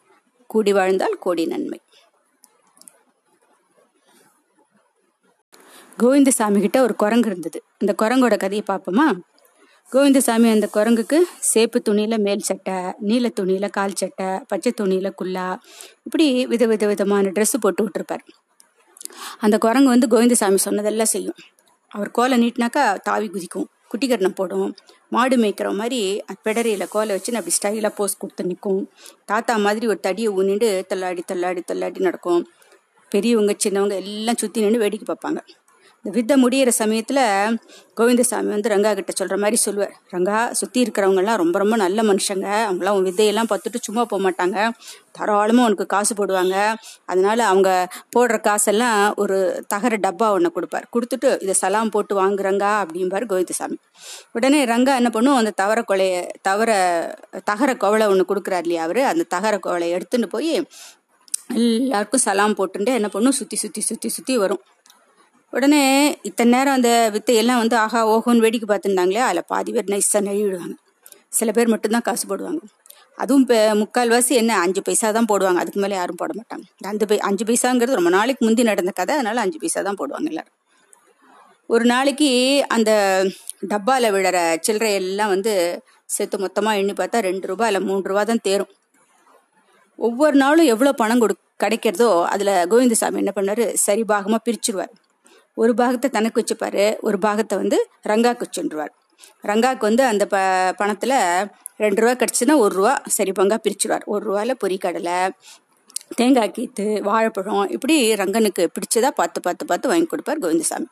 கூடி 0.46 0.72
வாழ்ந்தால் 0.72 1.16
கோடி 1.20 1.46
நன்மை. 1.46 1.80
கோவிந்தசாமி 5.98 6.60
கிட்ட 6.60 6.82
ஒரு 6.82 6.94
குரங்கு 6.96 7.28
இருந்தது. 7.30 7.58
அந்த 7.78 7.92
குரங்கோட 8.02 8.34
கதையை 8.36 8.64
பார்ப்போமா? 8.70 9.06
கோவிந்தசாமி 9.92 10.48
அந்த 10.50 10.68
குரங்குக்கு 10.74 11.18
சேப்பு 11.40 11.78
துணியில 11.88 12.14
மேல் 12.18 12.38
சட்டை 12.38 12.74
நீல 12.98 13.26
துணியில 13.40 13.66
கால் 13.70 13.94
சட்டை 13.94 14.26
பச்சை 14.48 14.72
துணியில 14.80 15.10
குல்லா 15.14 15.46
இப்படி 16.02 16.26
வித 16.46 16.66
வித 16.66 16.86
விதமான 16.86 17.28
ட்ரெஸ்ஸு 17.28 17.58
போட்டு 17.60 17.82
விட்டுருப்பார். 17.84 18.24
அந்த 19.40 19.58
குரங்கு 19.58 19.88
வந்து 19.88 20.08
கோவிந்தசாமி 20.08 20.56
சொன்னதெல்லாம் 20.56 21.12
செய்யும். 21.14 21.38
அவர் 21.90 22.10
கோலை 22.10 22.36
நீட்டினாக்கா 22.42 22.84
தாவி 23.08 23.28
குதிக்கும். 23.28 23.68
குட்டிக்கரணம் 23.90 24.34
போடும். 24.34 24.70
மாடு 25.08 25.36
மேய்க்கிற 25.36 25.68
மாதிரி 25.80 26.00
பிடரியில் 26.44 26.90
கோலை 26.94 27.12
வச்சு 27.16 27.36
அப்படி 27.40 27.56
ஸ்டைலாக 27.58 27.94
போஸ் 27.94 28.18
கொடுத்து 28.18 28.44
நிற்கும். 28.44 28.82
தாத்தா 29.24 29.56
மாதிரி 29.56 29.86
ஒரு 29.86 30.00
தடியை 30.00 30.30
ஊனிட்டு 30.38 30.70
தள்ளாடி 30.86 31.22
தள்ளாடி 31.26 31.60
தள்ளாடி 31.60 32.00
நடக்கும். 32.00 32.42
பெரியவங்க 33.12 33.54
சின்னவங்க 33.64 33.94
எல்லாம் 34.04 34.40
சுற்றி 34.42 34.60
நின்று 34.60 34.78
வேடிக்கை 34.78 35.06
பார்ப்பாங்க. 35.12 35.40
இந்த 36.06 36.14
வித்தை 36.16 36.34
முடியிற 36.42 36.70
சமயத்தில் 36.78 37.18
கோவிந்தசாமி 37.98 38.50
வந்து 38.54 38.70
ரங்கா 38.72 38.90
கிட்ட 38.98 39.12
சொல்கிற 39.20 39.36
மாதிரி 39.42 39.56
சொல்லுவார். 39.64 39.94
ரங்கா 40.12 40.36
சுற்றி 40.58 40.78
இருக்கிறவங்கெல்லாம் 40.84 41.40
ரொம்ப 41.42 41.56
ரொம்ப 41.62 41.76
நல்ல 41.82 42.00
மனுஷங்க. 42.10 42.46
அவங்களாம் 42.66 42.96
உன் 42.98 43.06
வித்தையெல்லாம் 43.08 43.48
பார்த்துட்டு 43.52 43.78
சும்மா 43.86 44.02
போக 44.10 44.20
மாட்டாங்க. 44.26 44.56
தாராளமாக 45.16 45.68
உனக்கு 45.68 45.86
காசு 45.94 46.12
போடுவாங்க. 46.20 46.54
அதனால 47.12 47.38
அவங்க 47.52 47.70
போடுற 48.16 48.36
காசெல்லாம் 48.46 49.00
ஒரு 49.24 49.38
தகர 49.74 49.98
டப்பா 50.06 50.28
ஒன்று 50.36 50.52
கொடுப்பார். 50.58 50.86
கொடுத்துட்டு 50.96 51.30
இதை 51.46 51.56
சலாம் 51.62 51.92
போட்டு 51.96 52.14
வாங்குறங்கா 52.22 52.70
அப்படிம்பார் 52.84 53.28
கோவிந்தசாமி. 53.32 53.78
உடனே 54.38 54.60
ரங்கா 54.72 54.94
என்ன 55.02 55.12
பண்ணும்? 55.18 55.40
அந்த 55.40 55.54
தவற 55.62 55.82
கொலைய 55.90 56.22
தவற 56.50 56.70
தகர 57.52 57.76
கோவலை 57.84 58.08
ஒன்று 58.14 58.30
கொடுக்குறாரு 58.30 58.66
இல்லையா 58.68 58.84
அவர்? 58.88 59.02
அந்த 59.12 59.26
தகர 59.36 59.56
கோவலை 59.66 59.90
எடுத்துன்னு 59.98 60.30
போய் 60.36 60.54
எல்லாருக்கும் 61.58 62.26
சலாம் 62.28 62.58
போட்டுட்டு 62.60 62.98
என்ன 63.00 63.10
பண்ணும்? 63.16 63.38
சுற்றி 63.40 63.56
சுற்றி 63.64 63.82
சுற்றி 63.90 64.08
சுற்றி 64.18 64.36
வரும். 64.44 64.64
உடனே 65.56 65.82
இத்தனை 66.28 66.50
நேரம் 66.54 66.76
அந்த 66.78 66.90
வித்தையெல்லாம் 67.14 67.60
வந்து 67.60 67.76
ஆஹா 67.82 68.00
ஓஹோன்னு 68.14 68.44
வேடிக்கை 68.44 68.66
பார்த்துருந்தாங்களே 68.70 69.22
அதில் 69.26 69.48
பாதி 69.52 69.70
பேர் 69.74 69.92
நைஸாக 69.92 70.20
நழுவிடுவாங்க. 70.26 70.74
சில 71.38 71.50
பேர் 71.56 71.72
மட்டும்தான் 71.74 72.04
காசு 72.08 72.24
போடுவாங்க. 72.30 72.60
அதுவும் 73.22 73.42
இப்போ 73.44 73.58
முக்கால்வாசி 73.82 74.32
என்ன 74.40 74.52
அஞ்சு 74.64 74.80
பைசா 74.86 75.10
தான் 75.18 75.28
போடுவாங்க. 75.30 75.60
அதுக்கு 75.62 75.80
மேலே 75.84 75.94
யாரும் 76.00 76.18
போட 76.22 76.32
மாட்டாங்க. 76.38 76.64
அந்த 76.92 77.04
பை 77.10 77.18
அஞ்சு 77.28 77.44
பைசாங்கிறது 77.50 77.98
ரொம்ப 77.98 78.10
நாளைக்கு 78.16 78.44
முந்தி 78.46 78.64
நடந்த 78.70 78.92
கதை 78.98 79.14
அதனால 79.18 79.44
அஞ்சு 79.44 79.60
பைசா 79.62 79.82
தான் 79.88 79.98
போடுவாங்க 80.00 80.28
எல்லாரும். 80.32 80.54
ஒரு 81.74 81.84
நாளைக்கு 81.92 82.28
அந்த 82.76 82.90
டப்பாவில் 83.72 84.12
விழுற 84.16 84.38
சில்லறை 84.66 84.90
எல்லாம் 85.00 85.32
வந்து 85.34 85.54
சேர்த்து 86.16 86.42
மொத்தமாக 86.44 86.80
எண்ணி 86.82 86.94
பார்த்தா 87.00 87.24
ரெண்டு 87.28 87.46
ரூபா 87.52 87.66
இல்லை 87.70 87.82
மூணு 87.88 88.04
ரூபா 88.10 88.22
தான் 88.32 88.44
தேரும். 88.48 88.72
ஒவ்வொரு 90.08 90.36
நாளும் 90.44 90.70
எவ்வளோ 90.74 90.94
பணம் 91.02 91.22
கொடு 91.22 91.34
கிடைக்கிறதோ 91.64 92.10
அதில் 92.34 92.54
கோவிந்தசாமி 92.70 93.22
என்ன 93.24 93.32
பண்ணார்? 93.40 93.66
சரி 93.86 94.02
பாகமாக 94.12 94.44
பிரிச்சுருவார். 94.46 94.94
ஒரு 95.56 95.72
பாகத்தை 95.80 96.08
தனக்கு 96.16 96.40
வச்சுப்பாரு 96.42 96.84
ஒரு 97.08 97.18
பாகத்தை 97.26 97.54
வந்து 97.62 97.78
ரங்காக்கு 98.10 98.46
வச்சுருவார். 98.46 98.92
ரங்காக்கு 99.50 99.84
வந்து 99.88 100.02
அந்த 100.12 100.24
ப 100.32 100.38
பணத்தில் 100.80 101.16
ரெண்டு 101.84 102.00
ரூபா 102.02 102.14
கிடச்சுன்னா 102.22 102.54
ஒரு 102.64 102.72
ரூபா 102.78 102.92
சரி 103.16 103.32
பங்காக 103.38 103.60
பிரிச்சுருவார். 103.66 104.04
ஒரு 104.12 104.22
ரூபாயில் 104.28 104.60
பொரிக்கடலை 104.62 105.18
தேங்காய் 106.18 106.54
கீத்து 106.56 106.84
வாழைப்பழம் 107.08 107.70
இப்படி 107.76 107.94
ரங்கனுக்கு 108.22 108.64
பிடிச்சதா 108.74 109.10
பார்த்து 109.20 109.38
பார்த்து 109.46 109.64
பார்த்து 109.70 109.90
வாங்கி 109.92 110.08
கொடுப்பார் 110.12 110.42
கோவிந்தசாமி. 110.44 110.88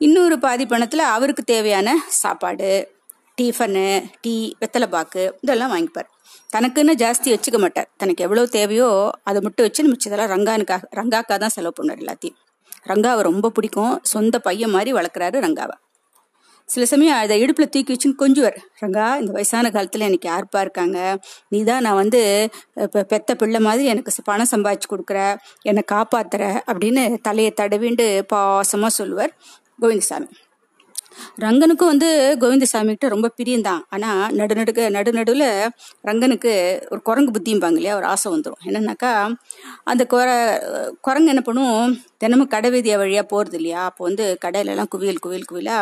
இன்னொரு 0.00 0.36
பாதி 0.44 0.64
பணத்தில் 0.72 1.04
அவருக்கு 1.16 1.42
தேவையான 1.52 1.88
சாப்பாடு 2.22 2.70
டிஃபனு 3.38 3.84
டீ 4.24 4.34
வெத்தலை 4.62 4.88
பாக்கு 4.94 5.22
இதெல்லாம் 5.44 5.72
வாங்கிப்பார். 5.74 6.08
தனக்குன்னு 6.54 6.92
ஜாஸ்தி 7.02 7.28
வச்சுக்க 7.34 7.58
மாட்டார். 7.64 7.88
தனக்கு 8.00 8.24
எவ்வளோ 8.26 8.44
தேவையோ 8.56 8.88
அதை 9.30 9.38
மட்டும் 9.46 9.66
வச்சு 9.66 9.90
மிச்சதெல்லாம் 9.92 10.32
ரங்கானுக்காக 10.34 10.88
ரங்காக்கா 11.00 11.36
தான் 11.44 11.54
செலவு 11.56 11.76
பண்ணார் 11.78 12.02
எல்லாத்தையும். 12.02 12.38
ரங்காவை 12.86 13.22
ரொம்ப 13.30 13.50
பிடிக்கும். 13.50 13.94
சொந்த 14.14 14.38
பையன் 14.38 14.74
மாதிரி 14.76 14.92
வளர்க்குறாரு 14.98 15.38
ரங்காவை. 15.46 15.76
சில 16.68 16.84
சமயம் 16.90 17.18
அதை 17.22 17.34
இடுப்பில் 17.40 17.70
தூக்கி 17.70 17.92
வச்சுன்னு 17.94 18.20
கொஞ்சுவார். 18.20 18.56
ரங்கா 18.82 19.06
இந்த 19.20 19.32
வயசான 19.32 19.70
காலத்தில் 19.70 20.06
எனக்கு 20.08 20.28
யாருப்பா 20.30 20.60
இருக்காங்க? 20.60 20.98
நீ 21.48 21.58
தான் 21.64 21.84
நான் 21.86 22.00
வந்து 22.02 22.20
இப்போ 22.84 23.02
பெத்த 23.02 23.34
பிள்ளை 23.34 23.60
மாதிரி 23.60 23.84
எனக்கு 23.92 24.12
பணம் 24.24 24.52
சம்பாதிச்சு 24.54 24.88
கொடுக்குற 24.92 25.20
என்னை 25.62 25.82
காப்பாத்துற 25.92 26.42
அப்படின்னு 26.72 27.04
தலையை 27.20 27.52
தடவிண்டு 27.60 28.06
பாசமாக 28.32 28.92
சொல்லுவார் 29.00 29.34
கோவிந்தசாமி. 29.82 30.28
ரங்கனுக்கும் 31.44 31.90
வந்து 31.92 32.08
கோவிந்தசாமி 32.40 32.92
கிட்ட 32.94 33.08
ரொம்ப 33.08 33.28
பிரியந்தான் 33.38 33.82
ஆனா 33.88 34.10
நடுநடுக்க 34.40 34.88
நடுநடுவில் 34.96 35.46
ரங்கனுக்கு 36.08 36.52
ஒரு 36.90 37.00
குரங்கு 37.02 37.34
புத்தியும்பாங்க 37.36 37.78
இல்லையா? 37.80 37.96
ஒரு 37.96 38.06
ஆசை 38.06 38.28
வந்துடும் 38.32 38.64
என்னன்னாக்கா 38.68 39.12
அந்த 39.84 40.02
குர 40.06 40.28
குரங்கு 41.00 41.32
என்ன 41.34 41.44
பண்ணும்? 41.44 41.78
தினமும் 42.18 42.52
கடை 42.54 42.70
வீதியா 42.70 42.96
வழியா 43.02 43.24
போறது 43.32 43.56
இல்லையா? 43.60 43.84
அப்போ 43.84 44.02
வந்து 44.04 44.26
கடையிலலாம் 44.44 44.90
குவியல் 44.94 45.22
குவியல் 45.24 45.48
குவியலா 45.50 45.78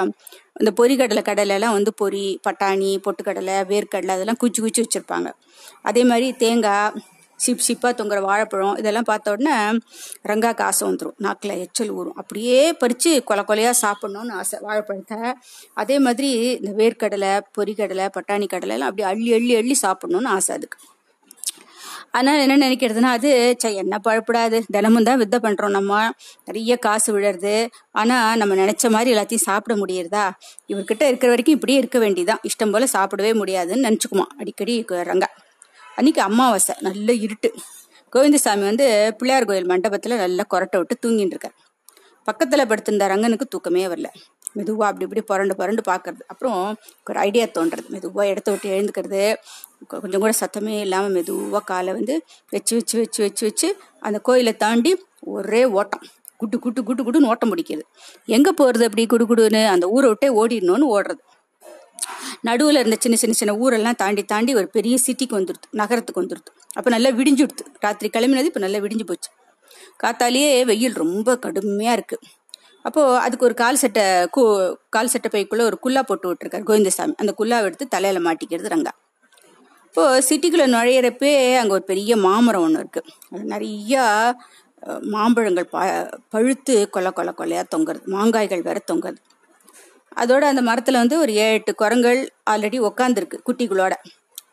இந்த 0.60 0.70
பொரிக்கடலை 0.78 1.22
கடையில 1.28 1.68
வந்து 1.76 1.92
பொரி 2.02 2.24
பட்டாணி 2.46 2.90
பொட்டுக்கடலை 3.04 3.56
வேர்க்கடலை 3.70 4.12
அதெல்லாம் 4.16 4.40
குச்சி 4.42 4.60
குச்சி 4.62 4.80
வச்சிருப்பாங்க. 4.84 5.28
அதே 5.82 6.04
மாதிரி 6.04 6.28
தேங்காய் 6.42 6.92
சிப் 7.44 7.64
சிப்பாக 7.66 7.92
தொங்குற 7.98 8.20
வாழைப்பழம் 8.28 8.78
இதெல்லாம் 8.82 9.08
பார்த்த 9.10 9.34
உடனே 9.34 9.56
ரங்காக்கு 10.30 10.62
ஆசை 10.68 10.82
வந்துடும் 10.88 11.16
நாக்கில் 11.26 11.58
எச்சல் 11.64 11.92
ஊறும். 11.98 12.16
அப்படியே 12.22 12.60
பறித்து 12.82 13.12
கொலை 13.30 13.44
கொலையாக 13.50 13.76
சாப்பிட்ணுன்னு 13.84 14.38
ஆசை 14.40 14.58
வாழைப்பழத்தை. 14.66 15.20
அதே 15.82 15.98
மாதிரி 15.98 16.30
இந்த 16.60 16.72
வேர்க்கடலை 16.82 17.32
பொறிக்கடலை 17.58 18.08
பட்டாணி 18.16 18.48
கடலை 18.54 18.74
எல்லாம் 18.76 18.90
அப்படி 18.92 19.08
அள்ளி 19.12 19.30
அள்ளி 19.38 19.54
அள்ளி 19.60 19.76
சாப்பிட்ணுன்னு 19.84 20.34
ஆசை 20.38 20.52
அதுக்கு. 20.56 20.78
ஆனால் 22.18 22.40
என்ன 22.44 22.54
நினைக்கிறதுனா 22.64 23.10
அது 23.16 23.30
சே 23.62 23.68
என்ன 23.82 23.98
பழப்படாது. 24.06 24.58
தினமும் 24.74 25.06
தான் 25.08 25.20
வித்தை 25.20 25.38
பண்ணுறோம் 25.42 25.76
நம்ம. 25.76 25.92
நிறைய 26.48 26.76
காசு 26.86 27.10
விழறது. 27.16 27.54
ஆனால் 28.00 28.38
நம்ம 28.40 28.54
நினச்ச 28.54 28.90
மாதிரி 28.90 29.12
எல்லாத்தையும் 29.14 29.46
சாப்பிட 29.48 29.74
முடியறதா? 29.76 30.24
இவர்கிட்ட 30.72 31.02
இருக்கிற 31.10 31.30
வரைக்கும் 31.32 31.56
இப்படியே 31.56 31.78
இருக்க 31.78 31.98
வேண்டியதான் 31.98 32.44
இஷ்டம் 32.50 32.74
போல் 32.74 32.94
சாப்பிடவே 32.96 33.32
முடியாதுன்னு 33.42 33.86
நினச்சிக்குமா 33.88 34.26
அடிக்கடி 34.40 34.76
ரங்கா. 35.10 35.30
அன்னைக்கு 35.98 36.22
அமாவாசை 36.22 36.74
நல்ல 36.86 37.12
இருட்டு. 37.26 37.48
கோவிந்தசாமி 38.12 38.64
வந்து 38.70 38.86
பிள்ளையார் 39.18 39.48
கோயில் 39.50 39.70
மண்டபத்தில் 39.72 40.20
நல்லா 40.22 40.44
கொரட்டை 40.54 40.78
விட்டு 40.80 40.94
தூங்கிட்டு 41.04 41.34
இருக்கார். 41.34 41.56
பக்கத்தில் 42.28 42.68
படுத்திருந்த 42.70 43.06
ரங்கனுக்கு 43.12 43.46
தூக்கமே 43.54 43.84
வரல. 43.86 44.08
மெதுவாக 44.58 44.88
அப்படி 44.90 45.04
இப்படி 45.06 45.22
புரண்டு 45.30 45.54
புரண்டு 45.56 45.82
பார்க்கறது 45.90 46.22
அப்புறம் 46.26 46.58
ஒரு 47.10 47.18
ஐடியா 47.18 47.44
தோன்றது. 47.56 47.86
மெதுவாக 47.88 48.26
இடத்த 48.32 48.48
விட்டு 48.50 48.68
எழுந்துக்கிறது. 48.74 49.22
கொஞ்சம் 50.02 50.22
கூட 50.24 50.32
சத்தமே 50.40 50.74
இல்லாமல் 50.80 51.14
மெதுவாக 51.16 51.64
காலை 51.64 51.92
வந்து 51.92 52.16
வச்சு 52.50 52.72
வச்சு 52.78 52.96
வச்சு 52.98 53.22
வச்சு 53.22 53.44
வச்சு 53.48 53.68
அந்த 54.00 54.18
கோயிலை 54.18 54.54
தாண்டி 54.56 54.92
ஒரே 55.36 55.62
ஓட்டம். 55.78 56.04
குட்டு 56.36 56.56
குட்டு 56.58 56.80
குட்டு 56.84 57.02
குட்டுன்னு 57.06 57.30
ஓட்டம் 57.32 57.52
பிடிக்கிறது. 57.52 57.84
எங்கே 58.26 58.52
போகிறது 58.60 58.84
அப்படி 58.84 59.06
குடு 59.06 59.24
குடுன்னு 59.24 59.62
அந்த 59.74 59.86
ஊரை 59.88 60.08
விட்டே 60.08 60.28
ஓடிடணும்னு 60.40 60.86
ஓடுறது. 60.96 61.22
நடுவில் 62.48 62.80
இருந்த 62.82 62.96
சின்ன 63.04 63.16
சின்ன 63.22 63.34
சின்ன 63.40 63.54
ஊரெல்லாம் 63.64 63.98
தாண்டி 64.02 64.22
தாண்டி 64.32 64.52
ஒரு 64.60 64.68
பெரிய 64.76 64.96
சிட்டிக்கு 65.06 65.34
வந்துடுது 65.40 65.68
நகரத்துக்கு 65.80 66.22
வந்துடுது 66.22 66.50
அப்போ 66.78 66.90
நல்லா 66.94 67.10
விடிஞ்சுடுது 67.18 67.64
ராத்திரி 67.84 68.10
கிளம்பினது 68.16 68.50
இப்போ 68.50 68.62
நல்லா 68.66 68.80
விடிஞ்சு 68.84 69.06
போச்சு. 69.10 69.30
காத்தாலேயே 70.02 70.50
வெயில் 70.70 71.00
ரொம்ப 71.04 71.36
கடுமையாக 71.44 71.96
இருக்குது 71.98 72.28
அப்போது 72.88 73.18
அதுக்கு 73.24 73.46
ஒரு 73.48 73.54
கால் 73.62 73.80
சட்டை 73.82 74.04
கு 74.34 74.42
கால் 74.94 75.12
சட்டை 75.12 75.28
பைக்குள்ளே 75.34 75.64
ஒரு 75.70 75.76
குல்லா 75.84 76.02
போட்டு 76.08 76.28
விட்டுருக்காரு 76.30 76.66
கோவிந்தசாமி. 76.70 77.14
அந்த 77.22 77.32
குல்லாவை 77.40 77.66
எடுத்து 77.68 77.86
தலையில் 77.94 78.24
மாட்டிக்கிறது 78.26 78.72
ரங்கா. 78.74 78.92
இப்போது 79.86 80.22
சிட்டிக்குள்ளே 80.28 80.66
நுழையிறப்பே 80.74 81.32
அங்கே 81.60 81.74
ஒரு 81.78 81.84
பெரிய 81.92 82.12
மாமரம் 82.26 82.64
ஒன்று 82.66 82.82
இருக்குது 82.82 83.10
அது 83.32 83.44
நிறையா 83.54 84.04
மாம்பழங்கள் 85.14 85.66
ப 85.74 85.80
பழுத்து 86.34 86.74
கொலை 86.94 87.10
கொலை 87.18 87.32
கொலையாக 87.40 87.66
தொங்குறது. 87.74 88.04
மாங்காய்கள் 88.14 88.66
வேற 88.68 88.78
தொங்குறது. 88.90 89.20
அதோட 90.22 90.42
அந்த 90.52 90.62
மரத்தில் 90.68 91.00
வந்து 91.02 91.16
ஒரு 91.24 91.32
ஏழு 91.44 91.56
எட்டு 91.58 91.72
குரங்கள் 91.82 92.20
ஆல்ரெடி 92.52 92.78
உக்காந்துருக்கு 92.88 93.38
குட்டிகளோட. 93.48 93.94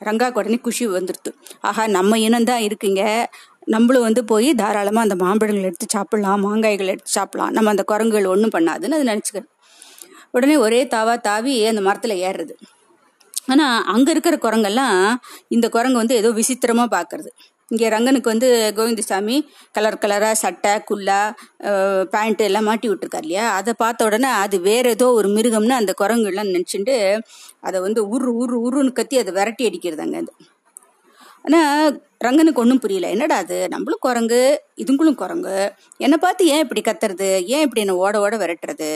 ரங்காக்கு 0.08 0.40
உடனே 0.42 0.58
குஷி 0.66 0.86
வந்துடுது 0.98 1.32
ஆஹா 1.70 1.84
நம்ம 1.98 2.20
இனம் 2.28 2.50
தான் 2.50 2.64
இருக்குங்க. 2.68 3.04
நம்மளும் 3.76 4.06
வந்து 4.08 4.22
போய் 4.32 4.50
தாராளமாக 4.62 5.06
அந்த 5.08 5.16
மாம்பழங்கள் 5.24 5.68
எடுத்து 5.70 5.88
சாப்பிடலாம் 5.96 6.44
மாங்காய்கள் 6.48 6.92
எடுத்து 6.94 7.12
சாப்பிடலாம். 7.18 7.54
நம்ம 7.58 7.72
அந்த 7.74 7.84
குரங்குகள் 7.92 8.32
ஒன்றும் 8.34 8.56
பண்ணாதுன்னு 8.58 8.98
அது 9.00 9.10
நினச்சிக்கிறது 9.12 9.50
உடனே 10.38 10.56
ஒரே 10.66 10.82
தாவா 10.96 11.14
தாவி 11.28 11.54
அந்த 11.72 11.82
மரத்தில் 11.88 12.22
ஏறுறது. 12.28 12.54
ஆனால் 13.54 13.78
அங்கே 13.94 14.12
இருக்கிற 14.14 14.36
குரங்கெல்லாம் 14.46 14.98
இந்த 15.56 15.66
குரங்கு 15.76 16.02
வந்து 16.02 16.16
ஏதோ 16.22 16.30
விசித்திரமாக 16.40 16.90
பார்க்கறது 16.98 17.32
இங்கே 17.72 17.88
ரங்கனுக்கு 17.90 18.32
வந்து 18.34 18.48
கோவிந்தசாமி 18.78 19.36
கலர் 19.72 20.02
கலராக 20.04 20.38
சட்டை 20.44 20.72
குல்லா 20.90 21.20
பேண்ட்டு 22.14 22.48
எல்லாம் 22.50 22.68
மாட்டி 22.70 22.88
விட்டுருக்காரு 22.90 23.26
இல்லையா? 23.28 23.46
அதை 23.60 23.74
பார்த்த 23.78 24.08
உடனே 24.10 24.30
அது 24.44 24.58
வேற 24.70 24.86
ஏதோ 24.90 25.08
ஒரு 25.20 25.30
மிருகம்னு 25.30 25.76
அந்த 25.82 25.94
குரங்குலாம் 26.02 26.54
நினச்சிட்டு 26.56 26.96
அதை 27.60 27.80
வந்து 27.82 28.04
உரு 28.16 28.32
உரு 28.44 28.58
உருன்னு 28.68 28.98
கத்தி 29.00 29.18
அதை 29.18 29.34
விரட்டி 29.34 29.66
அடிக்கிறது 29.70 30.16
அது. 30.22 30.34
ஆனால் 31.46 31.92
ரங்கனுக்கு 32.26 32.62
ஒன்றும் 32.64 32.82
புரியல. 32.84 33.10
என்னடா 33.16 33.36
அது? 33.44 33.58
நம்மளும் 33.70 34.04
குரங்கு 34.08 34.42
இதுங்களும் 34.84 35.20
குரங்கு. 35.22 35.58
என்னை 35.98 36.18
பார்த்து 36.18 36.52
ஏன் 36.54 36.64
இப்படி 36.66 36.82
கத்துறது? 36.82 37.30
ஏன் 37.56 37.64
இப்படி 37.66 37.84
என்னை 37.86 37.96
ஓட 38.06 38.16
ஓட 38.20 38.36
விரட்டுறது? 38.38 38.90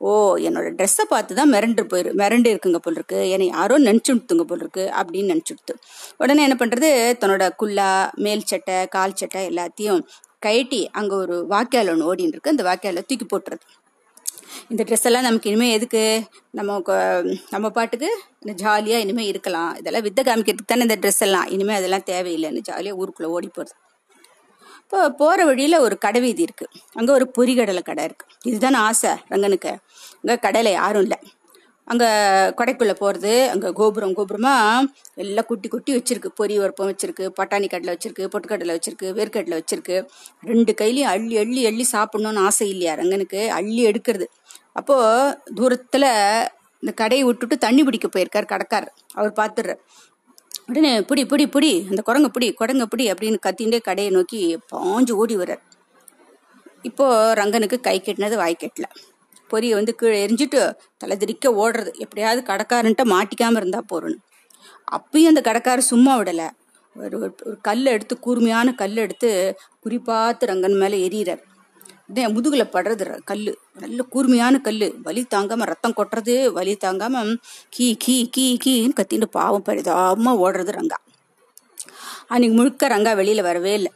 ஓ 0.00 0.10
என்னோட 0.46 0.68
ட்ரெஸ்ஸை 0.78 1.04
பார்த்து 1.08 1.38
தான் 1.38 1.52
மிரண்டு 1.54 1.82
போயிரு 1.90 2.10
மிரண்டு 2.20 2.48
இருக்குங்க 2.52 2.78
போல் 2.84 2.98
இருக்கு 2.98 3.20
என்னை 3.30 3.46
யாரோ 3.56 3.76
நினச்சுடுத்துங்க 3.78 4.44
போல் 4.50 4.62
இருக்கு 4.64 4.84
அப்படின்னு 5.00 5.32
நினச்சுடுத்து 5.34 5.74
உடனே 6.16 6.44
என்ன 6.46 6.56
பண்ணுறது 6.60 6.90
தன்னோட 7.22 7.46
குல்லா 7.62 7.90
மேல் 8.26 8.48
சட்டை 8.52 8.76
கால் 8.96 9.18
சட்டை 9.22 9.42
எல்லாத்தையும் 9.50 10.02
கயட்டி 10.46 10.80
அங்கே 10.98 11.14
ஒரு 11.22 11.36
வாய்க்கால் 11.52 11.90
ஒன்று 11.92 12.08
ஓடின்னு 12.10 12.34
இருக்கு. 12.34 12.54
அந்த 12.54 12.64
வாய்க்கால 12.68 13.02
தூக்கி 13.08 13.26
போட்டுறது. 13.32 13.64
இந்த 14.72 14.82
ட்ரெஸ் 14.88 15.06
எல்லாம் 15.08 15.26
நமக்கு 15.26 15.50
இனிமேல் 15.50 15.74
எதுக்கு? 15.76 16.02
நம்ம 16.58 16.78
நம்ம 17.54 17.66
பாட்டுக்கு 17.78 18.08
ஜாலியாக 18.62 19.04
இனிமேல் 19.04 19.30
இருக்கலாம். 19.32 19.72
இதெல்லாம் 19.80 20.06
வித்தை 20.06 20.22
காமிக்கிறதுக்கு 20.28 20.72
தானே 20.72 20.86
இந்த 20.88 20.96
ட்ரெஸ் 21.02 21.22
எல்லாம். 21.26 21.46
இனிமேல் 21.56 21.78
அதெல்லாம் 21.80 22.06
தேவையில்லைன்னு 22.12 22.62
ஜாலியாக 22.70 23.00
ஊருக்குள்ளே 23.02 23.30
ஓடி 23.36 23.50
போகிறது 23.56 23.74
இப்போ 24.88 25.00
போகிற 25.18 25.40
வழியில் 25.48 25.76
ஒரு 25.86 25.96
கடை 26.04 26.20
வீதி 26.24 26.42
இருக்குது 26.46 26.78
அங்கே 26.98 27.10
ஒரு 27.16 27.24
பொரிகடலை 27.36 27.80
கடை 27.88 28.04
இருக்குது 28.08 28.36
இதுதானே 28.50 28.78
ஆசை 28.88 29.10
ரங்கனுக்கு. 29.32 29.72
அங்கே 30.20 30.36
கடையில் 30.44 30.70
யாரும் 30.76 31.02
இல்லை. 31.06 31.18
அங்கே 31.88 32.08
கடைக்குள்ளே 32.58 32.94
போகிறது 33.02 33.32
அங்கே 33.52 33.68
கோபுரம் 33.80 34.14
கோபுரமாக 34.18 34.88
எல்லாம் 35.24 35.48
குட்டி 35.50 35.68
குட்டி 35.74 35.90
வச்சுருக்கு. 35.96 36.30
பொரி 36.40 36.54
உரப்பம் 36.62 36.90
வச்சுருக்கு 36.90 37.26
பட்டாணி 37.38 37.68
கடலை 37.74 37.92
வச்சுருக்கு 37.94 38.30
பொட்டுக்கடலை 38.34 38.76
வச்சுருக்கு 38.76 39.10
வேர்க்கடலை 39.18 39.58
வச்சுருக்கு. 39.60 39.98
ரெண்டு 40.52 40.74
கையிலையும் 40.80 41.10
அள்ளி 41.14 41.36
அள்ளி 41.44 41.64
அள்ளி 41.72 41.86
சாப்பிட்ணுன்னு 41.94 42.44
ஆசை 42.48 42.68
இல்லையா 42.74 42.94
ரங்கனுக்கு? 43.02 43.42
அள்ளி 43.58 43.82
எடுக்கிறது. 43.90 44.28
அப்போது 44.80 45.36
தூரத்தில் 45.58 46.10
இந்த 46.82 46.92
கடையை 47.02 47.22
விட்டுட்டு 47.28 47.56
தண்ணி 47.66 47.84
பிடிக்க 47.86 48.08
போயிருக்கார் 48.16 48.52
கடைக்காரர். 48.54 48.92
அவர் 49.18 49.32
பார்த்துடுறார் 49.38 49.82
உடனே 50.68 51.02
பிடி 51.02 51.26
பிடி 51.26 51.48
பிடி 51.48 51.86
அந்த 51.88 52.02
குரங்க 52.06 52.28
பிடி 52.28 52.54
குரங்க 52.60 52.82
பிடி 52.82 53.12
அப்படின்னு 53.12 53.36
கத்திண்டே 53.46 53.80
கடையை 53.80 54.12
நோக்கி 54.12 54.58
பாஞ்சு 54.72 55.10
ஓடி 55.10 55.36
வர்றார். 55.36 55.60
இப்போது 56.82 57.42
ரங்கனுக்கு 57.42 57.80
கை 57.80 58.02
கெட்டினது 58.04 58.36
வாய் 58.36 58.56
கெட்டல. 58.60 58.82
பொரியை 59.48 59.74
வந்து 59.74 59.94
கீழே 59.94 60.26
எரிஞ்சிட்டு 60.26 60.74
தலை 60.96 61.16
திரிக்க 61.16 61.48
ஓடுறது. 61.48 61.94
எப்படியாவது 61.94 62.52
கடைக்காரன்ட்ட 62.52 63.04
மாட்டிக்காமல் 63.04 63.56
இருந்தால் 63.56 63.84
போறணும். 63.94 64.22
அப்பயும் 64.92 65.24
அந்த 65.24 65.40
கடைக்காரர் 65.40 65.82
சும்மா 65.82 66.18
விடலை. 66.18 66.50
ஒரு 66.94 67.26
ஒரு- 67.26 67.60
கல் 67.62 67.86
எடுத்து 67.86 68.18
கூர்மையான 68.18 68.74
கல் 68.74 68.96
எடுத்து 68.96 69.58
குறிப்பாத்து 69.84 70.44
ரங்கன் 70.44 70.78
மேலே 70.78 71.08
எரியிறார் 71.08 71.42
இதே 72.08 72.26
முதுகுல 72.26 72.64
படுறது 72.72 73.20
ர- 73.34 73.54
நல்ல 73.78 74.02
கூர்மையான 74.02 74.60
கல் 74.60 74.94
வலி 75.02 75.26
தாங்காம 75.34 75.62
ரத்தம் 75.62 75.94
கொட்டுறது 75.96 76.52
வலி 76.52 76.76
தாங்காம 76.84 77.36
கீ 77.68 77.96
கீ 77.98 78.28
கீ 78.30 78.58
கீன்னு 78.64 79.00
கத்தின்னு 79.00 79.24
பாவம் 79.24 79.62
பரிதாபமா 79.66 80.44
ஓடுறது 80.44 80.72
ரங்கா. 80.72 80.98
அன்னைக்கு 82.28 82.56
முழுக்க 82.56 82.88
ரங்கா 82.88 83.16
வெளியில 83.20 83.42
வரவே 83.42 83.74
இல்லை. 83.74 83.92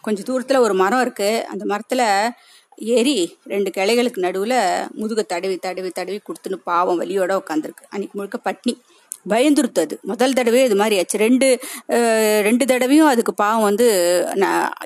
கொஞ்சம் 0.00 0.26
தூரத்துல 0.26 0.58
ஒரு 0.58 0.74
மரம் 0.74 1.00
இருக்கு. 1.00 1.46
அந்த 1.46 1.64
மரத்துல 1.64 2.30
ஏறி 2.76 3.38
ரெண்டு 3.44 3.70
கிளைகளுக்கு 3.76 4.16
நடுவுல 4.16 4.54
முதுக 4.92 5.22
தடவி 5.22 5.56
தடவி 5.56 5.90
தடவி 5.90 6.20
கொடுத்துன்னு 6.20 6.54
பாவம் 6.54 7.00
வலியோட 7.00 7.32
உட்காந்துருக்கு 7.36 7.84
அன்னைக்கு 7.88 8.18
முழுக்க 8.18 8.40
பட்னி. 8.44 8.74
பயந்துருத்தது 9.28 9.78
அது 9.78 9.98
முதல் 10.02 10.32
தடவை 10.32 10.64
இது 10.64 10.76
மாதிரி 10.76 10.98
ஆச்சு. 10.98 11.18
ரெண்டு 11.18 11.60
ரெண்டு 12.42 12.66
தடவையும் 12.66 13.06
அதுக்கு 13.06 13.34
பாவம் 13.34 13.62
வந்து 13.62 13.86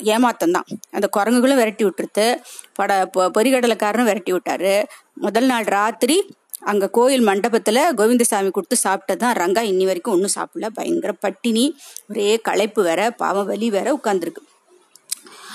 ஏமாத்தம் 0.04 0.50
தான் 0.50 0.66
அந்த 0.90 1.08
குரங்குகளும் 1.16 1.56
விரட்டி 1.56 1.84
விட்டுருத்து. 1.84 2.40
பட 2.74 3.10
பொ- 3.18 4.04
விரட்டி 4.04 4.32
விட்டாரு. 4.32 4.84
முதல் 5.14 5.46
நாள் 5.46 5.64
ராத்திரி 5.64 6.36
அங்க 6.60 6.90
கோயில் 6.90 7.26
மண்டபத்துல 7.26 7.94
கோவிந்தசாமி 7.94 8.50
கொடுத்து 8.50 8.76
சாப்பிட்டது 8.84 9.16
தான் 9.16 9.34
ரங்கா. 9.34 9.60
இன்னி 9.70 9.84
வரைக்கும் 9.84 10.14
ஒன்றும் 10.14 10.30
சாப்பிடல. 10.34 10.66
பயங்கர 10.74 11.12
பட்டினி 11.12 11.76
ஒரே 12.08 12.36
களைப்பு 12.36 12.82
வேற 12.82 13.10
பாவம் 13.10 13.46
வலி 13.46 13.70
வேற 13.70 13.98
உட்காந்துருக்கு 14.04 14.42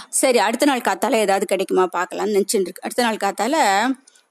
சரி 0.09 0.37
அடுத்த 0.37 0.65
நாள் 0.65 0.79
காத்தால 0.79 1.13
ஏதாவது 1.13 1.45
கிடைக்குமா? 1.45 1.87
பார்க்கலாம்னு 1.97 2.35
நினச்சிட்டு 2.37 2.59
இருக்கு. 2.59 2.81
அடுத்த 2.81 3.03
நாள் 3.03 3.23
காத்தால 3.23 3.55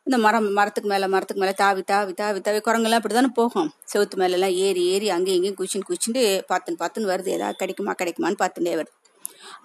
இந்த 0.06 0.16
மரம் 0.24 0.46
மரத்துக்கு 0.58 0.88
மேலே 0.92 1.06
மரத்துக்கு 1.12 1.42
மேலே 1.42 1.52
தாவி 1.60 1.82
தாவி 1.90 2.12
தாவி 2.20 2.38
தாவி 2.46 2.60
குரங்கெல்லாம் 2.66 3.00
இப்படி 3.00 3.14
தானே 3.16 3.30
போகும். 3.38 3.68
செவுத்து 3.92 4.16
மேலெல்லாம் 4.22 4.54
ஏறி 4.64 4.82
ஏறி 4.94 5.08
அங்கேயும் 5.16 5.38
இங்கேயும் 5.38 5.58
குச்சின்னு 5.60 5.88
குச்சிட்டு 5.90 6.22
பார்த்துன்னு 6.50 6.80
பார்த்துன்னு 6.80 7.10
வருது. 7.12 7.30
ஏதாவது 7.36 7.56
கிடைக்குமா 7.60 7.92
கிடைக்குமான்னு 8.00 8.40
பார்த்துட்டே 8.42 8.74
வருது. 8.80 8.92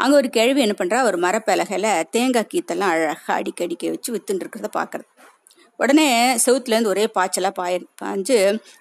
அங்கே 0.02 0.16
ஒரு 0.20 0.30
கிழவி 0.38 0.62
என்ன 0.66 0.76
பண்ணுறா 0.82 1.00
ஒரு 1.10 1.18
மரப்பலகையில் 1.26 1.90
தேங்காய் 2.16 2.50
கீத்தெல்லாம் 2.52 2.94
அழகாக 2.96 3.36
அடிக்க 3.40 3.66
அடிக்க 3.68 3.92
வச்சு 3.96 4.10
வித்துன்னு 4.16 4.44
இருக்கிறத 4.44 4.70
பார்க்குறது 4.80 5.10
உடனே 5.80 6.08
செவுத்துலேருந்து 6.46 6.94
ஒரே 6.94 7.06
பாய்ச்சலாக 7.18 7.54
பாய 7.60 7.74
பாஞ்சு 8.02 8.38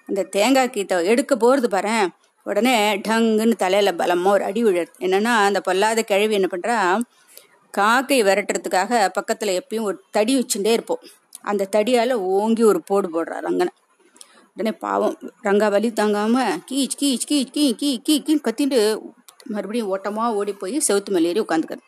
அந்த 0.09 0.21
தேங்காய் 0.35 0.73
கீத்தை 0.75 1.03
எடுக்க 1.11 1.33
போகிறது 1.43 1.69
பாரு 1.75 1.97
உடனே 2.45 2.75
டங்குன்னு 3.07 3.55
தலையில் 3.63 3.97
பலமாக 4.01 4.35
ஒரு 4.37 4.43
அடி 4.49 4.61
விழுது. 4.67 4.91
என்னன்னா 5.05 5.33
அந்த 5.47 5.59
பொல்லாத 5.67 6.03
கிழவி 6.11 6.37
என்ன 6.39 6.49
பண்ணுறா 6.51 6.77
காக்கை 7.73 8.17
விரட்டுறதுக்காக 8.27 8.91
பக்கத்தில் 9.17 9.57
எப்பயும் 9.61 9.87
ஒரு 9.89 9.97
தடி 10.15 10.33
வச்சுட்டே 10.37 10.71
இருப்போம். 10.77 11.01
அந்த 11.43 11.67
தடியால் 11.75 12.13
ஓங்கி 12.13 12.63
ஒரு 12.63 12.81
போடு 12.85 13.07
போடுறா 13.13 13.37
ரங்கனை. 13.47 13.73
உடனே 14.53 14.71
பாவம் 14.85 15.15
ரங்கா 15.43 15.67
வலி 15.71 15.89
தாங்காம 15.91 16.35
கீச் 16.69 16.97
கீச் 17.01 17.25
கீச் 17.31 17.51
கீ 17.55 17.65
கீ 17.81 17.89
கீ 18.05 18.15
கீன்னு 18.27 18.45
கத்திட்டு 18.47 18.79
மறுபடியும் 19.45 19.87
ஓட்டமாக 19.87 20.35
ஓடி 20.35 20.53
போய் 20.53 20.77
செவுத்து 20.87 21.11
மேலே 21.15 21.29
ஏறி 21.29 21.41
உட்காந்துக்கிறது 21.41 21.85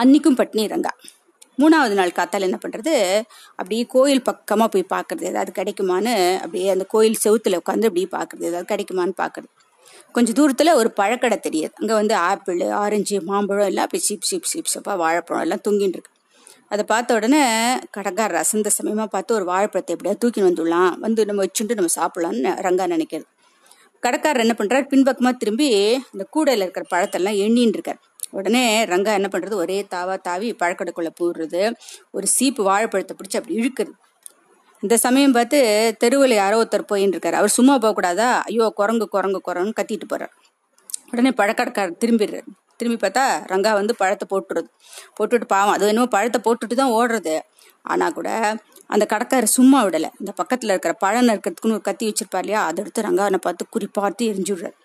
அன்னைக்கும் 0.00 0.38
பட்னி 0.40 0.62
ரங்கா. 0.72 0.92
மூணாவது 1.58 1.94
நாள் 1.94 2.16
காத்தால் 2.16 2.46
என்ன 2.48 2.58
பண்ணுறது 2.62 2.94
அப்படியே 3.58 3.82
கோயில் 3.94 4.22
பக்கமாக 4.22 4.68
போய் 4.68 4.92
பார்க்கறது 4.94 5.28
ஏதாவது 5.32 5.52
கிடைக்குமான்னு 5.58 6.14
அப்படியே 6.38 6.68
அந்த 6.70 6.84
கோயில் 6.84 7.20
செவுத்தில் 7.24 7.58
உட்காந்து 7.60 7.88
அப்படியே 7.90 8.08
பார்க்குறது 8.16 8.48
ஏதாவது 8.50 8.68
கிடைக்குமான்னு 8.72 9.14
பார்க்கறது 9.22 9.50
கொஞ்சம் 10.12 10.34
தூரத்தில் 10.34 10.78
ஒரு 10.80 10.90
பழக்கடை 10.92 11.38
தெரியுது. 11.46 11.74
அங்கே 11.74 11.94
வந்து 11.94 12.14
ஆப்பிள் 12.14 12.60
ஆரஞ்சு 12.82 13.16
மாம்பழம் 13.20 13.66
எல்லாம் 13.66 13.86
அப்படி 13.88 14.02
சீப் 14.08 14.28
சீப் 14.30 14.50
சீப் 14.52 14.72
சீப்பாக 14.74 14.96
வாழைப்பழம் 14.96 15.42
எல்லாம் 15.42 15.64
தொங்கின்னு 15.68 15.96
இருக்கு. 15.98 16.13
அதை 16.68 16.84
பார்த்த 16.84 17.14
உடனே 17.14 17.42
கடைக்காரர் 17.90 18.42
அசந்த 18.42 18.68
சமயமாக 18.68 19.06
பார்த்து 19.06 19.34
ஒரு 19.34 19.44
வாழைப்பழத்தை 19.44 19.96
எப்படியா 19.96 20.14
தூக்கின்னு 20.24 20.48
வந்துடலாம். 20.50 20.98
வந்து 20.98 21.24
நம்ம 21.24 21.44
வச்சுட்டு 21.44 21.74
நம்ம 21.74 21.92
சாப்பிடலாம்னு 21.96 22.52
ரங்கா 22.66 22.86
நினைக்கிறது. 22.94 23.26
கடைக்காரர் 24.00 24.44
என்ன 24.44 24.54
பண்றாரு? 24.58 24.84
பின்பக்கமா 24.92 25.30
திரும்பி 25.36 25.68
அந்த 26.12 26.24
கூடையில 26.36 26.64
இருக்கிற 26.66 26.84
பழத்தெல்லாம் 26.94 27.38
எண்ணின்னு 27.44 27.76
இருக்கார். 27.76 28.00
உடனே 28.30 28.84
ரங்கா 28.84 29.12
என்ன 29.12 29.28
பண்றது? 29.32 29.54
ஒரே 29.54 29.86
தாவா 29.90 30.14
தாவி 30.20 30.56
பழக்கடைக்குள்ள 30.62 31.10
போடுறது 31.20 31.72
ஒரு 32.10 32.26
சீப்பு 32.26 32.62
வாழைப்பழத்தை 32.62 33.16
பிடிச்சி 33.18 33.36
அப்படி 33.36 33.56
இழுக்குது. 33.60 33.92
இந்த 34.82 34.96
சமயம் 34.96 35.32
பார்த்து 35.32 35.58
தெருவில் 35.98 36.34
யாரோ 36.34 36.56
ஒருத்தர் 36.62 36.90
போயின்னு 36.92 37.14
இருக்காரு. 37.16 37.32
அவர் 37.32 37.48
சும்மா 37.48 37.78
போகக்கூடாதா? 37.78 38.28
ஐயோ 38.42 38.72
குரங்கு 38.74 39.08
குரங்கு 39.08 39.40
குரங்குன்னு 39.48 39.78
கத்திட்டு 39.80 40.08
போறார். 40.12 40.34
உடனே 41.12 41.30
பழக்கடைக்காரர் 41.30 42.00
திரும்பிடுறாரு. 42.04 42.48
திரும்பி 42.80 42.98
பார்த்தா 43.02 43.24
ரங்கா 43.52 43.72
வந்து 43.80 43.94
பழத்தை 44.02 44.26
போட்டுறது 44.32 44.68
போட்டுட்டு 45.18 45.48
பாவம். 45.54 45.74
அது 45.76 45.90
என்னமோ 45.92 46.10
பழத்தை 46.16 46.40
போட்டுட்டு 46.46 46.76
தான் 46.82 46.94
ஓடுறது. 46.98 47.34
ஆனால் 47.92 48.14
கூட 48.18 48.28
அந்த 48.94 49.04
கடைக்காரர் 49.12 49.54
சும்மா 49.56 49.78
விடலை. 49.86 50.08
இந்த 50.20 50.32
பக்கத்தில் 50.40 50.72
இருக்கிற 50.72 50.92
பழம் 51.04 51.28
நறுக்கிறதுக்குன்னு 51.28 51.76
ஒரு 51.78 51.84
கத்தி 51.88 52.04
வச்சிருப்பார் 52.08 52.44
இல்லையா? 52.44 52.60
அதை 52.68 52.78
எடுத்து 52.84 53.06
ரங்காவனை 53.08 53.38
பார்த்து 53.46 53.64
குறிப்பார்த்து 53.74 54.28
எரிஞ்சு 54.32 54.52
விடுறாரு 54.54 54.76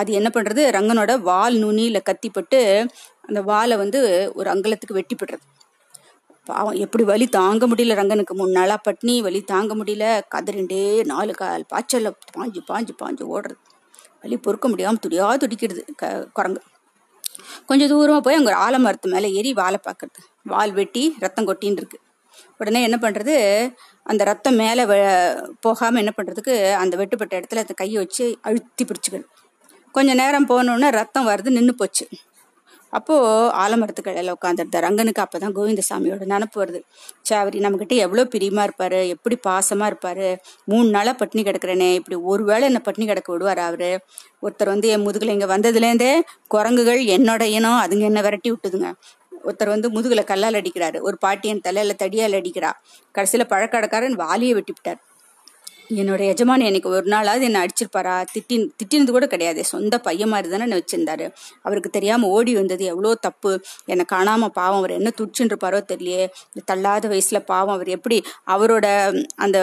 அது 0.00 0.10
என்ன 0.18 0.28
பண்ணுறது 0.36 0.64
ரங்கனோட 0.76 1.14
வால் 1.28 1.56
நுனியில் 1.64 2.06
கத்திப்பட்டு 2.08 2.60
அந்த 3.28 3.40
வாலை 3.50 3.76
வந்து 3.82 4.00
ஒரு 4.38 4.48
அங்கலத்துக்கு 4.54 4.98
வெட்டிப்படுறது. 4.98 5.44
பாவம் 6.46 6.78
எப்படி 6.84 7.04
வலி 7.10 7.26
தாங்க 7.38 7.64
முடியல 7.70 7.96
ரங்கனுக்கு. 8.00 8.34
மூணு 8.40 8.52
நாளாக 8.58 8.80
பட்னி 8.86 9.14
வலி 9.26 9.40
தாங்க 9.52 9.72
முடியல. 9.80 10.04
கதறிண்டே 10.34 10.84
நாலு 11.12 11.32
கால் 11.40 11.64
பாய்ச்சலில் 11.72 12.16
பாஞ்சு 12.36 12.60
பாஞ்சு 12.70 12.94
பாஞ்சு 13.02 13.24
ஓடுறது. 13.34 13.60
வலி 14.22 14.36
பொறுக்க 14.46 14.66
முடியாமல் 14.68 15.02
துடியா 15.04 15.26
துடிக்கிறது 15.42 15.82
க 16.00 16.12
குரங்கு. 16.38 16.62
கொஞ்சம் 17.66 17.90
தூரமா 17.90 18.20
போய் 18.20 18.34
அங்க 18.34 18.58
ஒரு 18.58 18.60
ஆலமரத்து 18.60 19.10
மேல 19.10 19.28
ஏறி 19.28 19.52
வாழை 19.52 19.78
பார்க்கறது 19.88 20.22
வால் 20.44 20.72
வெட்டி 20.72 21.16
ரத்தம் 21.18 21.46
கொட்டின்னு 21.46 21.72
இருக்கு. 21.72 22.00
உடனே 22.58 22.82
என்ன 22.82 22.98
பண்றது? 23.00 23.72
அந்த 24.02 24.24
ரத்தம் 24.24 24.54
மேல 24.54 24.84
வ- 24.84 25.50
போகாம 25.60 25.98
என்ன 25.98 26.12
பண்றதுக்கு 26.16 26.72
அந்த 26.72 26.96
வெட்டுப்பட்ட 26.96 27.40
இடத்துல 27.40 27.58
அந்த 27.58 27.74
கையை 27.74 27.96
வச்சு 27.96 28.38
அழுத்தி 28.42 28.84
பிடிச்சிக்கணும். 28.84 29.26
கொஞ்ச 29.92 30.14
நேரம் 30.14 30.48
போனோடனே 30.48 30.90
ரத்தம் 30.90 31.28
வருது 31.28 31.50
நின்று 31.50 31.74
போச்சு. 31.74 32.08
அப்போ 32.90 33.14
ஆலமரத்து 33.68 34.02
கடையில 34.02 34.32
உட்காந்துருந்தார் 34.32 34.84
ரங்கனுக்கு 34.86 35.22
அப்பதான் 35.24 35.54
கோவிந்தசாமியோட 35.54 36.26
நினப்பு 36.28 36.56
வருது. 36.56 36.80
சே 37.22 37.36
அவர் 37.36 37.54
நம்மகிட்ட 37.54 37.94
எவ்வளவு 37.96 38.28
பிரியமா 38.34 38.68
இருப்பாரு 38.68 39.08
எப்படி 39.08 39.38
பாசமா 39.48 39.92
இருப்பாரு 39.92 40.36
மூணு 40.64 40.90
நாளா 40.90 41.12
பட்டினி 41.12 41.50
கிடக்குறேனே 41.50 41.94
இப்படி 41.94 42.20
ஒருவேளை 42.22 42.62
என்ன 42.62 42.78
பட்டினி 42.78 43.06
கிடக்க 43.06 43.32
விடுவார் 43.32 43.58
அவரு? 43.58 44.00
ஒருத்தர் 44.42 44.64
வந்து 44.64 44.88
என் 44.88 45.06
முதுகுல 45.06 45.28
இங்க 45.28 45.58
வந்ததுலேருந்தே 45.58 46.20
குரங்குகள் 46.48 47.04
என்னோட 47.04 47.42
இனம் 47.42 47.80
அதுங்க 47.84 48.00
என்ன 48.00 48.20
விரட்டி 48.20 48.52
விட்டுதுங்க. 48.52 48.92
ஒருத்தர் 49.44 49.66
வந்து 49.66 49.88
முதுகுல 49.90 50.24
கல்லால் 50.24 50.54
அடிக்கிறாரு. 50.54 51.00
ஒரு 51.00 51.18
பாட்டியன் 51.18 51.60
தலையில 51.60 51.94
தடியால் 52.02 52.40
அடிக்கிறா. 52.40 52.70
கடைசியில 53.14 53.44
பழக்கடைக்காரன் 53.48 54.16
வாலியை 54.16 54.52
வெட்டி 54.52 54.72
விட்டார். 54.72 55.07
என்னோட 55.94 56.34
எஜமானி 56.34 56.64
எனக்கு 56.64 56.88
ஒரு 56.88 57.06
நாளாவது 57.06 57.40
என்னை 57.40 57.60
அடிச்சிருப்பாரா? 57.60 58.26
திட்டி 58.34 58.68
திட்டினது 58.84 59.10
கூட 59.10 59.26
கிடையாது. 59.26 59.64
சொந்த 59.64 59.98
பையன் 59.98 60.28
மாதிரி 60.28 60.58
தானே 60.58 60.72
வச்சிருந்தாரு. 60.72 61.32
அவருக்கு 61.62 61.90
தெரியாம 61.90 62.26
ஓடி 62.26 62.54
வந்தது 62.54 62.84
எவ்வளோ 62.84 63.14
தப்பு. 63.14 63.60
என்னை 63.84 64.04
காணாம 64.12 64.46
பாவம் 64.46 64.76
அவர் 64.76 64.90
என்ன 64.90 65.10
துடிச்சுருப்பாரோ 65.18 65.80
தெரியலையே. 65.88 66.26
தள்ளாத 66.64 67.08
வயசுல 67.08 67.38
பாவம் 67.38 67.74
அவர் 67.74 67.88
எப்படி 67.88 68.22
அவரோட 68.46 69.14
அந்த 69.36 69.58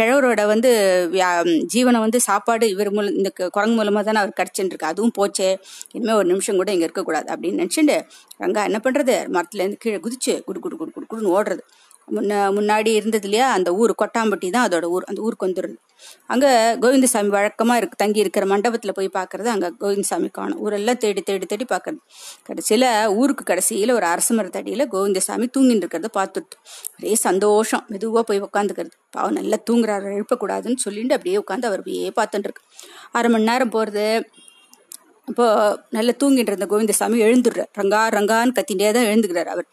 கிழவரோட 0.00 0.46
வந்து 0.46 1.08
வியா- 1.12 1.66
ஜீவனை 1.74 1.98
வந்து 1.98 2.20
சாப்பாடு 2.20 2.68
இவர் 2.68 2.92
மூலம் 2.92 3.14
இந்த 3.14 3.30
குரங்கு 3.30 3.84
மூலமா 3.84 4.02
தானே 4.02 4.18
அவர் 4.18 4.32
கிடைச்சுட்டு 4.36 4.76
அதுவும் 4.76 5.12
போச்சே. 5.18 5.58
இனிமே 5.90 6.12
ஒரு 6.12 6.24
நிமிஷம் 6.24 6.56
கூட 6.56 6.72
இங்க 6.72 6.82
இருக்கக்கூடாது 6.82 7.34
அப்படின்னு 7.34 7.52
நினைச்சுட்டு 7.52 8.02
ரங்கா 8.38 8.64
என்ன 8.64 8.80
பண்றது? 8.84 9.34
மரத்துல 9.36 9.54
இருந்து 9.54 9.76
கீழே 9.76 9.96
குதிச்சு 9.96 10.44
குடு 10.44 10.60
குடு 10.60 10.76
குடு 10.76 10.92
குடு 10.92 11.06
குடுன்னு 11.10 11.46
ஓடுறது. 11.46 11.60
முன்ன 12.08 12.32
முன்னாடி 12.52 12.90
இருந்தது 12.94 13.26
இல்லையா? 13.28 13.50
அந்த 13.50 13.74
ஊர் 13.74 13.92
கொட்டாம்பட்டி 14.02 14.50
தான் 14.50 14.68
அதோட 14.68 14.84
ஊர் 14.84 15.04
அந்த 15.04 15.20
ஊருக்கு 15.20 15.46
வந்துடுது 15.46 15.76
அங்க 16.26 16.46
கோவிந்தசாமி 16.80 17.30
வழக்கமா 17.30 17.74
இருக்கு 17.74 17.96
தங்கி 17.96 18.20
இருக்கிற 18.20 18.44
மண்டபத்துல 18.46 18.92
போய் 18.92 19.08
பாக்குறது 19.14 19.46
அங்க 19.46 19.70
கோவிந்தசாமி 19.78 20.28
காணும். 20.28 20.60
ஊரெல்லாம் 20.60 20.96
தேடி 20.96 21.20
தேடி 21.20 21.46
தேடி 21.46 21.66
பாக்குறது. 21.68 21.98
கடைசியில 22.48 22.84
ஊருக்கு 23.14 23.44
கடைசியில 23.44 23.92
ஒரு 23.92 24.06
அரச 24.06 24.34
மரத்தடியில 24.34 24.86
கோவிந்தசாமி 24.88 25.48
தூங்கிட்டு 25.56 25.84
இருக்கிறத 25.84 26.10
பார்த்துட்டு 26.18 26.56
ஒரே 26.98 27.14
சந்தோஷம். 27.14 27.84
மெதுவா 27.92 28.20
போய் 28.20 28.40
உட்காந்துக்கிறது 28.40 28.94
பாவம் 29.10 29.32
நல்லா 29.32 29.58
தூங்குறாரு. 29.70 30.08
எழுப்பக்கூடாதுன்னு 30.18 30.76
சொல்லிட்டு 30.76 31.14
அப்படியே 31.14 31.38
உட்காந்து 31.38 31.64
அவர் 31.64 31.78
அப்படியே 31.78 32.12
பார்த்துட்டு 32.20 32.48
இருக்கு. 32.50 32.64
அரை 33.12 33.30
மணி 33.30 33.44
நேரம் 33.44 33.70
போறது. 33.70 34.06
அப்போது 35.28 35.78
நல்லா 35.90 36.12
தூங்கிட்டு 36.22 36.52
இருந்த 36.52 36.66
கோவிந்தசாமி 36.66 37.22
எழுந்துடுறார். 37.22 37.70
ரங்கா 37.78 38.02
ரங்கான்னு 38.18 38.56
கத்திண்டே 38.58 38.92
தான் 38.92 39.08
எழுந்துக்கிறார் 39.10 39.46
அவர். 39.46 39.68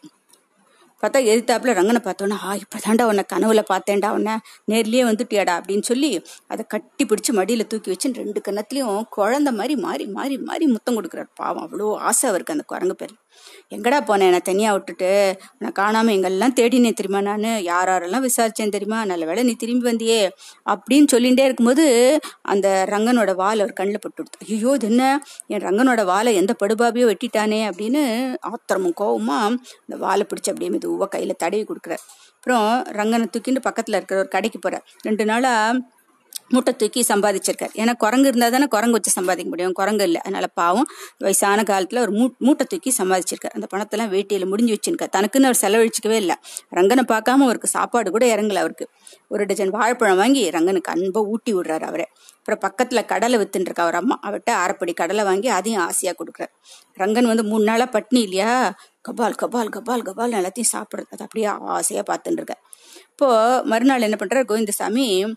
பார்த்தா 1.04 1.20
எதிர்த்தாப்புல 1.30 1.72
ரங்கனை 1.72 2.00
பார்த்தோன்னா 2.04 2.36
ஆ 2.44 2.52
இப்பதான்டா 2.62 3.04
உன்னை 3.04 3.24
கனவுல 3.32 3.62
பார்த்தேன்டா 3.72 4.10
உன்னை. 4.10 4.34
நேர்லயே 4.72 5.02
வந்துட்டியாடா 5.08 5.54
அப்படின்னு 5.58 5.86
சொல்லி 5.90 6.10
அதை 6.48 6.62
கட்டி 6.68 7.04
பிடிச்சு 7.04 7.32
மடியில 7.38 7.66
தூக்கி 7.66 7.90
வச்சு 7.90 8.12
ரெண்டு 8.22 8.40
கன்னத்துலயும் 8.48 9.02
குழந்தை 9.10 9.52
மாதிரி 9.52 9.76
மாறி 9.86 10.06
மாறி 10.16 10.36
மாறி 10.48 10.66
முத்தம் 10.66 10.96
கொடுக்குறாரு. 10.98 11.30
பாவம் 11.34 11.64
அவ்வளோ 11.66 11.88
ஆசை 12.10 12.24
அவருக்கு 12.30 12.56
அந்த 12.56 12.66
குரங்கு 12.72 12.96
பேர் 13.02 13.14
எங்கடா 13.72 13.98
போனேன் 14.08 14.28
என்னை 14.30 14.40
தனியாக 14.40 14.74
விட்டுட்டு. 14.76 15.10
உன்னை 15.58 15.70
காணாமல் 15.72 16.14
எங்கெல்லாம் 16.16 16.54
தேடினேன் 16.58 16.98
தெரியுமா 17.00 17.20
நான்? 17.28 17.46
யார் 17.70 17.90
யாரெல்லாம் 17.92 18.24
விசாரித்தேன் 18.26 18.74
தெரியுமா? 18.76 18.98
நல்ல 19.04 19.24
வேளை 19.24 19.42
நீ 19.42 19.54
திரும்பி 19.62 19.86
வந்தியே 19.90 20.20
அப்படின்னு 20.66 21.08
சொல்லிகிட்டே 21.14 21.46
இருக்கும்போது 21.48 21.86
அந்த 22.52 22.68
ரங்கனோட 22.94 23.34
வால் 23.34 23.62
அவர் 23.64 23.78
கண்ணில் 23.80 24.02
பட்டு 24.04 24.18
கொடுத்து 24.20 24.46
ஐயோ 24.54 24.72
இது 24.78 24.88
என்ன? 24.92 25.04
என் 25.54 25.64
ரங்கனோட 25.68 26.04
வாலை 26.04 26.34
எந்த 26.34 26.54
படுபாபியோ 26.62 27.08
வெட்டிட்டானே 27.12 27.60
அப்படின்னு 27.70 28.02
ஆத்திரமும் 28.50 28.98
கோவமா 29.02 29.38
அந்த 29.84 29.96
வாலை 30.04 30.26
பிடிச்சி 30.30 30.52
அப்படியே 30.52 30.70
மெதுவாக 30.70 31.10
கையில் 31.16 31.40
தடவி 31.44 31.64
கொடுக்குறார். 31.70 32.04
அப்புறம் 32.36 32.68
ரங்கனை 32.98 33.26
தூக்கிட்டு 33.34 33.60
பக்கத்தில் 33.68 33.96
இருக்கிற 33.96 34.18
ஒரு 34.18 34.28
கடைக்கு 34.28 34.58
போகிறார் 34.58 34.86
ரெண்டு 35.00 35.24
நாளாக 35.24 35.78
மூட்டை 36.48 36.76
தூக்கி 36.76 37.04
சம்பாதிச்சிருக்காரு. 37.08 37.72
ஏன்னா 37.74 37.92
குரங்கு 37.94 38.28
இருந்தால் 38.28 38.50
தானே 38.50 38.66
குரங்கு 38.66 38.92
வச்சு 38.92 39.10
சம்பாதிக்க 39.10 39.48
முடியும். 39.48 39.72
குரங்கு 39.72 40.04
இல்லை. 40.04 40.20
அதனால 40.20 40.46
பாவம் 40.46 40.86
வயசான 41.18 41.62
காலத்தில் 41.62 41.98
ஒரு 41.98 42.12
மூ 42.12 42.28
மூட்டை 42.38 42.66
தூக்கி 42.68 42.94
சம்பாதிச்சிருக்காரு. 43.02 43.54
அந்த 43.54 43.66
பணத்தெல்லாம் 43.74 44.10
வேட்டியில் 44.14 44.46
முடிஞ்சு 44.46 44.74
வச்சிருக்காரு. 44.74 45.12
தனக்குன்னு 45.16 45.50
அவர் 45.50 45.60
செலவழிச்சிக்கவே 45.60 46.18
இல்லை. 46.24 46.34
ரங்கனை 46.70 47.04
பார்க்காம 47.08 47.44
அவருக்கு 47.48 47.66
சாப்பாடு 47.66 48.10
கூட 48.10 48.26
இறங்கல 48.26 48.54
அவருக்கு. 48.54 48.88
ஒரு 49.28 49.44
டஜன் 49.44 49.68
வாழைப்பழம் 49.68 50.16
வாங்கி 50.16 50.50
ரங்கனுக்கு 50.50 50.92
அன்பை 50.94 51.22
ஊட்டி 51.22 51.54
விடுறாரு 51.54 51.82
அவரை. 51.82 52.06
அப்புறம் 52.38 52.58
பக்கத்தில் 52.58 53.04
கடலை 53.04 53.38
வித்துன்ட்ருக்கா 53.38 53.84
அவர் 53.86 53.94
அம்மா 53.94 54.18
அவர்கிட்ட 54.22 54.50
அரைப்படி 54.50 54.94
கடலை 54.94 55.24
வாங்கி 55.24 55.48
அதையும் 55.48 55.82
ஆசையாக 55.82 56.24
கொடுக்குறாரு. 56.24 56.52
ரங்கன் 56.98 57.26
வந்து 57.26 57.44
மூணு 57.44 57.64
நாளாக 57.64 58.00
பட்னி 58.00 58.20
இல்லையா? 58.20 58.72
கபால் 59.08 59.34
கபால் 59.42 59.68
கபால் 59.68 60.02
கபால் 60.02 60.36
எல்லாத்தையும் 60.38 60.72
சாப்பிட்றது. 60.72 61.10
அது 61.10 61.24
அப்படியே 61.24 61.46
ஆசையாக 61.46 62.04
பார்த்துட்டு 62.12 62.32
இப்போது 62.32 62.62
இப்போ 63.10 63.62
மறுநாள் 63.64 64.00
என்ன 64.00 64.16
பண்ணுறாரு 64.20 64.44
கோவிந்தசாமி 64.44 65.34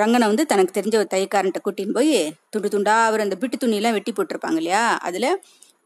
ரங்கனை 0.00 0.26
வந்து 0.26 0.44
தனக்கு 0.46 0.72
தெரிஞ்ச 0.78 0.96
ஒரு 0.96 1.08
தையக்காரன்ட்ட 1.14 1.60
கூட்டின்னு 1.66 1.96
போய் 1.98 2.14
துண்டு 2.50 2.68
துண்டா 2.74 2.94
அவர் 3.08 3.24
அந்த 3.24 3.36
பிட்டு 3.42 3.56
துணியெல்லாம் 3.56 3.96
வெட்டி 3.96 4.12
போட்டிருப்பாங்க 4.12 4.60
இல்லையா? 4.62 4.84
அதில் 5.08 5.30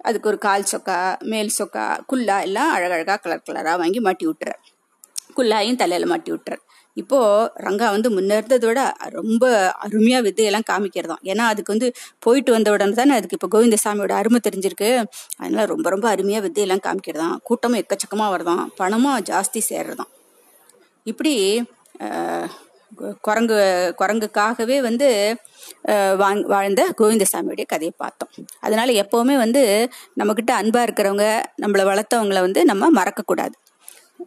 அதுக்கு 0.09 0.29
ஒரு 0.29 0.39
கால் 0.39 0.71
சொக்கா 0.73 0.99
மேல் 1.33 1.51
சொக்கா 1.59 1.85
குல்லா 2.11 2.37
எல்லாம் 2.41 2.71
அழகழகாக 2.73 3.19
கலர் 3.25 3.47
கலராக 3.49 3.77
வாங்கி 3.79 4.01
மாட்டி 4.01 4.25
விட்டுறார். 4.27 4.61
குல்லாயும் 5.37 5.81
தலையில் 5.83 6.11
மாட்டி 6.13 6.31
விட்டுறார். 6.33 6.63
இப்போது 6.97 7.51
ரங்கா 7.67 7.87
வந்து 7.97 8.09
முன்ன 8.17 8.37
இருந்ததை 8.41 8.67
விட 8.69 8.81
ரொம்ப 9.19 9.45
அருமையாக 9.85 10.25
வித்தையெல்லாம் 10.27 10.67
காமிக்கிறதாம். 10.71 11.23
ஏன்னா 11.31 11.45
அதுக்கு 11.53 11.73
வந்து 11.75 11.89
போயிட்டு 12.19 12.51
வந்த 12.53 12.71
உடனே 12.71 12.93
தானே 12.93 13.15
அதுக்கு 13.19 13.37
இப்போ 13.39 13.49
கோவிந்தசாமியோட 13.55 14.15
அருமை 14.21 14.41
தெரிஞ்சிருக்கு. 14.49 14.91
அதனால 15.39 15.65
ரொம்ப 15.75 15.87
ரொம்ப 15.91 16.09
அருமையாக 16.09 16.45
வித்தையெல்லாம் 16.47 16.85
காமிக்கிறதாம். 16.89 17.37
கூட்டமும் 17.43 17.81
எக்கச்சக்கமாக 17.83 18.35
வருதான் 18.35 18.65
பணமும் 18.81 19.19
ஜாஸ்தி 19.31 19.63
சேர்றதாம். 19.71 20.13
இப்படி 21.07 21.35
குரங்கு 23.21 23.95
குரங்குக்காகவே 23.99 24.81
வந்து 24.81 25.37
வாங்- 25.89 26.47
வாழ்ந்த 26.47 26.95
கோவிந்தசாமியுடைய 26.99 27.67
கதையை 27.67 27.93
பார்த்தோம். 27.97 28.29
அதனால 28.61 28.93
எப்பவுமே 28.93 29.37
வந்து 29.37 29.89
நம்மக்கிட்ட 30.19 30.51
அன்பா 30.51 30.81
இருக்கிறவங்க 30.83 31.43
நம்மளை 31.63 31.85
வளர்த்தவங்கள 31.91 32.41
வந்து 32.41 32.65
நம்ம 32.65 33.03
மறக்கக்கூடாது. 33.03 33.55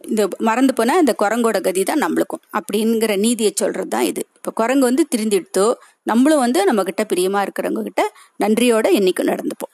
இந்த 0.08 0.28
மறந்து 0.38 0.74
போனா 0.74 0.94
இந்த 0.98 1.14
குரங்கோட 1.18 1.60
கதி 1.60 1.82
தான் 1.82 2.02
நம்மளுக்கும். 2.02 2.42
அப்படிங்கிற 2.52 3.18
நீதியை 3.18 3.52
சொல்றது 3.54 3.88
தான் 3.88 4.04
இது. 4.04 4.26
இப்போ 4.36 4.50
குரங்கு 4.52 4.84
வந்து 4.84 5.06
திருந்திடுத்தோ 5.16 5.74
நம்மளும் 6.02 6.38
வந்து 6.38 6.64
நம்ம 6.64 6.82
கிட்ட 6.82 7.06
பிரியமா 7.14 7.46
இருக்கிறவங்க 7.46 7.82
கிட்ட 7.82 8.12
நன்றியோட 8.44 8.86
என்னைக்கும் 8.98 9.32
நடந்துப்போம். 9.32 9.72